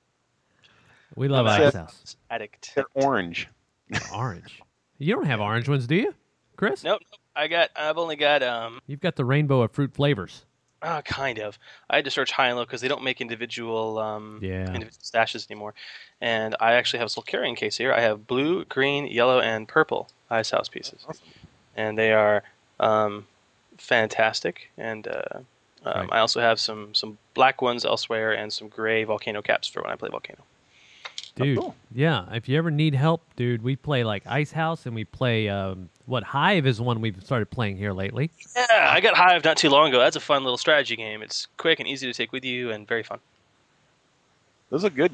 We 1.15 1.28
love 1.28 1.45
Ice 1.45 1.74
House. 1.74 2.15
Addict. 2.30 2.72
They're 2.76 2.86
orange. 2.94 3.49
Orange. 4.15 4.61
You 4.98 5.15
don't 5.15 5.26
have 5.26 5.41
orange 5.41 5.68
ones, 5.68 5.88
do 5.88 5.95
you, 5.95 6.14
Chris? 6.56 6.84
Nope, 6.84 7.02
nope. 7.12 7.20
I 7.36 7.48
got. 7.48 7.70
I've 7.76 7.98
only 7.98 8.16
got. 8.16 8.44
Um. 8.44 8.80
You've 8.88 9.02
got 9.02 9.16
the 9.16 9.26
rainbow 9.26 9.62
of 9.62 9.72
fruit 9.72 9.94
flavors. 9.94 10.46
Uh, 10.82 11.02
kind 11.02 11.40
of. 11.40 11.58
I 11.90 11.96
had 11.96 12.06
to 12.06 12.12
search 12.12 12.32
high 12.32 12.48
and 12.50 12.58
low 12.58 12.66
because 12.66 12.82
they 12.82 12.90
don't 12.90 13.04
make 13.04 13.22
individual 13.22 13.98
um, 14.00 14.40
Yeah. 14.42 14.68
individual 14.68 14.92
stashes 15.02 15.50
anymore. 15.50 15.74
And 16.20 16.56
I 16.60 16.74
actually 16.74 17.00
have 17.00 17.06
a 17.06 17.12
little 17.12 17.24
carrying 17.24 17.56
case 17.56 17.78
here. 17.78 17.94
I 17.94 18.02
have 18.02 18.28
blue, 18.28 18.66
green, 18.66 19.08
yellow, 19.08 19.40
and 19.40 19.66
purple 19.68 20.10
ice 20.30 20.50
house 20.52 20.68
pieces, 20.68 21.06
awesome. 21.08 21.24
and 21.78 21.98
they 21.98 22.12
are 22.12 22.44
um, 22.82 23.26
fantastic. 23.78 24.72
And 24.78 25.08
uh, 25.08 25.40
um, 25.86 26.10
I 26.12 26.20
also 26.20 26.40
have 26.42 26.60
some 26.60 26.94
some 26.94 27.18
black 27.34 27.62
ones 27.62 27.86
elsewhere 27.86 28.34
and 28.34 28.52
some 28.52 28.68
gray 28.68 29.04
volcano 29.06 29.42
caps 29.42 29.68
for 29.68 29.82
when 29.82 29.92
I 29.92 29.96
play 29.96 30.10
volcano. 30.10 30.40
Dude, 31.36 31.58
cool. 31.58 31.76
yeah. 31.94 32.26
If 32.32 32.48
you 32.48 32.58
ever 32.58 32.70
need 32.70 32.94
help, 32.94 33.22
dude, 33.36 33.64
we 33.64 33.76
play 33.76 34.04
like 34.04 34.24
Ice 34.28 34.52
House 34.52 34.86
and 34.86 34.94
we 34.94 35.04
play 35.04 35.50
um, 35.50 35.90
what 36.06 36.24
Hive 36.24 36.68
is 36.68 36.80
one 36.80 37.02
we've 37.02 37.22
started 37.24 37.50
playing 37.50 37.78
here 37.78 37.92
lately. 37.92 38.30
Yeah, 38.56 38.90
I 38.92 39.02
got 39.02 39.16
Hive 39.16 39.44
not 39.44 39.58
too 39.58 39.70
long 39.70 39.90
ago. 39.90 40.00
That's 40.00 40.16
a 40.16 40.20
fun 40.20 40.44
little 40.44 40.58
strategy 40.58 40.96
game. 40.96 41.24
It's 41.24 41.48
quick 41.58 41.80
and 41.80 41.88
easy 41.88 42.06
to 42.06 42.14
take 42.14 42.32
with 42.32 42.46
you 42.46 42.72
and 42.72 42.88
very 42.88 43.04
fun. 43.04 43.20
Those 44.70 44.86
are 44.86 44.92
good. 44.92 45.12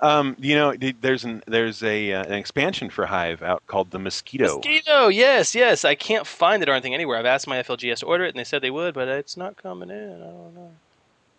Um, 0.00 0.34
you 0.40 0.56
know, 0.56 0.74
there's 1.00 1.22
an 1.22 1.44
there's 1.46 1.84
a 1.84 2.12
uh, 2.12 2.24
an 2.24 2.32
expansion 2.32 2.90
for 2.90 3.06
Hive 3.06 3.40
out 3.40 3.64
called 3.68 3.92
the 3.92 4.00
Mosquito. 4.00 4.56
Mosquito, 4.56 5.06
yes, 5.06 5.54
yes. 5.54 5.84
I 5.84 5.94
can't 5.94 6.26
find 6.26 6.60
it 6.60 6.68
or 6.68 6.72
anything 6.72 6.94
anywhere. 6.94 7.18
I've 7.18 7.26
asked 7.26 7.46
my 7.46 7.62
FLGS 7.62 8.00
to 8.00 8.06
order 8.06 8.24
it, 8.24 8.30
and 8.30 8.38
they 8.38 8.44
said 8.44 8.62
they 8.62 8.70
would, 8.72 8.94
but 8.94 9.06
it's 9.06 9.36
not 9.36 9.56
coming 9.56 9.90
in. 9.90 10.14
I 10.14 10.26
don't 10.26 10.54
know. 10.56 10.72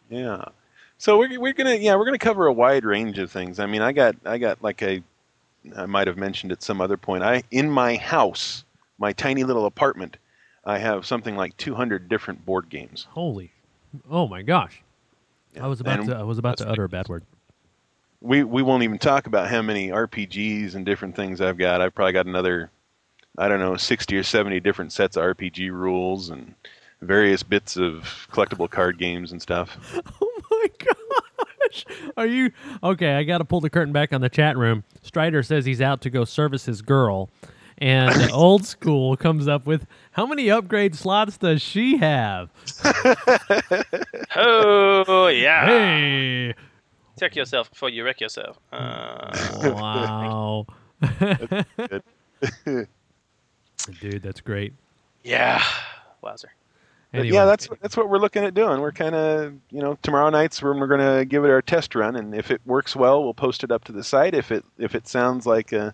Yeah. 0.10 0.46
So 1.04 1.18
we're 1.18 1.38
we're 1.38 1.52
gonna 1.52 1.76
yeah 1.76 1.98
we're 1.98 2.06
gonna 2.06 2.18
cover 2.18 2.46
a 2.48 2.54
wide 2.54 2.86
range 2.86 3.20
of 3.20 3.30
things. 3.30 3.60
I 3.60 3.66
mean, 3.66 3.82
I 3.82 3.92
got 3.92 4.16
I 4.24 4.38
got 4.38 4.64
like 4.64 4.82
a 4.82 5.04
I 5.76 5.86
might 5.86 6.08
have 6.08 6.16
mentioned 6.16 6.54
at 6.54 6.64
some 6.64 6.80
other 6.80 6.96
point. 6.96 7.26
I 7.26 7.44
in 7.52 7.70
my 7.70 7.98
house, 7.98 8.64
my 9.00 9.12
tiny 9.12 9.44
little 9.44 9.66
apartment, 9.66 10.16
I 10.64 10.78
have 10.78 11.06
something 11.06 11.36
like 11.36 11.58
200 11.58 12.08
different 12.08 12.46
board 12.46 12.70
games. 12.70 13.06
Holy, 13.10 13.52
oh 14.10 14.30
my 14.30 14.44
gosh! 14.44 14.82
I 15.60 15.68
was 15.68 15.82
about 15.82 16.00
and 16.00 16.08
to 16.08 16.16
I 16.16 16.24
was 16.24 16.38
about 16.38 16.60
to 16.60 16.70
utter 16.70 16.86
a 16.86 16.90
bad 16.90 17.10
word. 17.10 17.26
We 18.22 18.46
we 18.46 18.62
won't 18.64 18.84
even 18.84 18.98
talk 18.98 19.28
about 19.28 19.50
how 19.50 19.62
many 19.62 19.90
RPGs 19.90 20.74
and 20.74 20.86
different 20.86 21.18
things 21.18 21.42
I've 21.42 21.58
got. 21.58 21.82
I've 21.82 21.94
probably 21.94 22.14
got 22.14 22.28
another 22.28 22.72
I 23.38 23.50
don't 23.50 23.60
know 23.60 23.76
60 23.76 24.16
or 24.16 24.24
70 24.24 24.62
different 24.62 24.94
sets 24.94 25.18
of 25.18 25.36
RPG 25.36 25.70
rules 25.70 26.30
and 26.30 26.56
various 27.02 27.44
bits 27.44 27.76
of 27.76 28.30
collectible 28.32 28.70
card 28.70 28.98
games 28.98 29.34
and 29.34 29.42
stuff. 29.42 29.78
Oh 30.22 30.33
my 30.64 30.69
gosh! 30.80 31.85
Are 32.18 32.26
you 32.27 32.52
okay? 32.84 33.14
I 33.15 33.23
got 33.23 33.40
to 33.40 33.45
pull 33.45 33.61
the 33.61 33.69
curtain 33.69 33.94
back 33.94 34.14
on 34.14 34.22
the 34.22 34.30
chat 34.30 34.57
room. 34.57 34.84
Strider 35.02 35.44
says 35.44 35.65
he's 35.65 35.81
out 35.81 36.02
to 36.02 36.10
go 36.10 36.26
service 36.26 36.65
his 36.65 36.81
girl, 36.81 37.30
and 37.80 38.31
old 38.34 38.65
school 38.65 39.15
comes 39.18 39.48
up 39.48 39.65
with 39.65 39.85
how 40.11 40.26
many 40.26 40.49
upgrade 40.49 40.95
slots 40.95 41.38
does 41.38 41.61
she 41.61 41.98
have? 41.98 42.49
Oh 44.35 45.27
yeah. 45.27 45.65
Hey! 45.65 46.53
Check 47.19 47.35
yourself 47.35 47.69
before 47.69 47.90
you 47.90 48.03
wreck 48.03 48.19
yourself. 48.22 48.57
Uh, 48.72 49.72
Wow, 49.76 50.65
dude, 54.02 54.23
that's 54.23 54.41
great. 54.41 54.73
yeah. 55.23 55.61
Wowzer. 56.22 56.52
But 57.14 57.19
Anyway, 57.19 57.35
yeah, 57.35 57.45
that's 57.45 57.69
that's 57.80 57.95
what 57.95 58.10
we're 58.10 58.18
looking 58.18 58.44
at 58.44 58.56
doing. 58.56 58.81
We're 58.81 58.91
kind 58.91 59.14
of, 59.14 59.53
you 59.69 59.81
know, 59.84 59.99
tomorrow 60.02 60.31
night's 60.31 60.64
when 60.64 60.80
we're 60.80 60.88
going 60.88 61.19
to 61.19 61.26
give 61.26 61.45
it 61.45 61.52
our 61.52 61.61
test 61.61 61.94
run, 61.94 62.15
and 62.15 62.34
if 62.34 62.49
it 62.49 62.60
works 62.65 62.95
well, 62.95 63.23
we'll 63.23 63.35
post 63.35 63.64
it 63.64 63.72
up 63.72 63.84
to 63.84 63.91
the 63.91 64.03
site. 64.03 64.34
If 64.34 64.52
it 64.52 64.65
if 64.80 64.95
it 64.95 65.07
sounds 65.07 65.45
like 65.45 65.72
a 65.73 65.94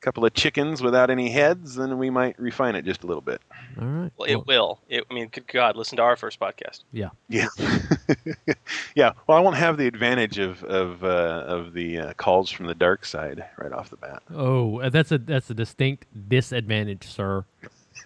couple 0.00 0.24
of 0.24 0.32
chickens 0.34 0.80
without 0.80 1.10
any 1.10 1.28
heads, 1.28 1.74
then 1.74 1.98
we 1.98 2.08
might 2.08 2.38
refine 2.38 2.76
it 2.76 2.84
just 2.84 3.02
a 3.02 3.06
little 3.06 3.20
bit. 3.20 3.40
all 3.80 3.86
right. 3.88 4.12
Well, 4.16 4.30
it 4.30 4.46
will. 4.46 4.78
It, 4.88 5.02
I 5.10 5.14
mean, 5.14 5.26
good 5.28 5.48
God, 5.48 5.76
listen 5.76 5.96
to 5.96 6.02
our 6.02 6.14
first 6.14 6.38
podcast. 6.38 6.84
Yeah. 6.92 7.08
Yeah, 7.28 7.48
yeah. 8.94 9.12
Well, 9.26 9.36
I 9.36 9.40
won't 9.40 9.56
have 9.56 9.76
the 9.76 9.88
advantage 9.88 10.38
of 10.38 10.62
of 10.62 11.02
uh, 11.02 11.44
of 11.48 11.72
the 11.72 11.98
uh, 11.98 12.12
calls 12.12 12.48
from 12.50 12.66
the 12.66 12.76
dark 12.76 13.04
side 13.04 13.44
right 13.58 13.72
off 13.72 13.90
the 13.90 13.96
bat. 13.96 14.22
Oh, 14.32 14.78
uh, 14.78 14.88
that's 14.88 15.10
a 15.10 15.18
that's 15.18 15.50
a 15.50 15.54
distinct 15.54 16.06
disadvantage, 16.28 17.08
sir. 17.08 17.44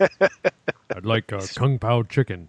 I'd 0.01 1.05
like 1.05 1.31
a 1.33 1.47
kung 1.55 1.79
pao 1.79 2.03
chicken. 2.03 2.49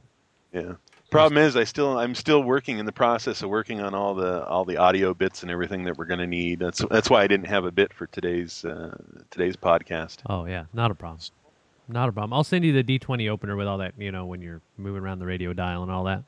Yeah. 0.54 0.74
Problem 1.12 1.44
is, 1.44 1.56
I 1.56 1.64
still 1.64 1.98
I'm 1.98 2.14
still 2.14 2.44
working 2.44 2.78
in 2.78 2.86
the 2.86 2.92
process 2.92 3.42
of 3.42 3.50
working 3.50 3.82
on 3.82 3.96
all 3.96 4.14
the 4.14 4.46
all 4.46 4.64
the 4.64 4.78
audio 4.78 5.14
bits 5.16 5.42
and 5.42 5.52
everything 5.52 5.84
that 5.86 5.98
we're 5.98 6.06
going 6.06 6.20
to 6.20 6.28
need. 6.28 6.60
That's 6.60 6.86
that's 6.92 7.10
why 7.10 7.24
I 7.24 7.28
didn't 7.28 7.48
have 7.48 7.66
a 7.66 7.72
bit 7.72 7.92
for 7.94 8.06
today's 8.08 8.64
uh, 8.64 8.96
today's 9.32 9.56
podcast. 9.56 10.18
Oh 10.28 10.46
yeah, 10.46 10.66
not 10.74 10.92
a 10.92 10.96
problem. 10.96 11.20
Not 11.88 12.08
a 12.08 12.12
problem. 12.12 12.34
I'll 12.34 12.44
send 12.44 12.64
you 12.64 12.72
the 12.72 12.84
D20 12.84 13.28
opener 13.30 13.56
with 13.56 13.66
all 13.66 13.80
that, 13.80 13.96
you 13.98 14.12
know, 14.12 14.28
when 14.28 14.44
you're 14.44 14.62
moving 14.78 15.02
around 15.02 15.18
the 15.18 15.26
radio 15.26 15.54
dial 15.54 15.82
and 15.82 15.92
all 15.92 16.04
that. 16.04 16.24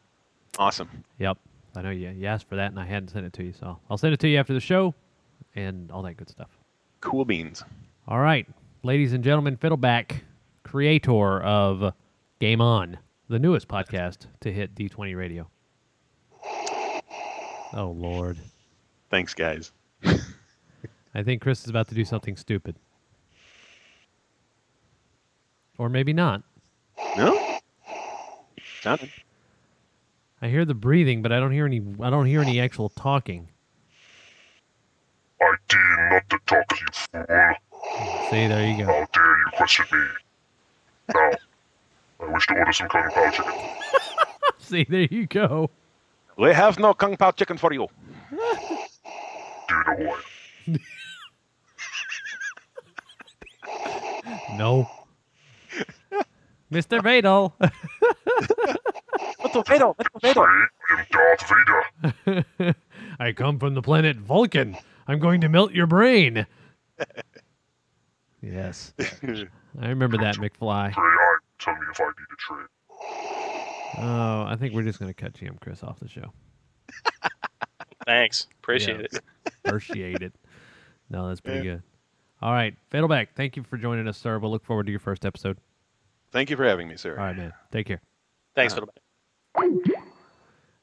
Awesome. 0.57 0.89
Yep. 1.19 1.37
I 1.75 1.81
know 1.83 1.91
you, 1.91 2.09
you 2.09 2.25
asked 2.25 2.49
for 2.49 2.55
that 2.55 2.71
and 2.71 2.79
I 2.79 2.85
hadn't 2.85 3.09
sent 3.09 3.27
it 3.27 3.33
to 3.33 3.43
you, 3.43 3.53
so 3.53 3.77
I'll 3.89 3.97
send 3.97 4.13
it 4.13 4.19
to 4.21 4.27
you 4.27 4.39
after 4.39 4.53
the 4.53 4.59
show 4.59 4.95
and 5.55 5.91
all 5.91 6.01
that 6.01 6.15
good 6.17 6.29
stuff. 6.29 6.49
Cool 6.99 7.25
beans. 7.25 7.63
All 8.07 8.19
right. 8.19 8.47
Ladies 8.81 9.13
and 9.13 9.23
gentlemen, 9.23 9.55
Fiddleback, 9.55 10.21
creator 10.63 11.41
of 11.41 11.93
Game 12.39 12.61
On, 12.61 12.97
the 13.27 13.39
newest 13.39 13.67
podcast 13.67 14.27
to 14.41 14.51
hit 14.51 14.75
D20 14.75 15.15
Radio. 15.15 15.49
Oh, 17.73 17.95
Lord. 17.95 18.37
Thanks, 19.09 19.33
guys. 19.33 19.71
I 21.13 21.23
think 21.23 21.41
Chris 21.41 21.63
is 21.63 21.69
about 21.69 21.87
to 21.89 21.95
do 21.95 22.05
something 22.05 22.35
stupid. 22.35 22.75
Or 25.77 25.89
maybe 25.89 26.13
not. 26.13 26.43
No? 27.17 27.59
Sounded. 28.81 29.09
I 30.41 30.47
hear 30.47 30.65
the 30.65 30.73
breathing, 30.73 31.21
but 31.21 31.31
I 31.31 31.39
don't 31.39 31.51
hear 31.51 31.65
any 31.65 31.81
I 32.01 32.09
don't 32.09 32.25
hear 32.25 32.41
any 32.41 32.59
actual 32.59 32.89
talking. 32.89 33.47
I 35.39 35.55
dare 35.67 36.09
not 36.11 36.29
to 36.29 36.39
talk, 36.45 36.79
you 36.79 36.87
fool. 36.91 37.25
See, 38.29 38.47
there 38.47 38.67
you 38.67 38.77
go. 38.77 38.85
How 38.85 39.07
dare 39.13 39.37
you 39.37 39.45
question 39.53 39.85
me? 39.91 40.07
Now, 41.13 41.31
I 42.21 42.25
wish 42.33 42.47
to 42.47 42.53
order 42.55 42.71
some 42.73 42.87
Kung 42.89 43.09
Pao 43.11 43.29
chicken. 43.31 43.53
See, 44.59 44.85
there 44.87 45.07
you 45.09 45.25
go. 45.27 45.69
We 46.37 46.53
have 46.53 46.79
no 46.79 46.93
Kung 46.93 47.17
Pao 47.17 47.31
chicken 47.31 47.57
for 47.57 47.73
you. 47.73 47.87
Do 48.29 48.37
you 49.69 49.83
know 50.07 50.15
who 50.65 50.73
No. 54.57 54.89
Mr. 56.71 57.01
Vadel. 57.01 57.53
Mr. 59.41 59.63
Vadel, 59.65 59.95
Mr. 59.97 60.21
Vadel. 60.21 60.45
I 60.47 60.67
am 60.99 61.05
Darth 61.11 61.43
Vader. 61.49 62.75
I 63.19 63.31
come 63.33 63.59
from 63.59 63.73
the 63.73 63.81
planet 63.81 64.17
Vulcan. 64.17 64.77
I'm 65.07 65.19
going 65.19 65.41
to 65.41 65.49
melt 65.49 65.73
your 65.73 65.87
brain. 65.87 66.45
Yes. 68.41 68.93
I 68.99 69.87
remember 69.89 70.17
that, 70.17 70.35
McFly. 70.37 70.93
Say 70.93 71.01
I. 71.01 71.37
Tell 71.59 71.73
me 71.75 71.81
if 71.91 71.99
I 72.01 72.05
need 72.05 72.11
a 72.31 72.35
trade. 72.37 72.67
Oh, 73.97 74.43
I 74.47 74.55
think 74.59 74.73
we're 74.73 74.83
just 74.83 74.99
going 74.99 75.13
to 75.13 75.21
cut 75.21 75.33
GM 75.33 75.59
Chris 75.59 75.83
off 75.83 75.99
the 75.99 76.07
show. 76.07 76.31
Thanks. 78.05 78.47
Appreciate 78.59 78.99
Yeah. 79.11 79.19
it. 79.45 79.53
Appreciate 79.65 80.21
it. 80.21 80.33
No, 81.09 81.27
that's 81.27 81.41
pretty 81.41 81.61
good. 81.61 81.83
All 82.41 82.51
right, 82.53 82.73
Fiddleback, 82.91 83.27
thank 83.35 83.55
you 83.55 83.61
for 83.63 83.77
joining 83.77 84.07
us, 84.07 84.17
sir. 84.17 84.39
We'll 84.39 84.49
look 84.49 84.65
forward 84.65 84.87
to 84.87 84.91
your 84.91 84.99
first 84.99 85.25
episode. 85.25 85.57
Thank 86.31 86.49
you 86.49 86.55
for 86.57 86.65
having 86.65 86.87
me, 86.87 86.95
sir. 86.97 87.11
All 87.11 87.25
right, 87.25 87.37
man. 87.37 87.53
Take 87.71 87.85
care. 87.85 88.01
Thanks 88.55 88.73
for 88.73 88.81
the 88.81 89.97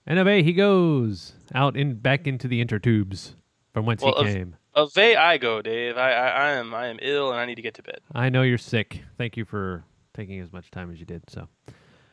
And 0.07 0.19
away 0.21 0.43
he 0.45 0.53
goes 0.53 1.33
out 1.55 1.77
in 1.77 1.95
back 1.97 2.29
into 2.29 2.47
the 2.47 2.65
intertubes 2.65 3.35
from 3.73 3.87
whence 3.87 4.03
Well, 4.03 4.15
he 4.23 4.29
of- 4.29 4.35
came. 4.37 4.57
Away 4.79 5.17
I 5.17 5.39
go, 5.39 5.61
Dave. 5.61 5.97
I, 5.97 6.13
I, 6.13 6.29
I 6.29 6.49
am 6.53 6.73
I 6.75 6.87
am 6.87 6.99
ill 7.03 7.31
and 7.33 7.41
I 7.41 7.47
need 7.47 7.57
to 7.57 7.63
get 7.63 7.75
to 7.75 7.83
bed. 7.83 7.99
I 8.15 8.29
know 8.29 8.43
you're 8.43 8.59
sick. 8.59 9.03
Thank 9.17 9.37
you 9.37 9.45
for 9.45 9.85
taking 10.15 10.39
as 10.41 10.53
much 10.53 10.71
time 10.71 10.91
as 10.93 11.01
you 11.01 11.07
did. 11.07 11.29
So, 11.29 11.49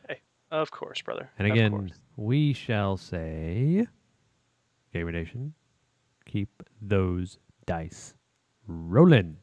Hey, 0.08 0.20
of 0.50 0.70
course, 0.70 1.00
brother. 1.02 1.30
and 1.38 1.46
again, 1.46 1.92
we 2.16 2.52
shall 2.52 2.96
say, 2.96 3.86
Gamer 4.92 5.12
Nation, 5.12 5.54
keep 6.24 6.62
those 6.82 7.38
dice 7.66 8.14
rolling. 8.66 9.36